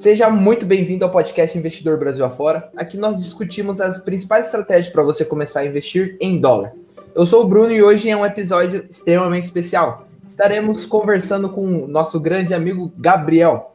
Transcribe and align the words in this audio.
Seja 0.00 0.30
muito 0.30 0.64
bem-vindo 0.64 1.04
ao 1.04 1.10
podcast 1.10 1.58
Investidor 1.58 1.98
Brasil 1.98 2.24
Afora. 2.24 2.70
Aqui 2.74 2.96
nós 2.96 3.22
discutimos 3.22 3.82
as 3.82 3.98
principais 3.98 4.46
estratégias 4.46 4.90
para 4.90 5.02
você 5.02 5.26
começar 5.26 5.60
a 5.60 5.66
investir 5.66 6.16
em 6.18 6.38
dólar. 6.38 6.72
Eu 7.14 7.26
sou 7.26 7.44
o 7.44 7.46
Bruno 7.46 7.70
e 7.70 7.82
hoje 7.82 8.08
é 8.08 8.16
um 8.16 8.24
episódio 8.24 8.86
extremamente 8.88 9.44
especial. 9.44 10.08
Estaremos 10.26 10.86
conversando 10.86 11.50
com 11.50 11.84
o 11.84 11.86
nosso 11.86 12.18
grande 12.18 12.54
amigo 12.54 12.90
Gabriel. 12.96 13.74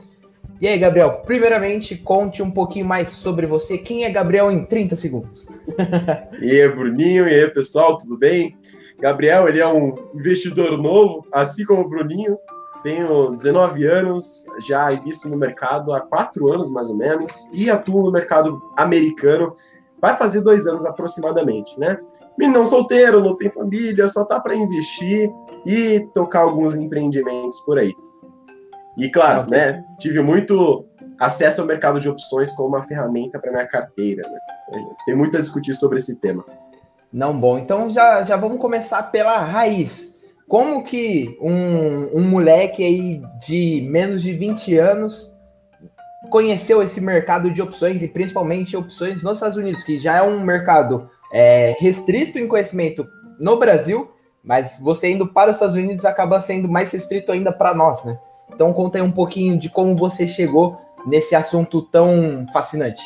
E 0.59 0.67
aí, 0.67 0.79
Gabriel, 0.79 1.21
primeiramente, 1.27 1.95
conte 1.95 2.41
um 2.41 2.49
pouquinho 2.49 2.87
mais 2.87 3.09
sobre 3.09 3.45
você. 3.45 3.77
Quem 3.77 4.03
é 4.03 4.09
Gabriel 4.09 4.51
em 4.51 4.63
30 4.63 4.95
segundos? 4.95 5.47
e 6.41 6.59
aí, 6.59 6.67
Bruninho, 6.69 7.27
e 7.27 7.35
aí, 7.35 7.47
pessoal, 7.51 7.99
tudo 7.99 8.17
bem? 8.17 8.57
Gabriel, 8.99 9.47
ele 9.47 9.59
é 9.59 9.67
um 9.67 9.93
investidor 10.15 10.75
novo, 10.75 11.23
assim 11.31 11.63
como 11.63 11.81
o 11.81 11.87
Bruninho, 11.87 12.35
tenho 12.85 13.31
19 13.31 13.83
anos, 13.87 14.45
já 14.67 14.93
invisto 14.93 15.27
no 15.27 15.35
mercado 15.35 15.91
há 15.91 16.01
quatro 16.01 16.53
anos 16.53 16.69
mais 16.69 16.87
ou 16.87 16.95
menos, 16.95 17.49
e 17.51 17.67
atuo 17.67 18.03
no 18.03 18.11
mercado 18.11 18.61
americano. 18.77 19.55
Vai 19.99 20.15
fazer 20.15 20.41
dois 20.41 20.67
anos 20.67 20.85
aproximadamente, 20.85 21.79
né? 21.79 21.97
Menino 22.37 22.63
solteiro, 22.63 23.23
não 23.23 23.35
tem 23.35 23.49
família, 23.49 24.07
só 24.07 24.23
tá 24.23 24.39
para 24.39 24.55
investir 24.55 25.31
e 25.65 26.07
tocar 26.13 26.41
alguns 26.41 26.75
empreendimentos 26.75 27.59
por 27.61 27.79
aí. 27.79 27.91
E 28.99 29.09
claro, 29.09 29.49
né? 29.49 29.83
Tive 29.97 30.21
muito 30.21 30.85
acesso 31.19 31.61
ao 31.61 31.67
mercado 31.67 31.99
de 31.99 32.07
opções 32.07 32.51
como 32.51 32.69
uma 32.69 32.83
ferramenta 32.83 33.39
para 33.39 33.51
minha 33.51 33.65
carteira. 33.65 34.21
Né? 34.29 34.85
Tem 35.07 35.15
muito 35.15 35.35
a 35.35 35.41
discutir 35.41 35.73
sobre 35.73 35.97
esse 35.97 36.17
tema. 36.17 36.45
Não, 37.11 37.35
bom. 37.35 37.57
Então 37.57 37.89
já, 37.89 38.21
já 38.21 38.37
vamos 38.37 38.59
começar 38.59 39.01
pela 39.03 39.39
raiz. 39.39 40.14
Como 40.47 40.83
que 40.83 41.37
um, 41.41 42.19
um 42.19 42.21
moleque 42.21 42.83
aí 42.83 43.21
de 43.45 43.87
menos 43.89 44.21
de 44.21 44.33
20 44.33 44.77
anos 44.77 45.35
conheceu 46.29 46.81
esse 46.81 47.01
mercado 47.01 47.51
de 47.51 47.61
opções 47.61 48.01
e 48.01 48.07
principalmente 48.07 48.77
opções 48.77 49.23
nos 49.23 49.33
Estados 49.33 49.57
Unidos, 49.57 49.83
que 49.83 49.97
já 49.97 50.17
é 50.17 50.21
um 50.21 50.39
mercado 50.41 51.09
é, 51.31 51.75
restrito 51.79 52.37
em 52.37 52.47
conhecimento 52.47 53.07
no 53.39 53.57
Brasil, 53.57 54.11
mas 54.43 54.79
você 54.79 55.11
indo 55.11 55.27
para 55.27 55.49
os 55.49 55.55
Estados 55.55 55.75
Unidos 55.75 56.05
acaba 56.05 56.39
sendo 56.39 56.69
mais 56.69 56.91
restrito 56.91 57.31
ainda 57.31 57.51
para 57.51 57.73
nós, 57.73 58.05
né? 58.05 58.17
Então 58.53 58.71
conta 58.71 58.97
aí 58.97 59.01
um 59.01 59.11
pouquinho 59.11 59.57
de 59.57 59.69
como 59.69 59.95
você 59.95 60.27
chegou 60.27 60.79
nesse 61.05 61.35
assunto 61.35 61.81
tão 61.83 62.43
fascinante. 62.53 63.01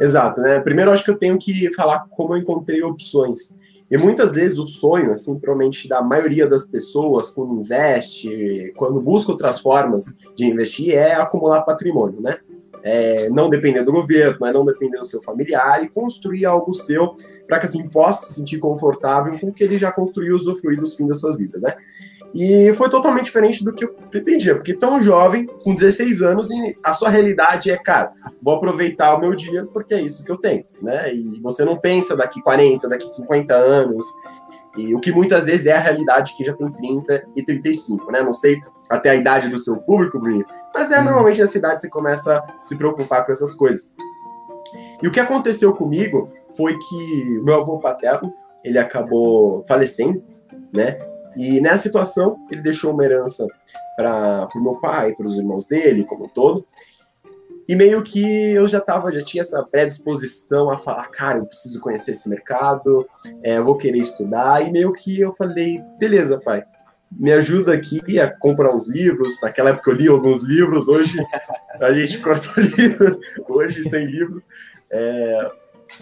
Exato, 0.00 0.40
né? 0.40 0.60
Primeiro 0.60 0.90
acho 0.90 1.04
que 1.04 1.10
eu 1.10 1.18
tenho 1.18 1.38
que 1.38 1.72
falar 1.74 2.06
como 2.10 2.34
eu 2.34 2.38
encontrei 2.38 2.82
opções. 2.82 3.54
E 3.92 3.98
muitas 3.98 4.32
vezes 4.32 4.56
o 4.56 4.66
sonho, 4.66 5.12
assim, 5.12 5.38
provavelmente 5.38 5.86
da 5.86 6.00
maioria 6.00 6.46
das 6.46 6.64
pessoas, 6.64 7.30
quando 7.30 7.60
investe, 7.60 8.72
quando 8.74 8.98
busca 8.98 9.32
outras 9.32 9.60
formas 9.60 10.16
de 10.34 10.46
investir, 10.46 10.94
é 10.94 11.12
acumular 11.12 11.60
patrimônio, 11.60 12.18
né? 12.18 12.38
É, 12.82 13.28
não 13.28 13.50
depender 13.50 13.82
do 13.82 13.92
governo, 13.92 14.46
é 14.46 14.52
não 14.52 14.64
depender 14.64 14.96
do 14.96 15.04
seu 15.04 15.20
familiar 15.20 15.84
e 15.84 15.90
construir 15.90 16.46
algo 16.46 16.72
seu 16.72 17.14
para 17.46 17.58
que 17.58 17.66
assim 17.66 17.86
possa 17.86 18.24
se 18.24 18.34
sentir 18.36 18.58
confortável 18.58 19.38
com 19.38 19.48
o 19.48 19.52
que 19.52 19.62
ele 19.62 19.76
já 19.76 19.92
construiu, 19.92 20.36
usufruir 20.36 20.80
dos 20.80 20.94
fins 20.94 21.08
da 21.08 21.14
sua 21.14 21.36
vida, 21.36 21.58
né? 21.58 21.76
E 22.34 22.72
foi 22.74 22.88
totalmente 22.88 23.26
diferente 23.26 23.62
do 23.62 23.72
que 23.72 23.84
eu 23.84 23.92
pretendia, 24.10 24.54
porque 24.54 24.72
tão 24.72 25.02
jovem, 25.02 25.46
com 25.62 25.74
16 25.74 26.22
anos, 26.22 26.50
e 26.50 26.76
a 26.82 26.94
sua 26.94 27.10
realidade 27.10 27.70
é, 27.70 27.76
cara, 27.76 28.12
vou 28.40 28.54
aproveitar 28.54 29.14
o 29.14 29.20
meu 29.20 29.34
dia 29.34 29.66
porque 29.66 29.92
é 29.92 30.00
isso 30.00 30.24
que 30.24 30.32
eu 30.32 30.36
tenho, 30.36 30.64
né? 30.80 31.12
E 31.12 31.38
você 31.42 31.64
não 31.64 31.78
pensa 31.78 32.16
daqui 32.16 32.40
40, 32.40 32.88
daqui 32.88 33.06
50 33.06 33.54
anos, 33.54 34.06
e 34.76 34.94
o 34.94 35.00
que 35.00 35.12
muitas 35.12 35.44
vezes 35.44 35.66
é 35.66 35.72
a 35.72 35.80
realidade 35.80 36.34
que 36.34 36.44
já 36.44 36.54
tem 36.54 36.72
30 36.72 37.24
e 37.36 37.42
35, 37.42 38.10
né? 38.10 38.22
Não 38.22 38.32
sei 38.32 38.58
até 38.88 39.10
a 39.10 39.14
idade 39.14 39.48
do 39.48 39.58
seu 39.58 39.76
público, 39.76 40.18
Bruno, 40.18 40.44
mas 40.74 40.90
é 40.90 41.02
normalmente 41.02 41.40
na 41.40 41.46
cidade 41.46 41.82
você 41.82 41.88
começa 41.90 42.38
a 42.38 42.62
se 42.62 42.74
preocupar 42.76 43.26
com 43.26 43.32
essas 43.32 43.54
coisas. 43.54 43.94
E 45.02 45.06
o 45.06 45.10
que 45.10 45.20
aconteceu 45.20 45.74
comigo 45.74 46.30
foi 46.56 46.78
que 46.78 47.40
meu 47.42 47.60
avô 47.60 47.78
paterno, 47.78 48.32
ele 48.64 48.78
acabou 48.78 49.64
falecendo, 49.68 50.22
né? 50.72 50.98
E 51.36 51.60
nessa 51.60 51.84
situação, 51.84 52.46
ele 52.50 52.62
deixou 52.62 52.92
uma 52.92 53.04
herança 53.04 53.46
para 53.96 54.48
o 54.54 54.62
meu 54.62 54.74
pai, 54.76 55.14
para 55.14 55.26
os 55.26 55.36
irmãos 55.36 55.64
dele, 55.64 56.04
como 56.04 56.24
um 56.24 56.28
todo. 56.28 56.66
E 57.68 57.76
meio 57.76 58.02
que 58.02 58.52
eu 58.52 58.66
já 58.66 58.80
tava, 58.80 59.12
já 59.12 59.22
tinha 59.22 59.40
essa 59.40 59.62
predisposição 59.62 60.70
a 60.70 60.78
falar, 60.78 61.08
cara, 61.08 61.38
eu 61.38 61.46
preciso 61.46 61.80
conhecer 61.80 62.10
esse 62.10 62.28
mercado, 62.28 63.06
é, 63.42 63.58
eu 63.58 63.64
vou 63.64 63.76
querer 63.76 63.98
estudar. 63.98 64.66
E 64.66 64.70
meio 64.70 64.92
que 64.92 65.20
eu 65.20 65.32
falei, 65.34 65.80
beleza, 65.98 66.40
pai, 66.40 66.64
me 67.10 67.32
ajuda 67.32 67.72
aqui 67.72 68.18
a 68.18 68.30
comprar 68.30 68.74
uns 68.74 68.88
livros. 68.88 69.40
Naquela 69.40 69.70
época 69.70 69.90
eu 69.90 69.94
li 69.94 70.08
alguns 70.08 70.42
livros, 70.42 70.88
hoje 70.88 71.16
a 71.80 71.92
gente 71.92 72.18
cortou 72.18 72.52
livros, 72.76 73.18
hoje 73.48 73.84
sem 73.88 74.06
livros. 74.06 74.44
É... 74.90 75.50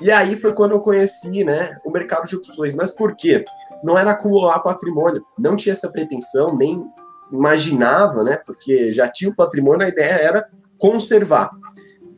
E 0.01 0.11
aí 0.11 0.37
foi 0.37 0.53
quando 0.53 0.73
eu 0.73 0.81
conheci 0.81 1.45
né, 1.45 1.79
o 1.85 1.91
mercado 1.91 2.27
de 2.27 2.37
opções. 2.37 2.75
Mas 2.75 2.93
por 2.93 3.17
quê? 3.17 3.45
Não 3.83 3.97
era 3.97 4.11
acumular 4.11 4.59
patrimônio, 4.61 5.25
não 5.39 5.57
tinha 5.57 5.73
essa 5.73 5.89
pretensão, 5.89 6.57
nem 6.57 6.85
imaginava, 7.33 8.25
né? 8.25 8.37
Porque 8.37 8.93
já 8.93 9.09
tinha 9.09 9.31
o 9.31 9.35
patrimônio, 9.35 9.87
a 9.87 9.89
ideia 9.89 10.15
era 10.15 10.49
conservar. 10.79 11.51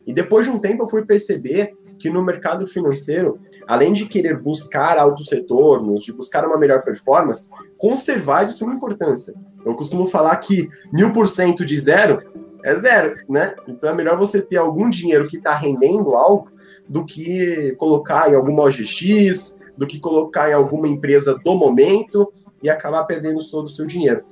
E 0.05 0.13
depois 0.13 0.45
de 0.45 0.51
um 0.51 0.59
tempo 0.59 0.83
eu 0.83 0.89
fui 0.89 1.05
perceber 1.05 1.73
que 1.97 2.09
no 2.09 2.23
mercado 2.23 2.67
financeiro, 2.67 3.39
além 3.67 3.93
de 3.93 4.05
querer 4.05 4.37
buscar 4.37 4.97
altos 4.97 5.31
retornos, 5.31 6.03
de 6.03 6.11
buscar 6.11 6.45
uma 6.45 6.57
melhor 6.57 6.83
performance, 6.83 7.49
conservar 7.77 8.41
é 8.41 8.45
de 8.45 8.51
suma 8.51 8.73
importância. 8.73 9.33
Eu 9.65 9.75
costumo 9.75 10.05
falar 10.05 10.35
que 10.37 10.67
mil 10.91 11.13
por 11.13 11.29
cento 11.29 11.65
de 11.65 11.79
zero 11.79 12.19
é 12.63 12.75
zero, 12.75 13.13
né? 13.29 13.55
Então 13.67 13.89
é 13.89 13.93
melhor 13.93 14.17
você 14.17 14.41
ter 14.41 14.57
algum 14.57 14.89
dinheiro 14.89 15.27
que 15.27 15.37
está 15.37 15.53
rendendo 15.53 16.15
algo 16.15 16.49
do 16.87 17.05
que 17.05 17.73
colocar 17.77 18.29
em 18.31 18.35
alguma 18.35 18.63
OGX, 18.63 19.57
do 19.77 19.87
que 19.87 19.99
colocar 19.99 20.49
em 20.49 20.53
alguma 20.53 20.87
empresa 20.87 21.37
do 21.43 21.55
momento 21.55 22.31
e 22.61 22.69
acabar 22.69 23.03
perdendo 23.05 23.39
todo 23.49 23.65
o 23.65 23.69
seu 23.69 23.85
dinheiro. 23.85 24.23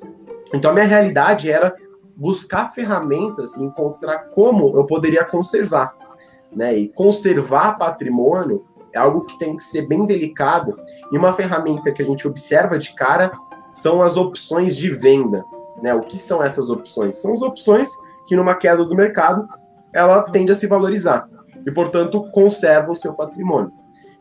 Então, 0.53 0.71
a 0.71 0.73
minha 0.73 0.85
realidade 0.85 1.49
era 1.49 1.73
buscar 2.15 2.73
ferramentas 2.73 3.55
e 3.55 3.63
encontrar 3.63 4.29
como 4.29 4.77
eu 4.77 4.85
poderia 4.85 5.23
conservar. 5.23 5.95
Né? 6.51 6.77
E 6.77 6.89
conservar 6.89 7.77
patrimônio 7.77 8.65
é 8.93 8.99
algo 8.99 9.25
que 9.25 9.37
tem 9.37 9.55
que 9.55 9.63
ser 9.63 9.87
bem 9.87 10.05
delicado. 10.05 10.77
E 11.11 11.17
uma 11.17 11.33
ferramenta 11.33 11.91
que 11.91 12.01
a 12.01 12.05
gente 12.05 12.27
observa 12.27 12.77
de 12.77 12.93
cara 12.93 13.31
são 13.73 14.01
as 14.01 14.17
opções 14.17 14.75
de 14.75 14.89
venda. 14.89 15.43
Né? 15.81 15.93
O 15.93 16.01
que 16.01 16.19
são 16.19 16.43
essas 16.43 16.69
opções? 16.69 17.15
São 17.17 17.33
as 17.33 17.41
opções 17.41 17.89
que, 18.27 18.35
numa 18.35 18.55
queda 18.55 18.85
do 18.85 18.95
mercado, 18.95 19.47
ela 19.93 20.23
tende 20.23 20.51
a 20.51 20.55
se 20.55 20.67
valorizar 20.67 21.25
e, 21.65 21.71
portanto, 21.71 22.29
conserva 22.31 22.91
o 22.91 22.95
seu 22.95 23.13
patrimônio. 23.13 23.71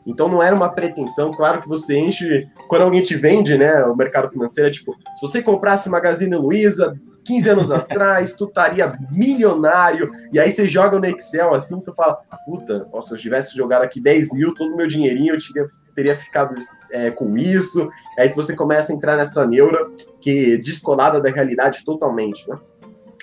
Então 0.06 0.28
não 0.28 0.42
era 0.42 0.54
uma 0.56 0.70
pretensão, 0.70 1.32
claro 1.32 1.60
que 1.60 1.68
você 1.68 1.98
enche. 1.98 2.48
Quando 2.68 2.82
alguém 2.82 3.02
te 3.02 3.14
vende, 3.16 3.56
né? 3.56 3.84
O 3.84 3.94
mercado 3.94 4.30
financeiro 4.30 4.68
é 4.68 4.72
tipo, 4.72 4.94
se 5.16 5.20
você 5.20 5.42
comprasse 5.42 5.90
Magazine 5.90 6.34
Luiza 6.36 6.98
15 7.24 7.48
anos 7.48 7.70
atrás, 7.70 8.34
tu 8.34 8.44
estaria 8.44 8.98
milionário. 9.10 10.10
E 10.32 10.38
aí 10.38 10.50
você 10.50 10.66
joga 10.66 10.98
no 10.98 11.06
Excel 11.06 11.54
assim, 11.54 11.80
tu 11.80 11.92
fala, 11.92 12.18
puta, 12.44 12.86
ó, 12.92 13.00
se 13.00 13.12
eu 13.12 13.18
tivesse 13.18 13.56
jogado 13.56 13.82
aqui 13.82 14.00
10 14.00 14.32
mil, 14.32 14.54
todo 14.54 14.72
o 14.72 14.76
meu 14.76 14.86
dinheirinho 14.86 15.34
eu 15.34 15.38
teria, 15.38 15.66
teria 15.94 16.16
ficado 16.16 16.54
é, 16.90 17.10
com 17.10 17.36
isso. 17.36 17.88
Aí 18.18 18.32
você 18.32 18.54
começa 18.54 18.92
a 18.92 18.96
entrar 18.96 19.16
nessa 19.16 19.46
neura 19.46 19.88
que 20.20 20.56
descolada 20.58 21.20
da 21.20 21.30
realidade 21.30 21.84
totalmente, 21.84 22.48
né? 22.48 22.58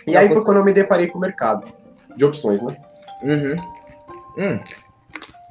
E 0.06 0.16
aí 0.16 0.30
foi 0.30 0.42
quando 0.44 0.58
eu 0.58 0.64
me 0.64 0.72
deparei 0.72 1.08
com 1.08 1.18
o 1.18 1.22
mercado 1.22 1.68
de 2.16 2.24
opções, 2.24 2.62
né? 2.62 2.78
Uhum. 3.22 3.56
Hum. 4.38 4.60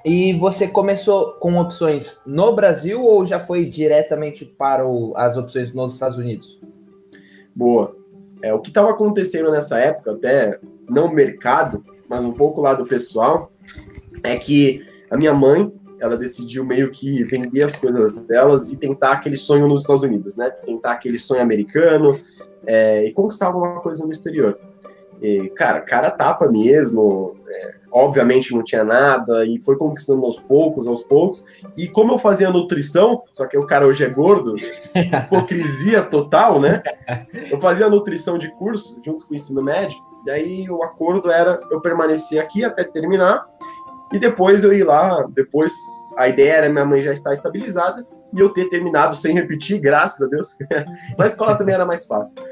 E 0.08 0.32
você 0.34 0.68
começou 0.68 1.32
com 1.32 1.58
opções 1.58 2.22
no 2.24 2.54
Brasil 2.54 3.02
ou 3.02 3.26
já 3.26 3.40
foi 3.40 3.64
diretamente 3.64 4.44
para 4.44 4.86
o, 4.86 5.12
as 5.16 5.36
opções 5.36 5.74
nos 5.74 5.94
Estados 5.94 6.16
Unidos? 6.16 6.60
Boa. 7.52 7.96
É, 8.40 8.54
o 8.54 8.60
que 8.60 8.68
estava 8.68 8.90
acontecendo 8.90 9.50
nessa 9.50 9.80
época, 9.80 10.12
até 10.12 10.60
não 10.88 11.12
mercado, 11.12 11.84
mas 12.08 12.24
um 12.24 12.30
pouco 12.30 12.60
lá 12.60 12.72
do 12.72 12.86
pessoal, 12.86 13.50
é 14.22 14.36
que 14.36 14.86
a 15.10 15.16
minha 15.16 15.34
mãe, 15.34 15.72
ela 15.98 16.16
decidiu 16.16 16.64
meio 16.64 16.92
que 16.92 17.24
vender 17.24 17.64
as 17.64 17.74
coisas 17.74 18.14
delas 18.26 18.72
e 18.72 18.76
tentar 18.76 19.10
aquele 19.10 19.36
sonho 19.36 19.66
nos 19.66 19.80
Estados 19.80 20.04
Unidos, 20.04 20.36
né? 20.36 20.50
Tentar 20.50 20.92
aquele 20.92 21.18
sonho 21.18 21.42
americano 21.42 22.16
é, 22.64 23.06
e 23.06 23.12
conquistar 23.12 23.46
alguma 23.46 23.80
coisa 23.80 24.06
no 24.06 24.12
exterior. 24.12 24.56
E, 25.20 25.48
cara, 25.50 25.80
cara 25.80 26.10
tapa 26.10 26.48
mesmo. 26.50 27.36
É, 27.48 27.76
obviamente 27.96 28.54
não 28.54 28.62
tinha 28.62 28.84
nada 28.84 29.46
e 29.46 29.58
foi 29.58 29.78
conquistando 29.78 30.24
aos 30.26 30.38
poucos, 30.38 30.86
aos 30.86 31.02
poucos. 31.02 31.42
E 31.78 31.88
como 31.88 32.12
eu 32.12 32.18
fazia 32.18 32.50
nutrição, 32.50 33.22
só 33.32 33.46
que 33.46 33.56
o 33.56 33.66
cara 33.66 33.86
hoje 33.86 34.04
é 34.04 34.08
gordo, 34.08 34.54
hipocrisia 34.94 36.02
total, 36.02 36.60
né? 36.60 36.82
Eu 37.50 37.58
fazia 37.58 37.88
nutrição 37.88 38.36
de 38.36 38.50
curso 38.56 39.00
junto 39.02 39.26
com 39.26 39.32
o 39.32 39.34
ensino 39.34 39.62
médio. 39.62 39.96
E 40.26 40.30
aí 40.30 40.70
o 40.70 40.82
acordo 40.82 41.30
era 41.30 41.58
eu 41.70 41.80
permanecer 41.80 42.38
aqui 42.38 42.64
até 42.64 42.84
terminar 42.84 43.46
e 44.12 44.18
depois 44.18 44.62
eu 44.62 44.74
ir 44.74 44.84
lá. 44.84 45.26
Depois 45.30 45.72
a 46.18 46.28
ideia 46.28 46.54
era 46.54 46.68
minha 46.68 46.84
mãe 46.84 47.00
já 47.00 47.12
estar 47.12 47.32
estabilizada 47.32 48.06
e 48.34 48.40
eu 48.40 48.50
ter 48.50 48.68
terminado 48.68 49.16
sem 49.16 49.32
repetir, 49.32 49.78
graças 49.78 50.20
a 50.20 50.28
Deus. 50.28 50.48
Mas 51.16 51.28
a 51.28 51.30
escola 51.30 51.56
também 51.56 51.74
era 51.74 51.86
mais 51.86 52.04
fácil. 52.04 52.42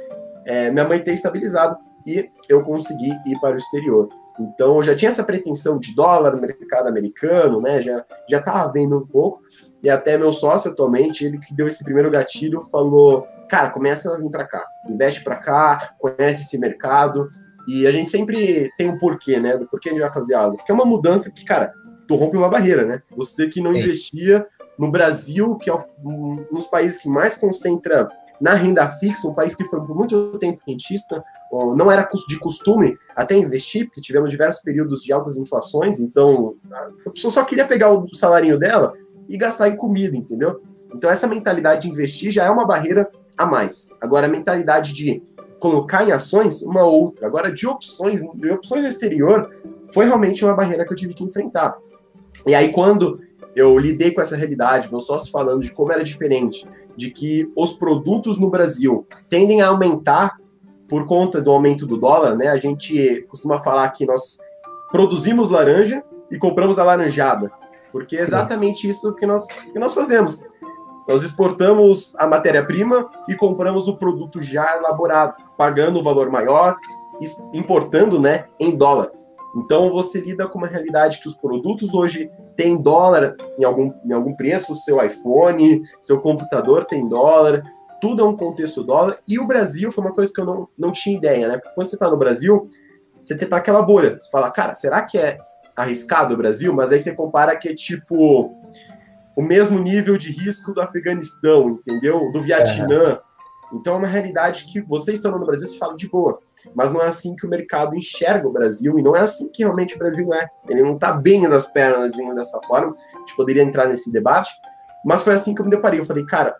É, 0.46 0.70
minha 0.70 0.86
mãe 0.86 1.00
ter 1.00 1.12
estabilizado 1.12 1.76
e 2.06 2.28
eu 2.48 2.62
consegui 2.62 3.10
ir 3.26 3.38
para 3.40 3.54
o 3.54 3.58
exterior. 3.58 4.08
Então, 4.38 4.76
eu 4.76 4.82
já 4.82 4.96
tinha 4.96 5.10
essa 5.10 5.22
pretensão 5.22 5.78
de 5.78 5.94
dólar 5.94 6.34
no 6.34 6.40
mercado 6.40 6.88
americano, 6.88 7.60
né? 7.60 7.80
Já 7.80 8.04
já 8.28 8.38
estava 8.38 8.70
vendo 8.72 8.98
um 8.98 9.06
pouco. 9.06 9.42
E 9.82 9.88
até 9.88 10.18
meu 10.18 10.32
sócio 10.32 10.70
atualmente, 10.70 11.24
ele 11.24 11.38
que 11.38 11.54
deu 11.54 11.68
esse 11.68 11.84
primeiro 11.84 12.10
gatilho, 12.10 12.64
falou: 12.70 13.26
"Cara, 13.48 13.70
começa 13.70 14.12
a 14.12 14.18
vir 14.18 14.30
para 14.30 14.44
cá, 14.44 14.64
investe 14.88 15.22
para 15.22 15.36
cá, 15.36 15.94
conhece 15.98 16.42
esse 16.42 16.58
mercado". 16.58 17.30
E 17.66 17.86
a 17.86 17.92
gente 17.92 18.10
sempre 18.10 18.70
tem 18.76 18.90
um 18.90 18.98
porquê, 18.98 19.38
né? 19.38 19.56
Do 19.56 19.66
porquê 19.66 19.88
a 19.88 19.92
gente 19.92 20.02
vai 20.02 20.12
fazer 20.12 20.34
algo. 20.34 20.56
Porque 20.56 20.70
é 20.70 20.74
uma 20.74 20.84
mudança 20.84 21.30
que, 21.30 21.44
cara, 21.44 21.72
tu 22.06 22.16
rompe 22.16 22.36
uma 22.36 22.48
barreira, 22.48 22.84
né? 22.84 23.02
Você 23.16 23.48
que 23.48 23.60
não 23.60 23.72
Sim. 23.72 23.78
investia 23.78 24.46
no 24.78 24.90
Brasil, 24.90 25.56
que 25.56 25.70
é 25.70 25.74
um 26.04 26.44
dos 26.52 26.66
países 26.66 26.98
que 26.98 27.08
mais 27.08 27.34
concentra 27.34 28.08
na 28.40 28.54
renda 28.54 28.88
fixa, 28.88 29.28
um 29.28 29.34
país 29.34 29.54
que 29.54 29.64
foi 29.64 29.80
por 29.80 29.96
muito 29.96 30.38
tempo 30.38 30.60
rentista, 30.66 31.22
não 31.76 31.90
era 31.90 32.08
de 32.28 32.38
costume 32.38 32.98
até 33.14 33.36
investir, 33.36 33.86
porque 33.86 34.00
tivemos 34.00 34.30
diversos 34.30 34.60
períodos 34.62 35.02
de 35.02 35.12
altas 35.12 35.36
inflações, 35.36 36.00
então 36.00 36.56
a 37.06 37.10
pessoa 37.10 37.32
só 37.32 37.44
queria 37.44 37.66
pegar 37.66 37.92
o 37.92 38.12
salarinho 38.14 38.58
dela 38.58 38.92
e 39.28 39.36
gastar 39.36 39.68
em 39.68 39.76
comida, 39.76 40.16
entendeu? 40.16 40.60
Então 40.94 41.08
essa 41.08 41.26
mentalidade 41.26 41.82
de 41.82 41.90
investir 41.90 42.30
já 42.30 42.44
é 42.44 42.50
uma 42.50 42.66
barreira 42.66 43.08
a 43.36 43.46
mais. 43.46 43.90
Agora 44.00 44.26
a 44.26 44.30
mentalidade 44.30 44.92
de 44.92 45.22
colocar 45.58 46.06
em 46.06 46.12
ações, 46.12 46.60
uma 46.62 46.84
outra. 46.84 47.26
Agora 47.26 47.50
de 47.50 47.66
opções, 47.66 48.20
de 48.20 48.50
opções 48.50 48.82
no 48.82 48.88
exterior, 48.88 49.50
foi 49.92 50.04
realmente 50.04 50.44
uma 50.44 50.54
barreira 50.54 50.84
que 50.84 50.92
eu 50.92 50.96
tive 50.96 51.14
que 51.14 51.24
enfrentar. 51.24 51.76
E 52.46 52.54
aí 52.54 52.70
quando 52.70 53.20
eu 53.56 53.78
lidei 53.78 54.10
com 54.10 54.20
essa 54.20 54.36
realidade, 54.36 54.90
meu 54.90 55.00
sócio 55.00 55.30
falando 55.30 55.62
de 55.62 55.70
como 55.70 55.92
era 55.92 56.04
diferente, 56.04 56.66
de 56.96 57.10
que 57.10 57.50
os 57.56 57.72
produtos 57.72 58.38
no 58.38 58.50
Brasil 58.50 59.06
tendem 59.28 59.60
a 59.60 59.68
aumentar 59.68 60.36
por 60.88 61.06
conta 61.06 61.40
do 61.40 61.50
aumento 61.50 61.86
do 61.86 61.96
dólar, 61.96 62.36
né? 62.36 62.48
A 62.48 62.56
gente 62.56 63.22
costuma 63.28 63.60
falar 63.60 63.88
que 63.90 64.06
nós 64.06 64.38
produzimos 64.90 65.48
laranja 65.48 66.04
e 66.30 66.38
compramos 66.38 66.78
a 66.78 66.84
laranjada, 66.84 67.50
porque 67.90 68.16
é 68.16 68.20
exatamente 68.20 68.88
isso 68.88 69.14
que 69.14 69.26
nós, 69.26 69.46
que 69.46 69.78
nós 69.78 69.94
fazemos. 69.94 70.44
Nós 71.08 71.22
exportamos 71.22 72.14
a 72.16 72.26
matéria-prima 72.26 73.10
e 73.28 73.34
compramos 73.34 73.88
o 73.88 73.96
produto 73.96 74.40
já 74.40 74.76
elaborado, 74.76 75.34
pagando 75.56 75.96
o 75.96 76.00
um 76.00 76.04
valor 76.04 76.30
maior, 76.30 76.76
importando 77.52 78.18
né, 78.20 78.46
em 78.58 78.74
dólar. 78.76 79.10
Então 79.56 79.90
você 79.90 80.20
lida 80.20 80.48
com 80.48 80.58
uma 80.58 80.66
realidade 80.66 81.20
que 81.20 81.28
os 81.28 81.34
produtos 81.34 81.94
hoje 81.94 82.30
têm 82.56 82.76
dólar 82.76 83.36
em 83.58 83.64
algum, 83.64 83.92
em 84.04 84.12
algum 84.12 84.34
preço, 84.34 84.74
seu 84.76 85.04
iPhone, 85.04 85.82
seu 86.00 86.20
computador 86.20 86.84
tem 86.84 87.08
dólar, 87.08 87.62
tudo 88.00 88.22
é 88.22 88.26
um 88.26 88.36
contexto 88.36 88.82
dólar. 88.82 89.18
E 89.26 89.38
o 89.38 89.46
Brasil 89.46 89.90
foi 89.92 90.04
uma 90.04 90.12
coisa 90.12 90.32
que 90.32 90.40
eu 90.40 90.44
não, 90.44 90.68
não 90.76 90.92
tinha 90.92 91.16
ideia, 91.16 91.48
né? 91.48 91.56
Porque 91.56 91.74
quando 91.74 91.86
você 91.86 91.96
está 91.96 92.10
no 92.10 92.16
Brasil, 92.16 92.68
você 93.20 93.36
tem 93.36 93.48
aquela 93.50 93.82
bolha. 93.82 94.18
Você 94.18 94.30
fala, 94.30 94.50
cara, 94.50 94.74
será 94.74 95.02
que 95.02 95.16
é 95.16 95.38
arriscado 95.74 96.34
o 96.34 96.36
Brasil? 96.36 96.72
Mas 96.72 96.92
aí 96.92 96.98
você 96.98 97.14
compara 97.14 97.56
que 97.56 97.68
é 97.68 97.74
tipo 97.74 98.54
o 99.36 99.42
mesmo 99.42 99.78
nível 99.78 100.16
de 100.16 100.30
risco 100.30 100.72
do 100.72 100.80
Afeganistão, 100.80 101.70
entendeu? 101.70 102.30
Do 102.30 102.40
Vietnã. 102.40 103.20
Então 103.72 103.94
é 103.94 103.98
uma 103.98 104.06
realidade 104.06 104.66
que 104.66 104.80
vocês 104.80 105.18
estão 105.18 105.36
no 105.36 105.44
Brasil, 105.44 105.66
se 105.66 105.78
fala 105.78 105.96
de 105.96 106.08
boa. 106.08 106.38
Mas 106.74 106.92
não 106.92 107.02
é 107.02 107.06
assim 107.06 107.34
que 107.34 107.46
o 107.46 107.48
mercado 107.48 107.96
enxerga 107.96 108.46
o 108.46 108.52
Brasil, 108.52 108.98
e 108.98 109.02
não 109.02 109.16
é 109.16 109.20
assim 109.20 109.50
que 109.50 109.62
realmente 109.62 109.96
o 109.96 109.98
Brasil 109.98 110.32
é. 110.32 110.48
Ele 110.68 110.82
não 110.82 110.94
está 110.94 111.12
bem 111.12 111.48
nas 111.48 111.66
pernas 111.66 112.12
dessa 112.12 112.60
forma. 112.62 112.96
A 113.14 113.18
gente 113.18 113.36
poderia 113.36 113.62
entrar 113.62 113.88
nesse 113.88 114.12
debate, 114.12 114.50
mas 115.04 115.22
foi 115.22 115.34
assim 115.34 115.54
que 115.54 115.60
eu 115.60 115.64
me 115.64 115.70
deparei. 115.70 116.00
Eu 116.00 116.06
falei, 116.06 116.24
cara, 116.24 116.54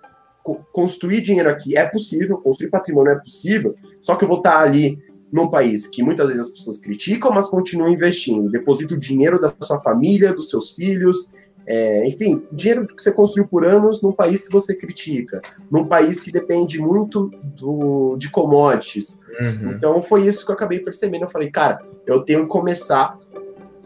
construir 0.73 1.21
dinheiro 1.23 1.49
aqui 1.49 1.77
é 1.77 1.87
possível, 1.87 2.39
construir 2.39 2.69
patrimônio 2.69 3.13
é 3.13 3.17
possível, 3.17 3.75
só 4.01 4.15
que 4.15 4.25
eu 4.25 4.29
vou 4.29 4.39
estar 4.39 4.61
ali 4.61 4.99
num 5.33 5.49
país 5.49 5.87
que 5.87 6.03
muitas 6.03 6.29
vezes 6.29 6.45
as 6.45 6.51
pessoas 6.51 6.79
criticam, 6.79 7.33
mas 7.33 7.49
continuam 7.49 7.91
investindo. 7.91 8.51
Deposita 8.51 8.95
o 8.95 8.99
dinheiro 8.99 9.41
da 9.41 9.53
sua 9.63 9.79
família, 9.81 10.33
dos 10.33 10.49
seus 10.49 10.73
filhos, 10.73 11.33
é, 11.67 12.07
enfim, 12.07 12.47
dinheiro 12.53 12.87
que 12.87 13.03
você 13.03 13.11
construiu 13.11 13.49
por 13.49 13.65
anos 13.65 14.03
num 14.03 14.13
país 14.13 14.45
que 14.45 14.53
você 14.53 14.75
critica, 14.75 15.41
num 15.71 15.87
país 15.87 16.21
que 16.21 16.31
depende 16.31 16.79
muito 16.81 17.31
do, 17.43 18.17
de 18.17 18.31
commodities. 18.31 19.19
Uhum. 19.41 19.71
Então 19.73 20.03
foi 20.03 20.27
isso 20.27 20.45
que 20.45 20.51
eu 20.51 20.55
acabei 20.55 20.81
percebendo. 20.81 21.25
Eu 21.25 21.31
falei, 21.31 21.51
cara, 21.51 21.81
eu 22.07 22.23
tenho 22.23 22.43
que 22.43 22.49
começar 22.49 23.19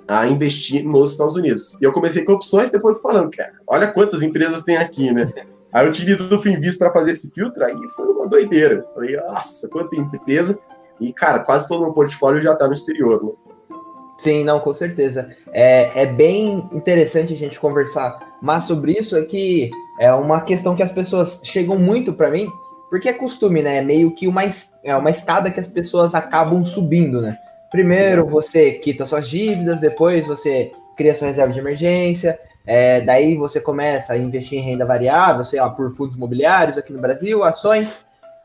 a 0.07 0.27
investir 0.27 0.85
nos 0.85 1.13
Estados 1.13 1.37
Unidos. 1.37 1.77
E 1.81 1.85
eu 1.85 1.93
comecei 1.93 2.25
com 2.25 2.33
opções, 2.33 2.71
depois 2.71 3.01
falando, 3.01 3.31
cara, 3.31 3.53
olha 3.67 3.93
quantas 3.93 4.23
empresas 4.23 4.63
tem 4.63 4.77
aqui, 4.77 5.13
né? 5.13 5.31
Aí 5.73 5.85
eu 5.85 5.91
utilizo 5.91 6.35
o 6.35 6.41
Finvisto 6.41 6.79
para 6.79 6.93
fazer 6.93 7.11
esse 7.11 7.31
filtro, 7.31 7.63
aí 7.63 7.77
foi 7.95 8.07
uma 8.07 8.27
doideira. 8.27 8.87
Falei, 8.95 9.17
nossa, 9.17 9.69
quanta 9.69 9.95
empresa. 9.95 10.59
E, 10.99 11.13
cara, 11.13 11.41
quase 11.41 11.69
todo 11.69 11.81
o 11.81 11.85
meu 11.85 11.93
portfólio 11.93 12.43
já 12.43 12.55
está 12.55 12.67
no 12.67 12.73
exterior, 12.73 13.23
né? 13.23 13.31
Sim, 14.19 14.43
não, 14.43 14.59
com 14.59 14.75
certeza. 14.75 15.35
É, 15.53 16.03
é 16.03 16.07
bem 16.07 16.69
interessante 16.73 17.33
a 17.33 17.37
gente 17.37 17.59
conversar 17.59 18.37
mais 18.43 18.65
sobre 18.65 18.93
isso, 18.93 19.17
é 19.17 19.23
que 19.23 19.71
é 20.01 20.13
uma 20.13 20.41
questão 20.41 20.75
que 20.75 20.83
as 20.83 20.91
pessoas 20.91 21.41
chegam 21.45 21.79
muito 21.79 22.13
para 22.13 22.31
mim, 22.31 22.49
porque 22.91 23.09
é 23.09 23.13
costume, 23.13 23.63
né? 23.63 23.77
É 23.77 23.83
meio 23.83 24.13
que 24.13 24.27
uma, 24.27 24.43
é 24.83 24.97
uma 24.97 25.11
escada 25.11 25.51
que 25.51 25.61
as 25.61 25.69
pessoas 25.69 26.17
acabam 26.17 26.65
subindo, 26.65 27.21
né? 27.21 27.39
Primeiro 27.71 28.27
você 28.27 28.73
quita 28.73 29.07
suas 29.07 29.29
dívidas, 29.29 29.79
depois 29.79 30.27
você 30.27 30.73
cria 30.97 31.15
sua 31.15 31.29
reserva 31.29 31.53
de 31.53 31.61
emergência, 31.61 32.39
é, 32.67 33.01
daí 33.01 33.37
você 33.37 33.61
começa 33.61 34.15
a 34.15 34.19
investir 34.19 34.59
em 34.59 34.63
renda 34.63 34.85
variável, 34.85 35.45
sei 35.45 35.61
lá, 35.61 35.71
por 35.71 35.91
fundos 35.91 36.17
imobiliários 36.17 36.77
aqui 36.77 36.93
no 36.93 37.01
Brasil, 37.01 37.45
ações. 37.45 38.05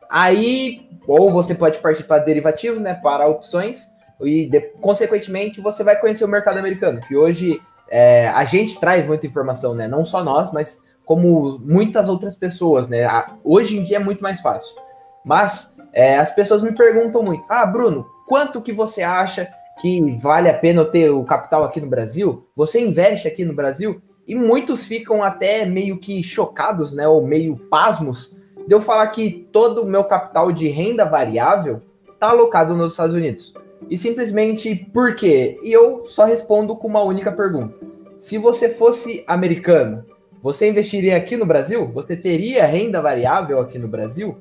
Aí, 0.10 0.88
ou 1.08 1.32
você 1.32 1.56
pode 1.56 1.80
partir 1.80 2.04
para 2.04 2.24
derivativos, 2.24 2.80
né? 2.80 2.94
Para 2.94 3.28
opções 3.28 3.93
e, 4.28 4.50
de, 4.50 4.60
consequentemente, 4.82 5.62
você 5.62 5.84
vai 5.84 6.00
conhecer 6.00 6.26
o 6.26 6.28
mercado 6.28 6.58
americano, 6.58 7.02
que 7.02 7.16
hoje 7.16 7.62
é, 7.90 8.28
a 8.30 8.44
gente 8.46 8.80
traz 8.80 9.06
muita 9.06 9.28
informação, 9.28 9.74
né? 9.74 9.88
Não 9.88 10.06
só 10.06 10.24
nós, 10.24 10.52
mas 10.52 10.84
como 11.06 11.60
muitas 11.60 12.08
outras 12.10 12.36
pessoas, 12.36 12.90
né? 12.90 13.08
Hoje 13.44 13.78
em 13.78 13.84
dia 13.84 13.98
é 13.98 14.00
muito 14.00 14.24
mais 14.24 14.42
fácil. 14.42 14.76
Mas 15.24 15.78
é, 15.94 16.18
as 16.18 16.34
pessoas 16.34 16.64
me 16.64 16.72
perguntam 16.72 17.24
muito: 17.24 17.46
ah, 17.50 17.66
Bruno, 17.66 18.06
quanto 18.28 18.62
que 18.62 18.74
você 18.74 19.04
acha 19.04 19.50
que 19.80 20.16
vale 20.18 20.50
a 20.50 20.58
pena 20.58 20.82
eu 20.82 20.92
ter 20.92 21.10
o 21.10 21.24
capital 21.24 21.64
aqui 21.64 21.80
no 21.80 21.88
Brasil? 21.88 22.48
Você 22.56 22.80
investe 22.80 23.28
aqui 23.28 23.46
no 23.46 23.54
Brasil? 23.54 24.02
E 24.28 24.36
muitos 24.36 24.86
ficam 24.86 25.22
até 25.22 25.66
meio 25.66 26.00
que 26.00 26.24
chocados, 26.24 26.94
né? 26.94 27.08
Ou 27.08 27.26
meio 27.26 27.58
pasmos 27.70 28.38
de 28.68 28.74
eu 28.74 28.82
falar 28.82 29.08
que 29.08 29.48
todo 29.52 29.84
o 29.84 29.86
meu 29.86 30.06
capital 30.06 30.52
de 30.52 30.68
renda 30.70 31.04
variável 31.04 31.82
está 32.14 32.30
alocado 32.30 32.74
nos 32.74 32.94
Estados 32.94 33.14
Unidos. 33.14 33.54
E 33.90 33.98
simplesmente 33.98 34.76
por 34.94 35.16
quê? 35.16 35.60
E 35.64 35.72
eu 35.72 36.04
só 36.04 36.26
respondo 36.26 36.76
com 36.76 36.88
uma 36.88 37.02
única 37.02 37.32
pergunta. 37.32 37.76
Se 38.20 38.38
você 38.38 38.70
fosse 38.70 39.24
americano, 39.28 40.06
você 40.42 40.70
investiria 40.70 41.16
aqui 41.16 41.38
no 41.38 41.46
Brasil? 41.46 41.90
Você 41.94 42.18
teria 42.18 42.66
renda 42.66 43.02
variável 43.02 43.60
aqui 43.60 43.80
no 43.80 43.88
Brasil? 43.88 44.38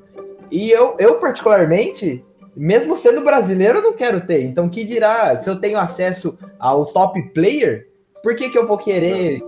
E 0.50 0.70
eu, 0.70 0.96
eu 0.98 1.20
particularmente, 1.20 2.24
mesmo 2.56 2.96
sendo 2.96 3.22
brasileiro, 3.22 3.78
eu 3.78 3.82
não 3.82 3.92
quero 3.92 4.20
ter. 4.20 4.42
Então, 4.42 4.68
que 4.68 4.84
dirá, 4.84 5.38
se 5.40 5.48
eu 5.48 5.60
tenho 5.60 5.78
acesso 5.78 6.38
ao 6.58 6.86
top 6.86 7.22
player, 7.30 7.88
por 8.22 8.34
que, 8.36 8.50
que 8.50 8.58
eu 8.58 8.66
vou 8.66 8.78
querer 8.78 9.40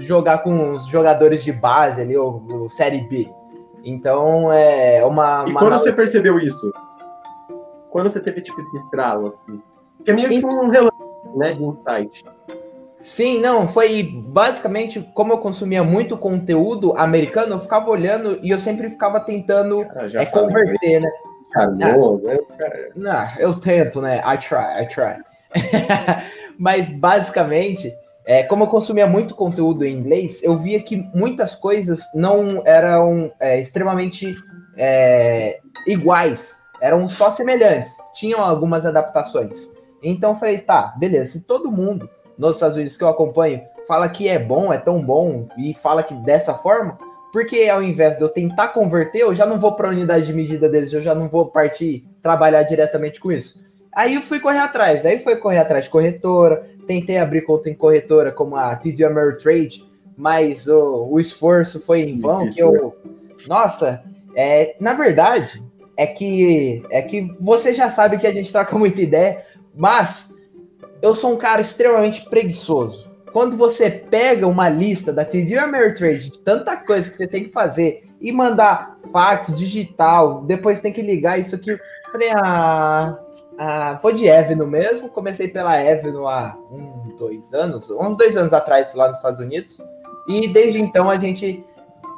jogar 0.00 0.38
com 0.38 0.72
os 0.72 0.86
jogadores 0.86 1.42
de 1.42 1.50
base 1.50 2.00
ali, 2.00 2.16
ou, 2.16 2.46
ou 2.48 2.68
Série 2.68 3.00
B? 3.08 3.28
Então, 3.84 4.52
é 4.52 5.04
uma. 5.04 5.44
E 5.46 5.50
uma... 5.50 5.60
quando 5.60 5.72
você 5.72 5.92
percebeu 5.92 6.38
isso? 6.38 6.72
Quando 7.92 8.08
você 8.08 8.20
teve, 8.20 8.40
tipo, 8.40 8.58
esse 8.58 8.76
estralo, 8.76 9.28
assim? 9.28 9.60
Que 10.02 10.10
é 10.10 10.14
meio 10.14 10.28
que 10.28 10.46
um 10.46 10.70
relance, 10.70 10.96
né, 11.36 11.52
de 11.52 11.62
insight. 11.62 12.24
Sim, 12.98 13.40
não, 13.40 13.68
foi 13.68 14.02
basicamente 14.02 15.06
como 15.14 15.32
eu 15.32 15.38
consumia 15.38 15.84
muito 15.84 16.16
conteúdo 16.16 16.96
americano, 16.96 17.54
eu 17.54 17.60
ficava 17.60 17.90
olhando 17.90 18.38
e 18.42 18.50
eu 18.50 18.58
sempre 18.58 18.88
ficava 18.88 19.20
tentando 19.20 19.82
é, 20.14 20.24
converter, 20.24 21.00
né? 21.00 21.10
Charmoso, 21.52 22.28
ah, 22.28 22.32
né? 22.32 22.38
Não, 22.94 23.28
eu 23.38 23.54
tento, 23.60 24.00
né? 24.00 24.22
I 24.24 24.38
try, 24.38 24.82
I 24.82 24.86
try. 24.86 25.22
Mas 26.58 26.88
basicamente, 26.88 27.92
é, 28.24 28.44
como 28.44 28.64
eu 28.64 28.68
consumia 28.68 29.06
muito 29.06 29.34
conteúdo 29.34 29.84
em 29.84 29.94
inglês, 29.94 30.42
eu 30.42 30.56
via 30.56 30.80
que 30.80 30.96
muitas 31.14 31.54
coisas 31.54 32.04
não 32.14 32.62
eram 32.64 33.32
é, 33.38 33.60
extremamente 33.60 34.34
é, 34.78 35.58
iguais 35.86 36.61
eram 36.82 37.08
só 37.08 37.30
semelhantes, 37.30 37.96
tinham 38.12 38.40
algumas 38.40 38.84
adaptações. 38.84 39.72
Então 40.02 40.32
eu 40.32 40.36
falei, 40.36 40.58
tá, 40.58 40.94
beleza, 40.98 41.32
se 41.32 41.46
todo 41.46 41.70
mundo 41.70 42.10
nos 42.36 42.56
Estados 42.56 42.74
Unidos 42.74 42.96
que 42.96 43.04
eu 43.04 43.08
acompanho 43.08 43.62
fala 43.86 44.08
que 44.08 44.28
é 44.28 44.38
bom, 44.38 44.72
é 44.72 44.78
tão 44.78 45.00
bom 45.00 45.46
e 45.56 45.72
fala 45.74 46.02
que 46.02 46.14
dessa 46.14 46.54
forma, 46.54 46.98
porque 47.32 47.68
ao 47.68 47.82
invés 47.82 48.16
de 48.16 48.22
eu 48.22 48.28
tentar 48.28 48.68
converter, 48.68 49.20
eu 49.20 49.34
já 49.34 49.46
não 49.46 49.60
vou 49.60 49.72
para 49.72 49.88
a 49.88 49.90
unidade 49.92 50.26
de 50.26 50.32
medida 50.32 50.68
deles, 50.68 50.92
eu 50.92 51.00
já 51.00 51.14
não 51.14 51.28
vou 51.28 51.46
partir 51.46 52.04
trabalhar 52.20 52.64
diretamente 52.64 53.20
com 53.20 53.30
isso. 53.30 53.64
Aí 53.94 54.14
eu 54.14 54.22
fui 54.22 54.40
correr 54.40 54.58
atrás, 54.58 55.04
aí 55.06 55.18
foi 55.18 55.36
correr 55.36 55.58
atrás 55.58 55.84
de 55.84 55.90
corretora, 55.90 56.66
tentei 56.86 57.18
abrir 57.18 57.42
conta 57.42 57.70
em 57.70 57.74
corretora 57.74 58.32
como 58.32 58.56
a 58.56 58.74
TD 58.74 59.04
Ameritrade, 59.04 59.84
mas 60.16 60.66
o, 60.66 61.08
o 61.10 61.20
esforço 61.20 61.80
foi 61.80 62.02
em 62.02 62.18
vão, 62.18 62.50
que 62.50 62.60
eu... 62.60 62.96
Nossa, 63.46 64.02
é, 64.34 64.76
na 64.80 64.94
verdade, 64.94 65.62
é 66.02 66.06
que 66.06 66.82
é 66.90 67.00
que 67.02 67.34
você 67.40 67.72
já 67.72 67.90
sabe 67.90 68.18
que 68.18 68.26
a 68.26 68.32
gente 68.32 68.52
troca 68.52 68.76
muita 68.76 69.00
ideia, 69.00 69.44
mas 69.74 70.34
eu 71.00 71.14
sou 71.14 71.32
um 71.32 71.36
cara 71.36 71.60
extremamente 71.60 72.28
preguiçoso. 72.28 73.10
Quando 73.32 73.56
você 73.56 73.90
pega 73.90 74.46
uma 74.46 74.68
lista 74.68 75.12
da 75.12 75.24
TD 75.24 75.56
Ameritrade 75.56 76.30
de 76.30 76.38
tanta 76.40 76.76
coisa 76.76 77.10
que 77.10 77.16
você 77.16 77.26
tem 77.26 77.44
que 77.44 77.50
fazer 77.50 78.04
e 78.20 78.30
mandar 78.30 78.98
fax 79.10 79.56
digital, 79.56 80.42
depois 80.42 80.80
tem 80.80 80.92
que 80.92 81.00
ligar 81.00 81.38
isso 81.40 81.54
aqui. 81.54 81.78
Falei, 82.10 82.30
ah, 82.30 83.18
ah 83.58 84.00
de 84.14 84.26
Evno 84.26 84.66
mesmo. 84.66 85.08
Comecei 85.08 85.48
pela 85.48 85.80
Evno 85.80 86.26
há 86.26 86.56
um, 86.70 87.16
dois 87.16 87.54
anos, 87.54 87.90
uns 87.90 88.16
dois 88.16 88.36
anos 88.36 88.52
atrás 88.52 88.94
lá 88.94 89.08
nos 89.08 89.16
Estados 89.16 89.40
Unidos. 89.40 89.82
E 90.28 90.52
desde 90.52 90.80
então 90.80 91.10
a 91.10 91.18
gente 91.18 91.64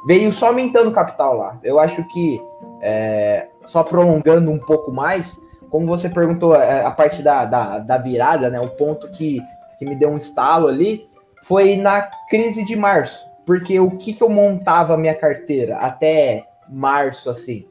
veio 0.05 0.31
só 0.31 0.47
aumentando 0.47 0.91
capital 0.91 1.37
lá. 1.37 1.59
Eu 1.63 1.79
acho 1.79 2.03
que 2.09 2.41
é, 2.81 3.47
só 3.65 3.83
prolongando 3.83 4.51
um 4.51 4.59
pouco 4.59 4.91
mais, 4.91 5.37
como 5.69 5.87
você 5.87 6.09
perguntou, 6.09 6.55
é, 6.55 6.85
a 6.85 6.91
parte 6.91 7.21
da, 7.21 7.45
da, 7.45 7.79
da 7.79 7.97
virada, 7.97 8.49
né? 8.49 8.59
O 8.59 8.69
ponto 8.69 9.09
que, 9.09 9.41
que 9.77 9.85
me 9.85 9.95
deu 9.95 10.09
um 10.09 10.17
estalo 10.17 10.67
ali 10.67 11.07
foi 11.43 11.75
na 11.75 12.01
crise 12.29 12.63
de 12.65 12.75
março. 12.75 13.25
Porque 13.45 13.79
o 13.79 13.91
que, 13.91 14.13
que 14.13 14.23
eu 14.23 14.29
montava 14.29 14.93
a 14.93 14.97
minha 14.97 15.13
carteira 15.13 15.77
até 15.77 16.47
março, 16.67 17.29
assim? 17.29 17.67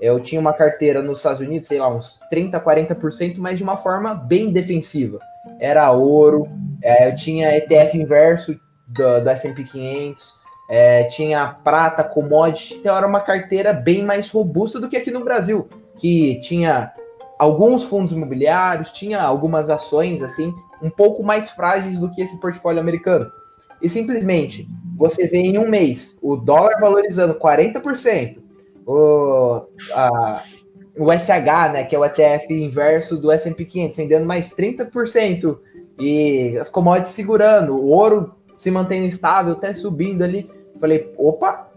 Eu 0.00 0.20
tinha 0.20 0.40
uma 0.40 0.52
carteira 0.52 1.02
nos 1.02 1.18
Estados 1.18 1.40
Unidos, 1.40 1.68
sei 1.68 1.80
lá, 1.80 1.88
uns 1.88 2.20
30%, 2.32 2.62
40%, 2.62 3.34
mas 3.38 3.58
de 3.58 3.64
uma 3.64 3.76
forma 3.76 4.14
bem 4.14 4.52
defensiva. 4.52 5.18
Era 5.58 5.90
ouro, 5.90 6.48
é, 6.82 7.10
eu 7.10 7.16
tinha 7.16 7.56
ETF 7.56 7.98
inverso 7.98 8.58
do, 8.86 9.20
do 9.22 9.28
S&P 9.28 9.64
500, 9.64 10.34
é, 10.68 11.04
tinha 11.04 11.56
prata, 11.64 12.04
commodity, 12.04 12.74
então 12.74 12.94
era 12.94 13.06
uma 13.06 13.20
carteira 13.20 13.72
bem 13.72 14.04
mais 14.04 14.30
robusta 14.30 14.78
do 14.78 14.88
que 14.88 14.96
aqui 14.96 15.10
no 15.10 15.24
Brasil, 15.24 15.68
que 15.96 16.38
tinha 16.40 16.92
alguns 17.38 17.84
fundos 17.84 18.12
imobiliários, 18.12 18.92
tinha 18.92 19.22
algumas 19.22 19.70
ações 19.70 20.22
assim, 20.22 20.54
um 20.82 20.90
pouco 20.90 21.22
mais 21.22 21.50
frágeis 21.50 21.98
do 21.98 22.10
que 22.10 22.20
esse 22.20 22.38
portfólio 22.38 22.80
americano. 22.80 23.30
E 23.80 23.88
simplesmente 23.88 24.68
você 24.96 25.26
vê 25.26 25.38
em 25.38 25.58
um 25.58 25.68
mês 25.68 26.18
o 26.20 26.36
dólar 26.36 26.80
valorizando 26.80 27.34
40%, 27.34 28.38
o, 28.84 29.66
a, 29.94 30.42
o 30.98 31.12
SH, 31.12 31.72
né, 31.72 31.84
que 31.84 31.94
é 31.94 31.98
o 31.98 32.04
ETF 32.04 32.52
inverso 32.52 33.16
do 33.16 33.30
S&P 33.30 33.64
500, 33.64 33.96
vendendo 33.96 34.26
mais 34.26 34.52
30%, 34.52 35.58
e 35.98 36.56
as 36.60 36.68
commodities 36.68 37.14
segurando, 37.14 37.74
o 37.74 37.88
ouro 37.88 38.34
se 38.56 38.70
mantendo 38.70 39.06
estável, 39.06 39.52
até 39.54 39.72
subindo 39.72 40.22
ali. 40.22 40.50
Falei, 40.80 41.12
opa, 41.16 41.68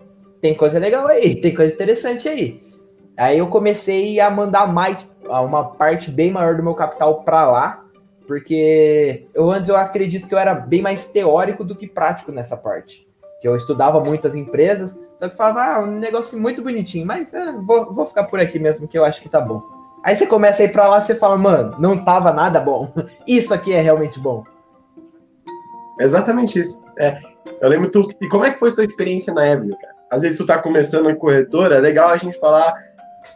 tem 0.42 0.56
coisa 0.56 0.80
legal 0.80 1.08
aí, 1.08 1.36
tem 1.42 1.54
coisa 1.54 1.74
interessante 1.74 2.28
aí. 2.28 2.62
Aí 3.18 3.38
eu 3.38 3.48
comecei 3.48 4.20
a 4.20 4.30
mandar 4.30 4.72
mais, 4.72 5.10
uma 5.24 5.64
parte 5.64 6.10
bem 6.10 6.32
maior 6.32 6.56
do 6.56 6.64
meu 6.64 6.74
capital 6.74 7.24
para 7.24 7.50
lá, 7.50 7.86
porque 8.28 9.28
eu 9.34 9.52
antes 9.52 9.70
eu 9.70 9.76
acredito 9.76 10.28
que 10.28 10.34
eu 10.34 10.40
era 10.40 10.54
bem 10.54 10.82
mais 10.82 11.10
teórico 11.10 11.64
do 11.64 11.76
que 11.76 11.88
prático 11.88 12.32
nessa 12.32 12.56
parte. 12.56 13.08
Que 13.42 13.48
eu 13.48 13.56
estudava 13.56 14.00
muitas 14.00 14.36
empresas, 14.36 15.04
só 15.18 15.28
que 15.28 15.36
falava, 15.36 15.64
ah, 15.64 15.84
um 15.84 16.00
negócio 16.00 16.40
muito 16.40 16.64
bonitinho, 16.64 17.06
mas 17.06 17.34
é, 17.34 17.52
vou, 17.52 17.94
vou 17.94 18.06
ficar 18.06 18.24
por 18.24 18.40
aqui 18.40 18.58
mesmo, 18.58 18.88
que 18.88 18.98
eu 18.98 19.04
acho 19.04 19.22
que 19.22 19.30
tá 19.30 19.42
bom. 19.42 19.62
Aí 20.04 20.16
você 20.16 20.26
começa 20.26 20.64
a 20.64 20.66
ir 20.66 20.72
pra 20.72 20.88
lá, 20.88 21.00
você 21.00 21.14
fala, 21.14 21.38
mano, 21.38 21.76
não 21.78 22.04
tava 22.04 22.32
nada 22.34 22.60
bom. 22.60 22.92
Isso 23.28 23.54
aqui 23.54 23.72
é 23.74 23.82
realmente 23.82 24.20
bom. 24.20 24.44
Exatamente 26.00 26.60
isso. 26.60 26.82
É, 26.98 27.22
eu 27.62 27.70
lembro 27.70 27.92
tu. 27.92 28.10
E 28.20 28.28
como 28.28 28.44
é 28.44 28.52
que 28.52 28.60
foi 28.60 28.70
a 28.70 28.74
tua 28.74 28.84
experiência 28.84 29.34
na 29.34 29.44
Avenue, 29.44 29.78
cara? 29.78 29.96
Às 30.10 30.24
vezes 30.24 30.38
tu 30.38 30.46
tá 30.46 30.58
começando 30.58 31.10
em 31.10 31.16
corretora, 31.16 31.76
é 31.76 31.80
legal 31.80 32.10
a 32.10 32.18
gente 32.18 32.40
falar. 32.40 32.74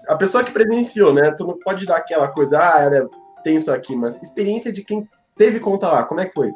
A 0.08 0.16
pessoa 0.16 0.44
que 0.44 0.52
presenciou, 0.52 1.14
né? 1.14 1.32
Tu 1.32 1.46
não 1.46 1.58
pode 1.60 1.86
dar 1.86 1.98
aquela 1.98 2.28
coisa, 2.28 2.60
ah, 2.60 2.82
era, 2.82 3.08
tem 3.44 3.56
isso 3.56 3.72
aqui, 3.72 3.96
mas 3.96 4.22
experiência 4.22 4.74
de 4.74 4.84
quem 4.84 5.08
teve 5.38 5.60
conta 5.60 5.88
lá, 5.88 6.04
como 6.04 6.20
é 6.20 6.26
que 6.26 6.34
foi? 6.34 6.52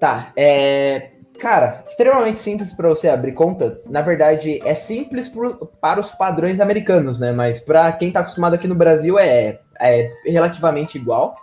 Tá, 0.00 0.32
é. 0.36 1.12
Cara, 1.38 1.82
extremamente 1.84 2.38
simples 2.38 2.72
para 2.72 2.88
você 2.88 3.08
abrir 3.08 3.32
conta. 3.32 3.80
Na 3.86 4.02
verdade, 4.02 4.60
é 4.64 4.74
simples 4.74 5.28
pro, 5.28 5.66
para 5.80 5.98
os 5.98 6.12
padrões 6.12 6.60
americanos, 6.60 7.18
né? 7.18 7.32
Mas 7.32 7.60
para 7.60 7.90
quem 7.92 8.08
está 8.08 8.20
acostumado 8.20 8.54
aqui 8.54 8.68
no 8.68 8.74
Brasil 8.74 9.18
é, 9.18 9.58
é 9.80 10.10
relativamente 10.26 10.96
igual. 10.96 11.36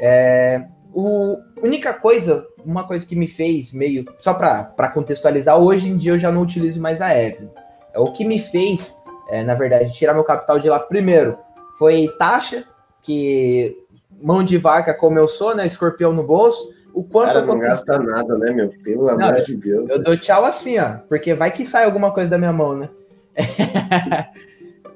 É, 0.00 0.64
o 0.92 1.38
única 1.62 1.92
coisa, 1.94 2.46
uma 2.64 2.86
coisa 2.86 3.06
que 3.06 3.16
me 3.16 3.26
fez 3.26 3.72
meio, 3.72 4.04
só 4.20 4.34
para 4.34 4.88
contextualizar, 4.88 5.58
hoje 5.58 5.88
em 5.88 5.96
dia 5.96 6.12
eu 6.12 6.18
já 6.18 6.32
não 6.32 6.42
utilizo 6.42 6.80
mais 6.80 7.00
a 7.00 7.16
Evelyn. 7.16 7.50
É, 7.92 7.98
o 7.98 8.12
que 8.12 8.24
me 8.24 8.38
fez, 8.38 8.96
é, 9.28 9.42
na 9.42 9.54
verdade, 9.54 9.92
tirar 9.92 10.14
meu 10.14 10.24
capital 10.24 10.58
de 10.58 10.68
lá 10.68 10.78
primeiro 10.78 11.36
foi 11.78 12.08
taxa, 12.18 12.64
que 13.02 13.76
mão 14.22 14.44
de 14.44 14.58
vaca 14.58 14.92
como 14.92 15.18
eu 15.18 15.28
sou, 15.28 15.54
né, 15.54 15.66
escorpião 15.66 16.12
no 16.12 16.22
bolso, 16.22 16.74
o 16.92 17.04
quanto 17.04 17.28
Cara, 17.28 17.40
eu 17.40 17.46
não 17.46 17.56
gasta 17.56 17.98
nada, 17.98 18.36
né, 18.36 18.52
meu? 18.52 18.68
Pelo 18.82 19.06
não, 19.06 19.28
amor 19.28 19.40
de 19.42 19.56
Deus. 19.56 19.88
Eu 19.88 20.02
dou 20.02 20.16
tchau 20.18 20.44
assim, 20.44 20.78
ó, 20.78 20.98
porque 21.08 21.34
vai 21.34 21.50
que 21.50 21.64
sai 21.64 21.84
alguma 21.84 22.10
coisa 22.10 22.28
da 22.28 22.38
minha 22.38 22.52
mão, 22.52 22.76
né? 22.76 22.88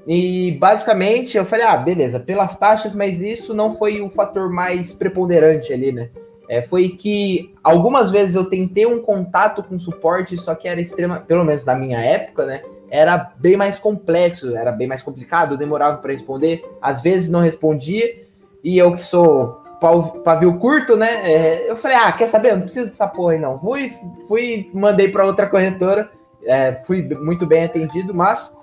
E 0.07 0.53
basicamente 0.53 1.37
eu 1.37 1.45
falei, 1.45 1.65
ah, 1.65 1.77
beleza, 1.77 2.21
pelas 2.21 2.59
taxas, 2.59 2.95
mas 2.95 3.21
isso 3.21 3.55
não 3.55 3.75
foi 3.75 4.03
o 4.03 4.11
fator 4.11 4.51
mais 4.51 4.93
preponderante 4.93 5.73
ali, 5.73 5.93
né? 5.93 6.11
É, 6.49 6.61
foi 6.61 6.91
que 6.91 7.55
algumas 7.63 8.11
vezes 8.11 8.35
eu 8.37 8.45
tentei 8.45 8.85
um 8.85 9.01
contato 9.01 9.63
com 9.63 9.79
suporte, 9.79 10.37
só 10.37 10.55
que 10.55 10.69
era 10.69 10.81
extrema, 10.81 11.21
pelo 11.21 11.43
menos 11.43 11.65
na 11.65 11.75
minha 11.75 11.99
época, 11.99 12.45
né? 12.45 12.63
Era 12.91 13.33
bem 13.39 13.57
mais 13.57 13.79
complexo, 13.79 14.55
era 14.55 14.71
bem 14.71 14.87
mais 14.87 15.01
complicado, 15.01 15.57
demorava 15.57 15.97
para 15.99 16.13
responder, 16.13 16.63
às 16.83 17.01
vezes 17.01 17.31
não 17.31 17.41
respondia, 17.41 18.25
e 18.63 18.77
eu 18.77 18.95
que 18.95 19.03
sou 19.03 19.63
pavio 20.23 20.59
curto, 20.59 20.97
né? 20.97 21.31
É, 21.31 21.71
eu 21.71 21.77
falei, 21.77 21.97
ah, 21.97 22.13
quer 22.13 22.27
saber? 22.27 22.53
Não 22.53 22.63
preciso 22.63 22.89
dessa 22.89 23.07
porra 23.07 23.33
aí, 23.33 23.39
não. 23.39 23.59
Fui, 23.59 23.93
fui 24.29 24.71
mandei 24.73 25.09
para 25.09 25.25
outra 25.25 25.47
corretora, 25.47 26.11
é, 26.45 26.75
fui 26.87 27.03
muito 27.03 27.47
bem 27.47 27.65
atendido, 27.65 28.15
mas 28.15 28.57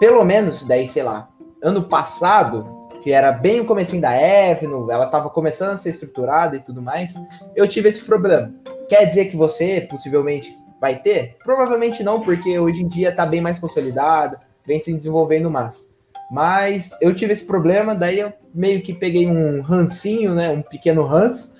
pelo 0.00 0.24
menos 0.24 0.66
daí, 0.66 0.88
sei 0.88 1.02
lá, 1.02 1.28
ano 1.62 1.84
passado, 1.84 2.88
que 3.02 3.12
era 3.12 3.30
bem 3.30 3.60
o 3.60 3.66
comecinho 3.66 4.00
da 4.00 4.16
Evno, 4.16 4.90
ela 4.90 5.04
estava 5.04 5.28
começando 5.28 5.74
a 5.74 5.76
ser 5.76 5.90
estruturada 5.90 6.56
e 6.56 6.60
tudo 6.60 6.80
mais, 6.80 7.14
eu 7.54 7.68
tive 7.68 7.90
esse 7.90 8.04
problema. 8.06 8.52
Quer 8.88 9.04
dizer 9.04 9.26
que 9.26 9.36
você 9.36 9.82
possivelmente 9.82 10.56
vai 10.80 10.98
ter? 10.98 11.36
Provavelmente 11.44 12.02
não, 12.02 12.22
porque 12.22 12.58
hoje 12.58 12.82
em 12.82 12.88
dia 12.88 13.10
está 13.10 13.26
bem 13.26 13.42
mais 13.42 13.58
consolidada, 13.58 14.40
vem 14.66 14.80
se 14.80 14.92
desenvolvendo 14.92 15.50
mais. 15.50 15.94
Mas 16.30 16.96
eu 17.02 17.14
tive 17.14 17.34
esse 17.34 17.44
problema, 17.44 17.94
daí 17.94 18.20
eu 18.20 18.32
meio 18.54 18.82
que 18.82 18.94
peguei 18.94 19.26
um 19.26 19.60
rancinho, 19.60 20.34
né, 20.34 20.48
um 20.48 20.62
pequeno 20.62 21.04
ranço, 21.04 21.58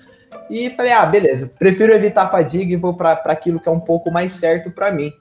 e 0.49 0.71
falei, 0.71 0.91
ah, 0.91 1.05
beleza, 1.05 1.53
prefiro 1.59 1.93
evitar 1.93 2.23
a 2.23 2.29
fadiga 2.29 2.73
e 2.73 2.77
vou 2.77 2.95
para 2.95 3.13
aquilo 3.25 3.59
que 3.59 3.69
é 3.69 3.71
um 3.71 3.79
pouco 3.79 4.09
mais 4.09 4.33
certo 4.33 4.71
para 4.71 4.91
mim. 4.91 5.11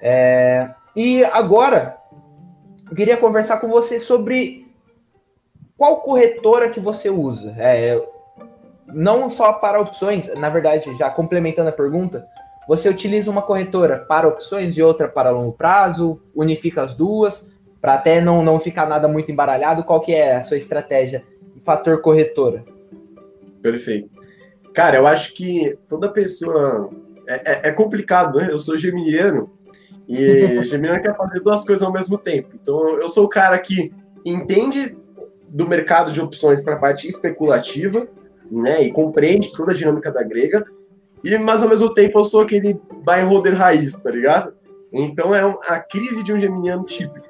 É, 0.00 0.70
e 0.94 1.24
agora, 1.24 1.96
eu 2.88 2.96
queria 2.96 3.16
conversar 3.16 3.58
com 3.58 3.68
você 3.68 3.98
sobre 3.98 4.66
qual 5.76 6.00
corretora 6.00 6.70
que 6.70 6.80
você 6.80 7.10
usa. 7.10 7.54
É, 7.58 8.00
não 8.86 9.28
só 9.28 9.54
para 9.54 9.80
opções, 9.80 10.32
na 10.34 10.48
verdade, 10.48 10.96
já 10.96 11.10
complementando 11.10 11.68
a 11.68 11.72
pergunta, 11.72 12.26
você 12.68 12.88
utiliza 12.88 13.30
uma 13.30 13.42
corretora 13.42 13.98
para 13.98 14.28
opções 14.28 14.76
e 14.76 14.82
outra 14.82 15.08
para 15.08 15.30
longo 15.30 15.52
prazo, 15.52 16.20
unifica 16.34 16.82
as 16.82 16.94
duas, 16.94 17.52
para 17.80 17.94
até 17.94 18.20
não, 18.20 18.42
não 18.42 18.58
ficar 18.58 18.86
nada 18.86 19.06
muito 19.06 19.30
embaralhado. 19.30 19.84
Qual 19.84 20.00
que 20.00 20.14
é 20.14 20.36
a 20.36 20.42
sua 20.42 20.56
estratégia 20.56 21.22
fator 21.64 22.00
corretora? 22.00 22.64
Perfeito. 23.62 24.10
Cara, 24.72 24.96
eu 24.96 25.06
acho 25.06 25.34
que 25.34 25.76
toda 25.88 26.08
pessoa. 26.08 26.90
É, 27.28 27.68
é, 27.68 27.68
é 27.68 27.72
complicado, 27.72 28.38
né? 28.38 28.48
Eu 28.50 28.58
sou 28.58 28.76
geminiano 28.76 29.55
e 30.08 30.64
Gemini 30.64 31.00
quer 31.00 31.16
fazer 31.16 31.40
duas 31.40 31.64
coisas 31.64 31.82
ao 31.82 31.92
mesmo 31.92 32.16
tempo. 32.16 32.50
Então, 32.54 32.98
eu 32.98 33.08
sou 33.08 33.24
o 33.24 33.28
cara 33.28 33.58
que 33.58 33.92
entende 34.24 34.96
do 35.48 35.66
mercado 35.66 36.12
de 36.12 36.20
opções 36.20 36.62
para 36.62 36.74
a 36.74 36.78
parte 36.78 37.08
especulativa, 37.08 38.06
né, 38.50 38.82
e 38.82 38.92
compreende 38.92 39.52
toda 39.52 39.72
a 39.72 39.74
dinâmica 39.74 40.10
da 40.12 40.22
grega, 40.22 40.64
e 41.24 41.36
mas 41.38 41.62
ao 41.62 41.68
mesmo 41.68 41.92
tempo 41.92 42.18
eu 42.18 42.24
sou 42.24 42.42
aquele 42.42 42.80
buy 43.04 43.22
holder 43.22 43.54
raiz, 43.54 43.96
tá 43.96 44.10
ligado? 44.10 44.54
Então 44.92 45.34
é 45.34 45.40
a 45.68 45.80
crise 45.80 46.22
de 46.22 46.32
um 46.32 46.38
geminiano 46.38 46.84
típico. 46.84 47.26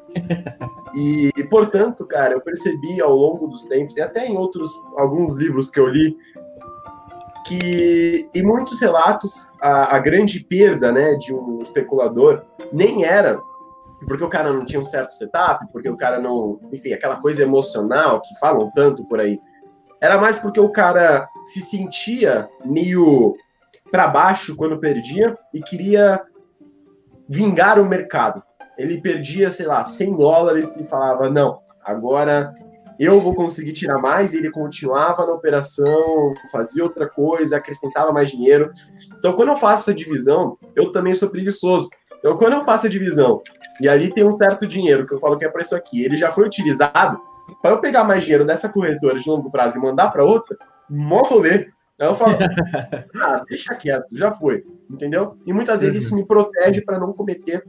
E, 0.94 1.30
portanto, 1.50 2.06
cara, 2.06 2.32
eu 2.32 2.40
percebi 2.40 3.00
ao 3.00 3.14
longo 3.14 3.46
dos 3.46 3.64
tempos, 3.64 3.96
e 3.96 4.00
até 4.00 4.26
em 4.26 4.36
outros, 4.36 4.70
alguns 4.96 5.34
livros 5.34 5.70
que 5.70 5.78
eu 5.78 5.86
li, 5.86 6.16
que 7.46 8.28
em 8.34 8.42
muitos 8.42 8.80
relatos 8.80 9.48
a, 9.60 9.96
a, 9.96 9.98
grande 9.98 10.40
perda 10.40 10.90
né, 10.90 11.14
de 11.14 11.34
um 11.34 11.60
especulador 11.62 12.44
nem 12.72 13.04
era 13.04 13.38
porque 14.06 14.24
o 14.24 14.28
cara 14.28 14.52
não 14.52 14.64
tinha 14.64 14.80
um 14.80 14.84
certo 14.84 15.10
setup, 15.10 15.66
porque 15.72 15.88
o 15.88 15.96
cara 15.96 16.18
não. 16.18 16.60
Enfim, 16.72 16.92
aquela 16.92 17.16
coisa 17.16 17.42
emocional 17.42 18.20
que 18.20 18.38
falam 18.38 18.70
tanto 18.74 19.04
por 19.06 19.20
aí. 19.20 19.40
Era 20.00 20.18
mais 20.18 20.36
porque 20.36 20.60
o 20.60 20.68
cara 20.68 21.28
se 21.44 21.60
sentia 21.60 22.48
meio 22.64 23.34
para 23.90 24.06
baixo 24.06 24.54
quando 24.54 24.78
perdia 24.78 25.36
e 25.54 25.62
queria 25.62 26.22
vingar 27.28 27.80
o 27.80 27.88
mercado. 27.88 28.42
Ele 28.76 29.00
perdia, 29.00 29.50
sei 29.50 29.66
lá, 29.66 29.84
100 29.84 30.16
dólares 30.16 30.68
e 30.76 30.84
falava: 30.84 31.30
não, 31.30 31.60
agora 31.82 32.54
eu 32.98 33.20
vou 33.20 33.34
conseguir 33.34 33.72
tirar 33.72 33.98
mais, 33.98 34.32
ele 34.32 34.50
continuava 34.50 35.26
na 35.26 35.32
operação, 35.32 36.34
fazia 36.50 36.82
outra 36.82 37.08
coisa, 37.08 37.56
acrescentava 37.56 38.12
mais 38.12 38.30
dinheiro. 38.30 38.72
Então, 39.18 39.34
quando 39.34 39.50
eu 39.50 39.56
faço 39.56 39.82
essa 39.82 39.94
divisão, 39.94 40.58
eu 40.74 40.90
também 40.90 41.14
sou 41.14 41.28
preguiçoso. 41.28 41.88
Então, 42.18 42.36
quando 42.36 42.54
eu 42.54 42.64
faço 42.64 42.86
a 42.86 42.90
divisão 42.90 43.42
e 43.80 43.88
ali 43.88 44.12
tem 44.12 44.24
um 44.24 44.30
certo 44.30 44.66
dinheiro 44.66 45.06
que 45.06 45.12
eu 45.12 45.18
falo 45.18 45.36
que 45.36 45.44
é 45.44 45.48
para 45.48 45.62
isso 45.62 45.76
aqui, 45.76 46.02
ele 46.02 46.16
já 46.16 46.32
foi 46.32 46.46
utilizado, 46.46 47.20
para 47.62 47.72
eu 47.72 47.80
pegar 47.80 48.04
mais 48.04 48.24
dinheiro 48.24 48.44
dessa 48.44 48.68
corretora 48.68 49.18
de 49.18 49.28
longo 49.28 49.50
prazo 49.50 49.78
e 49.78 49.80
mandar 49.80 50.10
para 50.10 50.24
outra, 50.24 50.56
mó 50.88 51.22
rolê. 51.22 51.68
Aí 51.98 52.08
eu 52.08 52.14
falo, 52.14 52.36
ah, 53.14 53.44
deixa 53.48 53.74
quieto, 53.74 54.16
já 54.16 54.30
foi, 54.30 54.64
entendeu? 54.90 55.36
E 55.46 55.52
muitas 55.52 55.80
vezes 55.80 56.04
isso 56.04 56.14
me 56.14 56.26
protege 56.26 56.80
para 56.80 56.98
não 56.98 57.12
cometer 57.12 57.62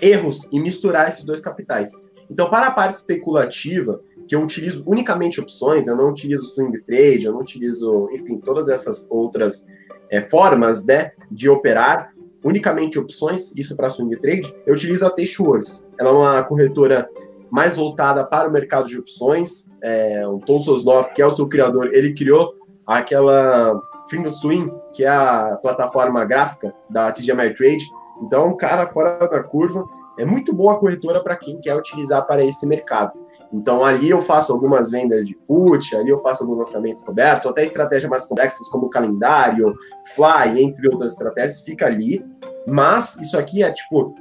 erros 0.00 0.46
e 0.50 0.58
misturar 0.58 1.08
esses 1.08 1.24
dois 1.24 1.40
capitais. 1.40 1.92
Então, 2.30 2.50
para 2.50 2.66
a 2.66 2.70
parte 2.70 2.94
especulativa, 2.94 4.00
que 4.28 4.34
eu 4.36 4.42
utilizo 4.42 4.82
unicamente 4.86 5.40
opções, 5.40 5.88
eu 5.88 5.96
não 5.96 6.10
utilizo 6.10 6.44
swing 6.44 6.78
trade, 6.82 7.24
eu 7.24 7.32
não 7.32 7.40
utilizo, 7.40 8.08
enfim, 8.12 8.38
todas 8.38 8.68
essas 8.68 9.06
outras 9.10 9.66
é, 10.10 10.20
formas 10.20 10.84
né, 10.84 11.12
de 11.30 11.48
operar, 11.48 12.12
unicamente 12.44 12.98
opções, 12.98 13.50
isso 13.56 13.74
para 13.74 13.88
swing 13.88 14.14
trade, 14.18 14.54
eu 14.66 14.74
utilizo 14.74 15.04
a 15.06 15.10
Tasteworks. 15.10 15.82
Ela 15.98 16.10
é 16.10 16.12
uma 16.12 16.42
corretora 16.44 17.08
mais 17.50 17.76
voltada 17.76 18.24
para 18.24 18.48
o 18.48 18.52
mercado 18.52 18.86
de 18.86 18.98
opções. 18.98 19.70
É, 19.82 20.26
o 20.26 20.38
Tom 20.38 20.60
Sosnoff, 20.60 21.12
que 21.14 21.22
é 21.22 21.26
o 21.26 21.30
seu 21.30 21.48
criador, 21.48 21.90
ele 21.92 22.14
criou 22.14 22.54
aquela 22.86 23.80
Finger 24.08 24.30
Swing, 24.30 24.72
que 24.92 25.04
é 25.04 25.08
a 25.08 25.58
plataforma 25.60 26.24
gráfica 26.24 26.74
da 26.88 27.10
TGMI 27.10 27.54
Trade. 27.54 27.84
Então, 28.22 28.48
um 28.48 28.56
cara 28.56 28.86
fora 28.88 29.26
da 29.26 29.42
curva. 29.42 29.84
É 30.18 30.24
muito 30.24 30.52
boa 30.52 30.74
a 30.74 30.76
corretora 30.76 31.22
para 31.22 31.36
quem 31.36 31.60
quer 31.60 31.76
utilizar 31.76 32.26
para 32.26 32.44
esse 32.44 32.66
mercado. 32.66 33.12
Então, 33.52 33.82
ali 33.82 34.10
eu 34.10 34.20
faço 34.20 34.52
algumas 34.52 34.90
vendas 34.90 35.26
de 35.26 35.34
put, 35.46 35.96
ali 35.96 36.10
eu 36.10 36.20
faço 36.20 36.42
alguns 36.42 36.58
lançamentos 36.58 37.02
cobertos, 37.02 37.50
até 37.50 37.62
estratégias 37.62 38.10
mais 38.10 38.26
complexas 38.26 38.68
como 38.68 38.90
calendário, 38.90 39.74
fly, 40.14 40.62
entre 40.62 40.86
outras 40.88 41.12
estratégias, 41.12 41.62
fica 41.62 41.86
ali. 41.86 42.24
Mas 42.66 43.16
isso 43.16 43.38
aqui 43.38 43.62
é 43.62 43.72
tipo 43.72 44.14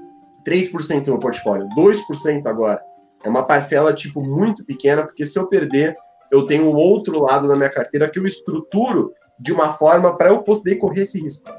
3% 0.48 1.04
do 1.04 1.12
meu 1.12 1.20
portfólio, 1.20 1.68
2% 1.78 2.48
agora. 2.48 2.82
É 3.24 3.30
uma 3.30 3.44
parcela 3.44 3.94
tipo 3.94 4.22
muito 4.22 4.66
pequena, 4.66 5.04
porque 5.04 5.26
se 5.26 5.38
eu 5.38 5.48
perder, 5.48 5.98
eu 6.32 6.46
tenho 6.46 6.68
o 6.68 6.76
outro 6.76 7.20
lado 7.20 7.48
da 7.48 7.56
minha 7.56 7.70
carteira 7.70 8.10
que 8.10 8.20
eu 8.20 8.26
estruturo 8.26 9.12
de 9.38 9.52
uma 9.52 9.74
forma 9.74 10.16
para 10.16 10.30
eu 10.30 10.42
poder 10.42 10.76
correr 10.78 11.02
esse 11.02 11.20
risco. 11.20 11.50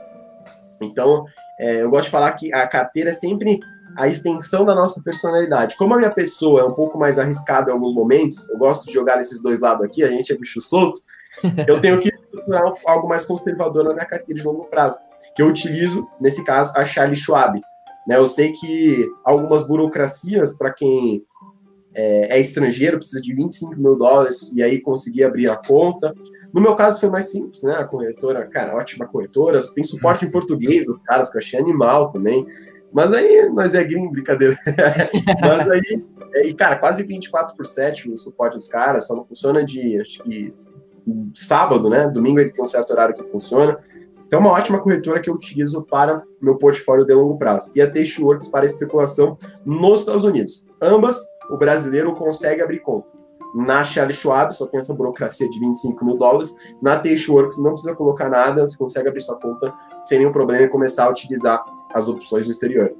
Então, 0.80 1.24
é, 1.58 1.82
eu 1.82 1.90
gosto 1.90 2.04
de 2.04 2.10
falar 2.10 2.32
que 2.32 2.52
a 2.52 2.66
carteira 2.66 3.10
é 3.10 3.12
sempre 3.14 3.60
a 3.98 4.06
extensão 4.06 4.64
da 4.64 4.74
nossa 4.74 5.02
personalidade. 5.02 5.76
Como 5.76 5.92
a 5.92 5.98
minha 5.98 6.10
pessoa 6.10 6.60
é 6.60 6.64
um 6.64 6.72
pouco 6.72 6.96
mais 6.96 7.18
arriscada 7.18 7.70
em 7.70 7.74
alguns 7.74 7.92
momentos, 7.92 8.48
eu 8.48 8.56
gosto 8.56 8.86
de 8.86 8.92
jogar 8.92 9.16
nesses 9.16 9.42
dois 9.42 9.58
lados 9.58 9.84
aqui, 9.84 10.04
a 10.04 10.08
gente 10.08 10.32
é 10.32 10.36
bicho 10.36 10.60
solto, 10.60 11.00
eu 11.66 11.80
tenho 11.80 11.98
que 11.98 12.08
estruturar 12.08 12.72
algo 12.86 13.08
mais 13.08 13.24
conservador 13.24 13.82
na 13.84 13.92
minha 13.92 14.06
carteira 14.06 14.40
de 14.40 14.46
longo 14.46 14.66
prazo, 14.66 14.98
que 15.34 15.42
eu 15.42 15.48
utilizo, 15.48 16.06
nesse 16.20 16.44
caso, 16.44 16.72
a 16.76 16.84
Charlie 16.84 17.16
Schwab. 17.16 17.60
Né, 18.06 18.16
eu 18.16 18.26
sei 18.28 18.52
que 18.52 19.06
algumas 19.24 19.66
burocracias, 19.66 20.54
para 20.54 20.72
quem 20.72 21.22
é, 21.92 22.36
é, 22.36 22.40
estrangeiro, 22.40 22.98
precisa 22.98 23.20
de 23.20 23.34
25 23.34 23.74
mil 23.76 23.96
dólares 23.96 24.52
e 24.54 24.62
aí 24.62 24.80
conseguir 24.80 25.24
abrir 25.24 25.50
a 25.50 25.56
conta. 25.56 26.14
No 26.52 26.60
meu 26.60 26.76
caso 26.76 27.00
foi 27.00 27.10
mais 27.10 27.30
simples, 27.30 27.62
né? 27.64 27.74
A 27.74 27.84
corretora, 27.84 28.46
cara, 28.46 28.76
ótima 28.76 29.06
corretora, 29.06 29.60
tem 29.74 29.82
suporte 29.82 30.24
em 30.24 30.30
português, 30.30 30.86
os 30.86 31.02
caras 31.02 31.28
que 31.28 31.36
eu 31.36 31.40
achei 31.40 31.58
animal 31.58 32.08
também. 32.08 32.46
Mas 32.92 33.12
aí 33.12 33.48
nós 33.50 33.74
é 33.74 33.84
gringo, 33.84 34.10
brincadeira. 34.10 34.56
Mas 35.40 35.70
aí, 35.70 36.04
é, 36.34 36.46
e 36.46 36.54
cara, 36.54 36.76
quase 36.76 37.02
24 37.02 37.56
por 37.56 37.66
7 37.66 38.10
o 38.10 38.18
suporte 38.18 38.54
dos 38.54 38.66
caras, 38.66 39.06
só 39.06 39.14
não 39.14 39.24
funciona 39.24 39.64
de, 39.64 40.00
acho 40.00 40.22
que, 40.22 40.54
sábado, 41.34 41.88
né? 41.88 42.08
Domingo 42.08 42.40
ele 42.40 42.50
tem 42.50 42.62
um 42.62 42.66
certo 42.66 42.90
horário 42.90 43.14
que 43.14 43.22
funciona. 43.24 43.78
Então, 44.26 44.40
é 44.40 44.42
uma 44.42 44.52
ótima 44.52 44.78
corretora 44.78 45.20
que 45.20 45.30
eu 45.30 45.34
utilizo 45.34 45.82
para 45.82 46.22
meu 46.40 46.56
portfólio 46.56 47.04
de 47.04 47.14
longo 47.14 47.38
prazo. 47.38 47.70
E 47.74 47.80
a 47.80 47.90
Tasteworks 47.90 48.48
para 48.48 48.66
especulação 48.66 49.38
nos 49.64 50.00
Estados 50.00 50.22
Unidos. 50.22 50.66
Ambas, 50.82 51.18
o 51.48 51.56
brasileiro 51.56 52.14
consegue 52.14 52.60
abrir 52.60 52.80
conta. 52.80 53.16
Na 53.54 53.82
Charles 53.82 54.16
Schwab 54.16 54.54
só 54.54 54.66
tem 54.66 54.80
essa 54.80 54.92
burocracia 54.92 55.48
de 55.48 55.58
25 55.58 56.04
mil 56.04 56.18
dólares. 56.18 56.54
Na 56.82 56.98
Tasteworks 56.98 57.56
não 57.56 57.72
precisa 57.72 57.94
colocar 57.94 58.28
nada, 58.28 58.66
você 58.66 58.76
consegue 58.76 59.08
abrir 59.08 59.22
sua 59.22 59.36
conta 59.36 59.72
sem 60.04 60.18
nenhum 60.18 60.32
problema 60.32 60.64
e 60.64 60.68
começar 60.68 61.04
a 61.04 61.10
utilizar 61.10 61.64
as 61.92 62.08
opções 62.08 62.46
do 62.46 62.52
exterior. 62.52 62.94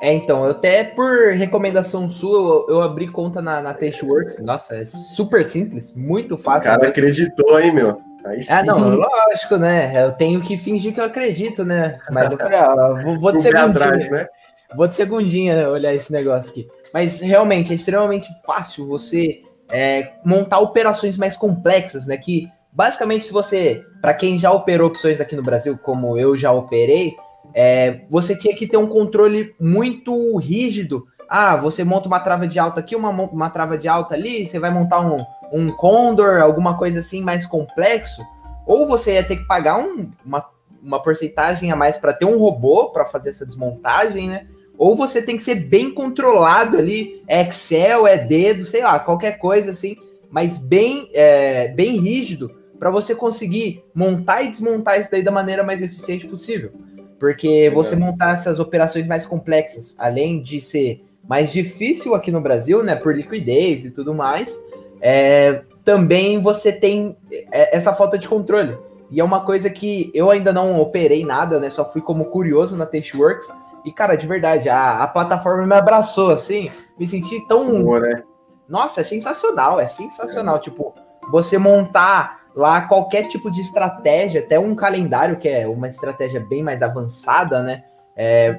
É, 0.00 0.12
então, 0.12 0.44
eu 0.44 0.50
até 0.50 0.84
por 0.84 1.32
recomendação 1.32 2.08
sua, 2.10 2.66
eu, 2.68 2.82
abri 2.82 3.08
conta 3.08 3.40
na, 3.40 3.62
na 3.62 3.72
Tasteworks. 3.72 4.38
Nossa, 4.40 4.76
é 4.76 4.84
super 4.84 5.46
simples, 5.46 5.94
muito 5.96 6.36
fácil. 6.36 6.70
O 6.70 6.74
cara 6.74 6.88
acreditou, 6.88 7.58
hein, 7.58 7.72
meu? 7.72 7.98
Aí 8.26 8.40
ah, 8.50 8.62
não, 8.64 8.96
lógico, 8.96 9.56
né? 9.56 10.04
Eu 10.04 10.12
tenho 10.12 10.40
que 10.40 10.56
fingir 10.56 10.92
que 10.92 11.00
eu 11.00 11.04
acredito, 11.04 11.64
né? 11.64 11.98
Mas 12.10 12.32
eu 12.32 12.36
falei, 12.36 12.58
ah, 12.58 13.00
vou, 13.04 13.18
vou 13.18 13.32
de 13.32 13.40
segundinha. 13.40 13.70
Atrás, 13.70 14.10
né? 14.10 14.26
Vou 14.74 14.88
de 14.88 14.96
segundinha 14.96 15.70
olhar 15.70 15.94
esse 15.94 16.12
negócio 16.12 16.50
aqui. 16.50 16.68
Mas 16.92 17.20
realmente 17.20 17.72
é 17.72 17.76
extremamente 17.76 18.28
fácil 18.44 18.86
você 18.86 19.42
é, 19.70 20.12
montar 20.24 20.58
operações 20.58 21.16
mais 21.16 21.36
complexas, 21.36 22.06
né? 22.06 22.16
Que 22.16 22.50
basicamente, 22.72 23.26
se 23.26 23.32
você, 23.32 23.84
para 24.02 24.12
quem 24.12 24.38
já 24.38 24.50
operou 24.50 24.88
opções 24.88 25.20
aqui 25.20 25.36
no 25.36 25.42
Brasil, 25.42 25.78
como 25.80 26.18
eu 26.18 26.36
já 26.36 26.52
operei, 26.52 27.14
é, 27.54 28.04
você 28.10 28.36
tinha 28.36 28.54
que 28.54 28.66
ter 28.66 28.76
um 28.76 28.86
controle 28.86 29.54
muito 29.60 30.36
rígido. 30.36 31.06
Ah, 31.28 31.56
você 31.56 31.82
monta 31.84 32.06
uma 32.06 32.20
trava 32.20 32.46
de 32.46 32.58
alta 32.58 32.80
aqui, 32.80 32.94
uma, 32.94 33.10
uma 33.10 33.50
trava 33.50 33.76
de 33.76 33.88
alta 33.88 34.14
ali, 34.14 34.46
você 34.46 34.58
vai 34.58 34.70
montar 34.70 35.00
um, 35.00 35.24
um 35.52 35.70
Condor, 35.70 36.40
alguma 36.40 36.76
coisa 36.76 37.00
assim 37.00 37.22
mais 37.22 37.46
complexo. 37.46 38.22
Ou 38.66 38.86
você 38.86 39.14
ia 39.14 39.24
ter 39.24 39.36
que 39.36 39.46
pagar 39.46 39.78
um, 39.78 40.10
uma, 40.24 40.44
uma 40.82 41.02
porcentagem 41.02 41.70
a 41.70 41.76
mais 41.76 41.96
para 41.96 42.12
ter 42.12 42.24
um 42.24 42.38
robô 42.38 42.90
para 42.90 43.04
fazer 43.04 43.30
essa 43.30 43.46
desmontagem, 43.46 44.28
né? 44.28 44.46
Ou 44.78 44.94
você 44.94 45.22
tem 45.22 45.36
que 45.36 45.42
ser 45.42 45.54
bem 45.54 45.90
controlado 45.90 46.76
ali, 46.76 47.22
é 47.26 47.42
Excel, 47.42 48.06
é 48.06 48.18
dedo, 48.18 48.62
sei 48.62 48.82
lá, 48.82 48.98
qualquer 48.98 49.38
coisa 49.38 49.70
assim, 49.70 49.96
mas 50.30 50.58
bem, 50.58 51.08
é, 51.14 51.68
bem 51.68 51.96
rígido 51.96 52.50
para 52.78 52.90
você 52.90 53.14
conseguir 53.14 53.82
montar 53.94 54.42
e 54.42 54.50
desmontar 54.50 55.00
isso 55.00 55.10
daí 55.10 55.22
da 55.22 55.30
maneira 55.30 55.62
mais 55.62 55.80
eficiente 55.82 56.26
possível. 56.26 56.72
Porque 57.18 57.70
você 57.70 57.96
montar 57.96 58.34
essas 58.34 58.58
operações 58.58 59.06
mais 59.06 59.26
complexas, 59.26 59.94
além 59.98 60.42
de 60.42 60.60
ser 60.60 61.04
mais 61.26 61.50
difícil 61.50 62.14
aqui 62.14 62.30
no 62.30 62.40
Brasil, 62.40 62.82
né, 62.82 62.94
por 62.94 63.14
liquidez 63.14 63.84
e 63.84 63.90
tudo 63.90 64.14
mais, 64.14 64.56
é, 65.00 65.62
também 65.84 66.40
você 66.40 66.72
tem 66.72 67.16
é, 67.50 67.76
essa 67.76 67.92
falta 67.92 68.18
de 68.18 68.28
controle. 68.28 68.76
E 69.10 69.20
é 69.20 69.24
uma 69.24 69.44
coisa 69.44 69.70
que 69.70 70.10
eu 70.14 70.30
ainda 70.30 70.52
não 70.52 70.80
operei 70.80 71.24
nada, 71.24 71.58
né, 71.58 71.70
só 71.70 71.90
fui 71.90 72.00
como 72.00 72.26
curioso 72.26 72.76
na 72.76 72.86
Tasteworks. 72.86 73.48
E, 73.84 73.92
cara, 73.92 74.16
de 74.16 74.26
verdade, 74.26 74.68
a, 74.68 75.02
a 75.02 75.06
plataforma 75.06 75.66
me 75.66 75.74
abraçou, 75.74 76.30
assim, 76.30 76.70
me 76.98 77.06
senti 77.06 77.40
tão... 77.46 77.82
Boa, 77.82 78.00
né? 78.00 78.22
Nossa, 78.68 79.00
é 79.00 79.04
sensacional, 79.04 79.78
é 79.78 79.86
sensacional. 79.86 80.56
É. 80.56 80.58
Tipo, 80.58 80.92
você 81.30 81.56
montar 81.56 82.45
lá 82.56 82.80
qualquer 82.80 83.28
tipo 83.28 83.50
de 83.50 83.60
estratégia, 83.60 84.40
até 84.40 84.58
um 84.58 84.74
calendário, 84.74 85.36
que 85.36 85.46
é 85.46 85.68
uma 85.68 85.88
estratégia 85.88 86.40
bem 86.40 86.62
mais 86.62 86.80
avançada, 86.80 87.62
né? 87.62 87.84
É, 88.16 88.58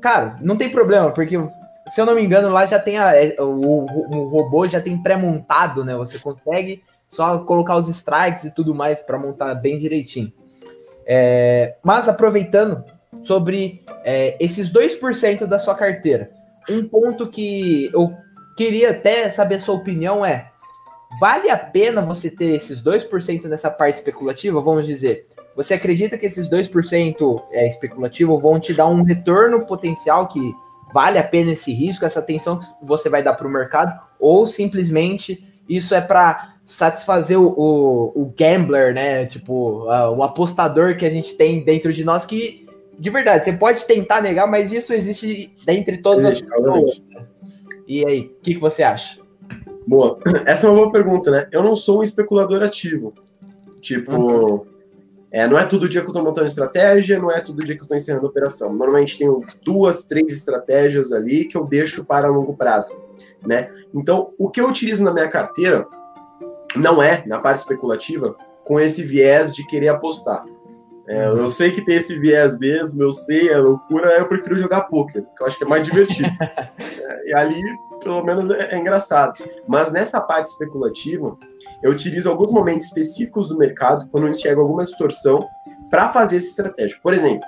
cara, 0.00 0.36
não 0.40 0.56
tem 0.56 0.70
problema, 0.70 1.10
porque 1.10 1.36
se 1.88 2.00
eu 2.00 2.06
não 2.06 2.14
me 2.14 2.22
engano, 2.22 2.48
lá 2.48 2.64
já 2.64 2.78
tem 2.78 2.98
a, 2.98 3.14
é, 3.14 3.36
o, 3.38 3.84
o 3.84 4.28
robô 4.28 4.66
já 4.66 4.80
tem 4.80 4.96
pré-montado, 5.02 5.84
né? 5.84 5.94
Você 5.96 6.18
consegue 6.18 6.82
só 7.10 7.40
colocar 7.40 7.76
os 7.76 7.88
strikes 7.88 8.44
e 8.44 8.54
tudo 8.54 8.74
mais 8.74 9.00
para 9.00 9.18
montar 9.18 9.54
bem 9.56 9.76
direitinho. 9.76 10.32
É, 11.06 11.76
mas 11.84 12.08
aproveitando 12.08 12.84
sobre 13.22 13.84
é, 14.04 14.36
esses 14.42 14.72
2% 14.72 15.44
da 15.44 15.58
sua 15.58 15.74
carteira, 15.74 16.30
um 16.70 16.88
ponto 16.88 17.28
que 17.28 17.90
eu 17.92 18.14
queria 18.56 18.90
até 18.92 19.30
saber 19.30 19.56
a 19.56 19.60
sua 19.60 19.74
opinião 19.74 20.24
é 20.24 20.49
Vale 21.18 21.50
a 21.50 21.56
pena 21.56 22.00
você 22.00 22.30
ter 22.30 22.54
esses 22.54 22.82
2% 22.82 23.44
nessa 23.44 23.70
parte 23.70 23.96
especulativa? 23.96 24.60
Vamos 24.60 24.86
dizer, 24.86 25.26
você 25.56 25.74
acredita 25.74 26.16
que 26.16 26.26
esses 26.26 26.48
2% 26.48 27.42
é, 27.50 27.66
especulativo 27.66 28.38
vão 28.38 28.60
te 28.60 28.72
dar 28.72 28.86
um 28.86 29.02
retorno 29.02 29.66
potencial 29.66 30.28
que 30.28 30.40
vale 30.92 31.18
a 31.18 31.24
pena 31.24 31.52
esse 31.52 31.72
risco, 31.72 32.04
essa 32.04 32.20
atenção 32.20 32.58
que 32.58 32.66
você 32.82 33.08
vai 33.08 33.22
dar 33.22 33.34
para 33.34 33.46
o 33.46 33.50
mercado? 33.50 33.98
Ou 34.18 34.46
simplesmente 34.46 35.44
isso 35.68 35.94
é 35.94 36.00
para 36.00 36.54
satisfazer 36.64 37.38
o, 37.38 37.48
o, 37.48 38.22
o, 38.22 38.34
gambler, 38.36 38.94
né? 38.94 39.26
Tipo, 39.26 39.84
uh, 39.86 40.10
o 40.16 40.22
apostador 40.22 40.96
que 40.96 41.04
a 41.04 41.10
gente 41.10 41.34
tem 41.34 41.64
dentro 41.64 41.92
de 41.92 42.04
nós 42.04 42.24
que, 42.24 42.66
de 42.98 43.10
verdade, 43.10 43.44
você 43.44 43.52
pode 43.52 43.84
tentar 43.84 44.20
negar, 44.20 44.46
mas 44.46 44.72
isso 44.72 44.92
existe 44.92 45.52
dentre 45.66 45.98
todas 45.98 46.24
existe, 46.24 46.44
as 46.44 46.50
pessoas. 46.50 47.02
E 47.88 48.06
aí, 48.06 48.20
o 48.20 48.40
que, 48.40 48.54
que 48.54 48.60
você 48.60 48.84
acha? 48.84 49.20
Boa. 49.90 50.20
Essa 50.46 50.68
é 50.68 50.70
uma 50.70 50.76
boa 50.76 50.92
pergunta, 50.92 51.32
né? 51.32 51.48
Eu 51.50 51.64
não 51.64 51.74
sou 51.74 51.98
um 51.98 52.02
especulador 52.04 52.62
ativo. 52.62 53.12
Tipo, 53.80 54.12
uhum. 54.12 54.70
É, 55.32 55.48
não 55.48 55.58
é 55.58 55.64
todo 55.64 55.88
dia 55.88 56.00
que 56.00 56.06
eu 56.06 56.10
estou 56.10 56.22
montando 56.22 56.46
estratégia, 56.46 57.18
não 57.18 57.30
é 57.30 57.40
todo 57.40 57.64
dia 57.64 57.74
que 57.74 57.80
eu 57.80 57.84
estou 57.84 57.96
encerrando 57.96 58.26
operação. 58.26 58.72
Normalmente 58.72 59.18
tenho 59.18 59.44
duas, 59.64 60.04
três 60.04 60.32
estratégias 60.32 61.12
ali 61.12 61.44
que 61.44 61.56
eu 61.56 61.64
deixo 61.64 62.04
para 62.04 62.28
longo 62.28 62.56
prazo, 62.56 62.96
né? 63.44 63.70
Então, 63.92 64.32
o 64.38 64.48
que 64.48 64.60
eu 64.60 64.68
utilizo 64.68 65.02
na 65.02 65.12
minha 65.12 65.28
carteira 65.28 65.86
não 66.76 67.02
é, 67.02 67.24
na 67.26 67.38
parte 67.38 67.58
especulativa, 67.58 68.36
com 68.64 68.78
esse 68.78 69.02
viés 69.02 69.54
de 69.54 69.66
querer 69.66 69.88
apostar. 69.88 70.44
É, 71.06 71.26
eu 71.26 71.50
sei 71.50 71.72
que 71.72 71.84
tem 71.84 71.96
esse 71.96 72.16
viés 72.18 72.56
mesmo, 72.56 73.02
eu 73.02 73.12
sei, 73.12 73.48
é 73.48 73.58
loucura, 73.58 74.10
eu 74.10 74.26
prefiro 74.26 74.56
jogar 74.56 74.82
poker, 74.82 75.24
que 75.36 75.42
eu 75.42 75.46
acho 75.46 75.58
que 75.58 75.64
é 75.64 75.68
mais 75.68 75.84
divertido. 75.84 76.28
é, 76.78 77.30
e 77.30 77.34
ali, 77.34 77.62
pelo 78.02 78.22
menos, 78.24 78.50
é, 78.50 78.74
é 78.74 78.78
engraçado. 78.78 79.42
Mas 79.66 79.92
nessa 79.92 80.20
parte 80.20 80.46
especulativa, 80.46 81.36
eu 81.82 81.92
utilizo 81.92 82.28
alguns 82.28 82.50
momentos 82.50 82.86
específicos 82.86 83.48
do 83.48 83.56
mercado, 83.56 84.08
quando 84.10 84.26
eu 84.26 84.30
enxergo 84.30 84.60
alguma 84.60 84.84
distorção, 84.84 85.46
para 85.90 86.12
fazer 86.12 86.36
essa 86.36 86.48
estratégia. 86.48 86.98
Por 87.02 87.12
exemplo, 87.12 87.46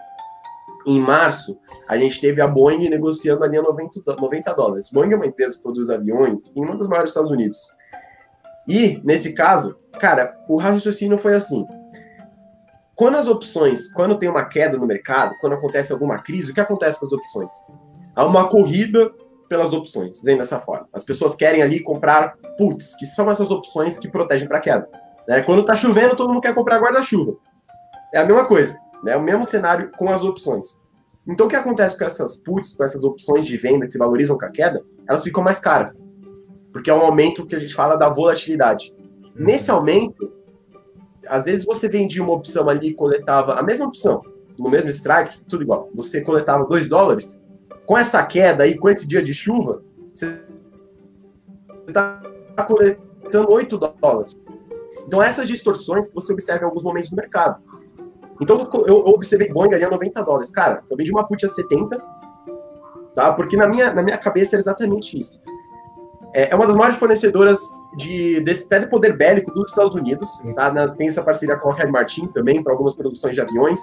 em 0.86 1.00
março, 1.00 1.58
a 1.88 1.96
gente 1.96 2.20
teve 2.20 2.40
a 2.40 2.46
Boeing 2.46 2.88
negociando 2.88 3.44
ali 3.44 3.56
a 3.56 3.62
90, 3.62 4.00
90 4.16 4.54
dólares. 4.54 4.90
Boeing 4.90 5.12
é 5.12 5.16
uma 5.16 5.26
empresa 5.26 5.56
que 5.56 5.62
produz 5.62 5.88
aviões, 5.88 6.50
em 6.56 6.64
uma 6.64 6.76
das 6.76 6.88
maiores 6.88 7.10
dos 7.10 7.16
Estados 7.16 7.30
Unidos. 7.30 7.58
E, 8.66 9.00
nesse 9.04 9.32
caso, 9.32 9.76
cara, 9.98 10.36
o 10.48 10.56
raciocínio 10.56 11.18
foi 11.18 11.34
assim. 11.34 11.66
Quando 12.94 13.16
as 13.16 13.26
opções, 13.26 13.92
quando 13.92 14.18
tem 14.18 14.28
uma 14.28 14.44
queda 14.44 14.76
no 14.76 14.86
mercado, 14.86 15.34
quando 15.40 15.54
acontece 15.54 15.92
alguma 15.92 16.18
crise, 16.18 16.50
o 16.50 16.54
que 16.54 16.60
acontece 16.60 17.00
com 17.00 17.06
as 17.06 17.12
opções? 17.12 17.52
Há 18.14 18.24
uma 18.24 18.48
corrida 18.48 19.10
pelas 19.52 19.74
opções, 19.74 20.12
dizendo 20.12 20.38
dessa 20.38 20.58
forma. 20.58 20.88
As 20.90 21.04
pessoas 21.04 21.34
querem 21.34 21.60
ali 21.60 21.78
comprar 21.78 22.38
puts, 22.56 22.94
que 22.94 23.04
são 23.04 23.30
essas 23.30 23.50
opções 23.50 23.98
que 23.98 24.08
protegem 24.08 24.48
para 24.48 24.58
queda. 24.58 24.88
Né? 25.28 25.42
Quando 25.42 25.60
está 25.60 25.76
chovendo, 25.76 26.16
todo 26.16 26.30
mundo 26.32 26.40
quer 26.40 26.54
comprar 26.54 26.80
guarda-chuva. 26.80 27.36
É 28.14 28.18
a 28.20 28.24
mesma 28.24 28.46
coisa, 28.46 28.80
né? 29.04 29.14
o 29.14 29.22
mesmo 29.22 29.46
cenário 29.46 29.92
com 29.94 30.08
as 30.08 30.24
opções. 30.24 30.80
Então, 31.28 31.44
o 31.44 31.48
que 31.50 31.54
acontece 31.54 31.98
com 31.98 32.04
essas 32.06 32.34
puts, 32.34 32.74
com 32.74 32.82
essas 32.82 33.04
opções 33.04 33.46
de 33.46 33.54
venda 33.58 33.84
que 33.84 33.92
se 33.92 33.98
valorizam 33.98 34.38
com 34.38 34.46
a 34.46 34.48
queda? 34.48 34.82
Elas 35.06 35.22
ficam 35.22 35.44
mais 35.44 35.60
caras. 35.60 36.02
Porque 36.72 36.88
é 36.88 36.94
um 36.94 37.02
aumento 37.02 37.44
que 37.44 37.54
a 37.54 37.58
gente 37.58 37.74
fala 37.74 37.94
da 37.94 38.08
volatilidade. 38.08 38.90
Uhum. 38.96 39.32
Nesse 39.44 39.70
aumento, 39.70 40.32
às 41.28 41.44
vezes 41.44 41.66
você 41.66 41.90
vendia 41.90 42.22
uma 42.22 42.32
opção 42.32 42.70
ali 42.70 42.88
e 42.88 42.94
coletava 42.94 43.52
a 43.52 43.62
mesma 43.62 43.84
opção, 43.84 44.22
no 44.58 44.70
mesmo 44.70 44.88
strike, 44.88 45.44
tudo 45.44 45.62
igual. 45.62 45.90
Você 45.94 46.22
coletava 46.22 46.64
2 46.64 46.88
dólares, 46.88 47.38
com 47.86 47.96
essa 47.96 48.24
queda 48.24 48.64
aí, 48.64 48.76
com 48.76 48.88
esse 48.88 49.06
dia 49.06 49.22
de 49.22 49.34
chuva, 49.34 49.82
você 50.12 50.40
está 51.86 52.22
coletando 52.66 53.50
8 53.50 53.78
dólares. 53.78 54.40
Então, 55.06 55.22
essas 55.22 55.48
distorções 55.48 56.06
que 56.06 56.14
você 56.14 56.32
observa 56.32 56.62
em 56.62 56.64
alguns 56.64 56.82
momentos 56.82 57.10
do 57.10 57.16
mercado. 57.16 57.62
Então, 58.40 58.68
eu 58.86 58.98
observei 59.06 59.52
Boeing 59.52 59.74
ali 59.74 59.84
a 59.84 59.90
90 59.90 60.22
dólares. 60.22 60.50
Cara, 60.50 60.82
eu 60.90 60.96
vendi 60.96 61.10
uma 61.10 61.26
put 61.26 61.44
a 61.44 61.48
70, 61.48 62.02
tá? 63.14 63.32
Porque 63.34 63.56
na 63.56 63.68
minha, 63.68 63.92
na 63.92 64.02
minha 64.02 64.18
cabeça 64.18 64.56
era 64.56 64.60
exatamente 64.60 65.18
isso. 65.18 65.40
É, 66.34 66.50
é 66.50 66.54
uma 66.54 66.66
das 66.66 66.74
maiores 66.74 66.96
fornecedoras 66.96 67.58
de, 67.96 68.40
desse 68.40 68.66
telepoder 68.66 69.16
bélico 69.16 69.52
dos 69.52 69.70
Estados 69.70 69.94
Unidos, 69.94 70.30
tá? 70.54 70.72
Na, 70.72 70.88
tem 70.88 71.08
essa 71.08 71.22
parceria 71.22 71.56
com 71.56 71.68
a 71.68 71.72
Lockheed 71.72 71.92
Martin 71.92 72.26
também, 72.28 72.62
para 72.62 72.72
algumas 72.72 72.94
produções 72.94 73.34
de 73.34 73.40
aviões. 73.40 73.80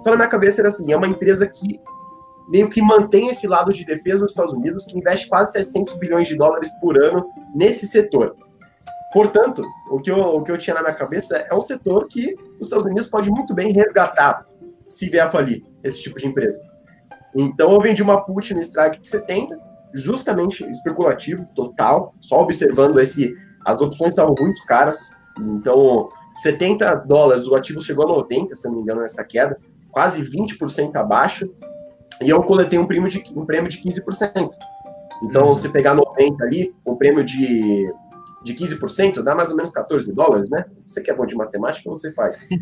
Então, 0.00 0.12
na 0.12 0.16
minha 0.16 0.28
cabeça 0.28 0.60
era 0.60 0.68
assim, 0.68 0.92
é 0.92 0.96
uma 0.96 1.06
empresa 1.06 1.46
que 1.46 1.80
meio 2.48 2.68
que 2.68 2.80
mantém 2.80 3.28
esse 3.28 3.46
lado 3.46 3.72
de 3.72 3.84
defesa 3.84 4.20
dos 4.20 4.32
Estados 4.32 4.52
Unidos, 4.52 4.84
que 4.84 4.98
investe 4.98 5.28
quase 5.28 5.52
600 5.52 5.94
bilhões 5.94 6.28
de 6.28 6.36
dólares 6.36 6.70
por 6.80 7.02
ano 7.02 7.28
nesse 7.54 7.86
setor. 7.86 8.36
Portanto, 9.12 9.62
o 9.90 10.00
que 10.00 10.10
eu, 10.10 10.18
o 10.18 10.42
que 10.42 10.52
eu 10.52 10.58
tinha 10.58 10.74
na 10.74 10.82
minha 10.82 10.94
cabeça 10.94 11.36
é 11.38 11.54
um 11.54 11.60
setor 11.60 12.06
que 12.06 12.36
os 12.60 12.66
Estados 12.66 12.86
Unidos 12.86 13.06
pode 13.06 13.30
muito 13.30 13.54
bem 13.54 13.72
resgatar 13.72 14.46
se 14.88 15.08
vier 15.08 15.24
a 15.24 15.30
falir 15.30 15.64
esse 15.82 16.02
tipo 16.02 16.18
de 16.18 16.26
empresa. 16.26 16.60
Então 17.34 17.72
eu 17.72 17.80
vendi 17.80 18.02
uma 18.02 18.20
put 18.22 18.54
no 18.54 18.60
strike 18.62 19.00
de 19.00 19.06
70, 19.08 19.58
justamente 19.94 20.64
especulativo, 20.70 21.46
total, 21.54 22.14
só 22.20 22.40
observando 22.40 22.98
esse. 23.00 23.34
As 23.64 23.80
opções 23.80 24.10
estavam 24.10 24.34
muito 24.38 24.64
caras, 24.64 25.10
então 25.38 26.08
70 26.38 26.94
dólares, 27.06 27.46
o 27.46 27.54
ativo 27.54 27.80
chegou 27.80 28.04
a 28.04 28.08
90, 28.08 28.54
se 28.54 28.66
eu 28.66 28.70
não 28.70 28.78
me 28.78 28.82
engano, 28.82 29.00
nessa 29.00 29.24
queda, 29.24 29.58
quase 29.90 30.22
20% 30.22 30.94
abaixo. 30.94 31.50
E 32.22 32.30
eu 32.30 32.42
coletei 32.42 32.78
um 32.78 32.86
prêmio 32.86 33.08
de, 33.08 33.22
um 33.34 33.44
prêmio 33.44 33.68
de 33.68 33.78
15%. 33.78 34.50
Então, 35.22 35.48
uhum. 35.48 35.54
se 35.54 35.68
pegar 35.68 35.94
90 35.94 36.44
ali, 36.44 36.74
um 36.84 36.94
prêmio 36.94 37.24
de, 37.24 37.92
de 38.42 38.54
15%, 38.54 39.22
dá 39.22 39.34
mais 39.34 39.50
ou 39.50 39.56
menos 39.56 39.70
14 39.70 40.12
dólares, 40.12 40.50
né? 40.50 40.64
Você 40.84 41.00
que 41.00 41.10
é 41.10 41.14
bom 41.14 41.26
de 41.26 41.34
matemática, 41.34 41.88
você 41.88 42.10
faz. 42.10 42.46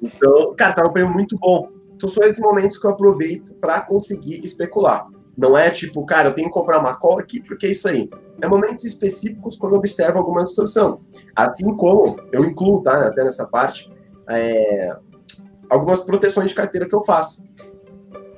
Então, 0.00 0.54
cara, 0.56 0.74
tá 0.74 0.86
um 0.86 0.92
prêmio 0.92 1.12
muito 1.12 1.36
bom. 1.36 1.70
Então, 1.96 2.08
são 2.08 2.22
esses 2.22 2.38
momentos 2.38 2.78
que 2.78 2.86
eu 2.86 2.92
aproveito 2.92 3.52
para 3.54 3.80
conseguir 3.80 4.44
especular. 4.46 5.08
Não 5.36 5.58
é 5.58 5.70
tipo, 5.70 6.04
cara, 6.06 6.28
eu 6.28 6.34
tenho 6.34 6.48
que 6.48 6.54
comprar 6.54 6.78
uma 6.78 6.94
cola 6.94 7.20
aqui 7.20 7.40
porque 7.40 7.66
é 7.66 7.70
isso 7.70 7.88
aí. 7.88 8.08
É 8.40 8.46
momentos 8.46 8.84
específicos 8.84 9.56
quando 9.56 9.72
eu 9.72 9.78
observo 9.78 10.18
alguma 10.18 10.44
distorção. 10.44 11.00
Assim 11.34 11.74
como 11.74 12.16
eu 12.32 12.44
incluo, 12.44 12.82
tá, 12.82 13.06
até 13.06 13.24
nessa 13.24 13.44
parte, 13.44 13.90
é, 14.28 14.96
algumas 15.68 16.00
proteções 16.00 16.50
de 16.50 16.54
carteira 16.54 16.88
que 16.88 16.94
eu 16.94 17.04
faço. 17.04 17.44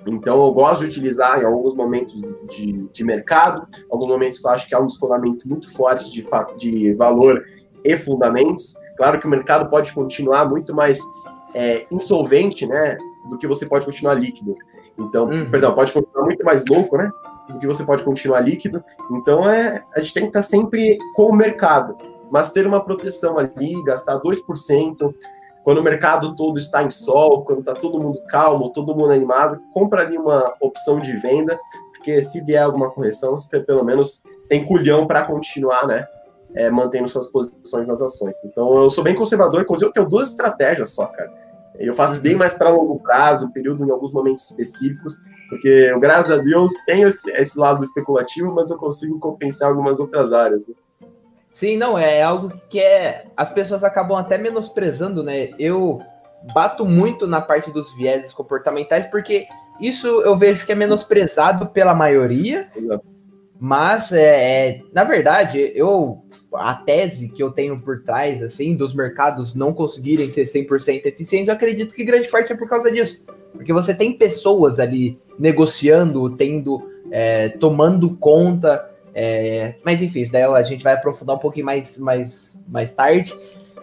Então, 0.06 0.42
eu 0.42 0.52
gosto 0.52 0.80
de 0.80 0.90
utilizar 0.90 1.40
em 1.40 1.44
alguns 1.44 1.74
momentos 1.74 2.20
de, 2.48 2.88
de 2.92 3.04
mercado, 3.04 3.66
alguns 3.90 4.08
momentos 4.08 4.38
que 4.38 4.46
eu 4.46 4.50
acho 4.50 4.68
que 4.68 4.74
há 4.74 4.80
um 4.80 4.86
descolamento 4.86 5.46
muito 5.48 5.72
forte 5.72 6.10
de, 6.10 6.24
de 6.56 6.94
valor 6.94 7.44
e 7.84 7.96
fundamentos. 7.96 8.74
Claro 8.96 9.20
que 9.20 9.26
o 9.26 9.30
mercado 9.30 9.68
pode 9.68 9.92
continuar 9.92 10.48
muito 10.48 10.74
mais 10.74 10.98
é, 11.54 11.86
insolvente, 11.90 12.66
né, 12.66 12.96
do 13.28 13.38
que 13.38 13.46
você 13.46 13.66
pode 13.66 13.84
continuar 13.84 14.14
líquido. 14.14 14.56
Então, 14.98 15.26
uhum. 15.26 15.50
perdão, 15.50 15.74
pode 15.74 15.92
continuar 15.92 16.24
muito 16.24 16.44
mais 16.44 16.64
louco, 16.66 16.96
né, 16.96 17.10
do 17.48 17.58
que 17.58 17.66
você 17.66 17.84
pode 17.84 18.02
continuar 18.02 18.40
líquido. 18.40 18.82
Então, 19.10 19.48
é, 19.48 19.84
a 19.94 20.00
gente 20.00 20.14
tem 20.14 20.22
que 20.24 20.30
estar 20.30 20.42
sempre 20.42 20.98
com 21.14 21.24
o 21.24 21.34
mercado, 21.34 21.96
mas 22.30 22.50
ter 22.50 22.66
uma 22.66 22.82
proteção 22.82 23.38
ali, 23.38 23.82
gastar 23.84 24.20
2%, 24.20 25.14
quando 25.62 25.78
o 25.78 25.82
mercado 25.82 26.34
todo 26.34 26.58
está 26.58 26.82
em 26.82 26.90
sol, 26.90 27.44
quando 27.44 27.60
está 27.60 27.74
todo 27.74 28.00
mundo 28.00 28.22
calmo, 28.28 28.70
todo 28.70 28.94
mundo 28.94 29.12
animado, 29.12 29.60
compra 29.72 30.02
ali 30.02 30.16
uma 30.16 30.54
opção 30.60 30.98
de 30.98 31.14
venda, 31.16 31.58
porque 31.94 32.22
se 32.22 32.40
vier 32.40 32.62
alguma 32.62 32.90
correção, 32.90 33.38
você 33.38 33.60
pelo 33.60 33.84
menos 33.84 34.22
tem 34.48 34.64
culhão 34.64 35.06
para 35.06 35.22
continuar, 35.22 35.86
né? 35.86 36.06
É, 36.52 36.68
mantendo 36.68 37.06
suas 37.06 37.30
posições 37.30 37.86
nas 37.86 38.02
ações. 38.02 38.34
Então 38.44 38.82
eu 38.82 38.90
sou 38.90 39.04
bem 39.04 39.14
conservador, 39.14 39.62
inclusive 39.62 39.88
eu 39.88 39.92
tenho 39.92 40.08
duas 40.08 40.30
estratégias 40.30 40.90
só, 40.90 41.06
cara. 41.06 41.30
Eu 41.78 41.94
faço 41.94 42.18
bem 42.20 42.34
mais 42.34 42.54
para 42.54 42.70
longo 42.70 42.98
prazo, 42.98 43.52
período 43.52 43.86
em 43.86 43.90
alguns 43.90 44.12
momentos 44.12 44.44
específicos, 44.44 45.16
porque 45.48 45.68
eu, 45.68 46.00
graças 46.00 46.30
a 46.32 46.42
Deus, 46.42 46.72
tenho 46.84 47.08
esse, 47.08 47.30
esse 47.30 47.58
lado 47.58 47.82
especulativo, 47.82 48.52
mas 48.52 48.70
eu 48.70 48.76
consigo 48.76 49.18
compensar 49.18 49.68
algumas 49.68 50.00
outras 50.00 50.32
áreas. 50.32 50.66
Né? 50.66 50.74
Sim, 51.52 51.76
não, 51.76 51.98
é 51.98 52.22
algo 52.22 52.52
que 52.68 52.78
é, 52.78 53.26
as 53.36 53.50
pessoas 53.50 53.82
acabam 53.82 54.16
até 54.16 54.38
menosprezando, 54.38 55.22
né? 55.22 55.50
Eu 55.58 56.00
bato 56.54 56.84
muito 56.84 57.26
na 57.26 57.40
parte 57.40 57.70
dos 57.70 57.94
vieses 57.94 58.32
comportamentais, 58.32 59.06
porque 59.06 59.46
isso 59.80 60.06
eu 60.22 60.36
vejo 60.36 60.64
que 60.64 60.72
é 60.72 60.74
menosprezado 60.74 61.66
pela 61.66 61.94
maioria, 61.94 62.68
mas 63.58 64.12
é, 64.12 64.68
é, 64.68 64.82
na 64.92 65.04
verdade, 65.04 65.72
eu 65.74 66.22
a 66.54 66.74
tese 66.74 67.28
que 67.28 67.42
eu 67.42 67.52
tenho 67.52 67.80
por 67.80 68.02
trás, 68.02 68.42
assim, 68.42 68.74
dos 68.74 68.92
mercados 68.92 69.54
não 69.54 69.72
conseguirem 69.72 70.28
ser 70.28 70.44
100% 70.44 71.06
eficientes, 71.06 71.48
eu 71.48 71.54
acredito 71.54 71.94
que 71.94 72.04
grande 72.04 72.28
parte 72.28 72.52
é 72.52 72.56
por 72.56 72.68
causa 72.68 72.90
disso. 72.90 73.24
Porque 73.52 73.72
você 73.72 73.94
tem 73.94 74.12
pessoas 74.12 74.80
ali 74.80 75.18
negociando, 75.38 76.36
tendo, 76.36 76.82
é, 77.10 77.50
tomando 77.50 78.16
conta 78.16 78.89
é, 79.14 79.74
mas 79.84 80.02
enfim, 80.02 80.20
isso 80.20 80.32
daí 80.32 80.42
a 80.42 80.62
gente 80.62 80.84
vai 80.84 80.94
aprofundar 80.94 81.36
um 81.36 81.40
pouquinho 81.40 81.66
mais, 81.66 81.98
mais, 81.98 82.64
mais 82.68 82.92
tarde. 82.94 83.34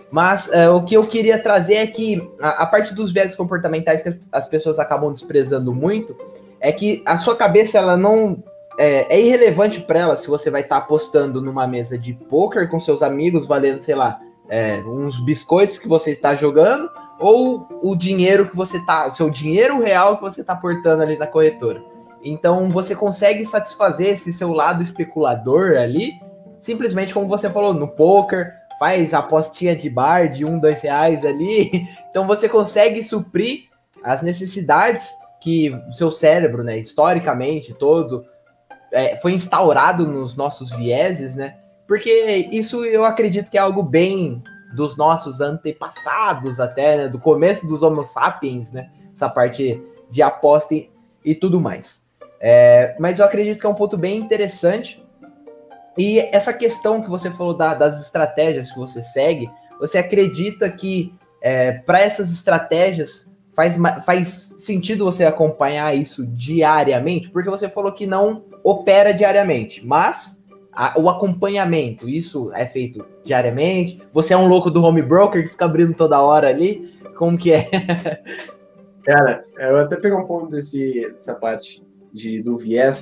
Mas 0.09 0.51
é, 0.51 0.69
o 0.69 0.83
que 0.83 0.95
eu 0.95 1.05
queria 1.05 1.37
trazer 1.37 1.75
é 1.75 1.87
que 1.87 2.21
a, 2.39 2.63
a 2.63 2.65
parte 2.65 2.93
dos 2.93 3.11
viés 3.11 3.35
comportamentais 3.35 4.01
que 4.01 4.17
as 4.31 4.47
pessoas 4.47 4.79
acabam 4.79 5.11
desprezando 5.11 5.73
muito 5.73 6.15
é 6.59 6.71
que 6.71 7.03
a 7.05 7.17
sua 7.17 7.35
cabeça 7.35 7.77
ela 7.77 7.97
não 7.97 8.41
é, 8.79 9.15
é 9.15 9.21
irrelevante 9.21 9.81
para 9.81 9.99
ela 9.99 10.17
se 10.17 10.27
você 10.27 10.49
vai 10.49 10.61
estar 10.61 10.79
tá 10.79 10.85
apostando 10.85 11.41
numa 11.41 11.67
mesa 11.67 11.97
de 11.97 12.13
poker 12.13 12.69
com 12.69 12.79
seus 12.79 13.01
amigos 13.01 13.45
valendo, 13.45 13.81
sei 13.81 13.95
lá, 13.95 14.19
é, 14.49 14.77
uns 14.79 15.19
biscoitos 15.19 15.77
que 15.77 15.87
você 15.87 16.11
está 16.11 16.33
jogando 16.35 16.89
ou 17.19 17.67
o 17.81 17.95
dinheiro 17.95 18.47
que 18.47 18.55
você 18.55 18.79
tá, 18.85 19.09
seu 19.11 19.29
dinheiro 19.29 19.81
real 19.81 20.17
que 20.17 20.21
você 20.21 20.41
está 20.41 20.55
portando 20.55 21.01
ali 21.03 21.17
na 21.17 21.27
corretora. 21.27 21.83
Então 22.23 22.69
você 22.69 22.95
consegue 22.95 23.45
satisfazer 23.45 24.13
esse 24.13 24.34
seu 24.34 24.51
lado 24.51 24.82
especulador 24.82 25.77
ali, 25.77 26.13
simplesmente 26.60 27.13
como 27.13 27.27
você 27.27 27.49
falou, 27.49 27.73
no 27.73 27.88
poker, 27.88 28.51
faz 28.80 29.13
apostinha 29.13 29.75
de 29.75 29.89
bar 29.89 30.30
de 30.30 30.45
um, 30.45 30.60
dois 30.60 30.82
reais 30.82 31.25
ali. 31.25 31.88
Então 32.10 32.25
você 32.25 32.49
consegue 32.49 33.03
suprir 33.03 33.65
as 34.03 34.23
necessidades 34.23 35.08
que 35.39 35.69
o 35.69 35.91
seu 35.91 36.12
cérebro, 36.12 36.63
né, 36.63 36.80
historicamente 36.80 37.75
todo, 37.75 38.25
é, 38.91 39.17
foi 39.17 39.34
instaurado 39.34 40.08
nos 40.08 40.36
nossos 40.36 40.71
vieses, 40.71 41.36
né? 41.36 41.58
Porque 41.88 42.49
isso 42.51 42.84
eu 42.86 43.06
acredito 43.06 43.51
que 43.51 43.58
é 43.58 43.62
algo 43.62 43.84
bem 43.84 44.41
dos 44.73 44.97
nossos 44.97 45.39
antepassados 45.39 46.60
até, 46.60 46.97
né, 46.97 47.08
do 47.08 47.19
começo 47.19 47.67
dos 47.67 47.84
Homo 47.84 48.03
sapiens, 48.03 48.71
né? 48.71 48.89
Essa 49.13 49.30
parte 49.30 49.80
de 50.10 50.21
aposta 50.23 50.73
e, 50.73 50.89
e 51.23 51.36
tudo 51.36 51.62
mais. 51.62 52.06
É, 52.39 52.95
mas 53.00 53.19
eu 53.19 53.26
acredito 53.26 53.60
que 53.60 53.65
é 53.65 53.69
um 53.69 53.76
ponto 53.76 53.97
bem 53.97 54.17
interessante. 54.17 55.04
E 55.97 56.19
essa 56.32 56.54
questão 56.54 57.02
que 57.02 57.10
você 57.10 57.32
falou 57.32 57.56
da, 57.56 57.73
das 57.73 58.00
estratégias 58.02 58.71
que 58.71 58.78
você 58.78 59.02
segue, 59.02 59.50
você 59.80 59.97
acredita 59.97 60.69
que 60.69 61.13
é, 61.41 61.73
para 61.80 62.00
essas 62.00 62.32
estratégias 62.32 63.36
faz, 63.56 63.76
faz 64.06 64.28
sentido 64.58 65.06
você 65.06 65.26
acompanhar 65.26 65.95
isso 65.95 66.26
diariamente? 66.28 67.30
Porque 67.30 67.50
você 67.50 67.67
falou 67.67 67.91
que 67.91 68.06
não 68.06 68.45
opera 68.63 69.12
diariamente, 69.12 69.86
mas 69.86 70.45
a, 70.71 71.00
o 71.00 71.10
acompanhamento, 71.10 72.08
isso 72.08 72.52
é 72.54 72.67
feito 72.67 73.04
diariamente? 73.23 74.00
Você 74.13 74.34
é 74.36 74.38
um 74.38 74.47
louco 74.47 74.69
do 74.69 74.84
home 74.84 75.02
broker 75.02 75.41
que 75.43 75.50
fica 75.50 75.65
abrindo 75.65 75.95
toda 75.95 76.21
hora 76.21 76.50
ali? 76.50 76.93
Como 77.15 77.38
que 77.38 77.52
é? 77.52 77.67
Cara, 79.04 79.41
eu 79.58 79.80
até 79.80 79.95
pegar 79.95 80.17
um 80.17 80.28
ponto 80.28 80.52
desse, 80.52 81.10
dessa 81.12 81.34
parte 81.34 81.87
de, 82.17 82.41
do 82.41 82.58
viés, 82.58 83.01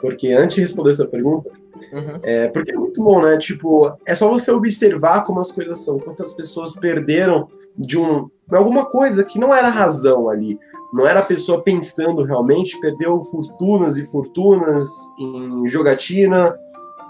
porque 0.00 0.32
antes 0.32 0.56
de 0.56 0.62
responder 0.62 0.90
essa 0.90 1.06
pergunta, 1.06 1.50
uhum. 1.92 2.20
é, 2.22 2.48
porque 2.48 2.72
é 2.72 2.76
muito 2.76 3.02
bom, 3.02 3.22
né? 3.22 3.36
Tipo, 3.38 3.92
é 4.04 4.14
só 4.14 4.28
você 4.28 4.50
observar 4.50 5.24
como 5.24 5.40
as 5.40 5.50
coisas 5.50 5.80
são, 5.80 5.98
quantas 5.98 6.32
pessoas 6.32 6.74
perderam 6.74 7.48
de 7.76 7.98
um 7.98 8.30
alguma 8.50 8.86
coisa 8.86 9.24
que 9.24 9.38
não 9.38 9.54
era 9.54 9.68
razão 9.68 10.28
ali. 10.28 10.58
Não 10.92 11.06
era 11.06 11.20
a 11.20 11.24
pessoa 11.24 11.62
pensando 11.62 12.22
realmente, 12.22 12.78
perdeu 12.80 13.22
fortunas 13.24 13.96
e 13.96 14.04
fortunas 14.04 14.88
em 15.18 15.66
jogatina, 15.66 16.56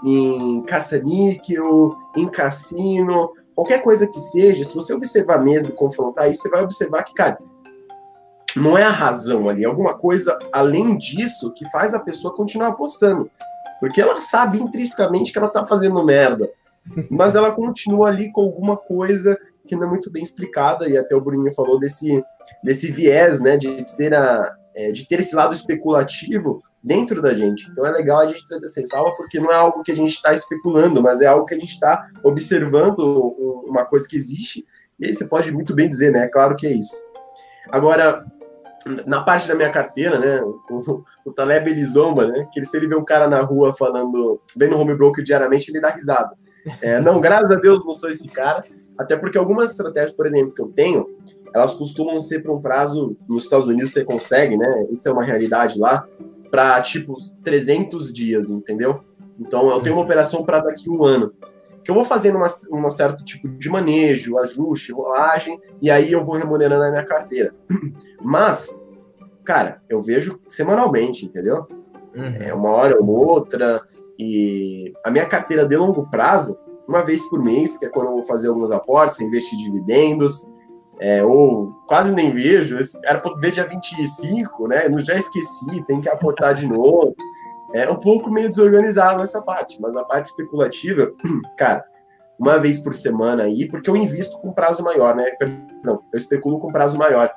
em 0.03 0.61
caça-níquel, 0.63 1.95
em 2.15 2.27
cassino, 2.27 3.31
qualquer 3.55 3.81
coisa 3.81 4.05
que 4.05 4.19
seja, 4.19 4.63
se 4.63 4.75
você 4.75 4.93
observar 4.93 5.43
mesmo 5.43 5.69
e 5.69 5.73
confrontar 5.73 6.29
isso, 6.31 6.43
você 6.43 6.49
vai 6.49 6.63
observar 6.63 7.03
que, 7.03 7.13
cara, 7.13 7.37
não 8.57 8.77
é 8.77 8.83
a 8.83 8.89
razão 8.89 9.47
ali, 9.47 9.63
é 9.63 9.67
alguma 9.67 9.93
coisa 9.93 10.37
além 10.51 10.97
disso 10.97 11.53
que 11.53 11.69
faz 11.69 11.93
a 11.93 11.99
pessoa 11.99 12.35
continuar 12.35 12.69
apostando. 12.69 13.29
Porque 13.79 14.01
ela 14.01 14.19
sabe 14.21 14.59
intrinsecamente 14.59 15.31
que 15.31 15.37
ela 15.37 15.49
tá 15.49 15.65
fazendo 15.65 16.03
merda. 16.03 16.49
Mas 17.09 17.35
ela 17.35 17.51
continua 17.51 18.07
ali 18.07 18.31
com 18.31 18.41
alguma 18.41 18.77
coisa 18.77 19.37
que 19.67 19.75
não 19.75 19.85
é 19.85 19.89
muito 19.89 20.09
bem 20.09 20.23
explicada, 20.23 20.87
e 20.87 20.97
até 20.97 21.13
o 21.13 21.21
Bruninho 21.21 21.53
falou 21.53 21.77
desse, 21.77 22.23
desse 22.63 22.89
viés, 22.89 23.41
né, 23.41 23.57
de, 23.57 23.85
ser 23.91 24.13
a, 24.13 24.55
é, 24.73 24.91
de 24.91 25.05
ter 25.05 25.19
esse 25.19 25.35
lado 25.35 25.53
especulativo 25.53 26.63
dentro 26.81 27.21
da 27.21 27.33
gente. 27.33 27.67
Então 27.69 27.85
é 27.85 27.91
legal 27.91 28.19
a 28.19 28.27
gente 28.27 28.47
trazer 28.47 28.65
essa 28.65 28.79
ressalva, 28.79 29.11
porque 29.17 29.39
não 29.39 29.51
é 29.51 29.55
algo 29.55 29.83
que 29.83 29.91
a 29.91 29.95
gente 29.95 30.11
está 30.11 30.33
especulando, 30.33 31.03
mas 31.03 31.21
é 31.21 31.25
algo 31.25 31.45
que 31.45 31.53
a 31.53 31.59
gente 31.59 31.73
está 31.73 32.07
observando 32.23 32.99
uma 33.67 33.83
coisa 33.83 34.07
que 34.07 34.15
existe, 34.15 34.65
e 34.97 35.05
aí 35.05 35.13
você 35.13 35.25
pode 35.25 35.51
muito 35.51 35.75
bem 35.75 35.89
dizer, 35.89 36.13
né, 36.13 36.23
é 36.23 36.27
claro 36.29 36.55
que 36.55 36.65
é 36.65 36.71
isso. 36.71 36.95
Agora, 37.69 38.25
na 39.05 39.21
parte 39.21 39.47
da 39.47 39.55
minha 39.55 39.69
carteira, 39.69 40.19
né, 40.19 40.41
o, 40.41 41.03
o 41.25 41.31
Taleb 41.31 41.69
ele 41.69 41.85
zomba, 41.85 42.27
né, 42.27 42.47
que 42.51 42.63
se 42.65 42.75
ele 42.75 42.87
vê 42.87 42.95
um 42.95 43.05
cara 43.05 43.27
na 43.27 43.41
rua 43.41 43.73
falando, 43.73 44.39
vendo 44.55 44.77
home 44.77 44.95
broker 44.95 45.23
diariamente, 45.23 45.71
ele 45.71 45.81
dá 45.81 45.89
risada. 45.89 46.31
É, 46.81 46.99
não, 46.99 47.21
graças 47.21 47.49
a 47.49 47.55
Deus 47.55 47.85
não 47.85 47.93
sou 47.93 48.09
esse 48.09 48.27
cara, 48.27 48.63
até 48.97 49.15
porque 49.15 49.37
algumas 49.37 49.71
estratégias, 49.71 50.11
por 50.11 50.25
exemplo, 50.25 50.53
que 50.53 50.61
eu 50.61 50.67
tenho, 50.67 51.07
elas 51.53 51.73
costumam 51.73 52.19
ser 52.19 52.41
para 52.41 52.51
um 52.51 52.61
prazo, 52.61 53.15
nos 53.27 53.43
Estados 53.43 53.67
Unidos 53.67 53.91
você 53.91 54.03
consegue, 54.03 54.57
né? 54.57 54.85
Isso 54.91 55.07
é 55.07 55.11
uma 55.11 55.23
realidade 55.23 55.79
lá, 55.79 56.05
para 56.51 56.81
tipo 56.81 57.15
300 57.43 58.13
dias, 58.13 58.49
entendeu? 58.49 59.01
Então 59.39 59.69
eu 59.69 59.79
tenho 59.81 59.95
uma 59.95 60.03
operação 60.03 60.43
para 60.43 60.59
daqui 60.59 60.89
um 60.89 61.03
ano. 61.03 61.33
Que 61.87 61.91
eu 61.91 61.95
vou 61.95 62.03
fazendo 62.03 62.35
uma, 62.35 62.47
um 62.69 62.89
certo 62.89 63.23
tipo 63.23 63.47
de 63.47 63.69
manejo, 63.69 64.37
ajuste, 64.37 64.91
rolagem, 64.91 65.57
e 65.81 65.89
aí 65.89 66.11
eu 66.11 66.21
vou 66.21 66.35
remunerando 66.35 66.83
a 66.83 66.91
minha 66.91 67.05
carteira. 67.05 67.55
Mas, 68.21 68.69
cara, 69.45 69.81
eu 69.87 70.01
vejo 70.01 70.37
semanalmente, 70.49 71.25
entendeu? 71.25 71.65
Uhum. 72.13 72.35
É 72.41 72.53
uma 72.53 72.71
hora 72.71 72.97
ou 72.99 73.07
outra, 73.07 73.81
e 74.19 74.91
a 75.01 75.09
minha 75.09 75.25
carteira 75.25 75.65
de 75.65 75.77
longo 75.77 76.09
prazo, 76.09 76.59
uma 76.85 77.05
vez 77.05 77.21
por 77.29 77.41
mês, 77.41 77.77
que 77.77 77.85
é 77.85 77.89
quando 77.89 78.07
eu 78.07 78.15
vou 78.15 78.23
fazer 78.25 78.49
alguns 78.49 78.69
aportes, 78.69 79.21
investir 79.21 79.57
dividendos, 79.57 80.51
é, 80.99 81.23
ou 81.23 81.71
quase 81.87 82.11
nem 82.11 82.33
vejo, 82.33 82.77
era 83.05 83.21
para 83.21 83.33
ver 83.35 83.53
dia 83.53 83.65
25, 83.65 84.67
né? 84.67 84.87
Eu 84.87 84.99
já 84.99 85.15
esqueci, 85.15 85.81
tem 85.85 86.01
que 86.01 86.09
aportar 86.09 86.53
de 86.53 86.67
novo. 86.67 87.15
É 87.73 87.89
um 87.89 87.99
pouco 87.99 88.29
meio 88.29 88.49
desorganizado 88.49 89.19
nessa 89.19 89.41
parte, 89.41 89.79
mas 89.81 89.95
a 89.95 90.03
parte 90.03 90.27
especulativa, 90.27 91.11
cara, 91.57 91.85
uma 92.39 92.57
vez 92.59 92.79
por 92.79 92.93
semana 92.93 93.43
aí, 93.43 93.67
porque 93.67 93.89
eu 93.89 93.95
invisto 93.95 94.37
com 94.39 94.53
prazo 94.53 94.83
maior, 94.83 95.15
né? 95.15 95.31
Perdão, 95.31 96.01
eu 96.13 96.17
especulo 96.17 96.59
com 96.59 96.71
prazo 96.71 96.97
maior. 96.97 97.31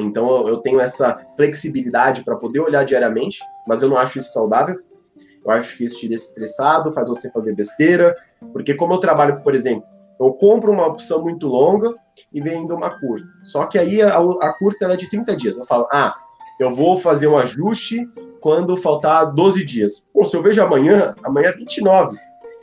Então 0.00 0.46
eu 0.46 0.58
tenho 0.58 0.80
essa 0.80 1.24
flexibilidade 1.36 2.24
para 2.24 2.36
poder 2.36 2.60
olhar 2.60 2.84
diariamente, 2.84 3.38
mas 3.66 3.80
eu 3.80 3.88
não 3.88 3.96
acho 3.96 4.18
isso 4.18 4.32
saudável. 4.32 4.78
Eu 5.44 5.50
acho 5.50 5.76
que 5.76 5.84
isso 5.84 6.00
te 6.00 6.08
deixa 6.08 6.24
estressado, 6.24 6.92
faz 6.92 7.08
você 7.08 7.30
fazer 7.30 7.54
besteira, 7.54 8.16
porque 8.52 8.74
como 8.74 8.94
eu 8.94 8.98
trabalho, 8.98 9.40
por 9.42 9.54
exemplo, 9.54 9.86
eu 10.18 10.32
compro 10.32 10.72
uma 10.72 10.86
opção 10.86 11.22
muito 11.22 11.46
longa 11.46 11.94
e 12.32 12.40
vendo 12.40 12.74
uma 12.74 12.90
curta. 12.98 13.26
Só 13.42 13.66
que 13.66 13.78
aí 13.78 14.00
a, 14.00 14.16
a 14.16 14.52
curta 14.52 14.86
é 14.86 14.96
de 14.96 15.08
30 15.08 15.36
dias. 15.36 15.56
Eu 15.56 15.66
falo, 15.66 15.86
ah, 15.92 16.14
eu 16.58 16.74
vou 16.74 16.98
fazer 16.98 17.26
um 17.26 17.36
ajuste 17.36 18.08
quando 18.44 18.76
faltar 18.76 19.32
12 19.32 19.64
dias. 19.64 20.06
Pô, 20.12 20.22
se 20.26 20.36
eu 20.36 20.42
vejo 20.42 20.60
amanhã, 20.60 21.14
amanhã 21.24 21.48
é 21.48 21.52
29. 21.52 22.18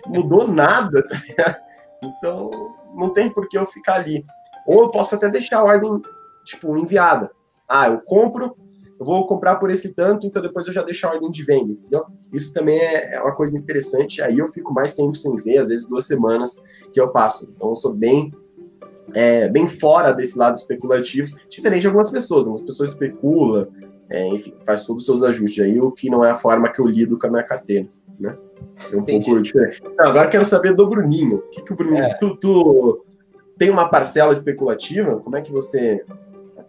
Mudou 0.05 0.47
nada, 0.47 1.01
tá 1.01 1.19
ligado? 1.27 1.57
Então, 2.03 2.51
não 2.95 3.09
tem 3.09 3.31
por 3.31 3.49
que 3.49 3.57
eu 3.57 3.65
ficar 3.65 3.95
ali. 3.95 4.23
Ou 4.67 4.83
eu 4.83 4.89
posso 4.91 5.15
até 5.15 5.27
deixar 5.27 5.57
a 5.57 5.63
ordem, 5.63 5.99
tipo, 6.45 6.77
enviada. 6.77 7.31
Ah, 7.67 7.89
eu 7.89 7.99
compro, 8.05 8.55
eu 8.99 9.03
vou 9.03 9.25
comprar 9.25 9.55
por 9.55 9.71
esse 9.71 9.91
tanto, 9.91 10.27
então 10.27 10.39
depois 10.39 10.67
eu 10.67 10.73
já 10.73 10.83
deixo 10.83 11.07
a 11.07 11.13
ordem 11.13 11.31
de 11.31 11.43
venda, 11.43 11.71
entendeu? 11.71 12.05
Isso 12.31 12.53
também 12.53 12.77
é, 12.77 13.15
é 13.15 13.21
uma 13.23 13.33
coisa 13.33 13.57
interessante, 13.57 14.21
aí 14.21 14.37
eu 14.37 14.49
fico 14.49 14.71
mais 14.71 14.93
tempo 14.93 15.15
sem 15.15 15.35
ver, 15.37 15.57
às 15.57 15.69
vezes 15.69 15.87
duas 15.87 16.05
semanas 16.05 16.61
que 16.93 17.01
eu 17.01 17.09
passo. 17.09 17.51
Então 17.55 17.69
eu 17.69 17.75
sou 17.75 17.91
bem 17.91 18.31
é, 19.15 19.49
bem 19.49 19.67
fora 19.67 20.11
desse 20.11 20.37
lado 20.37 20.57
especulativo, 20.57 21.35
diferente 21.49 21.81
de 21.81 21.87
algumas 21.87 22.11
pessoas. 22.11 22.41
Algumas 22.41 22.61
pessoas 22.61 22.89
especulam, 22.89 23.67
é, 24.11 24.27
enfim, 24.27 24.53
faz 24.65 24.85
todos 24.85 25.03
os 25.03 25.05
seus 25.05 25.23
ajustes 25.23 25.63
aí, 25.63 25.79
o 25.79 25.91
que 25.91 26.09
não 26.09 26.23
é 26.23 26.31
a 26.31 26.35
forma 26.35 26.69
que 26.69 26.81
eu 26.81 26.85
lido 26.85 27.17
com 27.17 27.27
a 27.27 27.29
minha 27.29 27.43
carteira, 27.43 27.87
né? 28.19 28.37
É 28.91 28.95
um 28.95 28.99
Entendi. 28.99 29.25
pouco 29.25 29.41
diferente. 29.41 29.81
Não, 29.97 30.05
agora 30.05 30.27
quero 30.27 30.43
saber 30.43 30.75
do 30.75 30.87
Bruninho. 30.87 31.37
O 31.37 31.49
que, 31.49 31.61
que 31.61 31.73
o 31.73 31.75
Bruninho. 31.75 32.03
É. 32.03 32.13
Tu, 32.15 32.35
tu 32.35 33.05
tem 33.57 33.69
uma 33.69 33.89
parcela 33.89 34.33
especulativa? 34.33 35.17
Como 35.17 35.37
é 35.37 35.41
que 35.41 35.51
você 35.51 36.03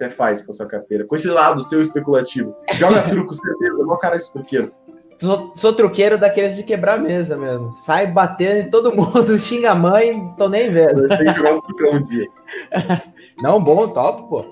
até 0.02 0.08
faz 0.08 0.42
com 0.42 0.50
a 0.50 0.54
sua 0.54 0.66
carteira. 0.66 1.04
Com 1.04 1.14
esse 1.14 1.28
lado 1.28 1.62
seu 1.62 1.80
especulativo. 1.80 2.50
Joga 2.74 3.02
truco, 3.08 3.32
certeza, 3.34 3.74
uma 3.74 3.98
cara 3.98 4.16
de 4.16 4.32
truqueiro. 4.32 4.72
Sou, 5.22 5.52
sou 5.54 5.72
truqueiro 5.72 6.18
daqueles 6.18 6.56
de 6.56 6.64
quebrar 6.64 6.94
a 6.94 6.98
mesa 6.98 7.36
mesmo. 7.36 7.76
Sai 7.76 8.08
batendo 8.08 8.66
em 8.66 8.70
todo 8.70 8.92
mundo, 8.92 9.38
xinga 9.38 9.70
a 9.70 9.74
mãe, 9.74 10.34
tô 10.36 10.48
nem 10.48 10.68
vendo. 10.68 11.06
Tem 11.06 11.18
que 11.18 11.32
jogar 11.32 11.54
um 11.54 11.60
trucão 11.60 11.92
um 11.92 12.04
dia. 12.04 12.26
Não, 13.40 13.62
bom, 13.62 13.86
top, 13.86 14.28
pô. 14.28 14.44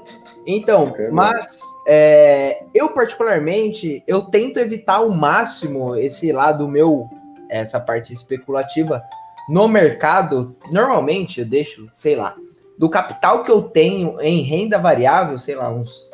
Então, 0.46 0.94
mas 1.10 1.58
é, 1.88 2.62
eu 2.72 2.90
particularmente, 2.90 4.04
eu 4.06 4.22
tento 4.22 4.60
evitar 4.60 4.98
ao 4.98 5.10
máximo 5.10 5.96
esse 5.96 6.30
lado 6.30 6.68
meu, 6.68 7.08
essa 7.48 7.80
parte 7.80 8.12
especulativa 8.12 9.02
no 9.48 9.66
mercado. 9.66 10.54
Normalmente 10.70 11.40
eu 11.40 11.46
deixo, 11.46 11.88
sei 11.92 12.14
lá, 12.14 12.36
do 12.78 12.88
capital 12.88 13.42
que 13.42 13.50
eu 13.50 13.62
tenho 13.62 14.20
em 14.20 14.42
renda 14.42 14.78
variável, 14.78 15.36
sei 15.36 15.56
lá, 15.56 15.68
uns 15.68 16.10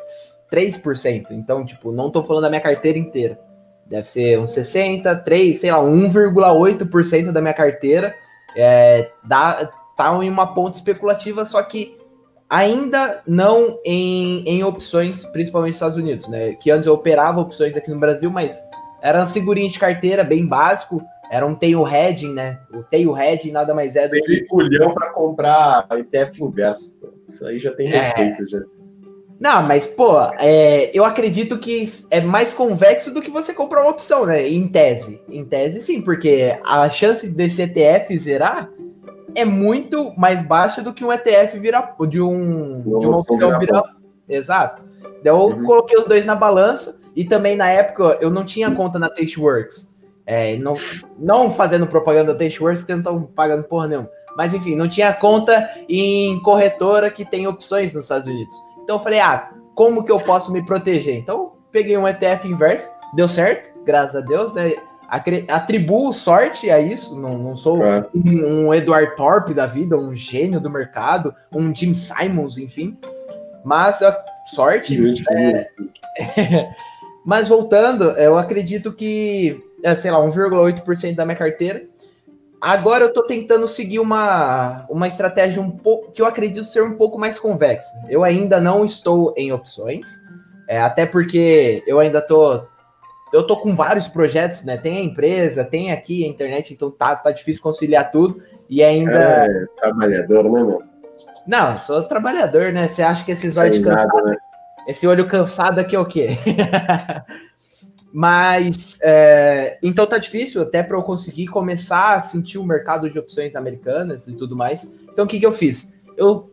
3%. 0.51 1.27
Então, 1.29 1.63
tipo, 1.63 1.91
não 1.91 2.09
tô 2.09 2.23
falando 2.23 2.43
da 2.43 2.49
minha 2.49 2.61
carteira 2.61 2.97
inteira. 2.97 3.46
Deve 3.89 4.09
ser 4.09 4.39
uns 4.39 4.51
60, 4.51 5.15
3, 5.15 5.59
sei 5.59 5.71
lá, 5.71 5.79
1,8% 5.79 7.31
da 7.31 7.41
minha 7.41 7.53
carteira 7.53 8.15
é, 8.57 9.11
dá, 9.23 9.69
tá 9.95 10.23
em 10.23 10.29
uma 10.29 10.53
ponta 10.53 10.77
especulativa, 10.77 11.45
só 11.45 11.61
que 11.61 11.97
ainda 12.49 13.21
não 13.27 13.79
em, 13.85 14.43
em 14.47 14.63
opções, 14.63 15.23
principalmente 15.25 15.69
nos 15.69 15.75
Estados 15.77 15.97
Unidos, 15.97 16.27
né? 16.27 16.53
Que 16.53 16.71
antes 16.71 16.87
eu 16.87 16.93
operava 16.93 17.39
opções 17.39 17.77
aqui 17.77 17.91
no 17.91 17.99
Brasil, 17.99 18.31
mas 18.31 18.59
era 19.01 19.25
segurinho 19.25 19.69
de 19.69 19.77
carteira, 19.77 20.23
bem 20.23 20.47
básico, 20.47 21.01
era 21.29 21.45
um 21.45 21.53
tail 21.53 21.85
hedging, 21.87 22.33
né? 22.33 22.59
O 22.73 22.83
tail 22.83 23.15
hedging 23.15 23.51
nada 23.51 23.73
mais 23.73 23.95
é 23.95 24.07
do 24.07 24.11
tem 24.11 24.23
que... 24.23 24.45
culhão 24.45 24.93
para 24.93 25.09
comprar 25.09 25.85
ETF 25.91 26.41
inverso. 26.41 26.97
Isso 27.27 27.45
aí 27.45 27.59
já 27.59 27.71
tem 27.73 27.91
é. 27.91 27.99
respeito, 27.99 28.43
é... 28.43 28.47
já. 28.47 28.59
Não, 29.39 29.61
mas, 29.61 29.87
pô, 29.87 30.19
é, 30.39 30.89
eu 30.97 31.05
acredito 31.05 31.59
que 31.59 31.83
é 32.09 32.19
mais 32.19 32.53
convexo 32.53 33.13
do 33.13 33.21
que 33.21 33.29
você 33.29 33.53
comprar 33.53 33.81
uma 33.81 33.91
opção, 33.91 34.25
né? 34.25 34.47
Em 34.47 34.67
tese. 34.67 35.21
Em 35.29 35.45
tese, 35.45 35.79
sim, 35.79 36.01
porque 36.01 36.57
a 36.65 36.89
chance 36.89 37.27
desse 37.29 37.61
ETF 37.61 38.17
zerar 38.17 38.69
é 39.35 39.45
muito 39.45 40.11
mais 40.17 40.43
baixa 40.43 40.81
do 40.81 40.93
que 40.93 41.05
um 41.05 41.13
ETF 41.13 41.59
virar. 41.59 41.95
De, 42.09 42.19
um, 42.19 42.81
de 42.81 43.05
uma 43.05 43.19
opção 43.19 43.59
virar. 43.59 43.83
Exato. 44.27 44.83
Então, 45.21 45.49
eu 45.49 45.57
uhum. 45.57 45.63
coloquei 45.63 45.97
os 45.99 46.07
dois 46.07 46.25
na 46.25 46.35
balança 46.35 46.99
e 47.15 47.23
também 47.23 47.55
na 47.55 47.69
época 47.69 48.17
eu 48.19 48.31
não 48.31 48.43
tinha 48.43 48.71
conta 48.71 48.97
na 48.97 49.09
Tasteworks. 49.09 49.95
É, 50.25 50.57
não, 50.57 50.73
não 51.17 51.51
fazendo 51.51 51.85
propaganda 51.85 52.33
da 52.33 52.39
Tasteworks, 52.39 52.83
que 52.83 52.91
não 52.91 52.99
estão 52.99 53.23
pagando 53.23 53.63
porra 53.63 53.87
nenhuma. 53.87 54.09
Mas 54.35 54.53
enfim, 54.53 54.75
não 54.75 54.89
tinha 54.89 55.13
conta 55.13 55.69
em 55.87 56.39
corretora 56.41 57.09
que 57.09 57.23
tem 57.23 57.47
opções 57.47 57.93
nos 57.93 58.05
Estados 58.05 58.27
Unidos. 58.27 58.55
Então 58.87 58.95
eu 58.95 59.01
falei, 59.01 59.19
ah, 59.19 59.51
como 59.75 60.05
que 60.05 60.11
eu 60.13 60.17
posso 60.17 60.49
me 60.49 60.65
proteger? 60.65 61.17
Então 61.17 61.51
peguei 61.73 61.97
um 61.97 62.07
ETF 62.07 62.47
inverso, 62.47 62.89
deu 63.13 63.27
certo, 63.27 63.69
graças 63.83 64.15
a 64.15 64.25
Deus, 64.25 64.53
né? 64.53 64.75
Atribuo 65.49 66.13
sorte 66.13 66.71
a 66.71 66.79
isso, 66.79 67.19
não, 67.19 67.37
não 67.37 67.53
sou 67.53 67.79
claro. 67.79 68.09
um, 68.15 68.67
um 68.67 68.73
Edward 68.73 69.13
Thorpe 69.17 69.53
da 69.53 69.65
vida, 69.65 69.97
um 69.97 70.13
gênio 70.13 70.61
do 70.61 70.69
mercado, 70.69 71.35
um 71.51 71.75
Jim 71.75 71.93
Simons, 71.93 72.57
enfim. 72.57 72.97
Mas 73.65 74.01
a 74.01 74.17
sorte. 74.45 74.97
É... 75.31 75.69
Mas 77.25 77.49
voltando, 77.49 78.11
eu 78.11 78.37
acredito 78.37 78.93
que, 78.93 79.61
é, 79.83 79.93
sei 79.95 80.11
lá, 80.11 80.19
1,8% 80.19 81.13
da 81.13 81.25
minha 81.25 81.37
carteira. 81.37 81.83
Agora 82.59 83.03
eu 83.03 83.13
tô 83.13 83.23
tentando 83.23 83.67
seguir 83.67 83.99
uma, 83.99 84.85
uma 84.89 85.07
estratégia 85.07 85.61
um 85.61 85.69
pouco 85.69 86.11
que 86.11 86.21
eu 86.21 86.25
acredito 86.25 86.65
ser 86.65 86.81
um 86.81 86.95
pouco 86.95 87.19
mais 87.19 87.39
convexa. 87.39 87.87
Eu 88.09 88.23
ainda 88.23 88.59
não 88.59 88.83
estou 88.83 89.33
em 89.37 89.51
opções, 89.51 90.07
é, 90.67 90.81
até 90.81 91.05
porque 91.05 91.83
eu 91.85 91.99
ainda 91.99 92.21
tô 92.21 92.65
eu 93.33 93.45
tô 93.45 93.57
com 93.57 93.75
vários 93.75 94.07
projetos, 94.07 94.63
né? 94.63 94.77
Tem 94.77 94.97
a 94.97 95.03
empresa, 95.03 95.63
tem 95.63 95.91
aqui 95.91 96.25
a 96.25 96.27
internet, 96.27 96.73
então 96.73 96.89
tá, 96.89 97.15
tá 97.15 97.31
difícil 97.31 97.61
conciliar 97.61 98.11
tudo 98.11 98.41
e 98.69 98.83
ainda. 98.83 99.45
É, 99.45 99.65
trabalhador, 99.79 100.43
né, 100.45 100.63
meu? 100.63 100.83
Não, 101.45 101.77
sou 101.77 102.03
trabalhador, 102.03 102.71
né? 102.71 102.87
Você 102.87 103.01
acha 103.01 103.23
que 103.25 103.31
esses 103.31 103.57
olhos 103.57 103.79
cansados. 103.79 104.23
Né? 104.23 104.37
Esse 104.87 105.05
olho 105.05 105.27
cansado 105.27 105.79
aqui 105.79 105.95
é 105.95 105.99
o 105.99 106.05
quê? 106.05 106.29
Mas 108.11 108.99
é, 109.03 109.77
então 109.83 110.07
tá 110.07 110.17
difícil 110.17 110.61
até 110.61 110.81
para 110.81 110.97
eu 110.97 111.03
conseguir 111.03 111.47
começar 111.47 112.15
a 112.15 112.21
sentir 112.21 112.57
o 112.57 112.63
mercado 112.63 113.09
de 113.09 113.19
opções 113.19 113.55
americanas 113.55 114.27
e 114.27 114.33
tudo 114.33 114.55
mais. 114.55 114.97
Então 115.11 115.25
o 115.25 115.27
que, 115.27 115.39
que 115.39 115.45
eu 115.45 115.51
fiz? 115.51 115.93
Eu 116.15 116.49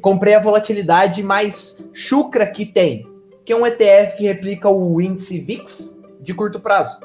comprei 0.00 0.34
a 0.34 0.40
volatilidade 0.40 1.22
mais 1.22 1.84
chucra 1.92 2.46
que 2.46 2.66
tem, 2.66 3.06
que 3.44 3.52
é 3.52 3.56
um 3.56 3.66
ETF 3.66 4.16
que 4.16 4.24
replica 4.24 4.68
o 4.68 5.00
índice 5.00 5.38
VIX 5.38 6.02
de 6.20 6.34
curto 6.34 6.58
prazo, 6.58 7.00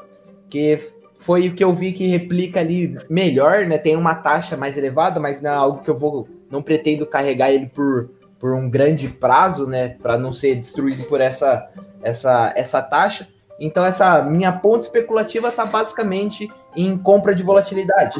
que 0.48 0.78
foi 1.20 1.48
o 1.48 1.54
que 1.54 1.62
eu 1.62 1.74
vi 1.74 1.92
que 1.92 2.06
replica 2.06 2.60
ali 2.60 2.96
melhor, 3.08 3.66
né? 3.66 3.76
Tem 3.78 3.94
uma 3.94 4.14
taxa 4.14 4.56
mais 4.56 4.76
elevada, 4.76 5.20
mas 5.20 5.42
não 5.42 5.50
é 5.50 5.54
algo 5.54 5.82
que 5.82 5.90
eu 5.90 5.96
vou, 5.96 6.26
não 6.50 6.62
pretendo 6.62 7.06
carregar 7.06 7.52
ele 7.52 7.66
por, 7.66 8.10
por 8.38 8.54
um 8.54 8.68
grande 8.68 9.06
prazo, 9.06 9.66
né? 9.66 9.96
Para 10.02 10.18
não 10.18 10.32
ser 10.32 10.56
destruído 10.56 11.04
por 11.04 11.20
essa, 11.20 11.70
essa, 12.02 12.52
essa 12.56 12.82
taxa. 12.82 13.28
Então 13.60 13.84
essa 13.84 14.22
minha 14.22 14.52
ponte 14.52 14.82
especulativa 14.82 15.48
está 15.48 15.66
basicamente 15.66 16.50
em 16.74 16.96
compra 16.96 17.34
de 17.34 17.42
volatilidade, 17.42 18.18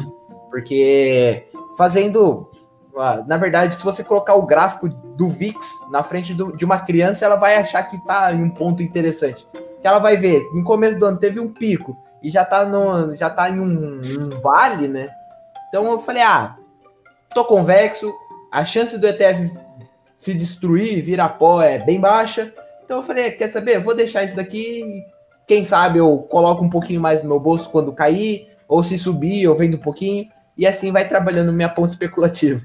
porque 0.49 1.47
fazendo, 1.77 2.47
ah, 2.95 3.23
na 3.27 3.37
verdade, 3.37 3.75
se 3.75 3.83
você 3.83 4.03
colocar 4.03 4.35
o 4.35 4.45
gráfico 4.45 4.87
do 4.87 5.27
VIX 5.27 5.57
na 5.89 6.03
frente 6.03 6.33
do, 6.33 6.55
de 6.55 6.63
uma 6.63 6.79
criança, 6.79 7.25
ela 7.25 7.35
vai 7.35 7.55
achar 7.55 7.83
que 7.83 7.95
está 7.95 8.31
em 8.31 8.43
um 8.43 8.49
ponto 8.51 8.83
interessante 8.83 9.47
que 9.81 9.87
ela 9.87 9.99
vai 9.99 10.15
ver, 10.15 10.47
no 10.53 10.63
começo 10.63 10.99
do 10.99 11.05
ano 11.05 11.19
teve 11.19 11.39
um 11.39 11.51
pico 11.51 11.97
e 12.21 12.29
já 12.29 12.45
tá, 12.45 12.63
no, 12.63 13.15
já 13.15 13.29
tá 13.29 13.49
em 13.49 13.59
um, 13.59 13.99
um 13.99 14.29
vale, 14.41 14.87
né? 14.87 15.09
Então 15.67 15.91
eu 15.91 15.99
falei, 15.99 16.21
ah, 16.21 16.55
tô 17.33 17.43
convexo, 17.43 18.13
a 18.51 18.63
chance 18.63 18.97
do 18.99 19.07
ETF 19.07 19.51
se 20.17 20.35
destruir 20.35 21.01
virar 21.01 21.29
pó 21.29 21.61
é 21.61 21.79
bem 21.79 21.99
baixa. 21.99 22.53
Então 22.85 22.97
eu 22.97 23.03
falei, 23.03 23.31
quer 23.31 23.49
saber? 23.49 23.79
vou 23.79 23.95
deixar 23.95 24.23
isso 24.23 24.35
daqui. 24.35 25.03
Quem 25.51 25.65
sabe 25.65 25.99
eu 25.99 26.17
coloco 26.17 26.63
um 26.63 26.69
pouquinho 26.69 27.01
mais 27.01 27.21
no 27.21 27.27
meu 27.27 27.37
bolso 27.37 27.69
quando 27.69 27.91
cair, 27.91 28.47
ou 28.69 28.81
se 28.85 28.97
subir, 28.97 29.43
eu 29.43 29.53
vendo 29.53 29.75
um 29.75 29.81
pouquinho. 29.81 30.25
E 30.57 30.65
assim 30.65 30.93
vai 30.93 31.05
trabalhando 31.05 31.51
minha 31.51 31.67
ponta 31.67 31.89
especulativa. 31.89 32.61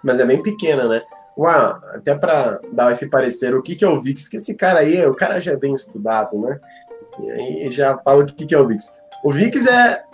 Mas 0.00 0.20
é 0.20 0.24
bem 0.24 0.40
pequena, 0.40 0.86
né? 0.86 1.02
Uau, 1.36 1.80
até 1.94 2.14
para 2.14 2.60
dar 2.72 2.92
esse 2.92 3.10
parecer, 3.10 3.56
o 3.56 3.60
que, 3.60 3.74
que 3.74 3.84
é 3.84 3.88
o 3.88 4.00
VIX? 4.00 4.28
Que 4.28 4.36
esse 4.36 4.54
cara 4.54 4.78
aí, 4.78 5.04
o 5.04 5.16
cara 5.16 5.40
já 5.40 5.50
é 5.50 5.56
bem 5.56 5.74
estudado, 5.74 6.38
né? 6.38 6.60
E 7.18 7.30
aí 7.32 7.70
já 7.72 7.98
fala 7.98 8.22
o 8.22 8.24
que, 8.24 8.46
que 8.46 8.54
é 8.54 8.58
o 8.60 8.68
VIX. 8.68 8.96
O 9.24 9.32
VIX 9.32 9.66
é 9.66 10.04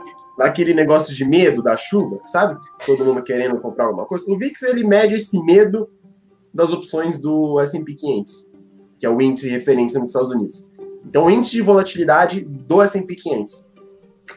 aquele 0.40 0.72
negócio 0.72 1.14
de 1.14 1.26
medo 1.26 1.62
da 1.62 1.76
chuva, 1.76 2.20
sabe? 2.24 2.58
Todo 2.86 3.04
mundo 3.04 3.22
querendo 3.22 3.60
comprar 3.60 3.84
alguma 3.84 4.06
coisa. 4.06 4.24
O 4.30 4.38
VIX 4.38 4.62
ele 4.62 4.82
mede 4.82 5.16
esse 5.16 5.38
medo 5.42 5.90
das 6.54 6.72
opções 6.72 7.18
do 7.18 7.60
S&P 7.60 7.96
500, 7.96 8.50
que 8.98 9.04
é 9.04 9.10
o 9.10 9.20
índice 9.20 9.44
de 9.44 9.52
referência 9.52 10.00
nos 10.00 10.08
Estados 10.08 10.30
Unidos. 10.30 10.66
Então, 11.06 11.26
o 11.26 11.30
índice 11.30 11.52
de 11.52 11.62
volatilidade 11.62 12.40
do 12.40 12.82
S&P 12.82 13.14
500. 13.14 13.64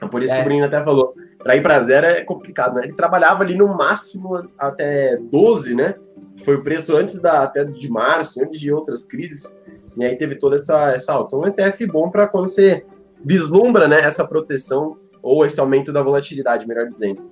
É 0.02 0.08
por 0.08 0.22
isso 0.22 0.34
é. 0.34 0.38
que 0.38 0.42
o 0.42 0.46
Bruno 0.46 0.66
até 0.66 0.84
falou, 0.84 1.14
para 1.38 1.56
ir 1.56 1.62
para 1.62 1.82
zero 1.82 2.06
é 2.06 2.22
complicado, 2.24 2.76
né? 2.76 2.84
Ele 2.84 2.94
trabalhava 2.94 3.44
ali 3.44 3.56
no 3.56 3.68
máximo 3.68 4.50
até 4.58 5.18
12, 5.18 5.76
né? 5.76 5.96
Foi 6.44 6.56
o 6.56 6.64
preço 6.64 6.96
antes 6.96 7.20
da 7.20 7.44
até 7.44 7.64
de 7.64 7.90
março, 7.90 8.42
antes 8.44 8.60
de 8.60 8.72
outras 8.72 9.04
crises, 9.04 9.56
e 9.96 10.06
aí 10.06 10.16
teve 10.16 10.36
toda 10.36 10.58
essa, 10.58 10.92
essa 10.92 11.14
alta. 11.14 11.36
Então, 11.36 11.40
um 11.40 11.48
ETF 11.48 11.88
bom 11.88 12.10
para 12.10 12.28
quando 12.28 12.48
você 12.48 12.86
vislumbra 13.24 13.88
né, 13.88 14.02
essa 14.02 14.26
proteção 14.28 14.98
ou 15.22 15.46
esse 15.46 15.60
aumento 15.60 15.92
da 15.92 16.02
volatilidade, 16.02 16.68
melhor 16.68 16.88
dizendo. 16.88 17.30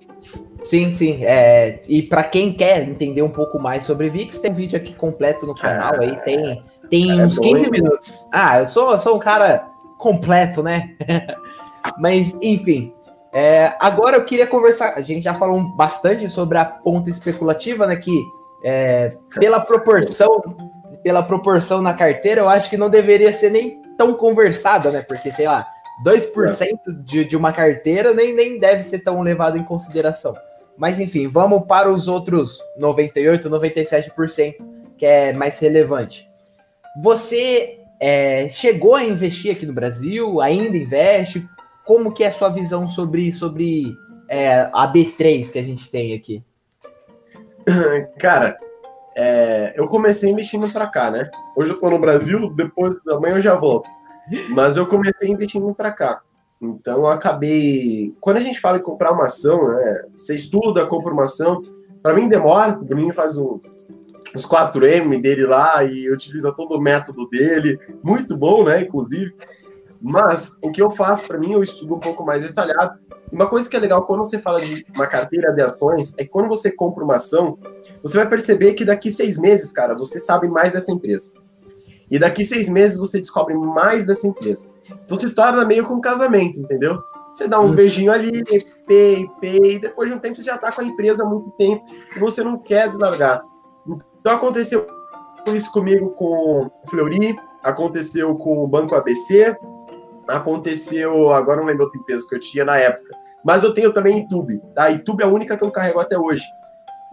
Sim, 0.63 0.91
sim. 0.91 1.23
É, 1.23 1.83
e 1.87 2.01
para 2.01 2.23
quem 2.23 2.51
quer 2.51 2.87
entender 2.87 3.21
um 3.21 3.29
pouco 3.29 3.59
mais 3.59 3.85
sobre 3.85 4.09
VIX, 4.09 4.39
tem 4.39 4.51
um 4.51 4.55
vídeo 4.55 4.77
aqui 4.77 4.93
completo 4.95 5.45
no 5.45 5.53
canal. 5.53 5.93
É, 5.95 6.05
aí 6.05 6.21
tem, 6.23 6.63
tem 6.89 7.19
é 7.19 7.25
uns 7.25 7.39
15 7.39 7.69
minutos. 7.69 8.27
Ah, 8.31 8.59
eu 8.59 8.67
sou, 8.67 8.91
eu 8.91 8.97
sou 8.97 9.15
um 9.15 9.19
cara 9.19 9.67
completo, 9.97 10.61
né? 10.63 10.95
Mas, 11.99 12.35
enfim. 12.41 12.93
É, 13.33 13.73
agora 13.79 14.17
eu 14.17 14.25
queria 14.25 14.47
conversar. 14.47 14.93
A 14.95 15.01
gente 15.01 15.23
já 15.23 15.33
falou 15.33 15.75
bastante 15.75 16.29
sobre 16.29 16.57
a 16.57 16.65
ponta 16.65 17.09
especulativa, 17.09 17.85
né? 17.85 17.95
Que 17.95 18.23
é, 18.63 19.13
pela 19.39 19.59
proporção, 19.59 20.41
pela 21.03 21.21
proporção 21.21 21.81
na 21.81 21.93
carteira, 21.93 22.41
eu 22.41 22.49
acho 22.49 22.69
que 22.69 22.77
não 22.77 22.89
deveria 22.89 23.33
ser 23.33 23.51
nem 23.51 23.81
tão 23.97 24.13
conversada, 24.13 24.89
né? 24.89 25.01
Porque, 25.01 25.31
sei 25.31 25.47
lá, 25.47 25.67
2% 26.03 26.77
de, 27.03 27.25
de 27.25 27.37
uma 27.37 27.53
carteira 27.53 28.13
nem, 28.13 28.33
nem 28.33 28.59
deve 28.59 28.83
ser 28.83 28.99
tão 28.99 29.21
levado 29.21 29.57
em 29.57 29.63
consideração. 29.63 30.35
Mas 30.77 30.99
enfim, 30.99 31.27
vamos 31.27 31.65
para 31.67 31.89
os 31.89 32.07
outros 32.07 32.59
98, 32.77 33.49
97%, 33.49 34.55
que 34.97 35.05
é 35.05 35.31
mais 35.31 35.57
relevante. 35.59 36.24
Você 37.01 37.79
é, 37.99 38.49
chegou 38.49 38.95
a 38.95 39.03
investir 39.03 39.55
aqui 39.55 39.65
no 39.65 39.73
Brasil? 39.73 40.39
Ainda 40.41 40.77
investe? 40.77 41.47
Como 41.83 42.13
que 42.13 42.23
é 42.23 42.27
a 42.27 42.31
sua 42.31 42.49
visão 42.49 42.87
sobre, 42.87 43.31
sobre 43.31 43.95
é, 44.29 44.69
a 44.73 44.91
B3 44.91 45.51
que 45.51 45.59
a 45.59 45.63
gente 45.63 45.91
tem 45.91 46.13
aqui? 46.13 46.43
Cara, 48.17 48.57
é, 49.15 49.73
eu 49.75 49.87
comecei 49.87 50.29
investindo 50.29 50.71
para 50.71 50.87
cá, 50.87 51.11
né? 51.11 51.29
Hoje 51.55 51.71
eu 51.71 51.79
tô 51.79 51.89
no 51.89 51.99
Brasil, 51.99 52.49
depois 52.53 52.95
amanhã 53.07 53.35
eu 53.35 53.41
já 53.41 53.55
volto. 53.55 53.89
Mas 54.49 54.77
eu 54.77 54.87
comecei 54.87 55.29
investindo 55.29 55.73
para 55.75 55.91
cá. 55.91 56.21
Então 56.61 56.99
eu 56.99 57.07
acabei. 57.07 58.15
Quando 58.19 58.37
a 58.37 58.41
gente 58.41 58.59
fala 58.59 58.77
em 58.77 58.81
comprar 58.81 59.11
uma 59.11 59.25
ação, 59.25 59.67
né? 59.67 60.03
Você 60.13 60.35
estuda, 60.35 60.85
compra 60.85 61.13
uma 61.13 61.25
ação. 61.25 61.61
Para 62.01 62.13
mim 62.13 62.27
demora. 62.27 62.73
O 62.73 62.83
Bruninho 62.83 63.13
faz 63.13 63.37
um, 63.37 63.59
os 64.35 64.45
4M 64.45 65.21
dele 65.21 65.45
lá 65.45 65.83
e 65.83 66.11
utiliza 66.11 66.51
todo 66.51 66.75
o 66.75 66.81
método 66.81 67.27
dele. 67.29 67.79
Muito 68.03 68.35
bom, 68.35 68.63
né? 68.65 68.81
Inclusive. 68.81 69.33
Mas 70.01 70.57
o 70.61 70.71
que 70.71 70.81
eu 70.81 70.91
faço 70.91 71.25
para 71.25 71.39
mim, 71.39 71.53
eu 71.53 71.63
estudo 71.63 71.95
um 71.95 71.99
pouco 71.99 72.23
mais 72.23 72.43
detalhado 72.43 72.99
uma 73.31 73.47
coisa 73.47 73.69
que 73.69 73.75
é 73.75 73.79
legal 73.79 74.03
quando 74.03 74.23
você 74.23 74.37
fala 74.37 74.61
de 74.61 74.85
uma 74.95 75.07
carteira 75.07 75.51
de 75.51 75.61
ações 75.61 76.13
é 76.17 76.23
que 76.23 76.29
quando 76.29 76.47
você 76.47 76.71
compra 76.71 77.03
uma 77.03 77.15
ação, 77.15 77.57
você 78.01 78.17
vai 78.17 78.27
perceber 78.27 78.73
que 78.73 78.85
daqui 78.85 79.11
seis 79.11 79.37
meses, 79.37 79.71
cara, 79.71 79.95
você 79.95 80.19
sabe 80.19 80.47
mais 80.47 80.73
dessa 80.73 80.91
empresa. 80.91 81.33
E 82.09 82.19
daqui 82.19 82.45
seis 82.45 82.69
meses 82.69 82.97
você 82.97 83.19
descobre 83.19 83.55
mais 83.55 84.05
dessa 84.05 84.27
empresa. 84.27 84.69
Então 85.03 85.19
se 85.19 85.29
torna 85.31 85.65
meio 85.65 85.85
com 85.85 85.95
um 85.95 86.01
casamento, 86.01 86.59
entendeu? 86.59 87.01
Você 87.33 87.47
dá 87.47 87.59
uns 87.59 87.71
uhum. 87.71 87.75
beijinhos 87.75 88.13
ali, 88.13 88.43
pei, 88.87 89.27
pei, 89.41 89.59
e 89.63 89.79
depois 89.79 90.09
de 90.09 90.15
um 90.15 90.19
tempo 90.19 90.37
você 90.37 90.43
já 90.43 90.57
tá 90.57 90.71
com 90.71 90.81
a 90.81 90.85
empresa 90.85 91.23
há 91.23 91.25
muito 91.25 91.51
tempo 91.57 91.83
e 92.15 92.19
você 92.19 92.43
não 92.43 92.57
quer 92.57 92.93
largar. 92.93 93.43
Então 94.25 94.37
aconteceu 94.37 94.87
isso 95.53 95.71
comigo 95.71 96.09
com 96.15 96.71
o 96.83 96.89
Fleury, 96.89 97.35
aconteceu 97.61 98.33
com 98.33 98.57
o 98.57 98.67
Banco 98.67 98.95
ABC, 98.95 99.55
aconteceu, 100.27 101.31
agora 101.31 101.59
não 101.59 101.67
lembro 101.67 101.83
outra 101.83 102.01
empresa 102.01 102.25
que 102.27 102.33
eu 102.33 102.39
tinha 102.39 102.65
na 102.65 102.75
época, 102.75 103.15
mas 103.43 103.63
eu 103.63 103.71
tenho 103.71 103.93
também 103.93 104.21
YouTube, 104.21 104.59
tá? 104.73 104.87
YouTube 104.87 105.21
é 105.21 105.25
a 105.25 105.29
única 105.29 105.55
que 105.55 105.63
eu 105.63 105.69
carrego 105.69 105.99
até 105.99 106.17
hoje. 106.17 106.43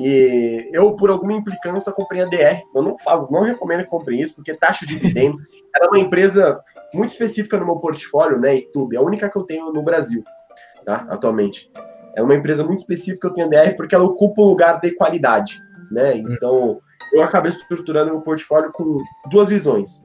E 0.01 0.71
eu, 0.73 0.97
por 0.97 1.11
alguma 1.11 1.35
implicância, 1.35 1.93
comprei 1.93 2.23
a 2.23 2.25
DR. 2.25 2.63
Eu 2.75 2.81
não 2.81 2.97
falo, 2.97 3.29
não 3.31 3.43
recomendo 3.43 3.85
que 3.85 3.91
comprem 3.91 4.19
isso, 4.19 4.35
porque 4.37 4.55
taxa 4.55 4.87
de 4.87 4.95
dividendo. 4.95 5.37
Ela 5.77 5.85
é 5.85 5.89
uma 5.89 5.99
empresa 5.99 6.65
muito 6.95 7.11
específica 7.11 7.59
no 7.59 7.67
meu 7.67 7.77
portfólio, 7.77 8.41
né? 8.41 8.57
YouTube, 8.57 8.97
é 8.97 8.99
a 8.99 9.03
única 9.03 9.29
que 9.29 9.37
eu 9.37 9.43
tenho 9.43 9.71
no 9.71 9.83
Brasil, 9.83 10.25
tá? 10.83 11.07
Atualmente. 11.11 11.71
É 12.17 12.23
uma 12.23 12.35
empresa 12.35 12.65
muito 12.65 12.79
específica 12.79 13.21
que 13.21 13.27
eu 13.27 13.35
tenho 13.35 13.49
a 13.49 13.51
DR, 13.51 13.77
porque 13.77 13.95
ela 13.95 14.05
ocupa 14.05 14.41
um 14.41 14.47
lugar 14.47 14.81
de 14.81 14.93
qualidade, 14.93 15.61
né? 15.91 16.17
Então, 16.17 16.81
eu 17.13 17.23
acabei 17.23 17.51
estruturando 17.51 18.11
meu 18.11 18.21
portfólio 18.21 18.73
com 18.73 18.99
duas 19.31 19.49
visões 19.49 20.03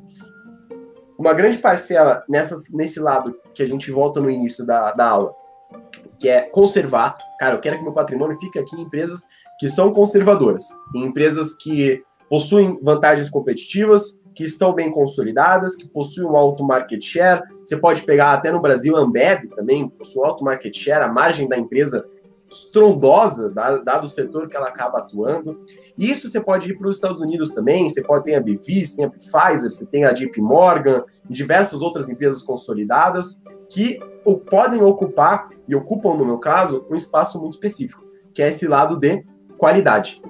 uma 1.17 1.33
grande 1.33 1.57
parcela 1.57 2.23
nessas, 2.29 2.69
nesse 2.71 2.99
lado 2.99 3.35
que 3.53 3.63
a 3.63 3.67
gente 3.67 3.91
volta 3.91 4.21
no 4.21 4.29
início 4.29 4.65
da, 4.65 4.91
da 4.91 5.07
aula. 5.09 5.33
que 6.19 6.29
é 6.29 6.41
conservar. 6.41 7.17
Cara, 7.39 7.55
eu 7.55 7.59
quero 7.59 7.77
que 7.77 7.83
meu 7.83 7.93
patrimônio 7.93 8.39
fique 8.39 8.59
aqui 8.59 8.75
em 8.75 8.83
empresas 8.83 9.21
que 9.59 9.69
são 9.69 9.91
conservadoras, 9.91 10.63
em 10.95 11.05
empresas 11.05 11.53
que 11.53 12.03
possuem 12.29 12.79
vantagens 12.83 13.29
competitivas, 13.29 14.19
que 14.35 14.43
estão 14.43 14.73
bem 14.73 14.91
consolidadas, 14.91 15.75
que 15.75 15.87
possuem 15.87 16.27
um 16.27 16.37
alto 16.37 16.63
market 16.63 17.03
share. 17.03 17.41
Você 17.65 17.75
pode 17.75 18.03
pegar 18.03 18.33
até 18.33 18.51
no 18.51 18.61
Brasil 18.61 18.95
a 18.95 18.99
Ambev 18.99 19.47
também, 19.55 19.89
possui 19.89 20.21
um 20.21 20.25
alto 20.25 20.43
market 20.43 20.75
share, 20.75 21.03
a 21.03 21.07
margem 21.07 21.47
da 21.47 21.57
empresa 21.57 22.05
estrondosa, 22.49 23.49
dado 23.49 24.05
o 24.05 24.09
setor 24.09 24.47
que 24.47 24.55
ela 24.55 24.69
acaba 24.69 24.99
atuando. 24.99 25.59
Isso 25.97 26.29
você 26.29 26.39
pode 26.39 26.71
ir 26.71 26.77
para 26.77 26.87
os 26.87 26.95
Estados 26.95 27.21
Unidos 27.21 27.51
também, 27.51 27.89
você 27.89 28.01
pode 28.01 28.23
ter 28.23 28.35
a 28.35 28.39
Bevis, 28.39 28.95
tem 28.95 29.05
a 29.05 29.09
Pfizer, 29.09 29.69
você 29.69 29.85
tem 29.85 30.05
a 30.05 30.13
JP 30.13 30.39
Morgan 30.41 31.03
e 31.29 31.33
diversas 31.33 31.81
outras 31.81 32.07
empresas 32.07 32.41
consolidadas 32.41 33.41
que 33.69 33.99
podem 34.49 34.81
ocupar, 34.81 35.49
e 35.67 35.75
ocupam 35.75 36.15
no 36.15 36.25
meu 36.25 36.37
caso, 36.37 36.85
um 36.89 36.95
espaço 36.95 37.39
muito 37.39 37.53
específico, 37.53 38.03
que 38.33 38.41
é 38.41 38.49
esse 38.49 38.65
lado 38.67 38.97
de 38.97 39.25
qualidade. 39.57 40.21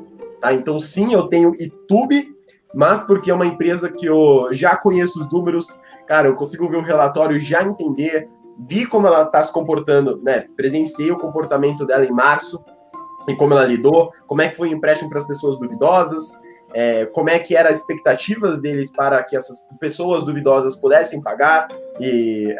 Tá? 0.41 0.53
Então, 0.53 0.79
sim, 0.79 1.13
eu 1.13 1.27
tenho 1.27 1.53
YouTube, 1.55 2.35
mas 2.73 3.01
porque 3.01 3.29
é 3.29 3.33
uma 3.33 3.45
empresa 3.45 3.91
que 3.91 4.05
eu 4.07 4.49
já 4.51 4.75
conheço 4.75 5.19
os 5.19 5.31
números, 5.31 5.67
cara, 6.07 6.27
eu 6.27 6.33
consigo 6.33 6.67
ver 6.67 6.77
o 6.77 6.83
relatório 6.83 7.39
já 7.39 7.63
entender, 7.63 8.27
vi 8.57 8.85
como 8.85 9.07
ela 9.07 9.23
está 9.23 9.43
se 9.43 9.51
comportando, 9.51 10.21
né? 10.23 10.45
Presenciei 10.55 11.11
o 11.11 11.17
comportamento 11.17 11.85
dela 11.85 12.05
em 12.05 12.11
março 12.11 12.63
e 13.27 13.35
como 13.35 13.53
ela 13.53 13.65
lidou, 13.65 14.11
como 14.25 14.41
é 14.41 14.47
que 14.47 14.55
foi 14.55 14.69
o 14.69 14.73
empréstimo 14.73 15.09
para 15.09 15.19
as 15.19 15.27
pessoas 15.27 15.57
duvidosas, 15.59 16.39
é, 16.73 17.05
como 17.07 17.29
é 17.29 17.39
que 17.39 17.55
eram 17.55 17.69
as 17.69 17.77
expectativas 17.77 18.59
deles 18.59 18.91
para 18.91 19.23
que 19.23 19.35
essas 19.35 19.67
pessoas 19.79 20.23
duvidosas 20.23 20.75
pudessem 20.75 21.21
pagar, 21.21 21.67
e 21.99 22.55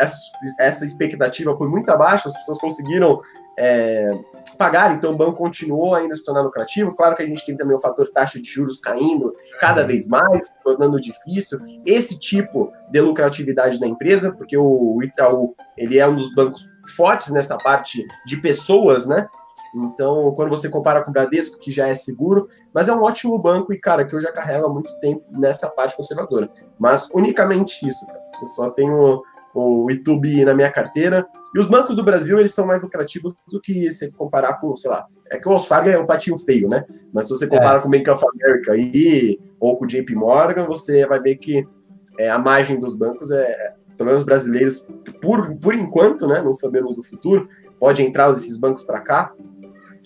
essa, 0.57 0.85
expectativa 0.85 1.55
foi 1.55 1.67
muito 1.67 1.89
abaixo, 1.89 2.27
as 2.27 2.38
pessoas 2.38 2.57
conseguiram 2.59 3.21
é, 3.57 4.11
pagar, 4.57 4.93
então 4.93 5.11
o 5.11 5.17
banco 5.17 5.38
continuou 5.38 5.95
ainda 5.95 6.15
se 6.15 6.23
tornar 6.23 6.41
lucrativo. 6.41 6.95
Claro 6.95 7.15
que 7.15 7.23
a 7.23 7.25
gente 7.25 7.45
tem 7.45 7.57
também 7.57 7.75
o 7.75 7.79
fator 7.79 8.07
taxa 8.09 8.39
de 8.39 8.47
juros 8.47 8.79
caindo 8.79 9.35
cada 9.59 9.83
vez 9.83 10.07
mais, 10.07 10.49
tornando 10.63 10.99
difícil 10.99 11.59
esse 11.85 12.19
tipo 12.19 12.71
de 12.89 13.01
lucratividade 13.01 13.79
da 13.79 13.88
empresa, 13.88 14.31
porque 14.31 14.57
o 14.57 14.99
Itaú 15.01 15.53
ele 15.75 15.97
é 15.97 16.07
um 16.07 16.15
dos 16.15 16.33
bancos 16.33 16.69
fortes 16.95 17.31
nessa 17.31 17.57
parte 17.57 18.05
de 18.25 18.38
pessoas, 18.38 19.05
né? 19.05 19.27
Então, 19.75 20.33
quando 20.35 20.49
você 20.49 20.69
compara 20.69 21.03
com 21.03 21.09
o 21.09 21.13
Bradesco, 21.13 21.59
que 21.59 21.71
já 21.71 21.88
é 21.88 21.95
seguro, 21.95 22.49
mas 22.73 22.88
é 22.88 22.93
um 22.93 23.03
ótimo 23.03 23.38
banco 23.38 23.73
e, 23.73 23.79
cara, 23.79 24.05
que 24.05 24.15
eu 24.15 24.19
já 24.19 24.31
carrego 24.31 24.65
há 24.65 24.69
muito 24.69 24.97
tempo 24.99 25.23
nessa 25.29 25.67
parte 25.67 25.95
conservadora. 25.95 26.49
Mas 26.79 27.09
unicamente 27.13 27.85
isso, 27.85 28.05
cara. 28.07 28.26
Eu 28.39 28.45
só 28.47 28.69
tenho 28.69 29.21
o 29.53 29.89
YouTube 29.89 30.45
na 30.45 30.53
minha 30.53 30.71
carteira. 30.71 31.27
E 31.55 31.59
os 31.59 31.67
bancos 31.67 31.95
do 31.95 32.03
Brasil, 32.03 32.38
eles 32.39 32.53
são 32.53 32.65
mais 32.65 32.81
lucrativos 32.81 33.33
do 33.47 33.59
que 33.59 33.91
se 33.91 34.11
comparar 34.11 34.59
com, 34.59 34.75
sei 34.75 34.91
lá, 34.91 35.07
é 35.29 35.38
que 35.38 35.47
o 35.47 35.51
Wells 35.51 35.67
Fargo 35.67 35.89
é 35.89 35.97
um 35.97 36.05
patinho 36.05 36.38
feio, 36.38 36.69
né? 36.69 36.85
Mas 37.13 37.25
se 37.25 37.31
você 37.31 37.47
compara 37.47 37.79
é. 37.79 37.81
com 37.81 37.88
o 37.88 37.91
Bank 37.91 38.09
of 38.09 38.23
America 38.33 38.75
e, 38.77 39.39
ou 39.59 39.77
com 39.77 39.85
o 39.85 39.88
JP 39.88 40.13
Morgan, 40.15 40.65
você 40.65 41.05
vai 41.05 41.19
ver 41.19 41.35
que 41.38 41.65
é, 42.19 42.29
a 42.29 42.38
margem 42.38 42.79
dos 42.79 42.93
bancos 42.93 43.31
é, 43.31 43.73
pelo 43.97 44.09
menos 44.09 44.23
brasileiros, 44.23 44.85
por, 45.21 45.55
por 45.55 45.73
enquanto, 45.73 46.27
né? 46.27 46.41
Não 46.41 46.53
sabemos 46.53 46.95
do 46.95 47.03
futuro, 47.03 47.49
pode 47.79 48.01
entrar 48.03 48.31
esses 48.33 48.57
bancos 48.57 48.83
para 48.83 49.01
cá, 49.01 49.33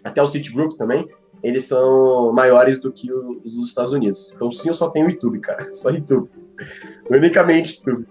até 0.03 0.21
o 0.21 0.27
Citigroup 0.27 0.77
também, 0.77 1.07
eles 1.43 1.65
são 1.65 2.31
maiores 2.31 2.79
do 2.79 2.91
que 2.91 3.11
os 3.11 3.55
dos 3.55 3.67
Estados 3.67 3.91
Unidos. 3.91 4.31
Então, 4.35 4.51
sim, 4.51 4.69
eu 4.69 4.73
só 4.73 4.89
tenho 4.89 5.09
YouTube, 5.09 5.39
cara. 5.39 5.65
Só 5.73 5.89
YouTube. 5.89 6.29
Unicamente 7.09 7.77
YouTube. 7.77 8.07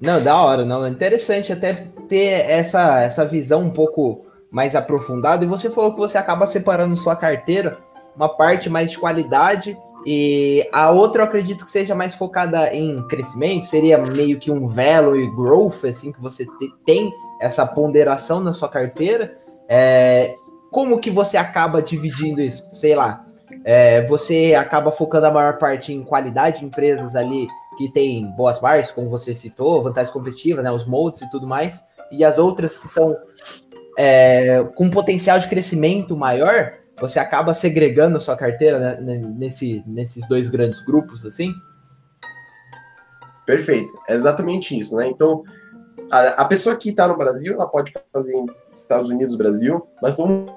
Não, 0.00 0.22
da 0.22 0.40
hora, 0.40 0.64
não. 0.64 0.84
É 0.84 0.88
interessante 0.88 1.52
até 1.52 1.86
ter 2.08 2.50
essa, 2.50 3.00
essa 3.00 3.24
visão 3.24 3.62
um 3.62 3.70
pouco 3.70 4.26
mais 4.50 4.74
aprofundada. 4.74 5.44
E 5.44 5.48
você 5.48 5.70
falou 5.70 5.92
que 5.92 6.00
você 6.00 6.18
acaba 6.18 6.46
separando 6.46 6.96
sua 6.96 7.16
carteira, 7.16 7.78
uma 8.14 8.28
parte 8.28 8.68
mais 8.68 8.90
de 8.90 8.98
qualidade 8.98 9.76
e 10.08 10.64
a 10.72 10.92
outra 10.92 11.22
eu 11.22 11.26
acredito 11.26 11.64
que 11.64 11.70
seja 11.70 11.92
mais 11.92 12.14
focada 12.14 12.72
em 12.72 13.02
crescimento, 13.08 13.66
seria 13.66 13.98
meio 13.98 14.38
que 14.38 14.52
um 14.52 14.68
value 14.68 15.34
growth, 15.34 15.84
assim, 15.84 16.12
que 16.12 16.22
você 16.22 16.46
tem 16.86 17.12
essa 17.40 17.66
ponderação 17.66 18.38
na 18.38 18.52
sua 18.52 18.68
carteira. 18.68 19.36
É, 19.68 20.32
como 20.70 21.00
que 21.00 21.10
você 21.10 21.36
acaba 21.36 21.82
dividindo 21.82 22.40
isso? 22.40 22.72
Sei 22.76 22.94
lá, 22.94 23.24
é, 23.64 24.02
você 24.02 24.54
acaba 24.54 24.92
focando 24.92 25.26
a 25.26 25.32
maior 25.32 25.58
parte 25.58 25.92
em 25.92 26.04
qualidade 26.04 26.60
de 26.60 26.66
empresas 26.66 27.16
ali 27.16 27.48
que 27.76 27.90
tem 27.92 28.30
boas 28.36 28.60
margens, 28.60 28.90
como 28.90 29.10
você 29.10 29.34
citou, 29.34 29.82
vantagens 29.82 30.12
competitivas, 30.12 30.64
né, 30.64 30.70
os 30.70 30.86
moldes 30.86 31.22
e 31.22 31.30
tudo 31.30 31.46
mais, 31.46 31.86
e 32.10 32.24
as 32.24 32.38
outras 32.38 32.78
que 32.78 32.88
são 32.88 33.14
é, 33.98 34.64
com 34.74 34.90
potencial 34.90 35.38
de 35.38 35.48
crescimento 35.48 36.16
maior, 36.16 36.74
você 36.98 37.18
acaba 37.18 37.52
segregando 37.52 38.16
a 38.16 38.20
sua 38.20 38.36
carteira 38.36 38.78
né, 39.00 39.20
nesse, 39.36 39.82
nesses 39.86 40.26
dois 40.28 40.48
grandes 40.48 40.80
grupos, 40.80 41.26
assim? 41.26 41.52
Perfeito, 43.44 43.92
é 44.08 44.14
exatamente 44.14 44.78
isso, 44.78 44.96
né? 44.96 45.08
Então, 45.08 45.44
a, 46.10 46.42
a 46.42 46.44
pessoa 46.44 46.76
que 46.76 46.90
está 46.90 47.06
no 47.06 47.16
Brasil, 47.16 47.54
ela 47.54 47.68
pode 47.68 47.92
fazer 48.12 48.34
em 48.34 48.46
Estados 48.74 49.10
Unidos, 49.10 49.36
Brasil, 49.36 49.86
mas 50.02 50.16
vamos 50.16 50.50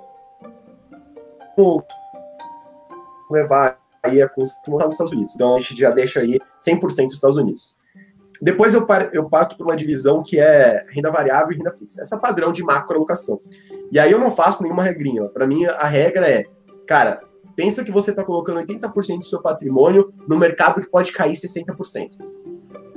levar 3.29 3.77
aí 4.03 4.21
a 4.21 4.29
continuar 4.29 4.85
nos 4.85 4.93
Estados 4.93 5.13
Unidos. 5.13 5.35
Então, 5.35 5.55
a 5.55 5.59
gente 5.59 5.79
já 5.79 5.91
deixa 5.91 6.19
aí 6.19 6.39
100% 6.65 7.05
dos 7.05 7.15
Estados 7.15 7.37
Unidos. 7.37 7.77
Depois 8.41 8.73
eu, 8.73 8.85
par, 8.85 9.09
eu 9.13 9.29
parto 9.29 9.57
para 9.57 9.65
uma 9.65 9.75
divisão 9.75 10.23
que 10.23 10.39
é 10.39 10.85
renda 10.89 11.11
variável 11.11 11.51
e 11.51 11.57
renda 11.57 11.73
fixa. 11.73 12.01
Essa 12.01 12.15
é 12.15 12.19
padrão 12.19 12.51
de 12.51 12.63
macroalocação. 12.63 13.41
E 13.91 13.99
aí 13.99 14.11
eu 14.11 14.19
não 14.19 14.31
faço 14.31 14.63
nenhuma 14.63 14.83
regrinha. 14.83 15.25
Para 15.25 15.45
mim, 15.45 15.65
a 15.65 15.87
regra 15.87 16.29
é, 16.29 16.45
cara, 16.87 17.21
pensa 17.55 17.83
que 17.83 17.91
você 17.91 18.11
está 18.11 18.23
colocando 18.23 18.61
80% 18.61 19.19
do 19.19 19.25
seu 19.25 19.41
patrimônio 19.41 20.09
no 20.27 20.37
mercado 20.37 20.79
que 20.79 20.89
pode 20.89 21.11
cair 21.11 21.33
60%. 21.33 22.17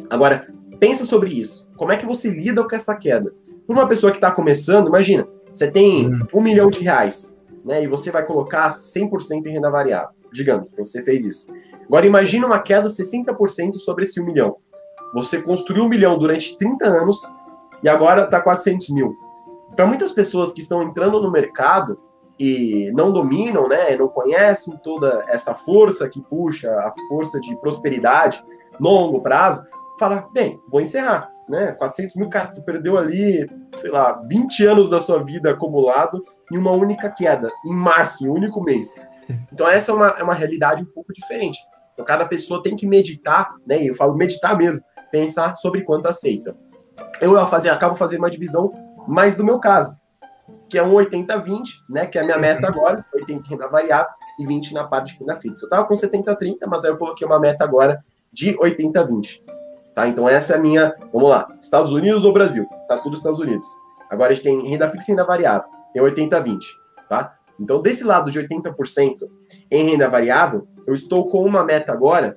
Agora, 0.09 0.47
pensa 0.79 1.05
sobre 1.05 1.31
isso. 1.31 1.69
Como 1.77 1.91
é 1.91 1.97
que 1.97 2.07
você 2.07 2.31
lida 2.31 2.63
com 2.63 2.77
essa 2.77 2.95
queda? 2.95 3.33
Por 3.67 3.75
uma 3.75 3.89
pessoa 3.89 4.13
que 4.13 4.19
está 4.19 4.31
começando, 4.31 4.87
imagina, 4.87 5.27
você 5.53 5.69
tem 5.69 6.09
hum. 6.09 6.27
um 6.33 6.41
milhão 6.41 6.71
de 6.71 6.79
reais, 6.79 7.37
né? 7.65 7.83
E 7.83 7.89
você 7.89 8.11
vai 8.11 8.25
colocar 8.25 8.69
100% 8.69 9.47
em 9.47 9.53
renda 9.53 9.71
variável. 9.71 10.15
Digamos, 10.33 10.71
você 10.77 11.03
fez 11.03 11.25
isso. 11.25 11.53
Agora 11.87 12.07
imagina 12.07 12.47
uma 12.47 12.61
queda 12.61 12.89
de 12.89 12.95
60% 12.95 13.79
sobre 13.79 14.05
esse 14.05 14.21
um 14.21 14.25
milhão. 14.25 14.57
Você 15.15 15.41
construiu 15.41 15.85
um 15.85 15.89
milhão 15.89 16.19
durante 16.19 16.57
30 16.57 16.87
anos 16.87 17.21
e 17.83 17.89
agora 17.89 18.25
está 18.25 18.41
400 18.41 18.89
mil. 18.91 19.15
Para 19.77 19.87
muitas 19.87 20.13
pessoas 20.13 20.53
que 20.53 20.61
estão 20.61 20.83
entrando 20.83 21.21
no 21.21 21.31
mercado 21.31 21.99
e 22.39 22.91
não 22.95 23.13
dominam, 23.13 23.69
né, 23.69 23.97
não 23.97 24.09
conhecem 24.09 24.77
toda 24.83 25.25
essa 25.29 25.55
força 25.55 26.09
que 26.09 26.21
puxa, 26.21 26.71
a 26.71 26.93
força 27.09 27.41
de 27.41 27.55
prosperidade 27.57 28.43
no 28.81 28.91
longo 28.91 29.21
prazo, 29.21 29.65
fala, 29.99 30.29
bem, 30.33 30.61
vou 30.69 30.81
encerrar, 30.81 31.31
né, 31.49 31.73
400 31.73 32.17
mil, 32.17 32.29
cara, 32.29 32.49
tu 32.49 32.63
perdeu 32.63 32.97
ali, 32.97 33.47
sei 33.79 33.91
lá, 33.91 34.21
20 34.27 34.65
anos 34.65 34.89
da 34.89 35.01
sua 35.01 35.23
vida 35.23 35.51
acumulado 35.51 36.23
em 36.51 36.57
uma 36.57 36.73
única 36.73 37.11
queda, 37.11 37.51
em 37.65 37.75
março, 37.75 38.25
em 38.25 38.29
um 38.29 38.35
único 38.35 38.63
mês. 38.63 38.95
Então 39.53 39.69
essa 39.69 39.93
é 39.93 39.95
uma, 39.95 40.09
é 40.09 40.23
uma 40.23 40.35
realidade 40.35 40.83
um 40.83 40.93
pouco 40.93 41.13
diferente. 41.13 41.59
Então 41.93 42.05
cada 42.05 42.25
pessoa 42.25 42.63
tem 42.63 42.75
que 42.75 42.87
meditar, 42.87 43.55
né, 43.67 43.83
e 43.83 43.89
eu 43.89 43.95
falo 43.95 44.15
meditar 44.17 44.57
mesmo, 44.57 44.83
pensar 45.11 45.57
sobre 45.57 45.83
quanto 45.83 46.07
aceita. 46.07 46.57
Eu 47.21 47.47
fazer, 47.47 47.71
acabo 47.71 47.95
fazendo 47.95 48.21
uma 48.21 48.31
divisão 48.31 48.73
mais 49.07 49.35
do 49.35 49.45
meu 49.45 49.59
caso, 49.59 49.95
que 50.69 50.79
é 50.79 50.83
um 50.83 50.95
80-20, 50.95 51.65
né? 51.89 52.07
Que 52.07 52.19
é 52.19 52.23
a 52.23 52.25
minha 52.25 52.39
meta 52.39 52.67
agora, 52.67 53.05
80 53.15 53.49
renda 53.49 53.69
variável 53.69 54.11
e 54.39 54.47
20 54.47 54.75
na 54.75 54.85
parte 54.85 55.13
de 55.13 55.21
renda 55.21 55.37
fixa. 55.37 55.65
Eu 55.65 55.69
tava 55.69 55.87
com 55.87 55.95
70-30, 55.95 56.57
mas 56.67 56.85
aí 56.85 56.91
eu 56.91 56.97
coloquei 56.97 57.27
uma 57.27 57.39
meta 57.39 57.65
agora 57.65 58.01
de 58.33 58.57
80-20. 58.57 59.43
Tá? 59.95 60.09
Então 60.09 60.29
essa 60.29 60.55
é 60.55 60.57
a 60.57 60.61
minha. 60.61 60.95
Vamos 61.13 61.29
lá. 61.29 61.47
Estados 61.61 61.93
Unidos 61.93 62.25
ou 62.25 62.33
Brasil? 62.33 62.67
Tá 62.89 62.97
tudo 62.99 63.17
Estados 63.17 63.39
Unidos. 63.39 63.67
Agora 64.11 64.33
a 64.33 64.35
gente 64.35 64.45
tem 64.45 64.67
renda 64.67 64.91
fixa 64.91 65.11
e 65.11 65.13
renda 65.13 65.25
variável. 65.25 65.69
Tem 65.93 66.03
80-20, 66.03 66.59
tá? 67.09 67.37
Então, 67.59 67.81
desse 67.81 68.05
lado 68.05 68.31
de 68.31 68.41
80% 68.41 69.29
em 69.71 69.91
renda 69.91 70.09
variável, 70.09 70.67
eu 70.87 70.95
estou 70.95 71.29
com 71.29 71.45
uma 71.45 71.65
meta 71.65 71.93
agora 71.93 72.37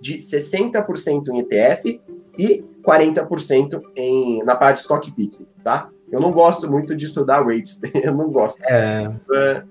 de 0.00 0.18
60% 0.18 1.28
em 1.28 1.38
ETF 1.38 2.00
e 2.38 2.64
40% 2.84 3.80
em, 3.96 4.42
na 4.44 4.54
parte 4.54 4.76
de 4.76 4.82
stock 4.82 5.10
picking, 5.10 5.46
tá? 5.62 5.90
Eu 6.10 6.20
não 6.20 6.32
gosto 6.32 6.70
muito 6.70 6.94
de 6.94 7.06
estudar 7.06 7.44
rates, 7.44 7.80
eu 7.94 8.14
não 8.14 8.30
gosto. 8.30 8.62
É. 8.66 9.10
é. 9.34 9.62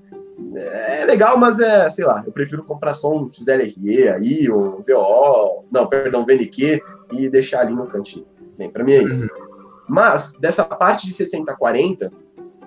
É, 0.55 1.03
legal, 1.05 1.35
mas 1.35 1.59
é, 1.59 1.89
sei 1.89 2.05
lá, 2.05 2.23
eu 2.23 2.31
prefiro 2.31 2.63
comprar 2.63 2.93
só 2.93 3.11
um 3.11 3.27
XLRE 3.27 4.07
aí, 4.07 4.51
um 4.51 4.81
VO, 4.83 5.65
não, 5.71 5.88
perdão, 5.88 6.23
VNQ 6.23 6.79
e 7.11 7.27
deixar 7.27 7.61
ali 7.61 7.73
no 7.73 7.88
cantinho. 7.88 8.27
Bem, 8.55 8.69
para 8.69 8.83
mim 8.83 8.93
é 8.93 9.01
isso. 9.01 9.25
Uhum. 9.25 9.47
Mas, 9.88 10.33
dessa 10.33 10.63
parte 10.63 11.07
de 11.07 11.13
60 11.13 11.51
a 11.51 11.55
40, 11.55 12.11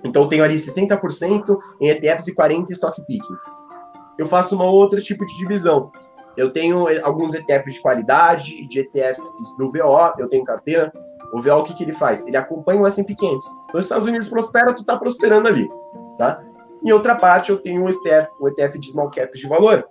então 0.05 0.22
eu 0.22 0.28
tenho 0.28 0.44
ali 0.44 0.57
60% 0.57 1.59
em 1.80 1.88
ETFs 1.88 2.28
e 2.28 2.34
40% 2.34 2.70
em 2.70 2.72
stock 2.72 3.01
picking. 3.07 3.34
Eu 4.18 4.26
faço 4.26 4.55
uma 4.55 4.64
outra 4.64 5.01
tipo 5.01 5.24
de 5.24 5.36
divisão. 5.36 5.90
Eu 6.36 6.51
tenho 6.51 6.88
eh, 6.88 7.01
alguns 7.03 7.34
ETFs 7.34 7.74
de 7.74 7.80
qualidade, 7.80 8.66
de 8.68 8.80
ETFs 8.80 9.57
do 9.59 9.70
VO, 9.70 10.14
eu 10.18 10.28
tenho 10.28 10.44
carteira 10.44 10.92
O 11.32 11.42
VO, 11.42 11.59
o 11.59 11.64
que, 11.64 11.74
que 11.74 11.84
ele 11.84 11.92
faz? 11.92 12.26
Ele 12.26 12.36
acompanha 12.36 12.80
o 12.80 12.86
S&P 12.86 13.14
500. 13.14 13.46
Então, 13.68 13.80
os 13.80 13.86
Estados 13.86 14.07
Unidos 14.07 14.28
prospera, 14.28 14.72
tu 14.72 14.84
tá 14.84 14.96
prosperando 14.96 15.48
ali, 15.48 15.68
tá? 16.18 16.42
Em 16.84 16.92
outra 16.92 17.14
parte, 17.14 17.51
eu 17.51 17.59
tenho 17.59 17.84
um 17.84 17.88
ETF, 17.88 18.30
um 18.40 18.48
ETF 18.48 18.78
de 18.78 18.90
small 18.90 19.11
cap 19.11 19.36
de 19.36 19.46
valor. 19.46 19.86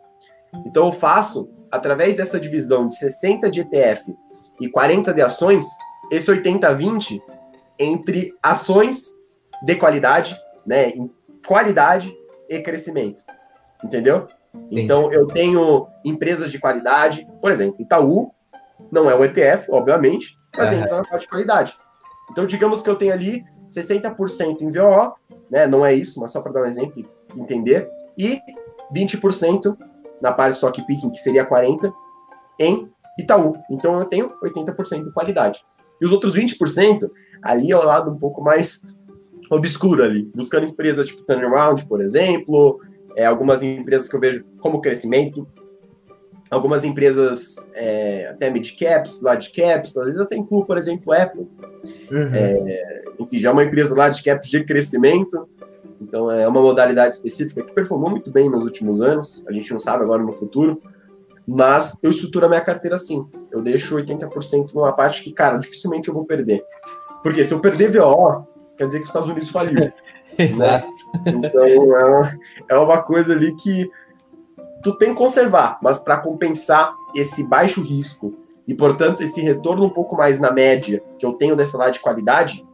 Então, 0.66 0.88
eu 0.88 0.92
faço, 0.92 1.50
através 1.72 2.16
dessa 2.16 2.40
divisão 2.40 2.88
de 2.88 2.96
60 2.98 3.50
de 3.50 3.62
ETF 3.62 4.16
e 4.60 4.68
40 4.70 5.14
de 5.14 5.22
ações, 5.22 5.66
esse 6.12 6.32
80-20 6.32 7.22
entre 7.78 8.34
ações 8.42 9.19
de 9.64 9.76
qualidade, 9.76 10.40
né, 10.66 10.90
em 10.90 11.12
qualidade 11.46 12.14
e 12.48 12.60
crescimento. 12.60 13.24
Entendeu? 13.84 14.28
Entendi. 14.54 14.82
Então, 14.82 15.12
eu 15.12 15.28
tenho 15.28 15.88
empresas 16.04 16.52
de 16.52 16.60
qualidade, 16.60 17.28
por 17.42 17.52
exemplo, 17.52 17.82
Itaú, 17.82 18.32
não 18.92 19.10
é 19.10 19.16
o 19.16 19.24
ETF, 19.24 19.68
obviamente, 19.72 20.38
mas 20.58 20.72
uhum. 20.72 20.82
entra 20.82 20.98
na 20.98 21.04
parte 21.04 21.22
de 21.22 21.28
qualidade. 21.28 21.78
Então, 22.32 22.46
digamos 22.46 22.82
que 22.82 22.90
eu 22.90 22.96
tenho 22.96 23.14
ali 23.14 23.44
60% 23.70 24.62
em 24.62 24.70
VO, 24.70 25.14
né? 25.50 25.68
Não 25.68 25.86
é 25.86 25.94
isso, 25.94 26.20
mas 26.20 26.32
só 26.32 26.42
para 26.42 26.52
dar 26.52 26.62
um 26.62 26.66
exemplo 26.66 26.94
e 27.36 27.40
entender, 27.40 27.90
e 28.18 28.42
20% 28.94 29.78
na 30.22 30.32
parte 30.32 30.56
stock 30.56 30.82
picking, 30.86 31.10
que 31.10 31.20
seria 31.20 31.46
40 31.46 31.92
em 32.60 32.92
Itaú. 33.18 33.56
Então 33.70 34.00
eu 34.00 34.06
tenho 34.06 34.34
80% 34.44 35.04
de 35.04 35.12
qualidade. 35.14 35.64
E 36.02 36.06
os 36.06 36.12
outros 36.12 36.36
20% 36.36 37.10
ali 37.42 37.72
é 37.72 37.78
o 37.78 37.84
lado 37.84 38.12
um 38.12 38.18
pouco 38.18 38.42
mais 38.42 38.82
obscuro 39.50 40.04
ali, 40.04 40.30
buscando 40.34 40.68
empresas 40.68 41.08
tipo 41.08 41.24
Turnaround, 41.24 41.86
por 41.86 42.02
exemplo, 42.02 42.80
é, 43.16 43.26
algumas 43.26 43.64
empresas 43.64 44.08
que 44.08 44.16
eu 44.16 44.20
vejo 44.20 44.44
como 44.60 44.82
crescimento, 44.82 45.48
algumas 46.50 46.84
empresas 46.84 47.70
é, 47.74 48.28
até 48.28 48.50
mid-caps, 48.50 49.22
large 49.22 49.52
caps, 49.52 49.98
às 49.98 50.06
vezes 50.06 50.22
até 50.22 50.36
incluo, 50.36 50.66
por 50.66 50.78
exemplo, 50.78 51.14
Apple. 51.14 51.48
Uhum. 52.12 52.34
É, 52.34 53.04
enfim, 53.20 53.40
já 53.40 53.50
é 53.50 53.52
uma 53.52 53.64
empresa 53.64 53.96
large 53.96 54.24
caps 54.24 54.50
de 54.50 54.64
crescimento, 54.64 55.48
então 56.02 56.32
é 56.32 56.48
uma 56.48 56.62
modalidade 56.62 57.14
específica 57.14 57.64
que 57.64 57.74
performou 57.74 58.10
muito 58.10 58.32
bem 58.32 58.50
nos 58.50 58.64
últimos 58.64 59.02
anos, 59.02 59.44
a 59.48 59.52
gente 59.52 59.72
não 59.72 59.80
sabe 59.80 60.04
agora 60.04 60.24
no 60.24 60.32
futuro, 60.32 60.82
mas 61.46 61.98
eu 62.04 62.12
estruturo 62.12 62.46
a 62.46 62.50
minha 62.50 62.62
carteira 62.62 62.96
assim, 62.96 63.26
eu 63.52 63.62
deixo 63.62 63.96
80% 63.96 64.74
numa 64.74 64.94
parte 64.94 65.24
que, 65.24 65.32
cara, 65.32 65.58
dificilmente 65.58 66.08
eu 66.08 66.14
vou 66.14 66.24
perder. 66.24 66.64
Porque 67.24 67.44
se 67.44 67.54
eu 67.54 67.60
perder 67.60 67.90
VO, 67.92 68.48
quer 68.80 68.86
dizer 68.86 69.00
que 69.00 69.04
os 69.04 69.10
Estados 69.10 69.30
Unidos 69.30 69.50
faliu. 69.50 69.92
Exato. 70.40 70.88
Né? 71.26 71.34
Então 71.44 71.64
é 71.64 71.78
uma, 71.78 72.40
é 72.70 72.78
uma 72.78 73.02
coisa 73.04 73.34
ali 73.34 73.54
que 73.56 73.92
tu 74.82 74.98
tem 74.98 75.10
que 75.10 75.16
conservar, 75.16 75.78
mas 75.82 76.00
para 76.00 76.18
compensar 76.18 76.94
esse 77.14 77.44
baixo 77.44 77.82
risco 77.82 78.34
e, 78.66 78.74
portanto, 78.74 79.22
esse 79.22 79.42
retorno 79.42 79.86
um 79.86 79.90
pouco 79.90 80.16
mais 80.16 80.40
na 80.40 80.50
média 80.50 81.04
que 81.18 81.26
eu 81.26 81.34
tenho 81.34 81.56
dessa 81.56 81.78
lado 81.78 81.92
de 81.92 82.00
qualidade, 82.00 82.66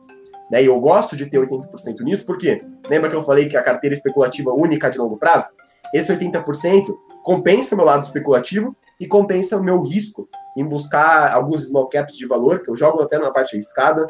né? 0.51 0.61
E 0.61 0.67
eu 0.67 0.79
gosto 0.79 1.15
de 1.15 1.25
ter 1.25 1.39
80% 1.39 2.01
nisso, 2.01 2.23
porque 2.23 2.63
lembra 2.87 3.09
que 3.09 3.15
eu 3.15 3.23
falei 3.23 3.49
que 3.49 3.57
a 3.57 3.63
carteira 3.63 3.95
especulativa 3.95 4.53
única 4.53 4.89
de 4.89 4.99
longo 4.99 5.17
prazo? 5.17 5.47
Esse 5.91 6.15
80% 6.15 6.95
compensa 7.23 7.75
meu 7.75 7.85
lado 7.85 8.03
especulativo 8.03 8.75
e 8.99 9.07
compensa 9.07 9.57
o 9.57 9.63
meu 9.63 9.81
risco 9.81 10.29
em 10.55 10.63
buscar 10.63 11.33
alguns 11.33 11.67
small 11.67 11.89
caps 11.89 12.15
de 12.15 12.27
valor, 12.27 12.61
que 12.61 12.69
eu 12.69 12.75
jogo 12.75 13.01
até 13.01 13.17
na 13.17 13.31
parte 13.31 13.55
arriscada, 13.55 14.05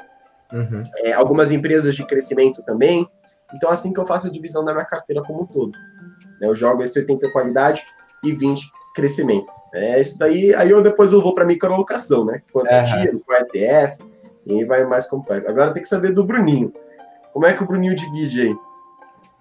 uhum. 0.51 0.83
é, 0.97 1.13
algumas 1.13 1.51
empresas 1.51 1.95
de 1.95 2.05
crescimento 2.05 2.63
também. 2.63 3.07
Então, 3.53 3.69
assim 3.69 3.93
que 3.93 3.99
eu 3.99 4.05
faço 4.05 4.27
a 4.27 4.29
divisão 4.29 4.63
da 4.63 4.73
minha 4.73 4.85
carteira 4.85 5.21
como 5.21 5.43
um 5.43 5.45
todo. 5.45 5.71
Né? 6.39 6.47
Eu 6.47 6.55
jogo 6.55 6.83
esse 6.83 6.97
80 6.99 7.31
qualidade 7.31 7.83
e 8.23 8.33
20 8.33 8.65
crescimento. 8.95 9.51
É 9.73 9.99
isso 9.99 10.17
daí, 10.17 10.55
aí 10.55 10.71
eu 10.71 10.81
depois 10.81 11.11
eu 11.11 11.21
vou 11.21 11.35
para 11.35 11.45
microalocação, 11.45 12.23
né? 12.23 12.41
Quanto 12.51 12.71
uhum. 12.71 12.83
tiro, 12.83 13.21
qual 13.25 13.39
ETF, 13.39 14.01
e 14.45 14.63
vai 14.63 14.85
mais 14.85 15.05
complexo. 15.05 15.49
Agora 15.49 15.73
tem 15.73 15.83
que 15.83 15.89
saber 15.89 16.11
do 16.11 16.23
Bruninho. 16.23 16.73
Como 17.33 17.45
é 17.45 17.53
que 17.53 17.61
o 17.61 17.67
Bruninho 17.67 17.95
divide 17.95 18.41
aí? 18.41 18.55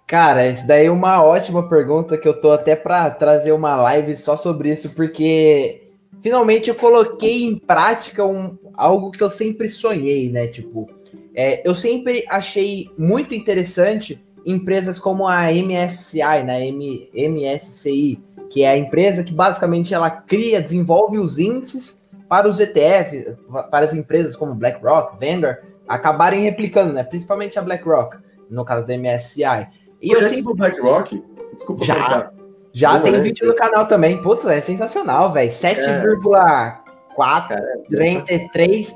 Cara, 0.07 0.47
isso 0.49 0.67
daí 0.67 0.87
é 0.87 0.91
uma 0.91 1.23
ótima 1.23 1.69
pergunta 1.69 2.19
que 2.19 2.29
eu 2.29 2.39
tô 2.39 2.53
até 2.53 2.77
para 2.77 3.09
trazer 3.11 3.53
uma 3.53 3.77
live 3.77 4.17
só 4.17 4.37
sobre 4.37 4.71
isso, 4.71 4.95
porque 4.95 5.84
finalmente 6.25 6.71
eu 6.71 6.75
coloquei 6.75 7.45
em 7.45 7.59
prática 7.59 8.25
um, 8.25 8.57
algo 8.73 9.11
que 9.11 9.23
eu 9.23 9.29
sempre 9.29 9.69
sonhei, 9.69 10.31
né? 10.31 10.47
Tipo, 10.47 10.89
é, 11.35 11.69
eu 11.69 11.75
sempre 11.75 12.25
achei 12.31 12.91
muito 12.97 13.35
interessante 13.35 14.25
empresas 14.47 14.99
como 14.99 15.29
a 15.29 15.53
MSCI, 15.53 16.43
né? 16.47 16.67
M, 16.67 17.11
MSCI, 17.15 18.19
que 18.49 18.63
é 18.63 18.71
a 18.71 18.79
empresa 18.79 19.23
que 19.23 19.35
basicamente 19.35 19.93
ela 19.93 20.11
cria, 20.11 20.63
desenvolve 20.63 21.19
os 21.19 21.39
índices 21.39 22.09
para 22.27 22.49
os 22.49 22.59
ETFs, 22.59 23.37
para 23.71 23.85
as 23.85 23.93
empresas 23.93 24.35
como 24.35 24.55
BlackRock, 24.55 25.19
Vanguard, 25.21 25.59
acabarem 25.87 26.41
replicando, 26.41 26.95
né? 26.95 27.05
Principalmente 27.05 27.59
a 27.59 27.63
BlackRock, 27.63 28.17
no 28.49 28.65
caso 28.65 28.87
da 28.87 28.97
MSCI. 28.97 29.69
E 30.01 30.11
eu, 30.11 30.23
eu 30.23 30.31
sempre... 30.31 30.55
BlackRock? 30.55 31.23
Desculpa 31.53 31.85
já. 31.85 32.33
Já 32.75 33.01
tem 33.01 33.15
é, 33.15 33.21
vídeo 33.21 33.47
no 33.47 33.55
canal 33.55 33.87
também. 33.87 34.21
Putz, 34.21 34.45
é 34.47 34.61
sensacional, 34.61 35.33
velho. 35.33 35.49
7,43 35.49 38.25
é. 38.29 38.49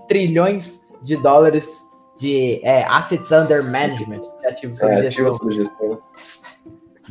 trilhões 0.09 0.89
de 1.03 1.17
dólares 1.17 1.87
de 2.19 2.61
é, 2.65 2.83
assets 2.85 3.31
under 3.31 3.63
management, 3.63 4.23
de 4.41 4.49
ativos 4.49 4.81
sob 4.81 4.93
é, 4.93 5.03
gestão. 5.03 5.29
Ativos 5.29 5.55
gestão. 5.55 6.03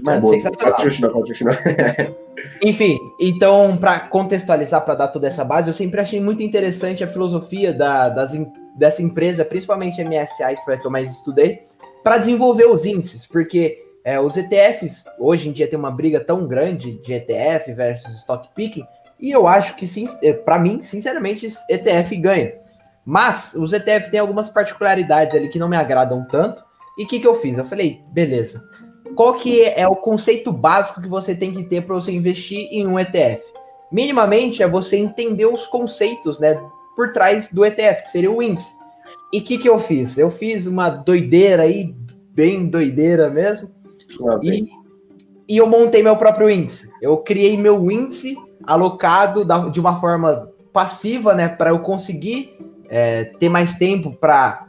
Mano, 0.01 0.28
sensacional. 0.30 0.76
Enfim, 2.61 2.99
então, 3.20 3.76
para 3.78 4.01
contextualizar, 4.01 4.84
para 4.84 4.93
dar 4.93 5.07
toda 5.07 5.28
essa 5.28 5.43
base, 5.45 5.70
eu 5.70 5.74
sempre 5.74 6.01
achei 6.01 6.20
muito 6.20 6.43
interessante 6.43 7.01
a 7.03 7.07
filosofia 7.07 7.74
da, 7.74 8.09
das, 8.09 8.34
dessa 8.76 9.01
empresa, 9.01 9.43
principalmente 9.45 10.01
a 10.01 10.05
MSI, 10.05 10.57
que 10.57 10.65
foi 10.65 10.76
a 10.76 10.78
que 10.78 10.86
eu 10.86 10.91
mais 10.91 11.13
estudei, 11.13 11.61
para 12.03 12.18
desenvolver 12.18 12.65
os 12.65 12.86
índices, 12.86 13.26
porque 13.26 13.86
é, 14.08 14.18
os 14.22 14.38
ETFs, 14.38 15.03
hoje 15.20 15.49
em 15.49 15.51
dia, 15.51 15.68
tem 15.68 15.78
uma 15.78 15.91
briga 15.91 16.22
tão 16.22 16.47
grande 16.47 16.93
de 17.01 17.12
ETF 17.12 17.74
versus 17.74 18.14
stock 18.14 18.47
picking, 18.55 18.88
e 19.20 19.30
eu 19.30 19.45
acho 19.45 19.76
que, 19.76 19.86
é, 20.24 20.32
para 20.32 20.58
mim, 20.58 20.82
sinceramente, 20.82 21.45
ETF 21.70 22.16
ganha. 22.16 22.53
Mas 23.05 23.53
os 23.53 23.74
ETFs 23.74 24.10
têm 24.10 24.22
algumas 24.22 24.49
particularidades 24.49 25.36
ali 25.36 25.49
que 25.49 25.60
não 25.60 25.68
me 25.68 25.76
agradam 25.76 26.26
tanto. 26.32 26.64
E 26.97 27.03
o 27.03 27.08
que, 27.08 27.20
que 27.20 27.28
eu 27.28 27.36
fiz? 27.36 27.58
Eu 27.58 27.66
falei, 27.66 27.99
beleza. 28.14 28.64
Qual 29.14 29.34
que 29.34 29.62
é 29.62 29.86
o 29.86 29.95
conceito 29.97 30.53
básico 30.53 31.01
que 31.01 31.10
você 31.10 31.36
tem 31.36 31.51
que 31.51 31.66
ter 31.66 31.86
para 31.86 31.95
você 31.95 32.14
investir 32.14 32.70
em 32.72 32.88
um 32.88 32.97
ETF? 32.97 33.43
Minimamente 33.91 34.64
é 34.64 34.70
você 34.70 34.95
entender 34.95 35.47
os 35.47 35.68
conceitos, 35.68 36.39
né, 36.39 36.58
por 36.95 37.12
trás 37.12 37.51
do 37.51 37.66
ETF, 37.66 38.03
que 38.03 38.10
seria 38.10 38.32
o 38.32 38.41
índice. 38.41 38.72
E 39.34 39.39
o 39.39 39.43
que, 39.43 39.58
que 39.58 39.68
eu 39.68 39.78
fiz? 39.80 40.18
Eu 40.18 40.32
fiz 40.32 40.66
uma 40.66 40.89
doideira 40.89 41.64
aí, 41.64 41.93
bem 42.34 42.68
doideira 42.68 43.30
mesmo. 43.30 43.76
E, 44.43 44.70
e 45.47 45.58
eu 45.58 45.68
montei 45.68 46.03
meu 46.03 46.16
próprio 46.16 46.49
índice. 46.49 46.91
Eu 47.01 47.18
criei 47.18 47.58
meu 47.58 47.89
índice 47.91 48.38
alocado 48.64 49.45
da, 49.45 49.70
de 49.70 49.80
uma 49.80 49.99
forma 49.99 50.51
passiva, 50.74 51.34
né, 51.34 51.47
para 51.47 51.72
eu 51.72 51.80
conseguir 51.80 52.58
é, 52.89 53.26
ter 53.39 53.49
mais 53.49 53.78
tempo 53.78 54.12
para 54.12 54.68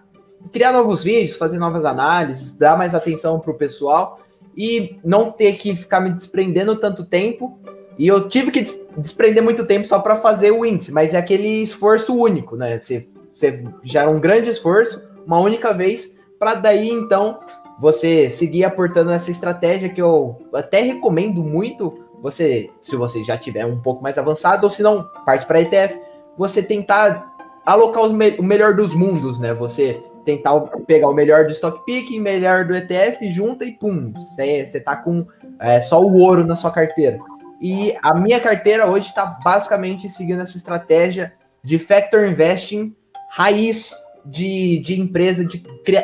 criar 0.53 0.73
novos 0.73 1.05
vídeos, 1.05 1.37
fazer 1.37 1.59
novas 1.59 1.85
análises, 1.85 2.57
dar 2.57 2.79
mais 2.79 2.95
atenção 2.95 3.39
para 3.41 3.51
o 3.51 3.55
pessoal 3.55 4.21
e 4.57 4.99
não 5.05 5.31
ter 5.31 5.55
que 5.55 5.75
ficar 5.75 6.01
me 6.01 6.11
desprendendo 6.11 6.77
tanto 6.77 7.05
tempo. 7.05 7.59
E 7.99 8.07
eu 8.07 8.29
tive 8.29 8.51
que 8.51 8.65
desprender 8.97 9.43
muito 9.43 9.67
tempo 9.67 9.87
só 9.87 9.99
para 9.99 10.17
fazer 10.17 10.53
o 10.53 10.65
índice, 10.65 10.93
mas 10.93 11.15
é 11.15 11.19
aquele 11.19 11.63
esforço 11.63 12.15
único, 12.15 12.57
né? 12.57 12.79
Você, 12.79 13.09
você 13.35 13.65
já 13.83 14.03
é 14.03 14.07
um 14.07 14.21
grande 14.21 14.49
esforço, 14.49 15.09
uma 15.27 15.39
única 15.39 15.75
vez, 15.75 16.19
para 16.39 16.55
daí 16.55 16.89
então 16.89 17.41
você 17.79 18.29
seguir 18.29 18.65
aportando 18.65 19.11
essa 19.11 19.31
estratégia 19.31 19.89
que 19.89 20.03
eu 20.03 20.39
até 20.53 20.83
recomendo 20.83 21.43
muito. 21.43 22.07
Você, 22.21 22.71
se 22.83 22.97
você 22.97 23.23
já 23.23 23.39
tiver 23.39 23.65
um 23.65 23.81
pouco 23.81 24.03
mais 24.03 24.19
avançado, 24.19 24.65
ou 24.65 24.71
se 24.71 24.83
não, 24.83 25.05
parte 25.25 25.47
para 25.47 25.61
ETF, 25.61 26.01
você 26.37 26.63
tentar 26.63 27.33
alocar 27.65 28.09
me 28.09 28.31
o 28.39 28.43
melhor 28.43 28.75
dos 28.75 28.93
mundos, 28.95 29.39
né? 29.39 29.55
Você 29.55 30.03
tentar 30.25 30.59
pegar 30.87 31.09
o 31.09 31.15
melhor 31.15 31.45
do 31.45 31.53
stock 31.53 31.85
picking, 31.87 32.21
melhor 32.21 32.67
do 32.67 32.75
ETF, 32.75 33.29
junta 33.31 33.65
e 33.65 33.73
pum, 33.73 34.13
você 34.13 34.81
tá 34.81 34.97
com 34.97 35.27
é, 35.61 35.81
só 35.81 36.03
o 36.03 36.19
ouro 36.19 36.47
na 36.47 36.57
sua 36.57 36.71
carteira. 36.71 37.19
E 37.61 37.97
a 38.03 38.15
minha 38.15 38.39
carteira 38.39 38.87
hoje 38.87 39.09
está 39.09 39.39
basicamente 39.43 40.09
seguindo 40.09 40.43
essa 40.43 40.57
estratégia 40.57 41.33
de 41.63 41.79
factor 41.79 42.29
investing 42.29 42.95
raiz 43.31 43.93
de, 44.25 44.81
de 44.81 45.01
empresa 45.01 45.45
de 45.45 45.63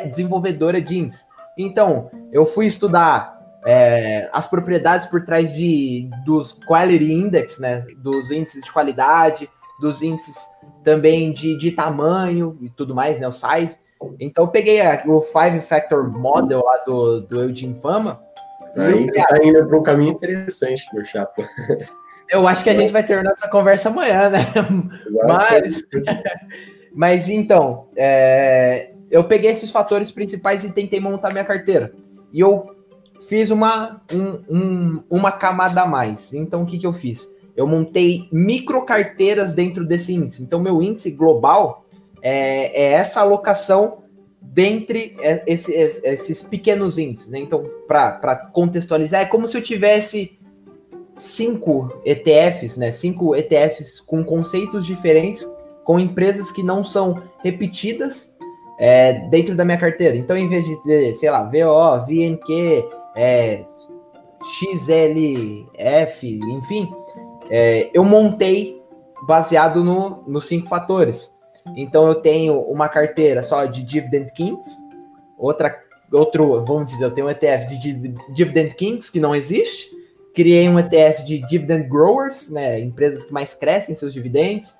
desenvolvedora 0.09 0.81
de 0.81 0.99
índice. 0.99 1.23
Então, 1.57 2.09
eu 2.31 2.45
fui 2.45 2.65
estudar 2.65 3.35
é, 3.65 4.29
as 4.31 4.47
propriedades 4.47 5.05
por 5.07 5.25
trás 5.25 5.53
de, 5.53 6.09
dos 6.25 6.53
quality 6.53 7.11
index, 7.11 7.59
né, 7.59 7.85
dos 7.97 8.29
índices 8.31 8.63
de 8.63 8.71
qualidade, 8.71 9.49
dos 9.79 10.01
índices 10.01 10.37
também 10.83 11.33
de, 11.33 11.57
de 11.57 11.71
tamanho 11.71 12.57
e 12.61 12.69
tudo 12.69 12.95
mais, 12.95 13.19
né? 13.19 13.27
O 13.27 13.31
size. 13.31 13.79
Então 14.19 14.45
eu 14.45 14.49
peguei 14.49 14.81
a, 14.81 15.03
o 15.05 15.19
Five 15.19 15.59
Factor 15.61 16.09
Model 16.09 16.63
lá 16.63 16.77
do, 16.85 17.21
do 17.21 17.41
Eugene 17.41 17.79
Fama. 17.81 18.21
Aí 18.77 19.07
tu 19.07 19.13
tá 19.13 19.37
indo 19.43 19.65
para 19.65 19.77
um 19.77 19.83
caminho 19.83 20.11
interessante, 20.11 20.85
meu 20.93 21.05
chato. 21.05 21.43
Eu 22.27 22.47
acho 22.47 22.63
que 22.63 22.71
a 22.71 22.73
gente 22.73 22.91
vai 22.91 23.03
ter 23.03 23.23
nossa 23.23 23.47
conversa 23.47 23.89
amanhã, 23.89 24.31
né? 24.31 24.39
Mas 25.27 25.83
Mas 26.95 27.27
então, 27.27 27.89
é, 27.97 28.94
eu 29.15 29.23
peguei 29.23 29.51
esses 29.51 29.71
fatores 29.71 30.11
principais 30.11 30.65
e 30.65 30.73
tentei 30.73 30.99
montar 30.99 31.31
minha 31.31 31.45
carteira. 31.45 31.93
E 32.33 32.41
eu 32.41 32.75
fiz 33.29 33.49
uma, 33.49 34.01
um, 34.11 34.57
um, 34.57 35.03
uma 35.09 35.31
camada 35.31 35.83
a 35.83 35.87
mais. 35.87 36.33
Então, 36.33 36.63
o 36.63 36.65
que, 36.65 36.77
que 36.77 36.85
eu 36.85 36.91
fiz? 36.91 37.33
Eu 37.55 37.65
montei 37.65 38.27
micro 38.29 38.85
carteiras 38.85 39.53
dentro 39.53 39.85
desse 39.85 40.13
índice. 40.13 40.43
Então, 40.43 40.59
meu 40.59 40.81
índice 40.81 41.11
global 41.11 41.85
é, 42.21 42.81
é 42.81 42.91
essa 42.91 43.21
alocação 43.21 43.99
dentre 44.41 45.15
esse, 45.47 45.71
esses 45.71 46.41
pequenos 46.41 46.97
índices. 46.97 47.29
Né? 47.29 47.39
Então, 47.39 47.69
para 47.87 48.35
contextualizar, 48.51 49.21
é 49.21 49.25
como 49.25 49.47
se 49.47 49.57
eu 49.57 49.61
tivesse 49.61 50.37
cinco 51.15 52.01
ETFs, 52.03 52.75
né? 52.75 52.91
Cinco 52.91 53.33
ETFs 53.33 54.01
com 54.01 54.25
conceitos 54.25 54.85
diferentes, 54.85 55.49
com 55.85 55.97
empresas 55.97 56.51
que 56.51 56.61
não 56.61 56.83
são 56.83 57.23
repetidas 57.41 58.34
é, 58.77 59.13
dentro 59.29 59.55
da 59.55 59.65
minha 59.65 59.77
carteira. 59.77 60.15
Então, 60.15 60.35
em 60.35 60.47
vez 60.47 60.65
de 60.65 60.75
ter, 60.83 61.13
sei 61.15 61.29
lá, 61.29 61.43
VO, 61.43 62.05
VNQ, 62.05 62.89
é, 63.15 63.65
XLF, 64.45 66.23
enfim, 66.23 66.91
é, 67.49 67.89
eu 67.93 68.03
montei 68.03 68.81
baseado 69.27 69.83
no, 69.83 70.23
nos 70.27 70.45
cinco 70.45 70.67
fatores. 70.67 71.33
Então, 71.75 72.07
eu 72.07 72.15
tenho 72.15 72.59
uma 72.61 72.87
carteira 72.87 73.43
só 73.43 73.65
de 73.65 73.83
Dividend 73.83 74.31
Kings, 74.33 74.69
outra, 75.37 75.75
outro, 76.11 76.63
vamos 76.63 76.87
dizer, 76.87 77.05
eu 77.05 77.11
tenho 77.11 77.27
um 77.27 77.29
ETF 77.29 77.67
de 77.67 78.15
Dividend 78.33 78.75
Kings 78.75 79.11
que 79.11 79.19
não 79.19 79.35
existe, 79.35 79.89
criei 80.35 80.69
um 80.69 80.77
ETF 80.77 81.23
de 81.23 81.39
Dividend 81.47 81.87
Growers, 81.87 82.51
né, 82.51 82.79
empresas 82.79 83.25
que 83.25 83.33
mais 83.33 83.55
crescem 83.55 83.95
seus 83.95 84.13
dividendos, 84.13 84.75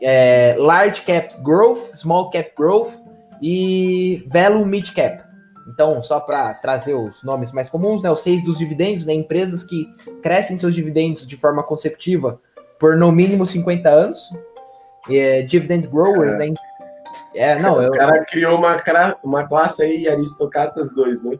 é, 0.00 0.54
Large 0.56 1.02
Cap 1.02 1.42
Growth, 1.42 1.94
Small 1.94 2.30
Cap 2.30 2.52
Growth 2.56 2.92
e 3.40 4.24
Value 4.28 4.66
Mid 4.66 4.92
Cap. 4.92 5.22
Então, 5.68 6.02
só 6.02 6.20
para 6.20 6.52
trazer 6.54 6.94
os 6.94 7.22
nomes 7.22 7.52
mais 7.52 7.68
comuns, 7.68 8.02
né, 8.02 8.10
os 8.10 8.20
seis 8.20 8.42
dos 8.42 8.58
dividendos, 8.58 9.04
né, 9.04 9.12
empresas 9.12 9.62
que 9.62 9.86
crescem 10.22 10.56
seus 10.56 10.74
dividendos 10.74 11.26
de 11.26 11.36
forma 11.36 11.62
consecutiva 11.62 12.40
por 12.78 12.96
no 12.96 13.12
mínimo 13.12 13.46
50 13.46 13.88
anos, 13.88 14.30
é, 15.08 15.42
Dividend 15.42 15.86
Growers, 15.86 16.34
é. 16.36 16.38
né, 16.38 16.54
é, 17.34 17.58
não, 17.58 17.78
o 17.78 17.82
eu... 17.82 17.92
cara 17.92 18.24
criou 18.24 18.58
uma, 18.58 18.76
uma 19.22 19.46
classe 19.46 19.82
aí, 19.82 20.08
Aristocatas 20.08 20.92
2, 20.94 21.22
né? 21.22 21.38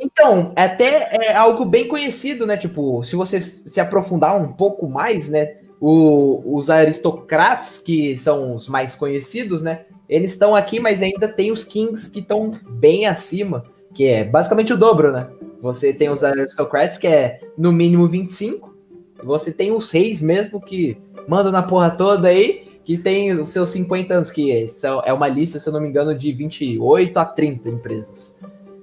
Então, 0.00 0.52
até 0.56 1.10
é 1.12 1.36
algo 1.36 1.64
bem 1.64 1.86
conhecido, 1.86 2.46
né? 2.46 2.56
Tipo, 2.56 3.02
se 3.02 3.16
você 3.16 3.42
se 3.42 3.80
aprofundar 3.80 4.36
um 4.36 4.52
pouco 4.52 4.88
mais, 4.88 5.28
né? 5.28 5.56
O, 5.80 6.56
os 6.56 6.70
aristocratas, 6.70 7.78
que 7.78 8.16
são 8.16 8.56
os 8.56 8.68
mais 8.68 8.94
conhecidos, 8.94 9.62
né? 9.62 9.86
Eles 10.10 10.32
estão 10.32 10.56
aqui, 10.56 10.80
mas 10.80 11.00
ainda 11.00 11.28
tem 11.28 11.52
os 11.52 11.62
kings 11.62 12.10
que 12.10 12.18
estão 12.18 12.52
bem 12.68 13.06
acima, 13.06 13.64
que 13.94 14.06
é 14.06 14.24
basicamente 14.24 14.72
o 14.72 14.76
dobro, 14.76 15.12
né? 15.12 15.28
Você 15.62 15.92
tem 15.92 16.10
os 16.10 16.24
aristocratas, 16.24 16.98
que 16.98 17.06
é 17.06 17.40
no 17.56 17.70
mínimo 17.70 18.08
25, 18.08 18.74
e 19.22 19.24
você 19.24 19.52
tem 19.52 19.70
os 19.70 19.88
reis 19.92 20.20
mesmo, 20.20 20.60
que 20.60 21.00
mandam 21.28 21.52
na 21.52 21.62
porra 21.62 21.92
toda 21.92 22.26
aí, 22.26 22.68
que 22.84 22.98
tem 22.98 23.30
os 23.32 23.50
seus 23.50 23.68
50 23.68 24.12
anos, 24.12 24.32
que 24.32 24.66
são, 24.68 25.00
é 25.04 25.12
uma 25.12 25.28
lista, 25.28 25.60
se 25.60 25.68
eu 25.68 25.72
não 25.72 25.80
me 25.80 25.88
engano, 25.88 26.12
de 26.12 26.32
28 26.32 27.16
a 27.16 27.24
30 27.24 27.68
empresas. 27.68 28.36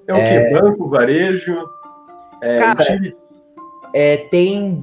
É 0.07 0.13
o 0.13 0.15
é... 0.15 0.45
que? 0.45 0.61
Banco, 0.61 0.89
varejo? 0.89 1.57
É, 2.41 2.57
Cara, 2.57 2.85
é, 3.93 4.15
tem, 4.15 4.81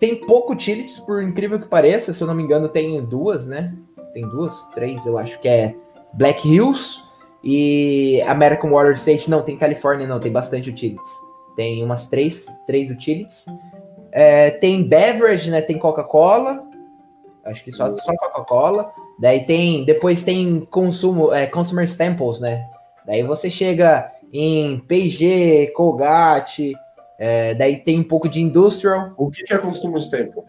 tem 0.00 0.14
pouco 0.24 0.54
utilities, 0.54 0.98
por 1.00 1.22
incrível 1.22 1.60
que 1.60 1.68
pareça. 1.68 2.14
Se 2.14 2.22
eu 2.22 2.26
não 2.26 2.34
me 2.34 2.42
engano, 2.42 2.66
tem 2.66 3.04
duas, 3.04 3.46
né? 3.46 3.74
Tem 4.12 4.28
duas, 4.28 4.66
três, 4.74 5.04
eu 5.06 5.18
acho 5.18 5.38
que 5.40 5.48
é 5.48 5.74
Black 6.12 6.46
Hills 6.48 7.02
e 7.42 8.22
American 8.26 8.70
Water 8.70 8.94
State. 8.94 9.30
Não, 9.30 9.42
tem 9.42 9.56
Califórnia, 9.56 10.06
não, 10.06 10.20
tem 10.20 10.30
bastante 10.30 10.70
utilities. 10.70 11.10
Tem 11.56 11.82
umas 11.82 12.08
três, 12.08 12.46
três 12.66 12.90
utilities. 12.90 13.46
É, 14.10 14.50
tem 14.50 14.86
beverage, 14.86 15.50
né? 15.50 15.60
Tem 15.60 15.78
Coca-Cola. 15.78 16.68
Acho 17.44 17.64
que 17.64 17.72
só, 17.72 17.92
só 17.94 18.14
Coca-Cola. 18.16 18.92
Daí 19.18 19.44
tem. 19.44 19.84
Depois 19.84 20.22
tem 20.22 20.66
consumo, 20.70 21.32
é, 21.32 21.46
consumer 21.46 21.84
staples, 21.84 22.40
né? 22.40 22.68
Daí 23.06 23.22
você 23.22 23.50
chega 23.50 24.12
em 24.32 24.78
P&G, 24.80 25.72
Colgate, 25.74 26.72
é, 27.18 27.54
daí 27.54 27.76
tem 27.76 28.00
um 28.00 28.04
pouco 28.04 28.28
de 28.28 28.40
industrial. 28.40 29.12
O 29.16 29.30
que 29.30 29.52
é 29.52 29.58
consumo 29.58 29.98
tempo? 30.08 30.44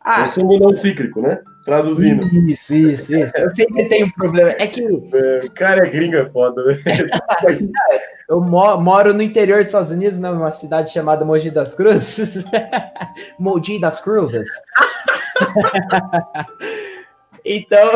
Ah, 0.00 0.24
consumo 0.24 0.58
não 0.58 0.74
cíclico, 0.74 1.20
né? 1.20 1.40
Traduzindo. 1.66 2.24
Isso, 2.48 2.74
isso, 2.76 3.16
isso. 3.16 3.36
Eu 3.36 3.52
sempre 3.52 3.88
tenho 3.88 4.06
um 4.06 4.10
problema. 4.10 4.50
É 4.50 4.68
que. 4.68 4.82
É, 4.82 5.48
cara, 5.52 5.84
é 5.84 5.90
gringa 5.90 6.20
é 6.20 6.26
foda, 6.26 6.64
né? 6.64 6.78
Eu 8.28 8.40
moro 8.40 9.12
no 9.12 9.22
interior 9.22 9.58
dos 9.58 9.68
Estados 9.68 9.90
Unidos, 9.90 10.18
né, 10.18 10.30
numa 10.30 10.50
cidade 10.50 10.92
chamada 10.92 11.24
Mogi 11.24 11.50
das 11.50 11.74
Cruzes. 11.74 12.44
Mogi 13.38 13.80
das 13.80 14.00
Cruzes. 14.00 14.48
Então, 17.48 17.92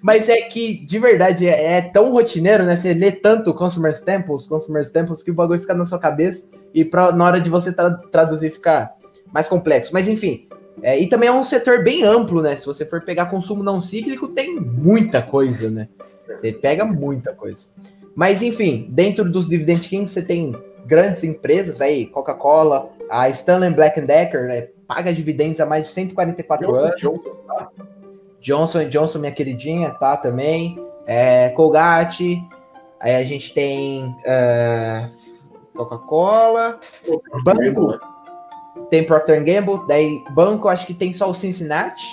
mas 0.00 0.30
é 0.30 0.40
que, 0.48 0.82
de 0.86 0.98
verdade, 0.98 1.46
é, 1.46 1.76
é, 1.76 1.82
tão 1.82 2.10
rotineiro, 2.10 2.64
né? 2.64 2.74
Você 2.74 2.94
lê 2.94 3.12
tanto 3.12 3.52
Consumer 3.52 3.92
Staples, 3.92 4.46
Consumer 4.46 4.80
Staples, 4.80 5.22
que 5.22 5.30
o 5.30 5.34
bagulho 5.34 5.60
fica 5.60 5.74
na 5.74 5.84
sua 5.84 5.98
cabeça 5.98 6.48
e 6.72 6.82
pra, 6.82 7.12
na 7.12 7.22
hora 7.22 7.38
de 7.38 7.50
você 7.50 7.70
tra 7.70 7.90
traduzir 8.10 8.50
fica 8.50 8.90
mais 9.30 9.46
complexo. 9.46 9.92
Mas 9.92 10.08
enfim, 10.08 10.48
é, 10.80 10.98
e 10.98 11.08
também 11.08 11.28
é 11.28 11.32
um 11.32 11.42
setor 11.42 11.82
bem 11.82 12.02
amplo, 12.02 12.40
né? 12.40 12.56
Se 12.56 12.66
você 12.66 12.86
for 12.86 13.02
pegar 13.02 13.26
consumo 13.26 13.62
não 13.62 13.80
cíclico, 13.80 14.28
tem 14.28 14.58
muita 14.58 15.22
coisa, 15.22 15.70
né? 15.70 15.88
Você 16.26 16.52
pega 16.52 16.84
muita 16.84 17.32
coisa. 17.32 17.66
Mas 18.14 18.42
enfim, 18.42 18.86
dentro 18.90 19.30
dos 19.30 19.48
Dividend 19.48 19.88
Kings 19.88 20.12
você 20.12 20.22
tem 20.22 20.54
grandes 20.86 21.24
empresas 21.24 21.80
aí, 21.80 22.06
Coca-Cola, 22.06 22.90
a 23.10 23.28
Stanley 23.28 23.70
Black 23.70 24.00
Decker, 24.00 24.46
né? 24.46 24.68
Paga 24.86 25.12
dividendos 25.12 25.60
há 25.60 25.66
mais 25.66 25.86
de 25.86 25.92
144 25.92 26.74
anos. 26.74 27.00
Johnson, 27.00 27.30
tá? 27.46 27.68
Johnson 28.40 28.88
Johnson, 28.88 29.18
minha 29.20 29.32
queridinha, 29.32 29.90
tá 29.90 30.16
também. 30.16 30.84
É, 31.06 31.50
Colgate. 31.50 32.42
Aí 33.00 33.16
a 33.16 33.24
gente 33.24 33.52
tem 33.52 34.04
uh, 34.06 35.10
Coca-Cola. 35.74 36.80
Banco. 37.44 37.98
Tem 38.92 39.06
Procter 39.06 39.42
Gamble. 39.42 39.86
Daí 39.88 40.22
banco, 40.32 40.68
acho 40.68 40.86
que 40.86 40.92
tem 40.92 41.14
só 41.14 41.30
o 41.30 41.32
Cincinnati. 41.32 42.04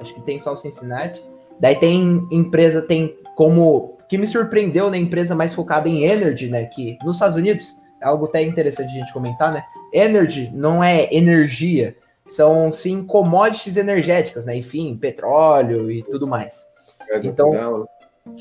Acho 0.00 0.14
que 0.14 0.22
tem 0.22 0.40
só 0.40 0.54
o 0.54 0.56
Cincinnati. 0.56 1.22
Daí 1.60 1.76
tem 1.76 2.26
empresa, 2.32 2.80
tem 2.80 3.14
como. 3.34 3.98
Que 4.08 4.16
me 4.16 4.26
surpreendeu, 4.26 4.88
né? 4.88 4.96
Empresa 4.96 5.34
mais 5.34 5.52
focada 5.52 5.90
em 5.90 6.04
energy, 6.04 6.48
né? 6.48 6.64
Que 6.64 6.96
nos 7.04 7.16
Estados 7.16 7.36
Unidos 7.36 7.76
é 8.00 8.06
algo 8.06 8.24
até 8.24 8.42
interessante 8.42 8.88
a 8.88 9.00
gente 9.00 9.12
comentar, 9.12 9.52
né? 9.52 9.62
Energy 9.92 10.50
não 10.54 10.82
é 10.82 11.14
energia 11.14 11.94
são 12.26 12.72
sim 12.72 13.04
commodities 13.04 13.76
energéticas, 13.76 14.46
né? 14.46 14.56
Enfim, 14.56 14.96
petróleo 14.96 15.90
e 15.90 16.02
tudo 16.02 16.26
mais. 16.26 16.64
Gás 17.10 17.24
então, 17.24 17.50
natural. 17.50 17.78
Né? 17.78 17.86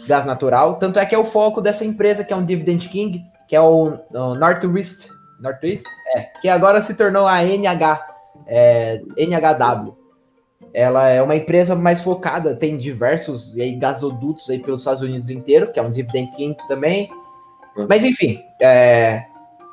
gás 0.08 0.26
natural. 0.26 0.80
Tanto 0.80 0.98
é 0.98 1.06
que 1.06 1.14
é 1.14 1.18
o 1.18 1.26
foco 1.26 1.62
dessa 1.62 1.84
empresa, 1.84 2.24
que 2.24 2.32
é 2.32 2.36
um 2.38 2.46
Dividend 2.46 2.88
King, 2.88 3.22
que 3.50 3.56
é 3.56 3.62
o, 3.62 4.00
o 4.12 4.36
Northwest, 4.36 5.10
Northwest? 5.40 5.86
É, 6.16 6.22
que 6.42 6.50
agora 6.50 6.82
se 6.82 6.94
tornou 6.96 7.28
a 7.28 7.44
NH, 7.44 8.08
é, 8.48 9.02
NHW. 9.18 9.98
Ela 10.74 11.10
é 11.10 11.22
uma 11.22 11.36
empresa 11.36 11.76
mais 11.76 12.02
focada, 12.02 12.56
tem 12.56 12.78
diversos 12.78 13.58
aí, 13.58 13.76
gasodutos 13.76 14.50
aí 14.50 14.60
pelos 14.60 14.82
Estados 14.82 15.02
Unidos 15.02 15.30
inteiro, 15.30 15.72
que 15.72 15.80
é 15.80 15.84
um 15.84 15.92
Dividend 15.92 16.32
King 16.36 16.58
também. 16.68 17.10
Uhum. 17.78 17.88
Mas 17.88 18.04
enfim, 18.04 18.40
é, 18.62 19.26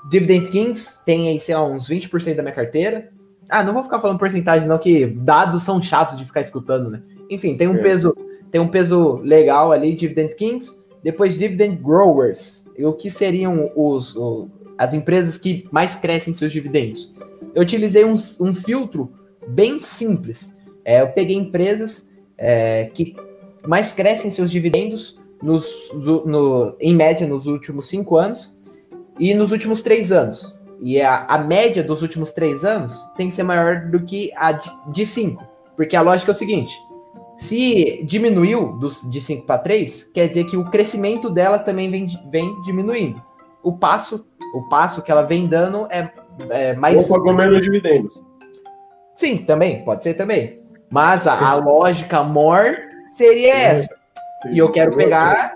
Dividend 0.08 0.50
Kings 0.50 1.04
tem 1.04 1.28
aí, 1.28 1.40
sei 1.40 1.54
lá, 1.54 1.64
uns 1.64 1.88
20% 1.88 2.34
da 2.34 2.42
minha 2.42 2.54
carteira. 2.54 3.10
Ah, 3.48 3.62
não 3.62 3.72
vou 3.74 3.82
ficar 3.82 4.00
falando 4.00 4.18
porcentagem, 4.18 4.66
não, 4.66 4.78
que 4.78 5.06
dados 5.06 5.62
são 5.62 5.82
chatos 5.82 6.18
de 6.18 6.24
ficar 6.24 6.40
escutando, 6.40 6.90
né? 6.90 7.02
Enfim, 7.30 7.56
tem 7.56 7.68
um 7.68 7.76
é. 7.76 7.78
peso, 7.78 8.16
tem 8.50 8.60
um 8.60 8.68
peso 8.68 9.16
legal 9.18 9.72
ali, 9.72 9.94
Dividend 9.94 10.34
Kings, 10.36 10.80
depois 11.02 11.38
Dividend 11.38 11.76
Growers. 11.76 12.66
E 12.76 12.84
o 12.84 12.92
que 12.92 13.10
seriam 13.10 13.70
os, 13.76 14.16
os, 14.16 14.48
as 14.82 14.94
empresas 14.94 15.38
que 15.38 15.66
mais 15.70 15.94
crescem 15.96 16.34
seus 16.34 16.52
dividendos? 16.52 17.12
Eu 17.54 17.62
utilizei 17.62 18.04
um, 18.04 18.14
um 18.40 18.54
filtro 18.54 19.12
bem 19.48 19.80
simples. 19.80 20.58
É, 20.84 21.02
eu 21.02 21.08
peguei 21.08 21.36
empresas 21.36 22.10
é, 22.38 22.90
que 22.94 23.14
mais 23.66 23.92
crescem 23.92 24.30
seus 24.30 24.50
dividendos 24.50 25.20
nos, 25.42 25.66
no, 25.94 26.76
em 26.80 26.94
média 26.94 27.26
nos 27.26 27.46
últimos 27.46 27.88
cinco 27.88 28.16
anos 28.16 28.58
e 29.18 29.34
nos 29.34 29.52
últimos 29.52 29.82
três 29.82 30.10
anos. 30.10 30.58
E 30.80 31.00
a, 31.00 31.26
a 31.26 31.38
média 31.38 31.82
dos 31.82 32.02
últimos 32.02 32.32
três 32.32 32.64
anos 32.64 33.00
tem 33.16 33.28
que 33.28 33.34
ser 33.34 33.44
maior 33.44 33.88
do 33.90 34.00
que 34.04 34.32
a 34.36 34.52
de 34.52 35.06
cinco. 35.06 35.46
Porque 35.76 35.96
a 35.96 36.02
lógica 36.02 36.30
é 36.30 36.34
o 36.34 36.36
seguinte: 36.36 36.72
se 37.36 38.04
diminuiu 38.04 38.72
dos, 38.74 39.08
de 39.10 39.20
5 39.20 39.46
para 39.46 39.58
3, 39.58 40.04
quer 40.12 40.28
dizer 40.28 40.44
que 40.44 40.56
o 40.56 40.70
crescimento 40.70 41.30
dela 41.30 41.58
também 41.58 41.90
vem, 41.90 42.06
vem 42.30 42.62
diminuindo. 42.62 43.22
O 43.62 43.72
passo, 43.72 44.26
o 44.52 44.68
passo 44.68 45.02
que 45.02 45.10
ela 45.10 45.22
vem 45.22 45.46
dando 45.46 45.86
é, 45.90 46.12
é 46.50 46.74
mais. 46.74 47.00
Ou 47.00 47.18
pagou 47.18 47.34
menos 47.34 47.62
dividendos. 47.62 48.24
Sim, 49.14 49.38
também, 49.38 49.84
pode 49.84 50.02
ser 50.02 50.14
também. 50.14 50.62
Mas 50.90 51.26
a, 51.26 51.50
a 51.50 51.54
lógica 51.54 52.22
maior 52.22 52.76
seria 53.08 53.54
essa. 53.54 53.96
E 54.50 54.58
eu 54.58 54.70
quero 54.70 54.96
pegar, 54.96 55.54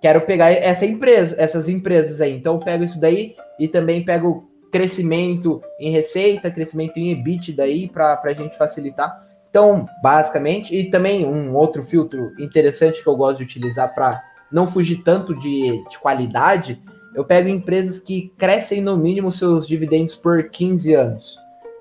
quero 0.00 0.20
pegar 0.22 0.50
essa 0.50 0.86
empresa, 0.86 1.36
essas 1.38 1.68
empresas 1.68 2.20
aí. 2.20 2.34
Então 2.34 2.54
eu 2.54 2.60
pego 2.60 2.84
isso 2.84 3.00
daí 3.00 3.34
e 3.58 3.68
também 3.68 4.04
pego 4.04 4.48
crescimento 4.70 5.62
em 5.80 5.90
receita, 5.90 6.50
crescimento 6.50 6.98
em 6.98 7.10
EBIT 7.10 7.52
daí 7.52 7.88
para 7.88 8.20
a 8.22 8.32
gente 8.32 8.56
facilitar. 8.56 9.26
Então, 9.50 9.86
basicamente, 10.02 10.74
e 10.74 10.90
também 10.90 11.26
um 11.26 11.56
outro 11.56 11.82
filtro 11.82 12.32
interessante 12.38 13.02
que 13.02 13.08
eu 13.08 13.16
gosto 13.16 13.38
de 13.38 13.44
utilizar 13.44 13.94
para 13.94 14.22
não 14.52 14.66
fugir 14.66 15.02
tanto 15.02 15.34
de, 15.34 15.82
de 15.88 15.98
qualidade, 15.98 16.80
eu 17.18 17.24
pego 17.24 17.48
empresas 17.48 17.98
que 17.98 18.32
crescem 18.38 18.80
no 18.80 18.96
mínimo 18.96 19.32
seus 19.32 19.66
dividendos 19.66 20.14
por 20.14 20.50
15 20.50 20.94
anos. 20.94 21.36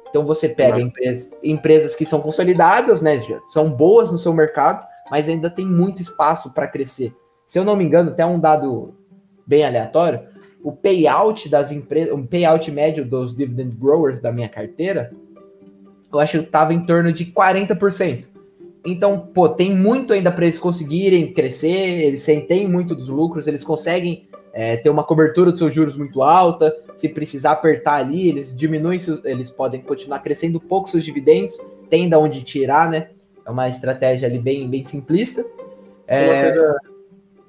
Então 0.10 0.26
você 0.26 0.50
pega 0.50 0.82
empresas, 0.82 1.30
empresas 1.44 1.96
que 1.96 2.06
são 2.06 2.20
consolidadas, 2.20 3.04
né? 3.04 3.20
São 3.46 3.70
boas 3.70 4.12
no 4.12 4.18
seu 4.18 4.34
mercado, 4.34 4.84
mas 5.12 5.30
ainda 5.30 5.48
tem 5.48 5.64
muito 5.64 6.02
espaço 6.02 6.52
para 6.56 6.68
crescer. 6.68 7.14
Se 7.46 7.60
eu 7.60 7.64
não 7.64 7.76
me 7.76 7.84
engano, 7.84 8.10
até 8.10 8.26
um 8.26 8.40
dado 8.40 8.96
bem 9.46 9.64
aleatório, 9.64 10.22
o 10.64 10.72
payout 10.72 11.48
das 11.50 11.72
empresas, 11.72 12.12
o 12.12 12.26
payout 12.26 12.72
médio 12.72 13.06
dos 13.06 13.36
dividend 13.36 13.76
growers 13.76 14.20
da 14.20 14.32
minha 14.32 14.50
carteira, 14.50 15.14
eu 16.12 16.20
acho 16.20 16.40
que 16.40 16.46
estava 16.46 16.74
em 16.74 16.84
torno 16.84 17.14
de 17.14 17.28
40%. 17.28 18.26
Então, 18.84 19.20
pô, 19.20 19.50
tem 19.50 19.76
muito 19.76 20.14
ainda 20.14 20.32
para 20.32 20.46
eles 20.46 20.58
conseguirem 20.58 21.32
crescer, 21.32 22.06
eles 22.06 22.26
têm 22.26 22.68
muito 22.68 22.96
dos 22.96 23.08
lucros, 23.08 23.46
eles 23.46 23.64
conseguem 23.64 24.27
é, 24.58 24.76
ter 24.76 24.90
uma 24.90 25.04
cobertura 25.04 25.52
dos 25.52 25.60
seus 25.60 25.72
juros 25.72 25.96
muito 25.96 26.24
alta, 26.24 26.76
se 26.96 27.08
precisar 27.08 27.52
apertar 27.52 27.98
ali, 27.98 28.28
eles 28.28 28.58
diminuem, 28.58 28.98
eles 29.24 29.52
podem 29.52 29.80
continuar 29.80 30.18
crescendo 30.18 30.60
pouco 30.60 30.90
seus 30.90 31.06
dividendos, 31.06 31.64
tem 31.92 32.10
da 32.10 32.18
onde 32.18 32.42
tirar, 32.42 32.90
né? 32.90 33.12
É 33.46 33.52
uma 33.52 33.70
estratégia 33.70 34.28
ali 34.28 34.40
bem, 34.40 34.68
bem 34.68 34.84
simplista. 34.84 35.46
é 36.08 36.24
uma 36.24 36.42
coisa 36.42 36.78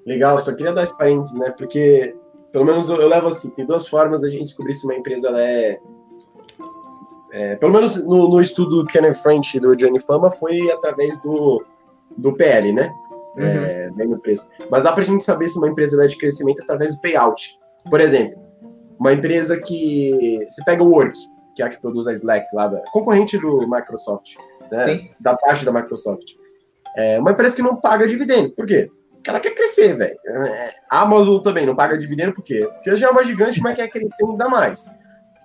legal, 0.04 0.38
só 0.38 0.54
queria 0.54 0.74
dar 0.74 0.82
esse 0.82 0.94
parênteses, 0.98 1.34
né? 1.38 1.50
Porque, 1.56 2.14
pelo 2.52 2.66
menos 2.66 2.90
eu, 2.90 3.00
eu 3.00 3.08
levo 3.08 3.28
assim, 3.28 3.48
tem 3.48 3.64
duas 3.64 3.88
formas 3.88 4.20
da 4.20 4.28
gente 4.28 4.42
descobrir 4.42 4.74
se 4.74 4.84
uma 4.84 4.94
empresa 4.94 5.30
é 5.40 5.78
é, 7.32 7.56
pelo 7.56 7.72
menos 7.72 7.96
no, 7.96 8.28
no 8.28 8.38
estudo 8.38 8.84
Ken 8.84 9.14
French 9.14 9.58
do 9.58 9.74
Johnny 9.74 9.98
Fama 9.98 10.30
foi 10.30 10.70
através 10.70 11.16
do, 11.22 11.64
do 12.14 12.34
PL, 12.34 12.70
né? 12.70 12.92
Uhum. 13.38 13.46
É, 13.46 14.18
preço. 14.22 14.48
Mas 14.70 14.84
dá 14.84 14.92
para 14.92 15.02
a 15.02 15.06
gente 15.06 15.24
saber 15.24 15.48
se 15.48 15.58
uma 15.58 15.68
empresa 15.68 16.02
é 16.02 16.06
de 16.06 16.16
crescimento 16.16 16.62
através 16.62 16.94
do 16.94 17.00
payout. 17.00 17.56
Por 17.88 18.00
exemplo, 18.00 18.38
uma 18.98 19.12
empresa 19.12 19.58
que. 19.60 20.46
Você 20.48 20.62
pega 20.64 20.82
o 20.82 20.90
Work, 20.90 21.18
que 21.54 21.62
é 21.62 21.66
a 21.66 21.68
que 21.68 21.80
produz 21.80 22.06
a 22.06 22.12
Slack 22.12 22.46
lá, 22.52 22.66
da, 22.66 22.80
concorrente 22.92 23.38
do 23.38 23.68
Microsoft, 23.68 24.36
né? 24.70 24.84
Sim. 24.84 25.10
Da 25.20 25.36
parte 25.36 25.64
da 25.64 25.72
Microsoft. 25.72 26.32
É 26.96 27.18
uma 27.18 27.30
empresa 27.30 27.54
que 27.54 27.62
não 27.62 27.76
paga 27.76 28.06
dividendo. 28.06 28.50
Por 28.50 28.66
quê? 28.66 28.90
Porque 29.12 29.30
ela 29.30 29.40
quer 29.40 29.54
crescer, 29.54 29.94
velho. 29.94 30.16
É, 30.26 30.74
a 30.90 31.02
Amazon 31.02 31.40
também 31.40 31.66
não 31.66 31.76
paga 31.76 31.98
dividendo, 31.98 32.32
por 32.32 32.42
quê? 32.42 32.66
Porque 32.74 32.96
já 32.96 33.08
é 33.08 33.10
uma 33.10 33.24
gigante, 33.24 33.60
mas 33.60 33.76
quer 33.76 33.88
crescer 33.88 34.24
ainda 34.24 34.48
mais. 34.48 34.86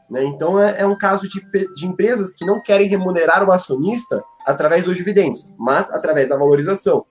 Né? 0.10 0.24
Então, 0.26 0.60
é, 0.60 0.82
é, 0.82 0.86
um 0.86 0.98
caso 0.98 1.28
de, 1.28 1.42
de 1.74 1.86
empresas 1.86 2.34
que 2.34 2.46
não 2.46 2.62
querem 2.62 2.88
remunerar 2.88 3.48
o 3.48 3.52
acionista 3.52 4.24
através 4.46 4.86
dos 4.86 4.96
dividendos, 4.96 5.54
mas 5.58 5.90
através 5.92 6.30
da 6.30 6.38
valorização. 6.38 7.04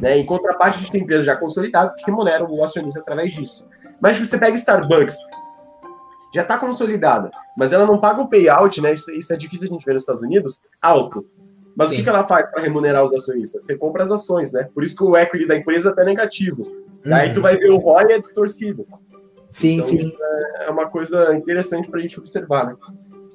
Né? 0.00 0.18
Em 0.18 0.24
contraparte, 0.24 0.78
a 0.78 0.80
gente 0.80 0.92
tem 0.92 1.02
empresas 1.02 1.26
já 1.26 1.36
consolidadas 1.36 1.94
que 1.94 2.06
remuneram 2.06 2.50
o 2.50 2.64
acionista 2.64 3.00
através 3.00 3.32
disso. 3.32 3.68
Mas 4.00 4.18
você 4.18 4.38
pega 4.38 4.56
Starbucks, 4.56 5.16
já 6.34 6.42
está 6.42 6.56
consolidada, 6.56 7.30
mas 7.56 7.72
ela 7.72 7.84
não 7.84 7.98
paga 7.98 8.22
o 8.22 8.28
payout, 8.28 8.80
né? 8.80 8.92
Isso, 8.92 9.10
isso, 9.10 9.32
é 9.32 9.36
difícil 9.36 9.68
a 9.68 9.72
gente 9.72 9.84
ver 9.84 9.92
nos 9.92 10.02
Estados 10.02 10.22
Unidos, 10.22 10.62
alto. 10.80 11.26
Mas 11.76 11.88
Sim. 11.88 11.94
o 11.94 11.98
que, 11.98 12.04
que 12.04 12.08
ela 12.08 12.24
faz 12.24 12.48
para 12.50 12.62
remunerar 12.62 13.04
os 13.04 13.12
acionistas? 13.12 13.64
Você 13.64 13.76
compra 13.76 14.02
as 14.02 14.10
ações, 14.10 14.52
né? 14.52 14.68
Por 14.72 14.84
isso 14.84 14.94
que 14.96 15.04
o 15.04 15.16
equity 15.16 15.46
da 15.46 15.56
empresa 15.56 15.90
está 15.90 16.04
negativo. 16.04 16.62
Uhum. 17.04 17.14
Aí 17.14 17.32
tu 17.32 17.40
vai 17.40 17.56
ver 17.56 17.70
o 17.70 17.78
ROI 17.78 18.12
é 18.12 18.18
distorcido. 18.18 18.86
Sim, 19.50 19.76
então, 19.76 19.88
sim. 19.88 19.98
Isso 19.98 20.12
é 20.60 20.70
uma 20.70 20.88
coisa 20.88 21.34
interessante 21.34 21.88
para 21.88 21.98
a 21.98 22.02
gente 22.02 22.18
observar, 22.18 22.66
né? 22.66 22.76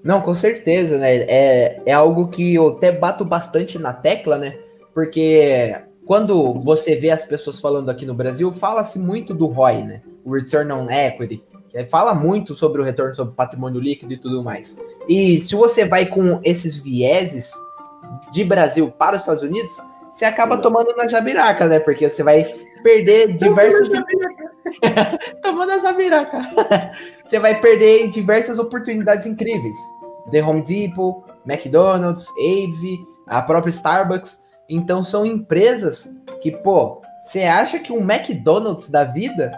Não, 0.03 0.22
com 0.22 0.36
certeza, 0.36 0.97
né? 0.97 1.18
É, 1.24 1.82
é 1.86 1.91
algo 1.91 2.28
que 2.28 2.55
eu 2.55 2.70
até 2.70 2.91
bato 2.91 3.26
bastante 3.26 3.78
na 3.78 3.91
tecla, 3.91 4.38
né? 4.38 4.57
Porque 4.93 5.76
quando 6.06 6.53
você 6.53 6.95
vê 6.95 7.10
as 7.10 7.26
pessoas 7.26 7.60
falando 7.60 7.89
aqui 7.89 8.06
no 8.06 8.14
Brasil, 8.14 8.51
fala-se 8.53 8.99
muito 8.99 9.34
do 9.34 9.47
ROI, 9.47 9.84
né? 9.84 10.01
O 10.24 10.34
Return 10.34 10.72
on 10.72 10.89
Equity. 10.89 11.43
Fala 11.89 12.14
muito 12.14 12.56
sobre 12.56 12.82
o 12.82 12.86
retorno 12.86 13.14
sobre 13.14 13.36
patrimônio 13.36 13.82
líquido 13.82 14.14
e 14.14 14.18
tudo 14.18 14.41
mais. 14.41 14.80
E 15.10 15.41
se 15.41 15.56
você 15.56 15.86
vai 15.86 16.06
com 16.06 16.39
esses 16.43 16.76
vieses 16.76 17.51
de 18.32 18.45
Brasil 18.45 18.89
para 18.91 19.18
os 19.18 19.24
Estados 19.24 19.43
Unidos, 19.43 19.76
você 20.14 20.24
acaba 20.24 20.58
tomando 20.60 20.95
na 20.95 21.08
jabiraca, 21.10 21.68
né? 21.68 21.80
Porque 21.80 22.10
você 22.10 22.24
vai 22.24 22.45
perder 22.82 23.36
diversos. 23.36 23.89
Tomando 25.41 25.72
essa 25.74 25.91
miraca. 25.91 26.39
Você 27.26 27.39
vai 27.39 27.60
perder 27.60 28.10
diversas 28.10 28.60
oportunidades 28.60 29.26
incríveis. 29.26 29.78
The 30.32 30.43
Home 30.43 30.62
Depot, 30.62 31.24
McDonald's, 31.45 32.28
Ave, 32.38 32.99
a 33.28 33.41
própria 33.41 33.72
Starbucks. 33.72 34.45
Então 34.70 35.03
são 35.03 35.26
empresas 35.26 36.22
que, 36.41 36.51
pô, 36.51 37.01
você 37.24 37.43
acha 37.43 37.80
que 37.80 37.91
um 37.91 38.01
McDonald's 38.01 38.89
da 38.89 39.03
vida 39.03 39.51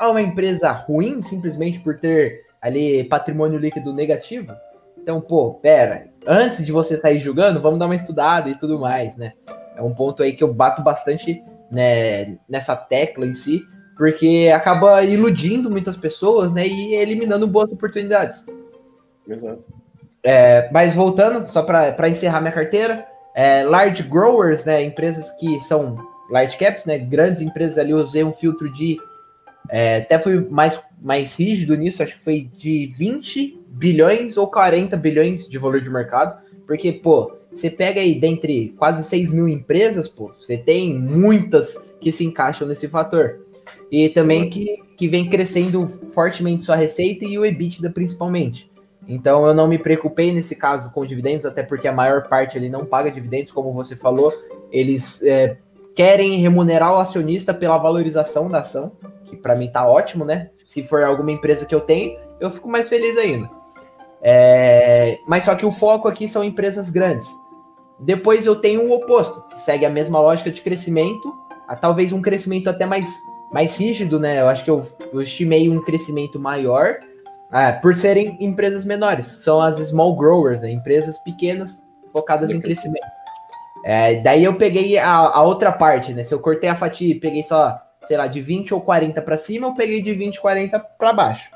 é 0.00 0.06
uma 0.06 0.22
empresa 0.22 0.70
ruim 0.72 1.20
simplesmente 1.22 1.78
por 1.80 1.98
ter 1.98 2.40
ali 2.60 3.04
patrimônio 3.04 3.58
líquido 3.58 3.92
negativo? 3.92 4.52
Então, 4.98 5.20
pô, 5.20 5.54
pera, 5.54 6.08
antes 6.26 6.64
de 6.64 6.72
você 6.72 6.96
sair 6.96 7.18
julgando, 7.18 7.60
vamos 7.60 7.78
dar 7.78 7.86
uma 7.86 7.94
estudada 7.94 8.48
e 8.48 8.58
tudo 8.58 8.78
mais, 8.78 9.16
né? 9.16 9.32
É 9.76 9.82
um 9.82 9.94
ponto 9.94 10.22
aí 10.22 10.34
que 10.34 10.44
eu 10.44 10.52
bato 10.52 10.82
bastante 10.82 11.42
né, 11.70 12.38
nessa 12.48 12.76
tecla 12.76 13.26
em 13.26 13.34
si, 13.34 13.62
porque 13.96 14.50
acaba 14.54 15.02
iludindo 15.02 15.70
muitas 15.70 15.96
pessoas, 15.96 16.52
né, 16.52 16.66
e 16.66 16.94
eliminando 16.94 17.46
boas 17.46 17.70
oportunidades. 17.70 18.46
Exato. 19.28 19.74
É, 20.22 20.68
mas 20.72 20.94
voltando, 20.94 21.48
só 21.48 21.62
para 21.62 22.08
encerrar 22.08 22.40
minha 22.40 22.52
carteira, 22.52 23.06
é, 23.34 23.62
large 23.62 24.02
growers, 24.02 24.64
né, 24.64 24.82
empresas 24.82 25.30
que 25.38 25.60
são 25.60 25.98
large 26.30 26.56
caps, 26.56 26.84
né, 26.84 26.98
grandes 26.98 27.42
empresas 27.42 27.78
ali, 27.78 27.92
usei 27.92 28.24
um 28.24 28.32
filtro 28.32 28.72
de, 28.72 28.96
é, 29.68 29.98
até 29.98 30.18
fui 30.18 30.46
mais, 30.50 30.80
mais 31.00 31.38
rígido 31.38 31.76
nisso, 31.76 32.02
acho 32.02 32.16
que 32.16 32.24
foi 32.24 32.50
de 32.56 32.86
20 32.98 33.58
bilhões 33.68 34.36
ou 34.36 34.48
40 34.48 34.96
bilhões 34.96 35.48
de 35.48 35.58
valor 35.58 35.80
de 35.80 35.90
mercado, 35.90 36.40
porque, 36.66 36.92
pô, 36.92 37.36
você 37.52 37.68
pega 37.68 38.00
aí 38.00 38.20
dentre 38.20 38.74
quase 38.78 39.02
6 39.02 39.32
mil 39.32 39.48
empresas, 39.48 40.08
pô, 40.08 40.32
você 40.38 40.56
tem 40.58 40.98
muitas 40.98 41.76
que 42.00 42.12
se 42.12 42.24
encaixam 42.24 42.66
nesse 42.66 42.88
fator 42.88 43.40
e 43.90 44.08
também 44.08 44.48
que, 44.48 44.76
que 44.96 45.08
vem 45.08 45.28
crescendo 45.28 45.86
fortemente 45.86 46.64
sua 46.64 46.76
receita 46.76 47.24
e 47.24 47.38
o 47.38 47.44
EBITDA 47.44 47.90
principalmente. 47.90 48.69
Então 49.08 49.46
eu 49.46 49.54
não 49.54 49.66
me 49.66 49.78
preocupei 49.78 50.32
nesse 50.32 50.54
caso 50.54 50.90
com 50.90 51.04
dividendos, 51.04 51.46
até 51.46 51.62
porque 51.62 51.88
a 51.88 51.92
maior 51.92 52.28
parte 52.28 52.56
ele 52.56 52.68
não 52.68 52.84
paga 52.84 53.10
dividendos, 53.10 53.50
como 53.50 53.72
você 53.72 53.96
falou, 53.96 54.32
eles 54.70 55.22
é, 55.22 55.56
querem 55.94 56.38
remunerar 56.38 56.94
o 56.94 56.98
acionista 56.98 57.52
pela 57.52 57.78
valorização 57.78 58.50
da 58.50 58.60
ação, 58.60 58.92
que 59.24 59.36
para 59.36 59.54
mim 59.54 59.68
tá 59.68 59.88
ótimo, 59.88 60.24
né? 60.24 60.50
Se 60.64 60.82
for 60.82 61.02
alguma 61.02 61.32
empresa 61.32 61.66
que 61.66 61.74
eu 61.74 61.80
tenho, 61.80 62.18
eu 62.38 62.50
fico 62.50 62.68
mais 62.68 62.88
feliz 62.88 63.16
ainda. 63.18 63.50
É, 64.22 65.18
mas 65.26 65.44
só 65.44 65.54
que 65.54 65.66
o 65.66 65.70
foco 65.70 66.06
aqui 66.06 66.28
são 66.28 66.44
empresas 66.44 66.90
grandes. 66.90 67.28
Depois 67.98 68.46
eu 68.46 68.56
tenho 68.56 68.88
o 68.88 68.94
oposto, 68.94 69.42
que 69.48 69.58
segue 69.58 69.84
a 69.84 69.90
mesma 69.90 70.20
lógica 70.20 70.50
de 70.50 70.60
crescimento, 70.60 71.34
a 71.66 71.74
talvez 71.74 72.12
um 72.12 72.22
crescimento 72.22 72.68
até 72.68 72.86
mais 72.86 73.08
mais 73.52 73.76
rígido, 73.76 74.20
né? 74.20 74.40
Eu 74.40 74.48
acho 74.48 74.64
que 74.64 74.70
eu, 74.70 74.86
eu 75.12 75.20
estimei 75.20 75.68
um 75.68 75.82
crescimento 75.82 76.38
maior 76.38 76.94
ah, 77.50 77.72
por 77.72 77.96
serem 77.96 78.36
empresas 78.40 78.84
menores. 78.84 79.26
São 79.26 79.60
as 79.60 79.78
small 79.78 80.16
growers, 80.16 80.62
né? 80.62 80.70
Empresas 80.70 81.18
pequenas 81.18 81.84
focadas 82.12 82.50
em 82.50 82.60
crescimento. 82.60 83.06
É, 83.84 84.16
daí 84.16 84.44
eu 84.44 84.54
peguei 84.54 84.98
a, 84.98 85.14
a, 85.14 85.42
outra 85.42 85.72
parte, 85.72 86.12
né? 86.12 86.22
Se 86.22 86.34
eu 86.34 86.40
cortei 86.40 86.68
a 86.68 86.74
fatia 86.74 87.10
e 87.10 87.18
peguei 87.18 87.42
só, 87.42 87.80
sei 88.02 88.16
lá, 88.16 88.26
de 88.26 88.40
20 88.40 88.74
ou 88.74 88.80
40 88.80 89.20
para 89.22 89.36
cima, 89.36 89.66
eu 89.66 89.74
peguei 89.74 90.02
de 90.02 90.12
20 90.12 90.40
40 90.40 90.78
para 90.98 91.12
baixo. 91.12 91.50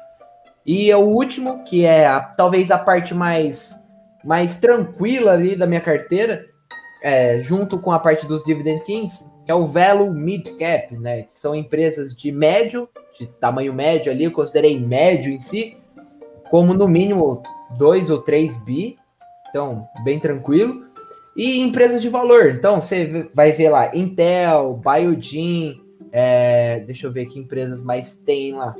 E 0.66 0.92
o 0.94 1.00
último, 1.00 1.62
que 1.64 1.84
é 1.84 2.06
a, 2.06 2.20
talvez 2.20 2.70
a 2.70 2.78
parte 2.78 3.14
mais, 3.14 3.78
mais 4.24 4.56
tranquila 4.56 5.32
ali 5.32 5.54
da 5.54 5.66
minha 5.66 5.80
carteira, 5.80 6.46
é, 7.02 7.40
junto 7.42 7.78
com 7.78 7.92
a 7.92 7.98
parte 7.98 8.26
dos 8.26 8.42
Dividend 8.44 8.82
Kings, 8.84 9.26
que 9.44 9.52
é 9.52 9.54
o 9.54 9.66
Velo 9.66 10.12
Mid 10.12 10.48
Cap, 10.58 10.96
né? 10.96 11.22
Que 11.24 11.38
são 11.38 11.54
empresas 11.54 12.16
de 12.16 12.32
médio, 12.32 12.88
de 13.18 13.26
tamanho 13.26 13.74
médio 13.74 14.10
ali, 14.10 14.24
eu 14.24 14.32
considerei 14.32 14.80
médio 14.80 15.30
em 15.30 15.38
si, 15.38 15.76
como 16.54 16.72
no 16.72 16.86
mínimo 16.86 17.42
2 17.76 18.10
ou 18.10 18.22
3 18.22 18.58
bi, 18.58 18.96
então 19.50 19.88
bem 20.04 20.20
tranquilo. 20.20 20.84
E 21.36 21.58
empresas 21.58 22.00
de 22.00 22.08
valor, 22.08 22.50
então 22.50 22.80
você 22.80 23.28
vai 23.34 23.50
ver 23.50 23.70
lá 23.70 23.90
Intel, 23.92 24.80
Biogen, 24.80 25.82
é, 26.12 26.78
deixa 26.86 27.08
eu 27.08 27.12
ver 27.12 27.26
que 27.26 27.40
empresas 27.40 27.82
mais 27.82 28.18
tem 28.18 28.54
lá. 28.54 28.72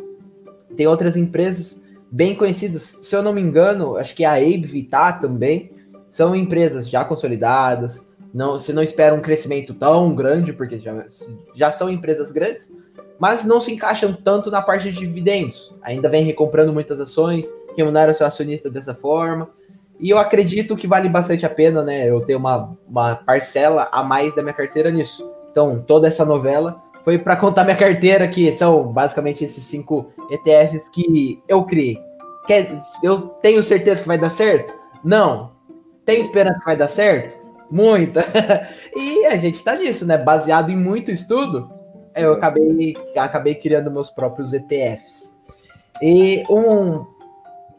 Tem 0.77 0.87
outras 0.87 1.17
empresas 1.17 1.85
bem 2.13 2.37
conhecidas, 2.37 3.01
se 3.03 3.17
eu 3.17 3.25
não 3.25 3.33
me 3.33 3.41
engano, 3.41 3.97
acho 3.97 4.15
que 4.15 4.25
a 4.25 4.35
Abe 4.35 4.67
Vitar 4.67 5.21
também, 5.21 5.73
são 6.09 6.33
empresas 6.33 6.89
já 6.89 7.05
consolidadas, 7.05 8.15
Não, 8.33 8.53
você 8.53 8.73
não 8.73 8.85
espera 8.85 9.17
um 9.17 9.21
crescimento 9.21 9.75
tão 9.75 10.15
grande, 10.15 10.53
porque 10.53 10.79
já, 10.79 11.05
já 11.57 11.73
são 11.73 11.91
empresas 11.91 12.31
grandes, 12.31 12.71
mas 13.19 13.45
não 13.45 13.61
se 13.61 13.73
encaixam 13.73 14.13
tanto 14.13 14.51
na 14.51 14.61
parte 14.61 14.91
de 14.91 14.99
dividendos. 14.99 15.75
Ainda 15.83 16.09
vem 16.09 16.25
recomprando 16.25 16.73
muitas 16.73 17.01
ações, 17.01 17.49
remunera 17.77 18.13
seu 18.13 18.27
acionista 18.27 18.71
dessa 18.71 18.95
forma. 18.95 19.49
E 20.01 20.11
eu 20.11 20.19
acredito 20.19 20.77
que 20.77 20.87
vale 20.87 21.09
bastante 21.09 21.47
a 21.47 21.51
pena, 21.51 21.83
né? 21.83 22.09
Eu 22.11 22.21
ter 22.21 22.35
uma, 22.35 22.77
uma 22.89 23.15
parcela 23.15 23.89
a 23.93 24.03
mais 24.03 24.35
da 24.35 24.43
minha 24.43 24.55
carteira 24.55 24.91
nisso. 24.91 25.31
Então, 25.51 25.83
toda 25.87 26.09
essa 26.09 26.25
novela 26.25 26.83
foi 27.05 27.19
para 27.19 27.37
contar 27.37 27.65
minha 27.65 27.77
carteira, 27.77 28.27
que 28.27 28.51
são 28.53 28.93
basicamente 28.93 29.45
esses 29.45 29.65
cinco 29.65 30.11
ETFs 30.31 30.89
que 30.89 31.41
eu 31.47 31.63
criei. 31.65 31.99
Quer, 32.47 32.83
eu 33.03 33.29
tenho 33.41 33.63
certeza 33.63 34.03
que 34.03 34.09
vai 34.09 34.19
dar 34.19 34.31
certo? 34.31 34.75
Não. 35.05 35.53
Tenho 36.05 36.21
esperança 36.21 36.59
que 36.59 36.67
vai 36.67 36.77
dar 36.77 36.89
certo? 36.89 37.39
Muita. 37.71 38.25
e 38.97 39.25
a 39.27 39.37
gente 39.37 39.63
tá 39.63 39.77
nisso, 39.77 40.05
né? 40.05 40.19
Baseado 40.19 40.71
em 40.71 40.77
muito 40.77 41.11
estudo, 41.11 41.71
eu 42.17 42.35
acabei, 42.35 42.95
acabei 43.17 43.55
criando 43.55 43.91
meus 43.91 44.11
próprios 44.11 44.53
ETFs. 44.53 45.33
E 46.01 46.45
um, 46.51 47.07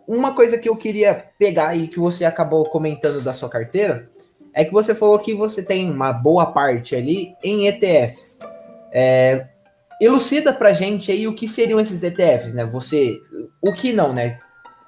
uma 0.08 0.34
coisa 0.34 0.58
que 0.58 0.70
eu 0.70 0.76
queria 0.76 1.26
pegar 1.38 1.76
e 1.76 1.88
que 1.88 2.00
você 2.00 2.26
acabou 2.26 2.66
comentando 2.66 3.22
da 3.22 3.34
sua 3.34 3.50
carteira 3.50 4.10
é 4.54 4.64
que 4.64 4.72
você 4.72 4.96
falou 4.96 5.20
que 5.20 5.34
você 5.34 5.62
tem 5.62 5.90
uma 5.92 6.14
boa 6.14 6.48
parte 6.48 6.96
ali 6.96 7.36
em 7.44 7.68
ETFs. 7.68 8.40
É, 8.92 9.48
elucida 10.02 10.54
pra 10.54 10.74
gente 10.74 11.12
aí 11.12 11.28
o 11.28 11.36
que 11.36 11.48
seriam 11.48 11.80
esses 11.80 12.04
ETFs, 12.04 12.54
né? 12.54 12.66
Você. 12.66 13.18
O 13.62 13.74
que 13.74 13.92
não, 13.92 14.14
né? 14.14 14.40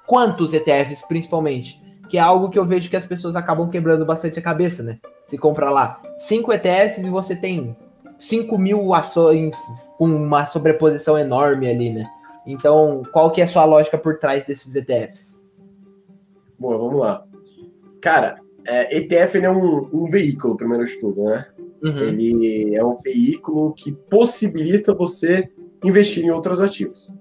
Quantos 0.06 0.54
ETFs, 0.54 1.02
principalmente? 1.06 1.78
Que 2.08 2.16
é 2.16 2.20
algo 2.20 2.48
que 2.48 2.58
eu 2.58 2.64
vejo 2.64 2.88
que 2.88 2.96
as 2.96 3.04
pessoas 3.04 3.36
acabam 3.36 3.68
quebrando 3.68 4.06
bastante 4.06 4.38
a 4.38 4.42
cabeça, 4.42 4.82
né? 4.82 4.98
Se 5.26 5.36
compra 5.36 5.68
lá 5.68 6.00
cinco 6.16 6.50
ETFs 6.50 7.06
e 7.06 7.10
você 7.10 7.36
tem 7.36 7.76
5 8.18 8.58
mil 8.58 8.92
ações 8.92 9.54
com 9.96 10.06
uma 10.06 10.46
sobreposição 10.46 11.16
enorme 11.18 11.68
ali, 11.68 11.90
né? 11.90 12.08
Então, 12.46 13.02
qual 13.12 13.30
que 13.30 13.40
é 13.40 13.44
a 13.44 13.46
sua 13.46 13.64
lógica 13.64 13.98
por 13.98 14.18
trás 14.18 14.44
desses 14.46 14.74
ETFs? 14.74 15.46
Boa, 16.58 16.78
vamos 16.78 17.00
lá. 17.00 17.24
Cara, 18.00 18.40
é, 18.64 18.96
ETF 18.96 19.38
é 19.38 19.50
um, 19.50 19.88
um, 19.92 20.10
veículo, 20.10 20.56
primeiro 20.56 20.84
de 20.84 20.98
tudo, 20.98 21.24
né? 21.24 21.46
Uhum. 21.84 21.98
Ele 21.98 22.74
é 22.74 22.84
um 22.84 22.96
veículo 22.96 23.72
que 23.74 23.92
possibilita 23.92 24.94
você 24.94 25.48
investir 25.84 26.24
em 26.24 26.30
outros 26.30 26.60
ativos. 26.60 27.14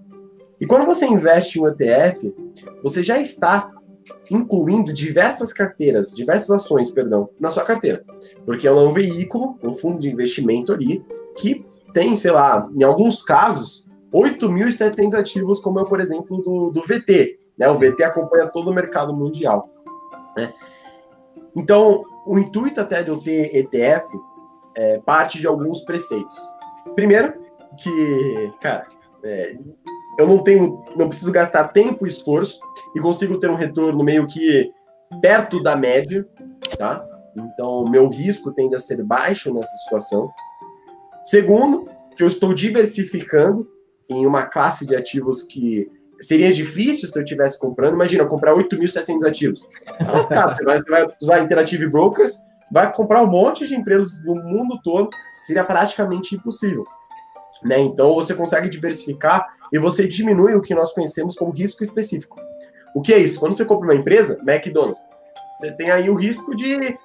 E 0.59 0.65
quando 0.65 0.85
você 0.85 1.05
investe 1.05 1.59
em 1.59 1.61
um 1.61 1.67
ETF, 1.67 2.33
você 2.81 3.03
já 3.03 3.19
está 3.19 3.71
incluindo 4.29 4.93
diversas 4.93 5.53
carteiras, 5.53 6.11
diversas 6.11 6.49
ações, 6.51 6.91
perdão, 6.91 7.29
na 7.39 7.49
sua 7.49 7.63
carteira. 7.63 8.03
Porque 8.45 8.67
ela 8.67 8.81
é 8.81 8.85
um 8.85 8.91
veículo, 8.91 9.57
um 9.63 9.73
fundo 9.73 9.99
de 9.99 10.09
investimento 10.09 10.73
ali, 10.73 11.03
que 11.35 11.65
tem, 11.93 12.15
sei 12.15 12.31
lá, 12.31 12.69
em 12.75 12.83
alguns 12.83 13.21
casos, 13.21 13.87
8.700 14.13 15.13
ativos, 15.13 15.59
como 15.59 15.79
é, 15.79 15.85
por 15.85 15.99
exemplo, 15.99 16.41
do, 16.41 16.69
do 16.69 16.81
VT. 16.81 17.39
Né? 17.57 17.69
O 17.69 17.77
VT 17.77 18.03
acompanha 18.03 18.47
todo 18.47 18.69
o 18.69 18.73
mercado 18.73 19.13
mundial. 19.13 19.69
Né? 20.35 20.53
Então, 21.55 22.03
o 22.25 22.37
intuito 22.37 22.81
até 22.81 23.01
de 23.01 23.09
eu 23.09 23.17
ter 23.17 23.55
ETF 23.55 24.05
é, 24.75 24.99
parte 24.99 25.39
de 25.39 25.47
alguns 25.47 25.81
preceitos. 25.81 26.37
Primeiro, 26.95 27.33
que, 27.81 28.53
cara, 28.61 28.87
é, 29.23 29.57
eu 30.17 30.27
não 30.27 30.39
tenho, 30.39 30.83
não 30.95 31.07
preciso 31.07 31.31
gastar 31.31 31.67
tempo 31.69 32.05
e 32.05 32.09
esforço 32.09 32.59
e 32.95 32.99
consigo 32.99 33.39
ter 33.39 33.49
um 33.49 33.55
retorno 33.55 34.03
meio 34.03 34.25
que 34.25 34.71
perto 35.21 35.61
da 35.61 35.75
média, 35.75 36.27
tá? 36.77 37.05
Então, 37.35 37.85
meu 37.85 38.09
risco 38.09 38.51
tende 38.51 38.75
a 38.75 38.79
ser 38.79 39.03
baixo 39.03 39.53
nessa 39.53 39.71
situação. 39.83 40.29
Segundo, 41.25 41.85
que 42.15 42.23
eu 42.23 42.27
estou 42.27 42.53
diversificando 42.53 43.67
em 44.09 44.25
uma 44.25 44.45
classe 44.45 44.85
de 44.85 44.95
ativos 44.95 45.43
que 45.43 45.89
seria 46.19 46.51
difícil 46.51 47.07
se 47.07 47.17
eu 47.17 47.23
estivesse 47.23 47.59
comprando. 47.59 47.93
Imagina, 47.93 48.25
comprar 48.25 48.55
8.700 48.55 49.27
ativos. 49.27 49.69
Mas, 49.99 50.25
cara, 50.25 50.55
você 50.55 50.63
vai, 50.63 50.79
você 50.79 50.89
vai 50.89 51.07
usar 51.21 51.39
Interactive 51.43 51.87
Brokers, 51.87 52.33
vai 52.71 52.91
comprar 52.91 53.21
um 53.21 53.27
monte 53.27 53.67
de 53.67 53.75
empresas 53.75 54.17
do 54.19 54.35
mundo 54.35 54.79
todo, 54.83 55.09
seria 55.41 55.63
praticamente 55.63 56.35
impossível. 56.35 56.85
Né? 57.63 57.79
Então, 57.79 58.13
você 58.13 58.33
consegue 58.33 58.69
diversificar 58.69 59.47
e 59.71 59.79
você 59.79 60.07
diminui 60.07 60.55
o 60.55 60.61
que 60.61 60.75
nós 60.75 60.93
conhecemos 60.93 61.35
como 61.35 61.51
risco 61.51 61.83
específico. 61.83 62.39
O 62.95 63.01
que 63.01 63.13
é 63.13 63.17
isso? 63.17 63.39
Quando 63.39 63.53
você 63.53 63.65
compra 63.65 63.87
uma 63.87 63.95
empresa, 63.95 64.39
McDonald's, 64.47 65.01
você 65.53 65.71
tem 65.71 65.89
aí 65.89 66.09
o 66.09 66.15
risco 66.15 66.55
de 66.55 66.97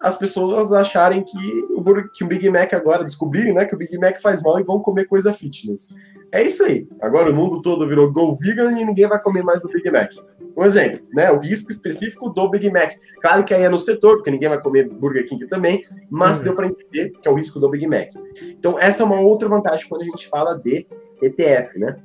as 0.00 0.16
pessoas 0.16 0.72
acharem 0.72 1.24
que 1.24 1.66
o, 1.70 2.08
que 2.10 2.24
o 2.24 2.26
Big 2.26 2.48
Mac 2.50 2.72
agora, 2.74 3.04
descobrirem 3.04 3.54
né, 3.54 3.64
que 3.64 3.74
o 3.74 3.78
Big 3.78 3.96
Mac 3.98 4.20
faz 4.20 4.42
mal 4.42 4.60
e 4.60 4.64
vão 4.64 4.80
comer 4.80 5.06
coisa 5.06 5.32
fitness. 5.32 5.88
É 6.30 6.42
isso 6.42 6.64
aí. 6.64 6.86
Agora 7.00 7.30
o 7.30 7.34
mundo 7.34 7.62
todo 7.62 7.88
virou 7.88 8.12
Go 8.12 8.34
Vegan 8.34 8.72
e 8.72 8.84
ninguém 8.84 9.06
vai 9.06 9.20
comer 9.20 9.42
mais 9.42 9.64
o 9.64 9.68
Big 9.68 9.90
Mac. 9.90 10.12
Um 10.56 10.64
exemplo, 10.64 11.00
né? 11.12 11.30
O 11.30 11.38
risco 11.38 11.70
específico 11.70 12.30
do 12.30 12.48
Big 12.48 12.70
Mac. 12.70 12.94
Claro 13.20 13.44
que 13.44 13.52
aí 13.52 13.62
é 13.62 13.68
no 13.68 13.78
setor, 13.78 14.16
porque 14.16 14.30
ninguém 14.30 14.48
vai 14.48 14.60
comer 14.60 14.88
Burger 14.88 15.26
King 15.26 15.46
também, 15.46 15.84
mas 16.10 16.38
uhum. 16.38 16.44
deu 16.44 16.54
para 16.54 16.66
entender 16.66 17.10
que 17.10 17.28
é 17.28 17.30
o 17.30 17.34
risco 17.34 17.60
do 17.60 17.68
Big 17.68 17.86
Mac. 17.86 18.08
Então, 18.42 18.78
essa 18.78 19.02
é 19.02 19.06
uma 19.06 19.20
outra 19.20 19.48
vantagem 19.48 19.86
quando 19.88 20.02
a 20.02 20.06
gente 20.06 20.28
fala 20.28 20.54
de 20.54 20.86
ETF, 21.22 21.78
né? 21.78 21.96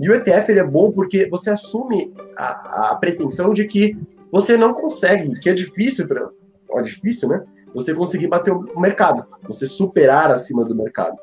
E 0.00 0.08
o 0.08 0.14
ETF 0.14 0.50
ele 0.50 0.60
é 0.60 0.64
bom 0.64 0.90
porque 0.90 1.28
você 1.28 1.50
assume 1.50 2.14
a, 2.36 2.92
a 2.92 2.94
pretensão 2.96 3.52
de 3.52 3.66
que 3.66 3.96
você 4.30 4.56
não 4.56 4.72
consegue, 4.72 5.38
que 5.40 5.50
é 5.50 5.54
difícil, 5.54 6.06
pra, 6.06 6.30
ó, 6.70 6.80
difícil, 6.80 7.28
né? 7.28 7.40
Você 7.74 7.94
conseguir 7.94 8.28
bater 8.28 8.52
o 8.52 8.80
mercado, 8.80 9.26
você 9.46 9.66
superar 9.66 10.30
acima 10.30 10.64
do 10.64 10.74
mercado. 10.74 11.16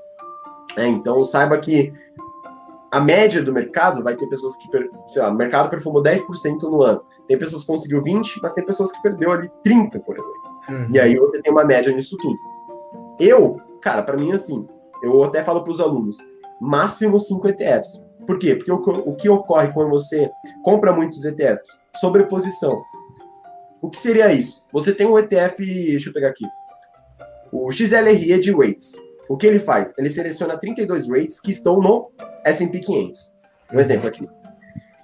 É, 0.78 0.86
então 0.88 1.24
saiba 1.24 1.58
que 1.58 1.92
a 2.92 3.00
média 3.00 3.42
do 3.42 3.52
mercado 3.52 4.04
vai 4.04 4.16
ter 4.16 4.28
pessoas 4.28 4.56
que, 4.56 4.70
sei 5.08 5.22
lá, 5.22 5.30
o 5.30 5.36
mercado 5.36 5.70
performou 5.70 6.02
10% 6.02 6.62
no 6.64 6.82
ano. 6.82 7.02
Tem 7.28 7.38
pessoas 7.38 7.64
que 7.64 7.68
conseguiu 7.68 8.02
20, 8.02 8.40
mas 8.42 8.54
tem 8.54 8.66
pessoas 8.66 8.92
que 8.92 9.02
perdeu 9.02 9.32
ali 9.32 9.50
30, 9.64 10.00
por 10.00 10.18
exemplo. 10.18 10.60
Uhum. 10.70 10.88
E 10.94 11.00
aí 11.00 11.16
você 11.16 11.42
tem 11.42 11.52
uma 11.52 11.66
média 11.66 11.94
nisso 11.94 12.16
tudo. 12.18 12.38
Eu, 13.20 13.58
cara, 13.82 14.02
para 14.02 14.18
mim 14.18 14.32
assim, 14.32 14.66
eu 15.04 15.24
até 15.24 15.44
falo 15.44 15.62
para 15.62 15.72
os 15.72 15.80
alunos, 15.80 16.18
máximo 16.60 17.20
5 17.20 17.48
ETFs. 17.50 18.02
Por 18.26 18.40
quê? 18.40 18.56
Porque 18.56 18.72
o, 18.72 18.78
o 18.78 19.16
que 19.16 19.30
ocorre 19.30 19.72
quando 19.74 19.90
você 19.90 20.30
compra 20.64 20.94
muitos 20.94 21.24
ETFs? 21.26 21.80
Sobreposição. 21.98 22.82
O 23.82 23.90
que 23.90 23.98
seria 23.98 24.32
isso? 24.34 24.66
Você 24.72 24.94
tem 24.94 25.06
um 25.06 25.18
ETF, 25.18 25.64
deixa 25.64 26.10
eu 26.10 26.14
pegar 26.14 26.30
aqui, 26.30 26.46
o 27.52 27.72
XLRE 27.72 28.40
de 28.40 28.54
Weights. 28.54 28.94
O 29.30 29.38
que 29.38 29.48
ele 29.48 29.60
faz? 29.60 29.94
Ele 29.98 30.10
seleciona 30.10 30.58
32 30.58 31.08
rates 31.08 31.40
que 31.40 31.52
estão 31.52 31.80
no 31.80 32.12
S&P 32.44 32.80
500. 32.80 33.34
Um 33.74 33.80
exemplo 33.80 34.08
aqui. 34.08 34.28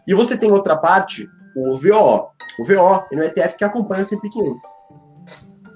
E 0.08 0.14
você 0.14 0.38
tem 0.38 0.52
outra 0.52 0.78
parte, 0.78 1.28
o 1.56 1.78
VO. 1.78 2.30
O 2.60 2.66
VO 2.66 3.06
é 3.12 3.16
um 3.16 3.24
ETF 3.24 3.58
que 3.58 3.64
acompanha 3.64 4.02
o 4.02 4.06
S&P 4.06 4.30
500. 4.30 4.62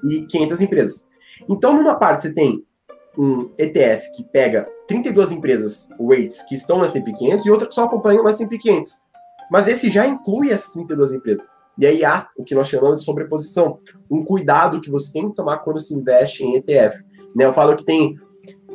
E 0.10 0.26
500 0.28 0.62
empresas. 0.62 1.08
Então, 1.50 1.74
numa 1.74 1.98
parte 1.98 2.24
você 2.24 2.34
tem 2.34 2.64
um 3.18 3.52
ETF 3.58 4.12
que 4.12 4.24
pega 4.24 4.68
32 4.88 5.32
empresas, 5.32 5.90
rates, 6.00 6.42
que 6.44 6.56
estão 6.56 6.78
no 6.78 6.86
S&P 6.86 7.14
500 7.14 7.46
e 7.46 7.52
outra 7.52 7.68
que 7.68 7.74
só 7.74 7.86
acompanha 7.86 8.22
o 8.22 8.28
S&P 8.28 8.58
500. 8.58 9.02
Mas 9.50 9.68
esse 9.68 9.90
já 9.90 10.06
inclui 10.06 10.52
essas 10.52 10.72
32 10.74 11.14
empresas. 11.14 11.50
E 11.78 11.86
aí 11.86 12.06
há 12.06 12.30
o 12.38 12.44
que 12.44 12.56
nós 12.56 12.68
chamamos 12.68 12.98
de 12.98 13.04
sobreposição. 13.04 13.80
Um 14.10 14.24
cuidado 14.24 14.80
que 14.80 14.90
você 14.90 15.12
tem 15.12 15.30
que 15.30 15.36
tomar 15.36 15.58
quando 15.60 15.80
se 15.80 15.94
investe 15.94 16.44
em 16.44 16.56
ETF. 16.56 17.04
Né? 17.36 17.46
Eu 17.46 17.54
falo 17.54 17.76
que 17.76 17.84
tem 17.84 18.18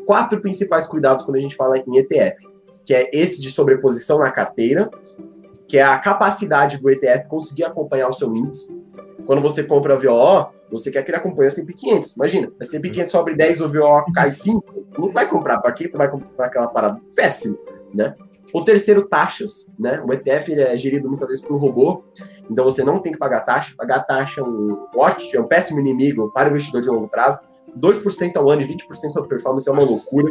quatro 0.07 0.41
principais 0.41 0.87
cuidados 0.87 1.25
quando 1.25 1.37
a 1.37 1.41
gente 1.41 1.57
fala 1.57 1.79
em 1.79 1.97
ETF, 1.97 2.37
que 2.85 2.95
é 2.95 3.11
esse 3.13 3.41
de 3.41 3.51
sobreposição 3.51 4.19
na 4.19 4.31
carteira, 4.31 4.91
que 5.67 5.79
é 5.79 5.83
a 5.83 5.99
capacidade 5.99 6.79
do 6.79 6.91
ETF 6.91 7.29
conseguir 7.29 7.65
acompanhar 7.65 8.09
o 8.09 8.13
seu 8.13 8.35
índice. 8.35 8.77
Quando 9.25 9.41
você 9.41 9.63
compra 9.63 9.95
a 9.95 9.97
VO, 9.97 10.51
você 10.71 10.91
quer 10.91 11.03
que 11.03 11.11
ele 11.11 11.17
acompanhe 11.17 11.47
a 11.47 11.53
S&P 11.53 11.73
500. 11.73 12.17
Imagina, 12.17 12.53
a 12.61 12.65
S&P 12.65 12.91
500 12.91 13.13
sobe 13.13 13.35
10, 13.37 13.61
o 13.61 13.69
VO 13.69 14.13
cai 14.13 14.33
5, 14.33 14.87
não 14.99 15.13
vai 15.13 15.29
comprar. 15.29 15.61
Para 15.61 15.73
que 15.73 15.89
tu 15.89 15.97
vai 15.97 16.11
comprar 16.11 16.47
aquela 16.47 16.69
parada? 16.69 17.01
Péssimo, 17.15 17.57
né? 17.95 18.15
O 18.53 18.63
terceiro, 18.63 19.09
taxas, 19.09 19.71
né? 19.79 20.03
O 20.07 20.13
ETF 20.13 20.55
é 20.55 20.77
gerido 20.77 21.09
muitas 21.09 21.29
vezes 21.29 21.43
por 21.43 21.55
um 21.55 21.59
robô, 21.59 22.05
então 22.51 22.65
você 22.65 22.83
não 22.83 22.99
tem 22.99 23.13
que 23.13 23.19
pagar 23.19 23.41
taxa. 23.41 23.75
Pagar 23.77 24.01
taxa 24.01 24.41
é 24.41 24.45
um 24.45 24.87
ótimo, 24.95 25.31
é 25.35 25.41
um 25.41 25.47
péssimo 25.47 25.81
inimigo 25.81 26.31
para 26.33 26.49
o 26.49 26.53
investidor 26.53 26.83
de 26.83 26.89
longo 26.89 27.09
prazo. 27.09 27.41
2% 27.79 28.37
ao 28.37 28.51
ano 28.51 28.63
e 28.63 28.67
20% 28.67 29.11
sobre 29.11 29.29
performance 29.29 29.69
é 29.69 29.73
uma 29.73 29.85
loucura. 29.85 30.29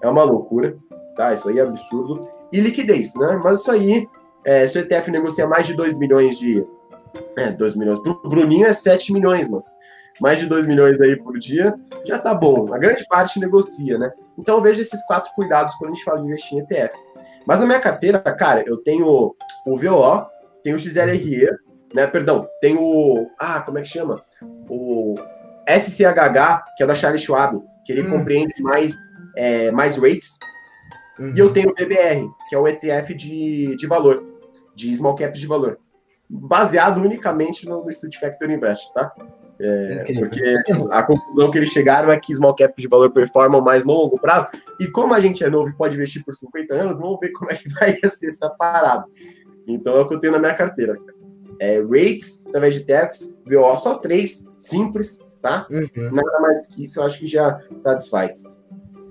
É 0.00 0.08
uma 0.08 0.22
loucura, 0.22 0.76
tá? 1.16 1.32
Isso 1.32 1.48
aí 1.48 1.58
é 1.58 1.62
absurdo. 1.62 2.28
E 2.52 2.60
liquidez, 2.60 3.14
né? 3.14 3.40
Mas 3.42 3.60
isso 3.60 3.70
aí, 3.70 4.08
é, 4.44 4.66
se 4.66 4.78
o 4.78 4.82
ETF 4.82 5.10
negocia 5.10 5.46
mais 5.46 5.66
de 5.66 5.74
2 5.74 5.98
milhões 5.98 6.38
de. 6.38 6.66
É, 7.36 7.50
2 7.50 7.74
milhões. 7.74 7.98
Pro 8.00 8.20
Bruninho 8.28 8.66
é 8.66 8.72
7 8.72 9.12
milhões, 9.12 9.48
mas 9.48 9.64
mais 10.20 10.38
de 10.38 10.46
2 10.46 10.66
milhões 10.66 11.00
aí 11.00 11.16
por 11.16 11.38
dia 11.38 11.74
já 12.04 12.18
tá 12.18 12.34
bom. 12.34 12.72
A 12.72 12.78
grande 12.78 13.04
parte 13.08 13.38
negocia, 13.38 13.98
né? 13.98 14.12
Então 14.36 14.56
eu 14.56 14.62
vejo 14.62 14.80
esses 14.80 15.04
quatro 15.06 15.30
cuidados 15.34 15.74
quando 15.76 15.92
a 15.92 15.94
gente 15.94 16.04
fala 16.04 16.20
de 16.20 16.26
investir 16.26 16.58
em 16.58 16.60
ETF. 16.62 16.94
Mas 17.48 17.60
na 17.60 17.66
minha 17.66 17.80
carteira, 17.80 18.18
cara, 18.20 18.62
eu 18.66 18.76
tenho 18.76 19.34
o 19.64 19.78
VO, 19.78 20.26
tenho 20.62 20.76
o 20.76 20.78
XLRE, 20.78 21.48
né? 21.94 22.06
Perdão, 22.06 22.46
tenho 22.60 22.78
o. 22.78 23.26
Ah, 23.40 23.62
como 23.62 23.78
é 23.78 23.80
que 23.80 23.88
chama? 23.88 24.22
O 24.68 25.14
SCHH, 25.66 26.62
que 26.76 26.82
é 26.82 26.86
da 26.86 26.94
Charles 26.94 27.22
Schwab, 27.22 27.58
que 27.86 27.92
ele 27.92 28.02
hum. 28.02 28.10
compreende 28.10 28.52
mais, 28.62 28.94
é, 29.34 29.70
mais 29.70 29.96
rates. 29.96 30.38
Uhum. 31.18 31.32
E 31.34 31.38
eu 31.38 31.50
tenho 31.50 31.70
o 31.70 31.74
DBR, 31.74 32.28
que 32.50 32.54
é 32.54 32.58
o 32.58 32.68
ETF 32.68 33.14
de, 33.14 33.74
de 33.76 33.86
valor, 33.86 34.22
de 34.74 34.94
small 34.94 35.14
caps 35.14 35.40
de 35.40 35.46
valor, 35.46 35.78
baseado 36.28 36.98
unicamente 36.98 37.66
no, 37.66 37.82
no 37.82 37.88
Institute 37.88 38.20
Factor 38.20 38.50
Invest, 38.50 38.92
tá? 38.92 39.10
É, 39.60 40.04
porque 40.14 40.56
a 40.90 41.02
conclusão 41.02 41.50
que 41.50 41.58
eles 41.58 41.70
chegaram 41.70 42.10
é 42.12 42.18
que 42.18 42.34
small 42.34 42.54
cap 42.54 42.80
de 42.80 42.88
valor 42.88 43.10
performam 43.10 43.60
mais 43.60 43.84
no 43.84 43.92
longo 43.92 44.18
prazo. 44.18 44.48
E 44.78 44.86
como 44.86 45.14
a 45.14 45.20
gente 45.20 45.42
é 45.42 45.50
novo 45.50 45.70
e 45.70 45.74
pode 45.74 45.96
investir 45.96 46.24
por 46.24 46.34
50 46.34 46.74
anos, 46.74 46.98
vamos 46.98 47.18
ver 47.20 47.30
como 47.32 47.50
é 47.50 47.56
que 47.56 47.68
vai 47.74 47.94
ser 48.08 48.28
essa 48.28 48.48
parada. 48.50 49.04
Então 49.66 49.96
é 49.96 50.00
o 50.00 50.06
que 50.06 50.14
eu 50.14 50.20
tenho 50.20 50.32
na 50.32 50.38
minha 50.38 50.54
carteira. 50.54 50.96
É, 51.60 51.80
rates, 51.80 52.44
através 52.46 52.74
de 52.74 52.84
TEFs, 52.84 53.34
VO, 53.44 53.76
só 53.76 53.96
três, 53.96 54.46
simples, 54.58 55.18
tá? 55.42 55.66
Uhum. 55.70 56.10
Nada 56.12 56.40
mais 56.40 56.66
que 56.68 56.84
isso, 56.84 57.00
eu 57.00 57.04
acho 57.04 57.18
que 57.18 57.26
já 57.26 57.60
satisfaz. 57.76 58.44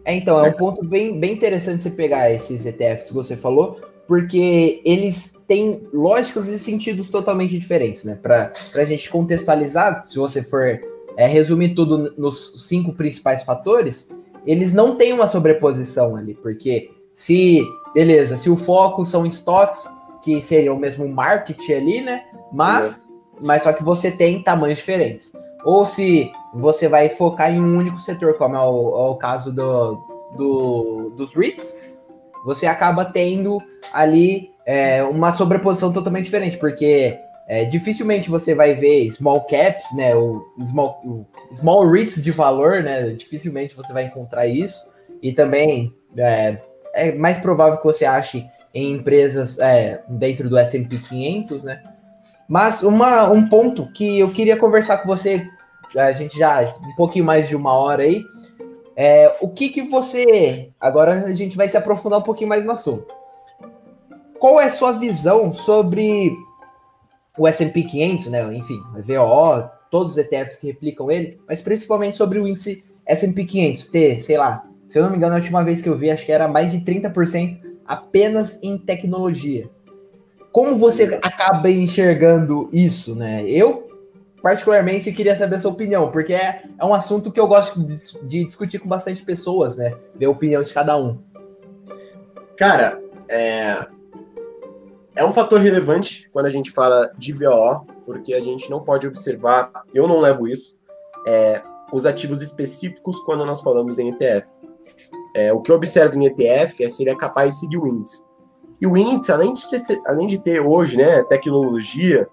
É, 0.05 0.15
então, 0.15 0.39
é 0.43 0.49
um 0.49 0.53
ponto 0.53 0.85
bem, 0.85 1.19
bem 1.19 1.33
interessante 1.33 1.83
você 1.83 1.89
pegar 1.89 2.31
esses 2.31 2.65
ETFs 2.65 3.09
que 3.09 3.13
você 3.13 3.35
falou, 3.35 3.81
porque 4.07 4.81
eles 4.85 5.36
têm 5.47 5.87
lógicas 5.93 6.49
e 6.49 6.59
sentidos 6.59 7.09
totalmente 7.09 7.57
diferentes, 7.57 8.03
né? 8.03 8.19
Para 8.21 8.53
a 8.75 8.85
gente 8.85 9.09
contextualizar, 9.09 10.03
se 10.03 10.17
você 10.17 10.43
for 10.43 10.79
é, 11.15 11.25
resumir 11.25 11.73
tudo 11.73 12.13
nos 12.17 12.67
cinco 12.67 12.93
principais 12.93 13.43
fatores, 13.43 14.09
eles 14.45 14.73
não 14.73 14.95
têm 14.95 15.13
uma 15.13 15.27
sobreposição 15.27 16.15
ali, 16.15 16.33
porque 16.35 16.91
se, 17.13 17.61
beleza, 17.93 18.37
se 18.37 18.49
o 18.49 18.55
foco 18.55 19.03
são 19.05 19.25
estoques, 19.25 19.85
que 20.21 20.41
seria 20.41 20.73
o 20.73 20.79
mesmo 20.79 21.07
market 21.07 21.69
ali, 21.69 22.01
né? 22.01 22.25
Mas, 22.51 23.07
mas 23.41 23.63
só 23.63 23.71
que 23.71 23.83
você 23.83 24.11
tem 24.11 24.43
tamanhos 24.43 24.79
diferentes. 24.79 25.31
Ou 25.63 25.85
se 25.85 26.31
você 26.53 26.87
vai 26.87 27.09
focar 27.09 27.53
em 27.53 27.61
um 27.61 27.77
único 27.77 27.99
setor, 27.99 28.35
como 28.35 28.55
é 28.55 28.59
o, 28.59 28.63
é 28.63 29.09
o 29.09 29.15
caso 29.15 29.51
do, 29.53 29.95
do, 30.37 31.13
dos 31.15 31.33
REITs, 31.33 31.79
você 32.45 32.65
acaba 32.65 33.05
tendo 33.05 33.57
ali 33.93 34.51
é, 34.67 35.01
uma 35.01 35.31
sobreposição 35.31 35.93
totalmente 35.93 36.25
diferente, 36.25 36.57
porque 36.57 37.17
é, 37.47 37.63
dificilmente 37.63 38.29
você 38.29 38.53
vai 38.53 38.73
ver 38.73 39.09
small 39.09 39.47
caps, 39.47 39.85
né, 39.95 40.13
o 40.13 40.45
small, 40.65 41.01
o 41.05 41.25
small 41.55 41.89
REITs 41.89 42.21
de 42.21 42.31
valor, 42.31 42.83
né, 42.83 43.11
dificilmente 43.11 43.73
você 43.73 43.93
vai 43.93 44.03
encontrar 44.03 44.45
isso, 44.45 44.89
e 45.23 45.31
também 45.31 45.95
é, 46.17 46.57
é 46.93 47.13
mais 47.13 47.37
provável 47.37 47.77
que 47.77 47.85
você 47.85 48.03
ache 48.03 48.45
em 48.73 48.91
empresas 48.91 49.57
é, 49.57 50.03
dentro 50.09 50.49
do 50.49 50.57
S&P 50.57 50.97
500, 50.97 51.63
né, 51.63 51.81
mas 52.45 52.83
uma, 52.83 53.29
um 53.31 53.47
ponto 53.47 53.89
que 53.93 54.19
eu 54.19 54.33
queria 54.33 54.57
conversar 54.57 54.97
com 54.97 55.07
você, 55.07 55.47
a 55.95 56.11
gente 56.11 56.37
já 56.37 56.61
um 56.61 56.95
pouquinho 56.97 57.23
mais 57.23 57.47
de 57.47 57.55
uma 57.55 57.71
hora 57.71 58.03
aí, 58.03 58.21
é, 58.97 59.33
o 59.39 59.49
que 59.49 59.69
que 59.69 59.83
você. 59.83 60.71
Agora 60.79 61.13
a 61.25 61.33
gente 61.33 61.55
vai 61.55 61.67
se 61.69 61.77
aprofundar 61.77 62.17
um 62.17 62.23
pouquinho 62.23 62.49
mais 62.49 62.65
no 62.65 62.71
assunto. 62.71 63.16
Qual 64.39 64.59
é 64.59 64.65
a 64.65 64.71
sua 64.71 64.93
visão 64.93 65.51
sobre 65.53 66.31
o 67.37 67.47
SP 67.49 67.83
500, 67.83 68.27
né? 68.27 68.55
Enfim, 68.55 68.79
VOO, 69.05 69.69
todos 69.91 70.13
os 70.13 70.17
ETFs 70.17 70.57
que 70.59 70.67
replicam 70.67 71.09
ele, 71.11 71.39
mas 71.47 71.61
principalmente 71.61 72.15
sobre 72.15 72.39
o 72.39 72.47
índice 72.47 72.83
SP 73.07 73.45
500 73.45 73.85
ter, 73.87 74.19
sei 74.19 74.37
lá, 74.37 74.65
se 74.85 74.97
eu 74.97 75.03
não 75.03 75.11
me 75.11 75.17
engano, 75.17 75.35
a 75.35 75.37
última 75.37 75.63
vez 75.63 75.81
que 75.81 75.89
eu 75.89 75.97
vi, 75.97 76.09
acho 76.09 76.25
que 76.25 76.31
era 76.31 76.47
mais 76.47 76.71
de 76.71 76.79
30% 76.79 77.59
apenas 77.85 78.61
em 78.63 78.77
tecnologia. 78.77 79.69
Como 80.51 80.75
você 80.75 81.19
acaba 81.21 81.69
enxergando 81.69 82.69
isso, 82.71 83.13
né? 83.13 83.43
Eu 83.47 83.87
particularmente 84.41 85.11
queria 85.11 85.35
saber 85.35 85.55
a 85.55 85.59
sua 85.59 85.71
opinião, 85.71 86.09
porque 86.09 86.33
é, 86.33 86.63
é 86.79 86.85
um 86.85 86.93
assunto 86.93 87.31
que 87.31 87.39
eu 87.39 87.47
gosto 87.47 87.81
de, 87.83 87.97
de, 88.23 88.45
discutir 88.45 88.79
com 88.79 88.87
bastante 88.87 89.23
pessoas, 89.23 89.77
né? 89.77 89.93
Ver 90.15 90.25
a 90.25 90.29
opinião 90.29 90.63
de 90.63 90.73
cada 90.73 90.97
um. 90.97 91.19
Cara, 92.55 93.01
é, 93.29 93.85
é 95.17 95.25
um 95.25 95.33
fator 95.33 95.59
relevante 95.59 96.29
quando 96.31 96.45
a 96.45 96.49
gente 96.49 96.71
fala 96.71 97.11
de 97.17 97.33
VO, 97.33 97.85
porque 98.05 98.33
a 98.33 98.41
gente 98.41 98.69
não 98.69 98.81
pode 98.83 99.07
observar, 99.07 99.71
eu 99.93 100.07
não 100.07 100.19
levo 100.19 100.47
isso, 100.47 100.77
é, 101.25 101.61
os 101.91 102.05
ativos 102.05 102.41
específicos 102.41 103.19
quando 103.21 103.45
nós 103.45 103.61
falamos 103.61 103.97
em 103.97 104.09
ETF. 104.09 104.47
É, 105.35 105.51
o 105.51 105.59
que 105.59 105.71
eu 105.71 105.75
observo 105.75 106.17
em 106.17 106.25
ETF 106.25 106.83
é 106.83 106.89
se 106.89 107.03
ele 107.03 107.09
é 107.09 107.15
capaz 107.15 107.55
de 107.55 107.59
seguir 107.59 107.77
o 107.77 107.87
índice. 107.87 108.23
E 108.79 108.85
o 108.85 108.95
índice, 108.95 109.31
além 109.31 109.53
de 109.53 109.67
ter, 109.69 110.01
além 110.05 110.27
de 110.27 110.37
ter 110.37 110.59
hoje 110.59 110.97
né, 110.97 111.23
tecnologia, 111.23 112.29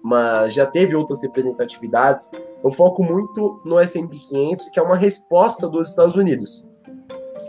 mas 0.00 0.54
já 0.54 0.64
teve 0.64 0.94
outras 0.94 1.22
representatividades, 1.22 2.30
eu 2.62 2.70
foco 2.70 3.02
muito 3.02 3.60
no 3.64 3.78
S&P 3.80 4.16
500, 4.16 4.68
que 4.70 4.78
é 4.78 4.82
uma 4.82 4.96
resposta 4.96 5.68
dos 5.68 5.88
Estados 5.88 6.14
Unidos. 6.14 6.64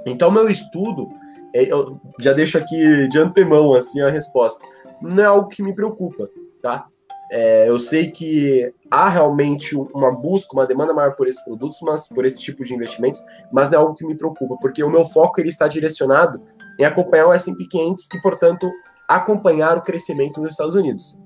Então, 0.05 0.31
meu 0.31 0.49
estudo, 0.49 1.07
é, 1.53 1.71
eu 1.71 1.99
já 2.19 2.33
deixo 2.33 2.57
aqui 2.57 3.07
de 3.07 3.17
antemão 3.17 3.73
assim 3.73 4.01
a 4.01 4.09
resposta, 4.09 4.65
não 5.01 5.23
é 5.23 5.27
algo 5.27 5.47
que 5.47 5.63
me 5.63 5.73
preocupa, 5.73 6.29
tá? 6.61 6.87
É, 7.31 7.69
eu 7.69 7.77
sei 7.77 8.09
que 8.09 8.73
há 8.89 9.07
realmente 9.07 9.75
uma 9.75 10.11
busca, 10.11 10.53
uma 10.53 10.65
demanda 10.65 10.93
maior 10.93 11.15
por 11.15 11.27
esses 11.27 11.43
produtos, 11.43 11.77
mas 11.81 12.07
por 12.07 12.25
esse 12.25 12.41
tipo 12.41 12.63
de 12.63 12.73
investimentos, 12.73 13.23
mas 13.51 13.69
não 13.69 13.77
é 13.77 13.81
algo 13.81 13.93
que 13.93 14.05
me 14.05 14.15
preocupa, 14.15 14.57
porque 14.59 14.83
o 14.83 14.89
meu 14.89 15.05
foco 15.05 15.39
ele 15.39 15.49
está 15.49 15.67
direcionado 15.67 16.41
em 16.79 16.85
acompanhar 16.85 17.27
o 17.27 17.33
S&P 17.33 17.67
500 17.67 18.07
e, 18.15 18.21
portanto, 18.21 18.71
acompanhar 19.07 19.77
o 19.77 19.81
crescimento 19.81 20.41
nos 20.41 20.51
Estados 20.51 20.73
Unidos. 20.73 21.19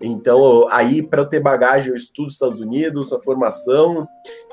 Então, 0.00 0.66
aí, 0.70 1.02
para 1.02 1.22
eu 1.22 1.26
ter 1.26 1.40
bagagem, 1.40 1.90
eu 1.90 1.96
estudo 1.96 2.26
os 2.26 2.34
Estados 2.34 2.60
Unidos, 2.60 3.12
a 3.12 3.20
formação, 3.20 4.06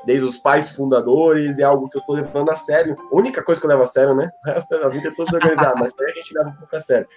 desde 0.06 0.26
os 0.26 0.38
pais 0.38 0.72
fundadores, 0.72 1.60
é 1.60 1.64
algo 1.64 1.90
que 1.90 1.98
eu 1.98 2.00
estou 2.00 2.16
levando 2.16 2.50
a 2.50 2.56
sério. 2.56 2.96
A 3.12 3.16
única 3.16 3.44
coisa 3.44 3.60
que 3.60 3.66
eu 3.66 3.70
levo 3.70 3.84
a 3.84 3.88
sério, 3.88 4.16
né? 4.16 4.30
O 4.46 4.50
resto 4.50 4.80
da 4.80 4.88
vida 4.88 5.10
é 5.10 5.12
todo 5.12 5.26
desorganizado, 5.26 5.76
mas 5.80 5.94
aí 6.00 6.12
a 6.12 6.14
gente 6.16 6.34
leva 6.34 6.50
um 6.50 6.54
pouco 6.54 6.76
a 6.76 6.80
sério. 6.80 7.08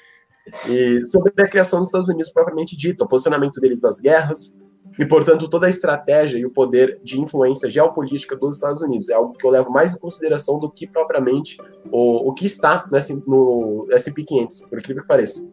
E 0.68 1.04
sobre 1.06 1.32
a 1.42 1.48
criação 1.48 1.78
dos 1.80 1.88
Estados 1.88 2.08
Unidos 2.08 2.30
propriamente 2.30 2.76
dito, 2.76 3.04
o 3.04 3.08
posicionamento 3.08 3.60
deles 3.60 3.80
nas 3.80 3.98
guerras, 3.98 4.56
e, 4.98 5.04
portanto, 5.04 5.48
toda 5.48 5.66
a 5.66 5.70
estratégia 5.70 6.38
e 6.38 6.46
o 6.46 6.50
poder 6.50 7.00
de 7.02 7.20
influência 7.20 7.68
geopolítica 7.68 8.36
dos 8.36 8.56
Estados 8.56 8.80
Unidos. 8.80 9.08
É 9.08 9.14
algo 9.14 9.32
que 9.32 9.44
eu 9.44 9.50
levo 9.50 9.70
mais 9.70 9.94
em 9.94 9.98
consideração 9.98 10.58
do 10.58 10.70
que 10.70 10.86
propriamente 10.86 11.58
o, 11.90 12.28
o 12.28 12.32
que 12.32 12.46
está 12.46 12.86
no, 13.26 13.86
no 13.88 13.88
SP 13.90 14.22
500, 14.24 14.60
por 14.60 14.78
incrível 14.78 15.02
que 15.02 15.08
pareça. 15.08 15.50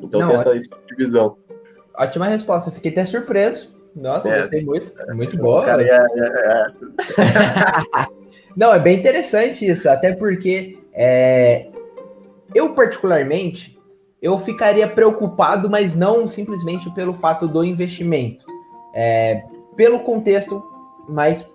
Então, 0.00 0.20
Não, 0.20 0.28
tem 0.28 0.36
essa, 0.36 0.52
divisão. 0.88 1.36
Ótima 1.96 2.26
resposta, 2.26 2.70
fiquei 2.70 2.90
até 2.90 3.04
surpreso. 3.04 3.76
Nossa, 3.94 4.28
é, 4.28 4.38
gostei 4.38 4.64
muito. 4.64 4.92
É 5.00 5.14
muito 5.14 5.36
boa. 5.36 5.64
Cara, 5.64 5.82
é, 5.82 5.90
é, 5.90 6.66
é. 7.18 8.06
Não, 8.56 8.72
é 8.72 8.78
bem 8.80 8.98
interessante 8.98 9.68
isso, 9.68 9.88
até 9.88 10.14
porque 10.14 10.78
é, 10.92 11.68
eu, 12.54 12.74
particularmente, 12.74 13.77
eu 14.20 14.36
ficaria 14.38 14.88
preocupado, 14.88 15.70
mas 15.70 15.94
não 15.94 16.28
simplesmente 16.28 16.90
pelo 16.90 17.14
fato 17.14 17.46
do 17.46 17.64
investimento. 17.64 18.44
É, 18.94 19.44
pelo 19.76 20.00
contexto, 20.00 20.62
mas 21.08 21.48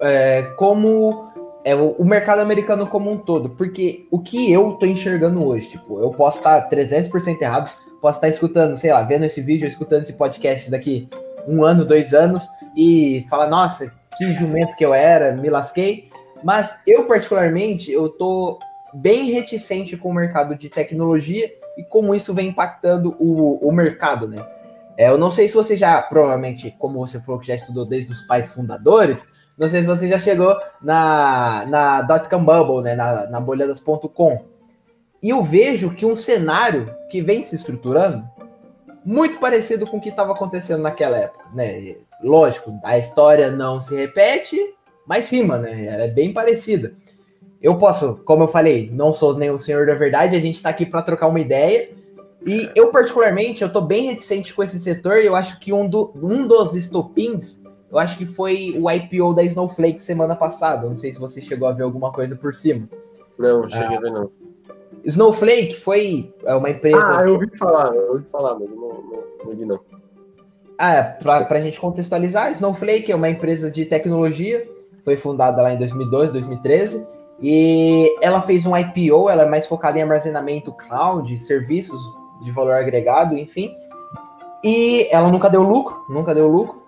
é, 0.00 0.42
como 0.56 1.30
é, 1.64 1.74
o, 1.74 2.04
mercado 2.04 2.40
americano 2.40 2.86
como 2.86 3.10
um 3.10 3.18
todo. 3.18 3.50
Porque 3.50 4.06
o 4.10 4.20
que 4.20 4.52
eu 4.52 4.74
tô 4.74 4.86
enxergando 4.86 5.44
hoje, 5.44 5.70
tipo, 5.70 6.00
eu 6.00 6.10
posso 6.10 6.38
estar 6.38 6.68
300% 6.68 7.42
errado, 7.42 7.70
posso 8.00 8.18
estar 8.18 8.28
escutando, 8.28 8.76
sei 8.76 8.92
lá, 8.92 9.02
vendo 9.02 9.24
esse 9.24 9.40
vídeo, 9.40 9.66
escutando 9.66 10.02
esse 10.02 10.12
podcast 10.12 10.70
daqui 10.70 11.08
um 11.48 11.64
ano, 11.64 11.84
dois 11.84 12.12
anos 12.12 12.48
e 12.76 13.24
falar, 13.28 13.48
nossa, 13.48 13.92
que 14.16 14.32
jumento 14.34 14.76
que 14.76 14.84
eu 14.84 14.94
era, 14.94 15.32
me 15.32 15.50
lasquei. 15.50 16.08
Mas 16.44 16.78
eu, 16.86 17.06
particularmente, 17.06 17.90
eu 17.90 18.08
tô 18.08 18.58
bem 18.94 19.30
reticente 19.30 19.96
com 19.96 20.10
o 20.10 20.14
mercado 20.14 20.54
de 20.54 20.68
tecnologia 20.68 21.48
e 21.76 21.84
como 21.84 22.14
isso 22.14 22.32
vem 22.34 22.48
impactando 22.48 23.16
o, 23.18 23.68
o 23.68 23.72
mercado, 23.72 24.26
né? 24.26 24.44
É, 24.96 25.10
eu 25.10 25.18
não 25.18 25.28
sei 25.28 25.46
se 25.46 25.54
você 25.54 25.76
já, 25.76 26.00
provavelmente, 26.00 26.74
como 26.78 26.98
você 26.98 27.20
falou 27.20 27.40
que 27.40 27.48
já 27.48 27.54
estudou 27.54 27.84
desde 27.84 28.10
os 28.12 28.22
pais 28.22 28.48
fundadores, 28.48 29.28
não 29.58 29.68
sei 29.68 29.82
se 29.82 29.86
você 29.86 30.08
já 30.08 30.18
chegou 30.18 30.56
na, 30.82 31.64
na 31.68 32.02
dot-com 32.02 32.44
bubble, 32.44 32.82
né, 32.82 32.94
na, 32.94 33.26
na 33.28 33.40
bolha. 33.40 33.66
E 35.22 35.30
eu 35.30 35.42
vejo 35.42 35.94
que 35.94 36.06
um 36.06 36.16
cenário 36.16 36.94
que 37.10 37.22
vem 37.22 37.42
se 37.42 37.56
estruturando 37.56 38.24
muito 39.04 39.38
parecido 39.38 39.86
com 39.86 39.98
o 39.98 40.00
que 40.00 40.08
estava 40.08 40.32
acontecendo 40.32 40.82
naquela 40.82 41.16
época, 41.16 41.44
né? 41.54 41.96
Lógico, 42.22 42.78
a 42.82 42.98
história 42.98 43.50
não 43.50 43.80
se 43.80 43.94
repete, 43.94 44.58
mas 45.06 45.30
rima, 45.30 45.58
né? 45.58 45.86
Ela 45.86 46.04
é 46.04 46.10
bem 46.10 46.32
parecida. 46.32 46.92
Eu 47.60 47.78
posso, 47.78 48.16
como 48.24 48.44
eu 48.44 48.48
falei, 48.48 48.90
não 48.92 49.12
sou 49.12 49.36
nem 49.36 49.50
o 49.50 49.58
senhor 49.58 49.86
da 49.86 49.94
verdade, 49.94 50.36
a 50.36 50.40
gente 50.40 50.56
está 50.56 50.68
aqui 50.68 50.84
para 50.84 51.02
trocar 51.02 51.28
uma 51.28 51.40
ideia. 51.40 51.90
E 52.46 52.70
eu, 52.76 52.92
particularmente, 52.92 53.62
eu 53.62 53.72
tô 53.72 53.80
bem 53.80 54.06
reticente 54.06 54.54
com 54.54 54.62
esse 54.62 54.78
setor. 54.78 55.16
Eu 55.16 55.34
acho 55.34 55.58
que 55.58 55.72
um, 55.72 55.88
do, 55.88 56.12
um 56.22 56.46
dos 56.46 56.74
estopins, 56.74 57.64
eu 57.90 57.98
acho 57.98 58.16
que 58.16 58.24
foi 58.24 58.76
o 58.78 58.88
IPO 58.90 59.34
da 59.34 59.42
Snowflake 59.42 60.00
semana 60.00 60.36
passada. 60.36 60.88
Não 60.88 60.94
sei 60.94 61.12
se 61.12 61.18
você 61.18 61.40
chegou 61.40 61.66
a 61.66 61.72
ver 61.72 61.82
alguma 61.82 62.12
coisa 62.12 62.36
por 62.36 62.54
cima. 62.54 62.88
Não, 63.38 63.68
cheguei 63.68 63.96
ah, 63.96 63.98
a 63.98 64.00
ver 64.00 64.12
não. 64.12 64.30
Snowflake 65.04 65.76
foi 65.80 66.32
é, 66.44 66.54
uma 66.54 66.70
empresa. 66.70 67.18
Ah, 67.18 67.24
eu 67.24 67.34
ouvi 67.34 67.48
falar, 67.56 67.94
eu 67.94 68.12
ouvi 68.12 68.28
falar, 68.28 68.58
mas 68.58 68.72
não, 68.72 68.88
não, 68.88 69.24
não 69.44 69.56
vi 69.56 69.64
não. 69.64 69.80
Ah, 70.78 71.16
para 71.20 71.46
a 71.50 71.60
gente 71.60 71.80
contextualizar, 71.80 72.52
Snowflake 72.52 73.10
é 73.10 73.16
uma 73.16 73.30
empresa 73.30 73.70
de 73.70 73.84
tecnologia, 73.86 74.68
foi 75.04 75.16
fundada 75.16 75.62
lá 75.62 75.72
em 75.72 75.78
2002, 75.78 76.32
2013, 76.32 77.06
e 77.40 78.16
ela 78.22 78.40
fez 78.40 78.64
um 78.64 78.76
IPO, 78.76 79.28
ela 79.28 79.42
é 79.42 79.48
mais 79.48 79.66
focada 79.66 79.98
em 79.98 80.02
armazenamento 80.02 80.72
cloud, 80.72 81.38
serviços 81.38 82.00
de 82.42 82.50
valor 82.50 82.72
agregado, 82.72 83.36
enfim. 83.36 83.70
E 84.64 85.08
ela 85.12 85.30
nunca 85.30 85.48
deu 85.48 85.62
lucro, 85.62 86.04
nunca 86.08 86.34
deu 86.34 86.48
lucro. 86.48 86.84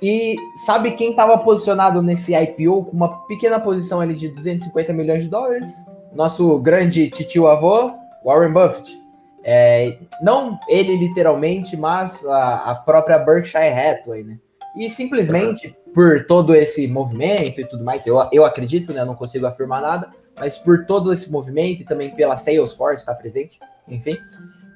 E 0.00 0.36
sabe 0.64 0.92
quem 0.92 1.10
estava 1.10 1.38
posicionado 1.38 2.02
nesse 2.02 2.34
IPO 2.34 2.84
com 2.86 2.96
uma 2.96 3.26
pequena 3.26 3.60
posição 3.60 4.00
ali 4.00 4.14
de 4.14 4.28
250 4.28 4.92
milhões 4.92 5.22
de 5.22 5.28
dólares? 5.28 5.70
Nosso 6.12 6.58
grande 6.58 7.08
titio 7.10 7.46
avô, 7.46 7.92
Warren 8.24 8.52
Buffett. 8.52 9.00
É, 9.44 9.98
não 10.22 10.58
ele 10.68 10.96
literalmente, 10.96 11.76
mas 11.76 12.24
a, 12.26 12.70
a, 12.70 12.74
própria 12.76 13.18
Berkshire 13.18 13.68
Hathaway, 13.68 14.22
né? 14.22 14.38
E 14.76 14.88
simplesmente 14.88 15.76
por 15.94 16.24
todo 16.26 16.54
esse 16.54 16.86
movimento 16.88 17.60
e 17.60 17.66
tudo 17.66 17.84
mais, 17.84 18.06
eu, 18.06 18.16
eu 18.32 18.44
acredito, 18.44 18.92
né? 18.92 19.04
Não 19.04 19.14
consigo 19.14 19.46
afirmar 19.46 19.82
nada, 19.82 20.10
mas 20.38 20.58
por 20.58 20.86
todo 20.86 21.12
esse 21.12 21.30
movimento 21.30 21.82
e 21.82 21.84
também 21.84 22.10
pela 22.10 22.36
Salesforce 22.36 23.02
estar 23.02 23.14
tá 23.14 23.18
presente, 23.18 23.58
enfim, 23.86 24.16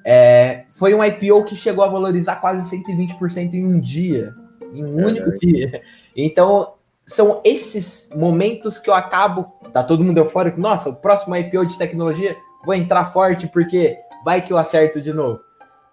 é, 0.05 0.65
foi 0.71 0.95
um 0.95 1.03
IPO 1.03 1.45
que 1.45 1.57
chegou 1.57 1.85
a 1.85 1.89
valorizar 1.89 2.37
quase 2.37 2.69
120% 2.77 3.55
em 3.55 3.65
um 3.65 3.81
dia, 3.81 4.33
em 4.73 4.85
um 4.85 5.01
é 5.01 5.07
único 5.07 5.33
dia. 5.33 5.83
Então, 6.15 6.75
são 7.07 7.41
esses 7.45 8.11
momentos 8.15 8.79
que 8.79 8.91
eu 8.91 8.95
acabo, 8.95 9.45
tá 9.73 9.83
todo 9.83 10.05
mundo 10.05 10.19
eufórico, 10.19 10.61
nossa, 10.61 10.91
o 10.91 10.97
próximo 10.97 11.35
IPO 11.35 11.67
de 11.67 11.79
tecnologia, 11.79 12.37
vou 12.65 12.75
entrar 12.75 13.13
forte 13.13 13.47
porque 13.47 13.97
vai 14.25 14.45
que 14.45 14.53
eu 14.53 14.59
acerto 14.59 15.01
de 15.01 15.13
novo. 15.13 15.41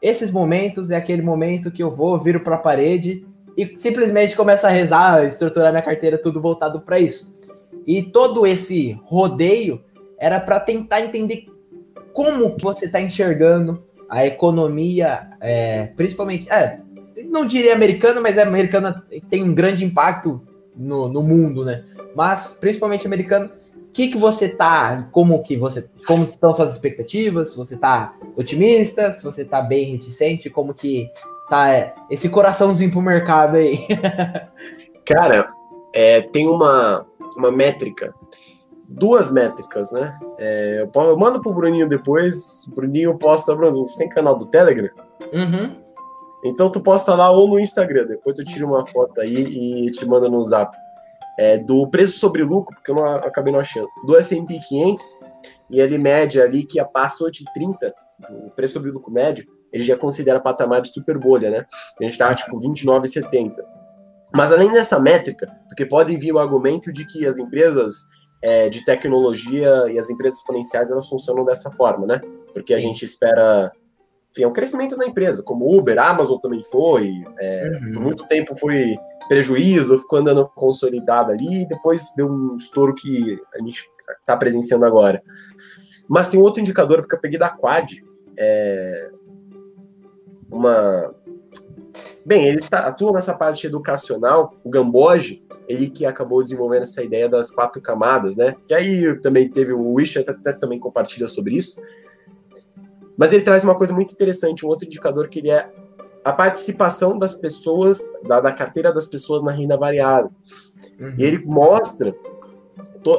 Esses 0.01 0.31
momentos 0.31 0.91
é 0.91 0.97
aquele 0.97 1.21
momento 1.21 1.71
que 1.71 1.81
eu 1.81 1.89
vou, 1.89 2.19
viro 2.19 2.41
para 2.41 2.55
a 2.55 2.59
parede 2.59 3.25
e 3.57 3.75
simplesmente 3.75 4.35
começo 4.35 4.65
a 4.65 4.69
rezar, 4.69 5.25
estruturar 5.25 5.71
minha 5.71 5.83
carteira, 5.83 6.17
tudo 6.17 6.41
voltado 6.41 6.81
para 6.81 6.99
isso. 6.99 7.33
E 7.85 8.01
todo 8.01 8.47
esse 8.47 8.97
rodeio 9.03 9.83
era 10.17 10.39
para 10.39 10.59
tentar 10.59 11.01
entender 11.01 11.45
como 12.13 12.55
que 12.55 12.63
você 12.63 12.85
está 12.85 13.01
enxergando 13.01 13.83
a 14.09 14.25
economia, 14.25 15.27
é, 15.41 15.87
principalmente, 15.95 16.49
é, 16.51 16.79
não 17.29 17.45
diria 17.45 17.73
americana, 17.73 18.21
mas 18.21 18.37
é 18.37 18.43
americana 18.43 19.03
tem 19.29 19.43
um 19.43 19.53
grande 19.53 19.83
impacto 19.83 20.41
no, 20.75 21.07
no 21.07 21.23
mundo, 21.23 21.65
né? 21.65 21.83
Mas 22.15 22.57
principalmente 22.59 23.07
americana 23.07 23.51
que 23.93 24.07
que 24.07 24.17
você 24.17 24.49
tá, 24.49 25.07
como 25.11 25.43
que 25.43 25.55
você, 25.55 25.87
como 26.07 26.23
estão 26.23 26.53
suas 26.53 26.73
expectativas? 26.73 27.51
Se 27.51 27.57
você 27.57 27.77
tá 27.77 28.15
otimista, 28.35 29.13
se 29.13 29.23
você 29.23 29.45
tá 29.45 29.61
bem 29.61 29.91
reticente, 29.91 30.49
como 30.49 30.73
que 30.73 31.09
tá 31.49 31.95
esse 32.09 32.29
coraçãozinho 32.29 32.91
pro 32.91 33.01
mercado 33.01 33.57
aí? 33.57 33.87
Cara, 35.05 35.47
é, 35.93 36.21
tem 36.21 36.47
uma, 36.47 37.05
uma 37.37 37.51
métrica, 37.51 38.13
duas 38.87 39.31
métricas, 39.31 39.91
né? 39.91 40.17
É, 40.37 40.87
eu, 40.95 41.01
eu, 41.01 41.17
mando 41.17 41.41
pro 41.41 41.53
Bruninho 41.53 41.87
depois, 41.87 42.65
o 42.67 42.71
Bruninho 42.75 43.17
posta, 43.17 43.55
Bruninho, 43.55 43.87
você 43.87 43.97
tem 43.97 44.09
canal 44.09 44.37
do 44.37 44.45
Telegram? 44.45 44.89
Uhum. 45.33 45.75
Então 46.45 46.69
tu 46.69 46.81
posta 46.81 47.15
lá 47.15 47.31
ou 47.31 47.47
no 47.47 47.59
Instagram, 47.59 48.05
depois 48.05 48.35
tu 48.35 48.43
tira 48.43 48.65
uma 48.65 48.85
foto 48.85 49.21
aí 49.21 49.33
e 49.33 49.91
te 49.91 50.05
manda 50.05 50.27
no 50.27 50.43
zap 50.43 50.75
é, 51.37 51.57
do 51.57 51.87
preço 51.87 52.19
sobre 52.19 52.43
lucro, 52.43 52.75
porque 52.75 52.91
eu 52.91 52.95
não 52.95 53.05
acabei 53.05 53.51
não 53.51 53.59
achando, 53.59 53.87
do 54.05 54.17
S&P 54.17 54.59
500, 54.67 55.05
e 55.69 55.79
ele 55.79 55.97
mede 55.97 56.41
ali 56.41 56.63
que 56.63 56.83
passou 56.85 57.31
de 57.31 57.43
30, 57.53 57.93
o 58.29 58.49
preço 58.51 58.73
sobre 58.73 58.91
lucro 58.91 59.11
médio, 59.11 59.45
ele 59.73 59.83
já 59.83 59.97
considera 59.97 60.39
patamar 60.39 60.81
de 60.81 60.93
super 60.93 61.17
bolha, 61.17 61.49
né? 61.49 61.65
A 61.99 62.03
gente 62.03 62.17
tá 62.17 62.33
tipo 62.33 62.57
29,70. 62.59 63.55
Mas 64.31 64.51
além 64.51 64.71
dessa 64.71 64.99
métrica, 64.99 65.47
porque 65.67 65.85
pode 65.85 66.15
vir 66.15 66.31
o 66.31 66.39
argumento 66.39 66.93
de 66.93 67.05
que 67.05 67.25
as 67.25 67.37
empresas 67.37 68.07
é, 68.41 68.69
de 68.69 68.85
tecnologia 68.85 69.91
e 69.91 69.97
as 69.97 70.09
empresas 70.09 70.39
exponenciais 70.39 70.91
elas 70.91 71.09
funcionam 71.09 71.43
dessa 71.43 71.71
forma, 71.71 72.05
né? 72.05 72.21
Porque 72.53 72.73
a 72.73 72.79
gente 72.79 73.03
espera 73.03 73.71
enfim, 74.33 74.43
é 74.43 74.47
um 74.47 74.53
crescimento 74.53 74.97
da 74.97 75.05
empresa, 75.05 75.43
como 75.43 75.77
Uber, 75.77 75.97
Amazon 75.99 76.39
também 76.39 76.63
foi, 76.63 77.23
é, 77.39 77.69
uhum. 77.69 77.93
por 77.93 78.01
muito 78.01 78.27
tempo 78.27 78.57
foi 78.57 78.95
prejuízo, 79.27 79.99
ficou 79.99 80.19
andando 80.19 80.49
consolidado 80.55 81.31
ali, 81.31 81.61
e 81.61 81.67
depois 81.67 82.11
deu 82.17 82.27
um 82.27 82.57
estouro 82.57 82.95
que 82.95 83.39
a 83.53 83.59
gente 83.59 83.87
está 84.19 84.35
presenciando 84.35 84.85
agora. 84.85 85.21
Mas 86.09 86.29
tem 86.29 86.39
outro 86.39 86.59
indicador, 86.59 87.01
porque 87.01 87.15
eu 87.15 87.21
peguei 87.21 87.37
da 87.37 87.49
Quad, 87.49 87.93
é, 88.35 89.11
uma... 90.53 91.13
Bem, 92.25 92.47
ele 92.47 92.59
tá, 92.61 92.79
atua 92.87 93.11
nessa 93.11 93.33
parte 93.33 93.67
educacional, 93.67 94.53
o 94.63 94.69
Gamboge, 94.69 95.43
ele 95.67 95.89
que 95.89 96.05
acabou 96.05 96.41
desenvolvendo 96.41 96.83
essa 96.83 97.03
ideia 97.03 97.27
das 97.27 97.51
quatro 97.51 97.81
camadas, 97.81 98.35
né? 98.35 98.55
Que 98.67 98.73
aí 98.73 99.19
também 99.19 99.49
teve 99.49 99.73
o 99.73 99.93
Wish, 99.93 100.17
até, 100.17 100.31
até 100.31 100.53
também 100.53 100.79
compartilha 100.79 101.27
sobre 101.27 101.57
isso. 101.57 101.81
Mas 103.17 103.33
ele 103.33 103.43
traz 103.43 103.63
uma 103.63 103.75
coisa 103.75 103.93
muito 103.93 104.13
interessante, 104.13 104.65
um 104.65 104.69
outro 104.69 104.87
indicador 104.87 105.27
que 105.27 105.39
ele 105.39 105.51
é 105.51 105.69
a 106.23 106.31
participação 106.31 107.17
das 107.17 107.35
pessoas, 107.35 107.99
da, 108.25 108.39
da 108.39 108.51
carteira 108.53 108.93
das 108.93 109.05
pessoas 109.05 109.43
na 109.43 109.51
renda 109.51 109.77
variável. 109.77 110.31
Uhum. 110.99 111.15
E 111.17 111.23
ele 111.23 111.43
mostra 111.45 112.15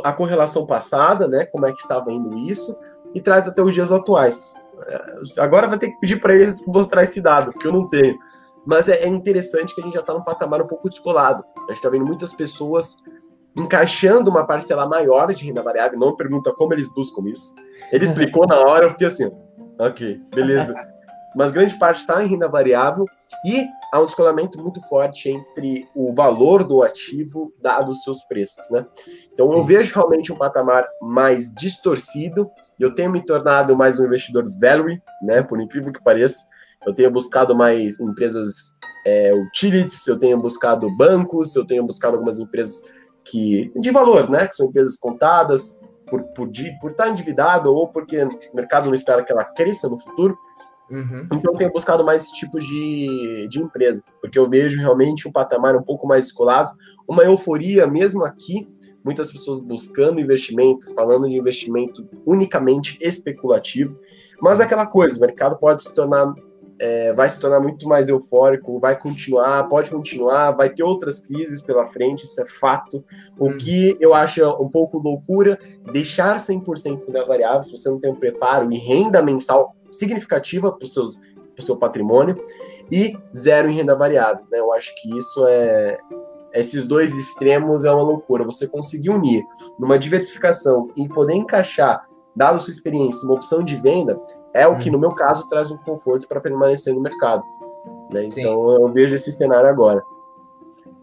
a 0.03 0.12
correlação 0.12 0.66
passada, 0.66 1.28
né, 1.28 1.45
como 1.45 1.66
é 1.66 1.72
que 1.72 1.80
estava 1.80 2.11
indo 2.11 2.39
isso, 2.39 2.74
e 3.14 3.20
traz 3.20 3.47
até 3.47 3.62
os 3.62 3.74
dias 3.74 3.93
atuais. 3.93 4.55
É, 4.86 5.40
agora 5.40 5.66
vai 5.66 5.78
ter 5.78 5.90
que 5.90 6.00
pedir 6.00 6.20
para 6.20 6.34
eles 6.34 6.64
mostrar 6.66 7.02
esse 7.02 7.20
dado, 7.20 7.52
porque 7.52 7.66
eu 7.66 7.72
não 7.72 7.88
tenho. 7.88 8.18
Mas 8.66 8.88
é, 8.88 9.04
é 9.04 9.08
interessante 9.08 9.74
que 9.74 9.80
a 9.80 9.84
gente 9.84 9.94
já 9.94 10.00
está 10.00 10.14
num 10.14 10.22
patamar 10.22 10.62
um 10.62 10.66
pouco 10.66 10.88
descolado. 10.88 11.44
A 11.56 11.60
gente 11.68 11.76
está 11.76 11.88
vendo 11.88 12.06
muitas 12.06 12.32
pessoas 12.32 12.96
encaixando 13.56 14.30
uma 14.30 14.46
parcela 14.46 14.86
maior 14.86 15.32
de 15.32 15.44
renda 15.44 15.62
variável. 15.62 15.98
Não 15.98 16.16
pergunta 16.16 16.52
como 16.52 16.72
eles 16.72 16.88
buscam 16.88 17.28
isso. 17.28 17.54
Ele 17.92 18.04
explicou 18.04 18.46
na 18.46 18.58
hora, 18.58 18.86
eu 18.86 18.90
fiquei 18.90 19.06
assim, 19.06 19.30
ok, 19.78 20.20
beleza. 20.34 20.74
mas 21.34 21.50
grande 21.50 21.76
parte 21.78 22.00
está 22.00 22.22
em 22.22 22.28
renda 22.28 22.48
variável 22.48 23.04
e 23.44 23.66
há 23.92 24.00
um 24.00 24.06
descolamento 24.06 24.60
muito 24.62 24.80
forte 24.88 25.28
entre 25.28 25.88
o 25.94 26.14
valor 26.14 26.62
do 26.64 26.82
ativo 26.82 27.52
dado 27.60 27.90
os 27.90 28.02
seus 28.02 28.22
preços, 28.24 28.70
né? 28.70 28.86
Então 29.32 29.48
Sim. 29.48 29.56
eu 29.56 29.64
vejo 29.64 29.94
realmente 29.94 30.32
um 30.32 30.36
patamar 30.36 30.86
mais 31.02 31.52
distorcido 31.52 32.48
e 32.78 32.82
eu 32.82 32.94
tenho 32.94 33.10
me 33.10 33.24
tornado 33.24 33.76
mais 33.76 33.98
um 33.98 34.04
investidor 34.04 34.44
value, 34.60 35.00
né? 35.22 35.42
Por 35.42 35.60
incrível 35.60 35.92
que 35.92 36.02
pareça, 36.02 36.44
eu 36.86 36.94
tenho 36.94 37.10
buscado 37.10 37.54
mais 37.54 38.00
empresas 38.00 38.74
é, 39.06 39.32
utilities, 39.34 40.06
eu 40.06 40.18
tenho 40.18 40.38
buscado 40.38 40.94
bancos, 40.96 41.54
eu 41.54 41.66
tenho 41.66 41.84
buscado 41.84 42.14
algumas 42.14 42.38
empresas 42.38 42.82
que 43.24 43.72
de 43.78 43.90
valor, 43.90 44.28
né? 44.28 44.46
Que 44.46 44.56
são 44.56 44.66
empresas 44.66 44.96
contadas 44.96 45.76
por, 46.08 46.22
por, 46.34 46.50
por 46.80 46.90
estar 46.90 47.08
endividado 47.08 47.74
ou 47.74 47.88
porque 47.88 48.22
o 48.22 48.56
mercado 48.56 48.86
não 48.86 48.94
espera 48.94 49.24
que 49.24 49.32
ela 49.32 49.44
cresça 49.44 49.88
no 49.88 49.98
futuro. 49.98 50.36
Uhum. 50.90 51.26
Então, 51.32 51.56
tenho 51.56 51.72
buscado 51.72 52.04
mais 52.04 52.24
esse 52.24 52.34
tipo 52.34 52.58
de, 52.58 53.48
de 53.48 53.58
empresa, 53.60 54.02
porque 54.20 54.38
eu 54.38 54.48
vejo 54.48 54.78
realmente 54.78 55.26
um 55.26 55.32
patamar 55.32 55.74
um 55.74 55.82
pouco 55.82 56.06
mais 56.06 56.26
descolado, 56.26 56.72
uma 57.08 57.24
euforia 57.24 57.86
mesmo 57.86 58.22
aqui, 58.24 58.68
muitas 59.05 59.31
pessoas 59.31 59.60
buscando 59.60 60.20
investimento, 60.20 60.93
falando 60.94 61.28
de 61.28 61.36
investimento 61.36 62.09
unicamente 62.24 62.97
especulativo, 63.01 64.01
mas 64.40 64.60
aquela 64.60 64.86
coisa, 64.86 65.18
o 65.18 65.20
mercado 65.20 65.56
pode 65.56 65.82
se 65.82 65.94
tornar, 65.94 66.35
é, 66.78 67.12
vai 67.12 67.28
se 67.28 67.39
tornar 67.39 67.60
muito 67.60 67.86
mais 67.86 68.09
eufórico, 68.09 68.81
vai 68.81 68.98
continuar, 68.98 69.68
pode 69.68 69.90
continuar, 69.90 70.52
vai 70.52 70.70
ter 70.70 70.82
outras 70.82 71.20
crises 71.20 71.60
pela 71.60 71.86
frente, 71.86 72.24
isso 72.24 72.40
é 72.40 72.47
fato. 72.47 73.05
O 73.39 73.48
uhum. 73.48 73.59
que 73.59 73.97
eu 74.01 74.14
acho 74.14 74.43
um 74.60 74.68
pouco 74.68 74.98
loucura, 74.98 75.59
deixar 75.93 76.39
100% 76.39 77.10
da 77.12 77.24
variável, 77.24 77.62
se 77.62 77.70
você 77.70 77.89
não 77.89 78.01
tem 78.01 78.10
um 78.10 78.16
preparo 78.16 78.72
e 78.72 78.78
renda 78.78 79.22
mensal 79.22 79.76
significativa 79.93 80.72
para 80.72 80.85
o 80.86 81.62
seu 81.62 81.76
patrimônio 81.76 82.43
e 82.90 83.16
zero 83.35 83.70
em 83.70 83.74
renda 83.74 83.94
variável. 83.94 84.44
Né? 84.51 84.59
Eu 84.59 84.72
acho 84.72 84.94
que 85.01 85.16
isso 85.16 85.47
é. 85.47 85.98
Esses 86.55 86.85
dois 86.85 87.12
extremos 87.16 87.85
é 87.85 87.90
uma 87.90 88.02
loucura. 88.02 88.44
Você 88.44 88.66
conseguir 88.66 89.10
unir 89.10 89.44
numa 89.78 89.98
diversificação 89.98 90.89
e 90.97 91.09
poder 91.09 91.35
encaixar, 91.35 92.06
dado 92.35 92.60
sua 92.60 92.70
experiência, 92.70 93.24
uma 93.24 93.35
opção 93.35 93.62
de 93.62 93.76
venda, 93.76 94.20
é 94.55 94.66
o 94.66 94.78
que, 94.78 94.89
hum. 94.89 94.93
no 94.93 94.98
meu 94.98 95.12
caso, 95.12 95.48
traz 95.48 95.70
um 95.70 95.76
conforto 95.78 96.28
para 96.28 96.40
permanecer 96.40 96.94
no 96.94 97.01
mercado. 97.01 97.43
Né? 98.10 98.24
Então, 98.26 98.70
eu 98.74 98.89
vejo 98.89 99.14
esse 99.14 99.32
cenário 99.32 99.68
agora. 99.68 100.02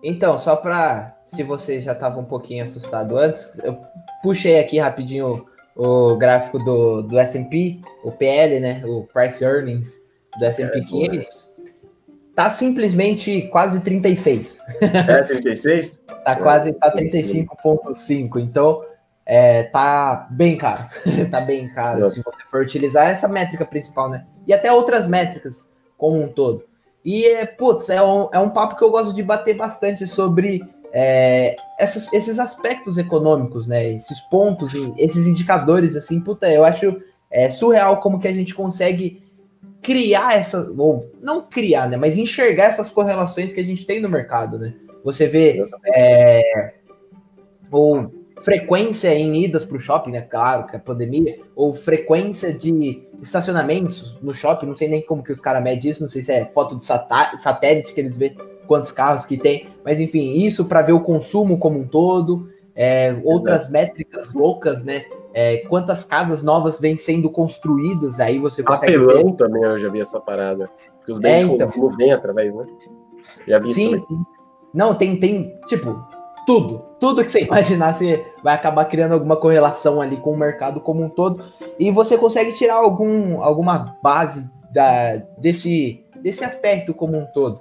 Então, 0.04 0.38
só 0.38 0.56
para 0.56 1.18
se 1.22 1.44
você 1.44 1.82
já 1.82 1.92
estava 1.92 2.20
um 2.20 2.26
pouquinho 2.26 2.64
assustado 2.64 3.18
antes, 3.18 3.60
eu 3.60 3.78
puxei 4.24 4.60
aqui 4.60 4.80
rapidinho 4.80 5.46
o 5.76 6.16
gráfico 6.16 6.60
do, 6.60 7.04
do 7.04 7.18
S&P, 7.20 7.82
o 8.04 8.12
PL, 8.12 8.60
né, 8.60 8.84
o 8.86 9.04
Price 9.14 9.44
Earnings 9.44 10.02
do 10.40 10.46
S&P 10.46 10.80
é, 10.80 10.84
500, 10.84 11.51
tá 12.36 12.50
simplesmente 12.50 13.44
quase 13.52 13.82
36. 13.82 14.60
É 14.82 15.24
36? 15.24 16.06
tá 16.24 16.36
quase, 16.36 16.74
tá 16.74 16.94
35.5, 16.94 18.40
então 18.42 18.84
é, 19.26 19.64
tá 19.64 20.28
bem 20.32 20.58
caro, 20.58 20.84
tá 21.30 21.42
bem 21.42 21.70
caro 21.70 22.10
se 22.10 22.22
você 22.24 22.44
for 22.50 22.64
utilizar 22.64 23.10
essa 23.10 23.28
métrica 23.28 23.66
principal, 23.66 24.10
né, 24.10 24.26
e 24.48 24.54
até 24.54 24.72
outras 24.72 25.08
métricas 25.08 25.72
como 25.98 26.22
um 26.22 26.28
todo. 26.28 26.66
E, 27.04 27.26
é, 27.26 27.46
putz, 27.46 27.90
é 27.90 28.02
um, 28.02 28.30
é 28.32 28.40
um 28.40 28.50
papo 28.50 28.76
que 28.76 28.84
eu 28.84 28.92
gosto 28.92 29.14
de 29.14 29.24
bater 29.24 29.56
bastante 29.56 30.06
sobre 30.06 30.62
é, 30.94 31.56
essas, 31.80 32.12
esses 32.14 32.40
aspectos 32.40 32.98
econômicos, 32.98 33.68
né? 33.68 33.90
Esses 33.92 34.20
pontos, 34.22 34.74
esses 34.98 35.26
indicadores, 35.26 35.96
assim, 35.96 36.20
puta, 36.20 36.52
eu 36.52 36.64
acho 36.64 37.02
é, 37.30 37.50
surreal 37.50 38.00
como 38.00 38.20
que 38.20 38.28
a 38.28 38.34
gente 38.34 38.54
consegue 38.54 39.24
criar 39.82 40.36
essas, 40.36 40.68
ou 40.78 41.10
não 41.22 41.42
criar, 41.42 41.90
né? 41.90 41.98
Mas 41.98 42.18
enxergar 42.18 42.66
essas 42.66 42.90
correlações 42.90 43.54
que 43.54 43.60
a 43.60 43.66
gente 43.66 43.86
tem 43.86 44.00
no 44.00 44.10
mercado, 44.10 44.60
né? 44.60 44.74
Você 45.04 45.28
vê 45.28 45.68
é, 45.96 46.74
ou 47.72 48.12
frequência 48.42 49.14
em 49.14 49.44
idas 49.44 49.66
para 49.66 49.78
o 49.78 49.80
shopping, 49.80 50.12
né? 50.12 50.22
Claro 50.22 50.68
que 50.68 50.76
é 50.76 50.80
pandemia, 50.80 51.40
ou 51.56 51.74
frequência 51.74 52.54
de 52.54 53.08
estacionamentos 53.22 54.20
no 54.22 54.34
shopping, 54.34 54.66
não 54.66 54.76
sei 54.76 54.88
nem 54.88 55.02
como 55.02 55.24
que 55.24 55.32
os 55.32 55.42
caras 55.42 55.64
medem 55.64 55.90
isso, 55.90 56.02
não 56.02 56.10
sei 56.10 56.22
se 56.22 56.32
é 56.32 56.46
foto 56.46 56.78
de 56.78 56.86
satélite 56.86 57.94
que 57.94 58.00
eles 58.00 58.18
vê 58.18 58.36
quantos 58.68 58.92
carros 58.92 59.26
que 59.26 59.38
tem, 59.38 59.68
mas 59.84 60.00
enfim, 60.00 60.44
isso 60.44 60.66
para 60.66 60.82
ver 60.82 60.94
o 60.94 61.02
consumo 61.02 61.60
como 61.60 61.80
um 61.80 61.88
todo, 61.88 62.50
é, 62.76 63.20
outras 63.24 63.70
métricas 63.70 64.34
loucas, 64.34 64.84
né? 64.86 65.06
É, 65.34 65.58
quantas 65.68 66.04
casas 66.04 66.44
novas 66.44 66.80
vêm 66.80 66.96
sendo 66.96 67.30
construídas, 67.30 68.20
aí 68.20 68.38
você 68.38 68.62
consegue. 68.62 68.96
Apelão 68.96 69.28
ver. 69.28 69.36
também, 69.36 69.64
eu 69.64 69.80
já 69.80 69.90
vi 69.90 70.02
essa 70.02 70.20
parada. 70.20 70.70
Porque 70.98 71.14
os 71.14 71.20
bens 71.20 71.50
é, 71.50 71.54
então. 71.54 71.90
vêm 71.98 72.12
através, 72.12 72.54
né? 72.54 72.66
Já 73.48 73.60
vi 73.60 73.74
sim, 73.74 73.98
sim. 73.98 74.24
Não, 74.74 74.94
tem, 74.94 75.18
tem, 75.20 75.58
tipo, 75.68 76.00
tudo. 76.46 76.84
Tudo 77.00 77.24
que 77.24 77.32
você 77.32 77.42
imaginar, 77.46 77.94
você 77.94 78.26
vai 78.44 78.56
acabar 78.56 78.86
criando 78.86 79.14
alguma 79.14 79.36
correlação 79.36 80.02
ali 80.02 80.18
com 80.18 80.32
o 80.32 80.38
mercado 80.38 80.82
como 80.82 81.04
um 81.04 81.10
todo. 81.10 81.44
E 81.80 81.92
você 81.92 82.18
consegue 82.18 82.54
tirar 82.54 82.76
algum, 82.76 83.42
alguma 83.42 83.98
base 84.04 84.50
da, 84.72 85.18
desse, 85.38 86.06
desse 86.22 86.44
aspecto 86.44 86.94
como 86.94 87.18
um 87.18 87.26
todo. 87.34 87.60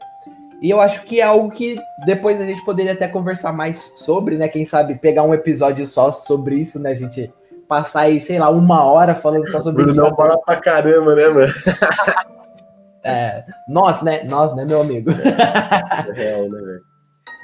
E 0.63 0.69
eu 0.69 0.81
acho 0.81 1.05
que 1.05 1.21
é 1.21 1.25
algo 1.25 1.51
que 1.51 1.79
depois 2.05 2.39
a 2.39 2.45
gente 2.45 2.63
poderia 2.65 2.93
até 2.93 3.09
conversar 3.09 3.53
mais 3.53 3.79
sobre, 3.97 4.37
né? 4.37 4.47
Quem 4.47 4.65
sabe 4.65 4.97
pegar 4.97 5.23
um 5.23 5.33
episódio 5.33 5.87
só 5.87 6.13
sobre 6.13 6.57
isso, 6.57 6.79
né? 6.79 6.91
A 6.91 6.95
gente 6.95 7.33
passar 7.71 8.01
aí, 8.01 8.21
sei 8.21 8.37
lá, 8.37 8.51
uma 8.51 8.83
hora 8.83 9.15
falando 9.15 9.49
só 9.49 9.61
sobre 9.61 9.85
isso. 9.85 9.95
Não 9.95 10.15
fala 10.17 10.37
pra 10.39 10.57
caramba, 10.57 11.15
né, 11.15 11.29
mano? 11.29 11.53
é, 13.05 13.45
nós, 13.69 14.03
né? 14.03 14.25
Nós, 14.25 14.57
né, 14.57 14.65
meu 14.65 14.81
amigo? 14.81 15.13
É 15.23 16.13
real, 16.13 16.51
né, 16.51 16.59
velho? 16.61 16.81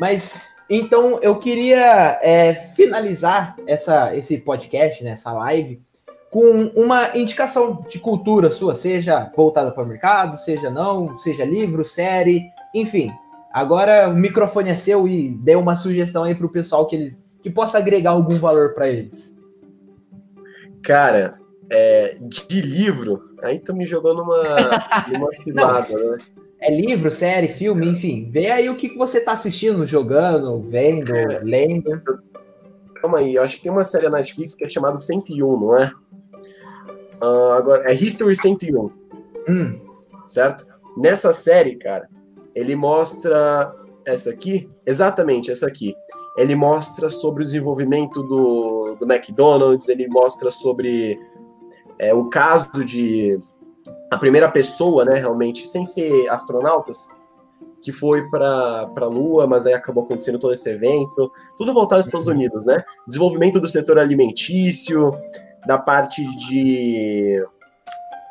Mas 0.01 0.40
então 0.69 1.20
eu 1.23 1.39
queria 1.39 2.19
é, 2.23 2.55
finalizar 2.55 3.55
essa, 3.69 4.16
esse 4.16 4.39
podcast, 4.39 5.05
né, 5.05 5.11
essa 5.11 5.32
live, 5.32 5.81
com 6.28 6.73
uma 6.74 7.16
indicação 7.16 7.85
de 7.89 8.01
cultura 8.01 8.51
sua, 8.51 8.74
seja 8.74 9.31
voltada 9.35 9.70
para 9.70 9.85
o 9.85 9.86
mercado, 9.86 10.39
seja 10.39 10.69
não, 10.69 11.16
seja 11.20 11.44
livro, 11.44 11.85
série, 11.85 12.43
enfim. 12.74 13.12
Agora 13.53 14.09
o 14.09 14.15
microfone 14.15 14.70
é 14.70 14.74
seu 14.74 15.07
e 15.07 15.31
dê 15.31 15.55
uma 15.55 15.77
sugestão 15.77 16.24
aí 16.24 16.35
para 16.35 16.47
o 16.47 16.51
pessoal 16.51 16.85
que 16.85 16.97
eles 16.97 17.24
que 17.43 17.48
possa 17.48 17.78
agregar 17.78 18.11
algum 18.11 18.40
valor 18.40 18.74
para 18.74 18.89
eles. 18.89 19.35
Cara, 20.86 21.36
é, 21.68 22.16
de 22.20 22.60
livro, 22.60 23.34
aí 23.42 23.58
tu 23.58 23.74
me 23.74 23.84
jogou 23.84 24.14
numa, 24.14 24.40
numa 25.12 25.32
filada, 25.42 25.92
né? 25.92 26.18
É 26.60 26.70
livro, 26.70 27.10
série, 27.10 27.48
filme, 27.48 27.88
enfim. 27.88 28.30
Vê 28.30 28.52
aí 28.52 28.70
o 28.70 28.76
que, 28.76 28.96
você 28.96 29.20
tá 29.20 29.32
assistindo, 29.32 29.84
jogando, 29.84 30.62
vendo, 30.62 31.12
lendo. 31.42 32.00
Calma 33.00 33.18
aí, 33.18 33.34
eu 33.34 33.42
acho 33.42 33.56
que 33.56 33.64
tem 33.64 33.72
uma 33.72 33.84
série 33.84 34.08
na 34.08 34.18
Netflix 34.18 34.54
que 34.54 34.64
é 34.64 34.68
chamada 34.68 35.00
101, 35.00 35.60
não 35.60 35.76
é? 35.76 35.92
Uh, 37.20 37.50
agora, 37.50 37.90
é 37.90 37.92
History 37.92 38.36
101. 38.36 38.90
Hum. 39.48 39.80
Certo? 40.24 40.68
Nessa 40.96 41.32
série, 41.32 41.74
cara, 41.74 42.08
ele 42.54 42.76
mostra 42.76 43.74
essa 44.04 44.30
aqui, 44.30 44.70
exatamente 44.86 45.50
essa 45.50 45.66
aqui. 45.66 45.96
Ele 46.36 46.54
mostra 46.54 47.08
sobre 47.08 47.42
o 47.42 47.46
desenvolvimento 47.46 48.22
do, 48.22 48.96
do 49.00 49.10
McDonald's, 49.10 49.88
ele 49.88 50.06
mostra 50.08 50.50
sobre 50.50 51.18
é, 51.98 52.12
o 52.12 52.28
caso 52.28 52.84
de 52.84 53.38
a 54.10 54.16
primeira 54.16 54.50
pessoa, 54.50 55.04
né, 55.04 55.14
realmente, 55.14 55.68
sem 55.68 55.84
ser 55.84 56.28
astronautas, 56.28 57.08
que 57.82 57.92
foi 57.92 58.28
para 58.28 58.88
a 58.94 59.04
Lua, 59.06 59.46
mas 59.46 59.66
aí 59.66 59.74
acabou 59.74 60.04
acontecendo 60.04 60.38
todo 60.38 60.52
esse 60.52 60.68
evento, 60.68 61.30
tudo 61.56 61.72
voltado 61.72 62.00
aos 62.00 62.06
Estados 62.06 62.26
Unidos, 62.26 62.64
né? 62.64 62.82
Desenvolvimento 63.06 63.60
do 63.60 63.68
setor 63.68 63.98
alimentício, 63.98 65.12
da 65.66 65.78
parte 65.78 66.24
de 66.36 67.44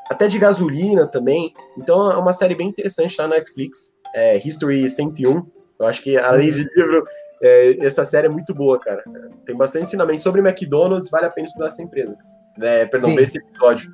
até 0.10 0.28
de 0.28 0.38
gasolina 0.38 1.08
também. 1.08 1.54
Então 1.78 2.12
é 2.12 2.18
uma 2.18 2.34
série 2.34 2.56
bem 2.56 2.68
interessante 2.68 3.16
lá 3.18 3.28
na 3.28 3.36
Netflix, 3.36 3.94
é 4.14 4.38
History 4.38 4.90
101. 4.90 5.46
Eu 5.80 5.86
acho 5.88 6.02
que 6.02 6.18
além 6.18 6.52
de 6.52 6.68
livro, 6.76 7.06
é, 7.42 7.86
essa 7.86 8.06
série 8.06 8.28
é 8.28 8.30
muito 8.30 8.54
boa, 8.54 8.80
cara. 8.80 9.04
Tem 9.46 9.56
bastante 9.56 9.84
ensinamento 9.84 10.24
sobre 10.24 10.42
McDonald's, 10.42 11.10
vale 11.10 11.26
a 11.26 11.30
pena 11.30 11.48
estudar 11.48 11.68
essa 11.68 11.82
empresa. 11.82 12.18
É, 12.62 12.86
perdão, 12.86 13.10
Sim. 13.10 13.16
ver 13.16 13.24
esse 13.24 13.38
episódio. 13.38 13.92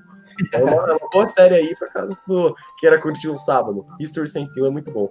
É 0.54 0.58
uma, 0.64 0.72
é 0.72 0.94
uma 0.94 1.10
boa 1.12 1.28
série 1.28 1.56
aí, 1.56 1.76
por 1.76 1.90
caso 1.90 2.18
tu 2.26 2.56
queira 2.80 3.00
curtir 3.00 3.30
um 3.30 3.38
sábado. 3.38 3.86
History 4.00 4.28
101 4.28 4.66
é 4.66 4.70
muito 4.70 4.92
bom. 4.92 5.10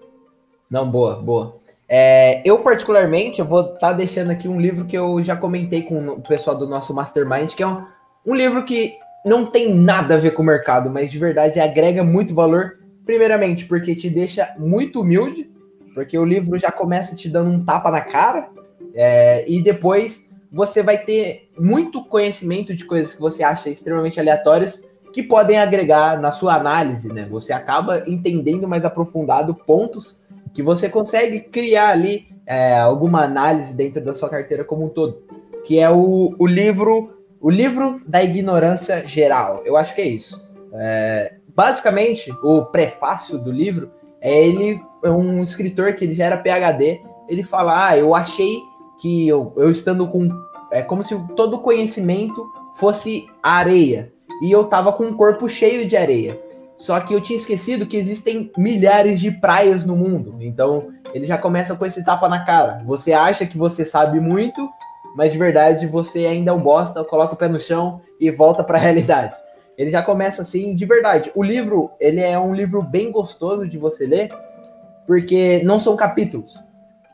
Não, 0.71 0.89
boa, 0.89 1.17
boa. 1.17 1.59
É, 1.89 2.41
eu, 2.49 2.61
particularmente, 2.61 3.41
eu 3.41 3.45
vou 3.45 3.63
estar 3.63 3.79
tá 3.81 3.93
deixando 3.93 4.31
aqui 4.31 4.47
um 4.47 4.61
livro 4.61 4.87
que 4.87 4.97
eu 4.97 5.21
já 5.23 5.37
comentei 5.37 5.83
com 5.83 6.07
o 6.07 6.23
pessoal 6.23 6.57
do 6.57 6.69
nosso 6.69 6.95
Mastermind, 6.95 7.55
que 7.55 7.63
é 7.65 7.67
um, 7.67 7.85
um 8.25 8.35
livro 8.35 8.65
que 8.65 8.93
não 9.27 9.45
tem 9.45 9.75
nada 9.75 10.15
a 10.15 10.19
ver 10.19 10.31
com 10.31 10.43
o 10.43 10.47
mercado, 10.47 10.89
mas 10.89 11.11
de 11.11 11.19
verdade 11.19 11.59
agrega 11.59 12.05
muito 12.05 12.35
valor. 12.35 12.79
Primeiramente, 13.05 13.67
porque 13.67 13.97
te 13.97 14.09
deixa 14.09 14.55
muito 14.57 15.01
humilde, 15.01 15.51
porque 15.95 16.19
o 16.19 16.25
livro 16.25 16.59
já 16.59 16.71
começa 16.71 17.17
te 17.17 17.29
dando 17.29 17.51
um 17.51 17.65
tapa 17.65 17.91
na 17.91 18.01
cara, 18.01 18.49
é, 18.95 19.45
e 19.51 19.63
depois 19.63 20.31
você 20.51 20.83
vai 20.83 20.99
ter 20.99 21.49
muito 21.59 22.05
conhecimento 22.05 22.75
de 22.75 22.85
coisas 22.85 23.15
que 23.15 23.21
você 23.21 23.43
acha 23.43 23.71
extremamente 23.71 24.19
aleatórias 24.19 24.89
que 25.13 25.23
podem 25.23 25.59
agregar 25.59 26.21
na 26.21 26.31
sua 26.31 26.55
análise, 26.55 27.13
né? 27.13 27.27
Você 27.31 27.53
acaba 27.53 28.09
entendendo 28.09 28.69
mais 28.69 28.85
aprofundado 28.85 29.55
pontos 29.55 30.23
que 30.55 30.63
você 30.63 30.89
consegue 30.89 31.41
criar 31.41 31.91
ali 31.91 32.29
é, 32.47 32.79
alguma 32.79 33.23
análise 33.23 33.77
dentro 33.77 34.05
da 34.05 34.15
sua 34.15 34.29
carteira 34.29 34.65
como 34.65 34.87
um 34.87 34.89
todo, 34.89 35.23
que 35.65 35.79
é 35.79 35.91
o, 35.91 36.35
o 36.39 36.47
livro 36.47 37.17
o 37.41 37.49
livro 37.49 38.03
da 38.07 38.23
ignorância 38.23 39.07
geral. 39.07 39.63
Eu 39.65 39.77
acho 39.77 39.95
que 39.95 40.03
é 40.03 40.07
isso. 40.07 40.47
É, 40.75 41.37
basicamente, 41.55 42.31
o 42.43 42.67
prefácio 42.67 43.39
do 43.39 43.51
livro 43.51 43.91
é 44.21 44.47
ele 44.47 44.81
é 45.03 45.11
um 45.11 45.43
escritor 45.43 45.95
que 45.95 46.05
ele 46.05 46.15
já 46.15 46.27
era 46.27 46.37
PhD. 46.37 47.03
Ele 47.29 47.43
fala: 47.43 47.89
Ah, 47.89 47.97
eu 47.97 48.15
achei 48.15 48.61
que 49.01 49.27
eu, 49.27 49.53
eu 49.57 49.71
estando 49.71 50.07
com 50.09 50.29
é 50.71 50.83
como 50.83 51.03
se 51.03 51.17
todo 51.35 51.59
conhecimento 51.59 52.47
fosse 52.75 53.27
areia 53.43 54.13
e 54.41 54.51
eu 54.51 54.65
tava 54.65 54.93
com 54.93 55.05
um 55.05 55.17
corpo 55.17 55.49
cheio 55.49 55.87
de 55.87 55.97
areia. 55.97 56.41
Só 56.77 56.99
que 57.01 57.13
eu 57.13 57.21
tinha 57.21 57.37
esquecido 57.37 57.85
que 57.85 57.97
existem 57.97 58.51
milhares 58.57 59.21
de 59.21 59.31
praias 59.31 59.85
no 59.85 59.95
mundo. 59.95 60.37
Então, 60.41 60.89
ele 61.13 61.27
já 61.27 61.37
começa 61.37 61.77
com 61.77 61.85
esse 61.85 62.03
tapa 62.05 62.27
na 62.27 62.45
cara. 62.45 62.83
Você 62.87 63.13
acha 63.13 63.45
que 63.45 63.59
você 63.59 63.85
sabe 63.85 64.19
muito, 64.19 64.67
mas 65.15 65.33
de 65.33 65.39
verdade 65.39 65.87
você 65.87 66.25
ainda 66.25 66.53
é 66.53 66.55
um 66.55 66.63
bosta, 66.63 67.05
coloca 67.05 67.35
o 67.35 67.37
pé 67.37 67.49
no 67.49 67.61
chão 67.61 68.01
e 68.19 68.31
volta 68.31 68.65
para 68.65 68.79
a 68.79 68.81
realidade. 68.81 69.37
Ele 69.81 69.91
já 69.91 70.03
começa 70.03 70.43
assim, 70.43 70.75
de 70.75 70.85
verdade. 70.85 71.33
O 71.35 71.43
livro, 71.43 71.91
ele 71.99 72.21
é 72.21 72.39
um 72.39 72.55
livro 72.55 72.83
bem 72.83 73.11
gostoso 73.11 73.67
de 73.67 73.79
você 73.79 74.07
ler, 74.07 74.29
porque 75.07 75.63
não 75.65 75.79
são 75.79 75.97
capítulos. 75.97 76.63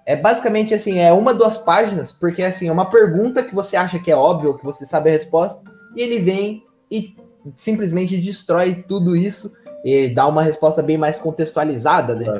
É 0.05 0.16
basicamente 0.16 0.74
assim, 0.74 0.98
é 0.98 1.12
uma, 1.12 1.32
duas 1.32 1.56
páginas, 1.56 2.10
porque 2.10 2.43
assim, 2.43 2.66
é 2.66 2.72
uma 2.72 2.90
pergunta 2.90 3.44
que 3.44 3.55
você 3.55 3.76
acha 3.76 4.01
que 4.01 4.10
é 4.10 4.16
óbvio, 4.16 4.59
que 4.59 4.64
você 4.64 4.84
sabe 4.84 5.10
a 5.10 5.12
resposta, 5.12 5.62
e 5.94 6.02
ele 6.02 6.18
vem 6.18 6.64
e 6.90 7.14
simplesmente 7.55 8.18
destrói 8.18 8.84
tudo 8.88 9.14
isso 9.14 9.52
e 9.84 10.12
dá 10.12 10.26
uma 10.26 10.43
resposta 10.43 10.82
bem 10.82 10.98
mais 10.98 11.20
contextualizada, 11.20 12.16
né? 12.16 12.36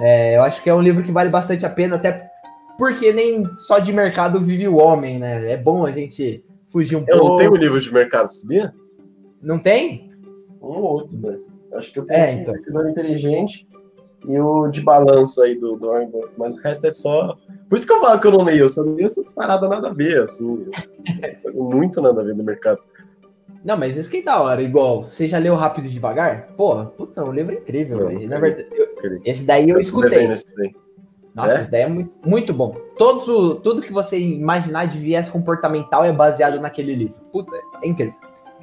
É, 0.00 0.38
eu 0.38 0.42
acho 0.42 0.62
que 0.62 0.70
é 0.70 0.74
um 0.74 0.80
livro 0.80 1.02
que 1.02 1.12
vale 1.12 1.28
bastante 1.28 1.66
a 1.66 1.70
pena, 1.70 1.96
até 1.96 2.30
porque 2.78 3.12
nem 3.12 3.44
só 3.56 3.78
de 3.78 3.92
mercado 3.92 4.40
vive 4.40 4.66
o 4.66 4.76
homem, 4.76 5.18
né? 5.18 5.52
É 5.52 5.56
bom 5.58 5.84
a 5.84 5.90
gente 5.90 6.42
fugir 6.70 6.96
um 6.96 7.04
eu 7.06 7.18
pouco. 7.18 7.24
Eu 7.24 7.28
não 7.28 7.36
tenho 7.36 7.56
livro 7.56 7.78
de 7.78 7.92
mercado, 7.92 8.26
sabia? 8.26 8.72
Não 9.44 9.58
tem? 9.58 10.10
Um 10.60 10.66
ou 10.66 10.82
outro, 10.82 11.18
né? 11.18 11.38
Acho 11.74 11.92
que 11.92 11.98
eu 11.98 12.06
tenho 12.06 12.18
é, 12.18 12.32
então. 12.32 12.54
o 12.54 12.88
inteligente 12.88 13.66
e 14.26 14.38
o 14.38 14.68
de 14.68 14.80
balanço 14.80 15.42
aí 15.42 15.54
do, 15.54 15.76
do 15.76 15.90
mas 16.36 16.56
o 16.56 16.60
resto 16.60 16.86
é 16.86 16.92
só. 16.92 17.36
Por 17.68 17.78
isso 17.78 17.86
que 17.86 17.92
eu 17.92 18.00
falo 18.00 18.20
que 18.20 18.26
eu 18.26 18.32
não 18.32 18.44
leio, 18.44 18.60
eu 18.60 18.70
só 18.70 18.82
leio 18.82 19.04
essas 19.04 19.30
paradas 19.32 19.68
nada 19.68 19.88
a 19.88 19.92
ver, 19.92 20.22
assim. 20.22 20.66
muito 21.52 22.00
nada 22.00 22.20
a 22.20 22.24
ver 22.24 22.34
no 22.34 22.44
mercado. 22.44 22.80
Não, 23.64 23.76
mas 23.78 23.96
isso 23.96 24.10
que 24.10 24.18
é 24.18 24.22
da 24.22 24.40
hora, 24.40 24.62
igual, 24.62 25.04
você 25.04 25.26
já 25.26 25.38
leu 25.38 25.54
Rápido 25.54 25.86
e 25.86 25.90
Devagar? 25.90 26.48
Porra, 26.56 26.86
puta, 26.86 27.24
um 27.24 27.32
livro 27.32 27.54
incrível, 27.54 28.06
velho. 28.06 28.28
Na 28.28 28.38
verdade, 28.38 28.68
eu, 28.72 29.20
esse 29.24 29.42
daí 29.44 29.70
eu, 29.70 29.76
eu 29.76 29.80
escutei. 29.80 30.28
Nossa, 31.34 31.58
é? 31.58 31.62
esse 31.62 31.70
daí 31.70 31.82
é 31.82 31.88
muito, 31.88 32.12
muito 32.24 32.52
bom. 32.52 32.76
Todos 32.98 33.26
o, 33.26 33.56
tudo 33.56 33.82
que 33.82 33.92
você 33.92 34.20
imaginar 34.20 34.84
de 34.86 34.98
viés 34.98 35.30
comportamental 35.30 36.04
é 36.04 36.12
baseado 36.12 36.60
naquele 36.60 36.94
livro. 36.94 37.14
Puta, 37.32 37.56
é 37.82 37.88
incrível. 37.88 38.14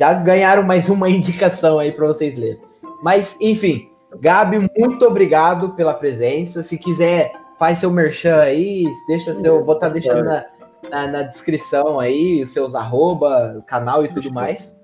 Já 0.02 0.14
ganharam 0.16 0.64
mais 0.64 0.90
uma 0.90 1.08
indicação 1.08 1.78
aí 1.78 1.92
para 1.92 2.08
vocês 2.08 2.36
lerem. 2.36 2.60
Mas, 3.04 3.38
enfim, 3.40 3.88
Gabi, 4.20 4.68
muito 4.76 5.06
obrigado 5.06 5.76
pela 5.76 5.94
presença. 5.94 6.64
Se 6.64 6.76
quiser, 6.76 7.32
faz 7.60 7.78
seu 7.78 7.92
merchan 7.92 8.40
aí, 8.40 8.84
deixa 9.08 9.36
seu. 9.36 9.64
Vou 9.64 9.76
estar 9.76 9.90
tá 9.90 9.94
deixando 9.94 10.24
na, 10.24 10.46
na, 10.90 11.08
na, 11.08 11.22
descrição 11.22 12.00
aí 12.00 12.42
os 12.42 12.52
seus 12.52 12.74
arroba, 12.74 13.64
canal 13.68 14.04
e 14.04 14.12
tudo 14.12 14.34
mais. 14.34 14.76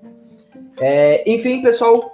É, 0.80 1.28
enfim, 1.28 1.62
pessoal, 1.62 2.12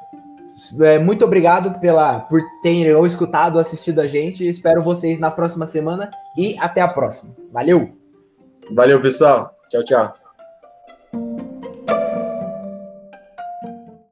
é, 0.80 0.98
muito 0.98 1.26
obrigado 1.26 1.78
pela, 1.80 2.20
por 2.20 2.40
terem 2.62 2.94
ou 2.94 3.06
escutado 3.06 3.56
ou 3.56 3.60
assistido 3.60 4.00
a 4.00 4.06
gente. 4.06 4.48
Espero 4.48 4.82
vocês 4.82 5.20
na 5.20 5.30
próxima 5.30 5.66
semana 5.66 6.10
e 6.38 6.56
até 6.58 6.80
a 6.80 6.88
próxima. 6.88 7.36
Valeu! 7.52 7.98
Valeu, 8.70 8.98
pessoal. 9.02 9.54
Tchau, 9.68 9.84
tchau. 9.84 10.23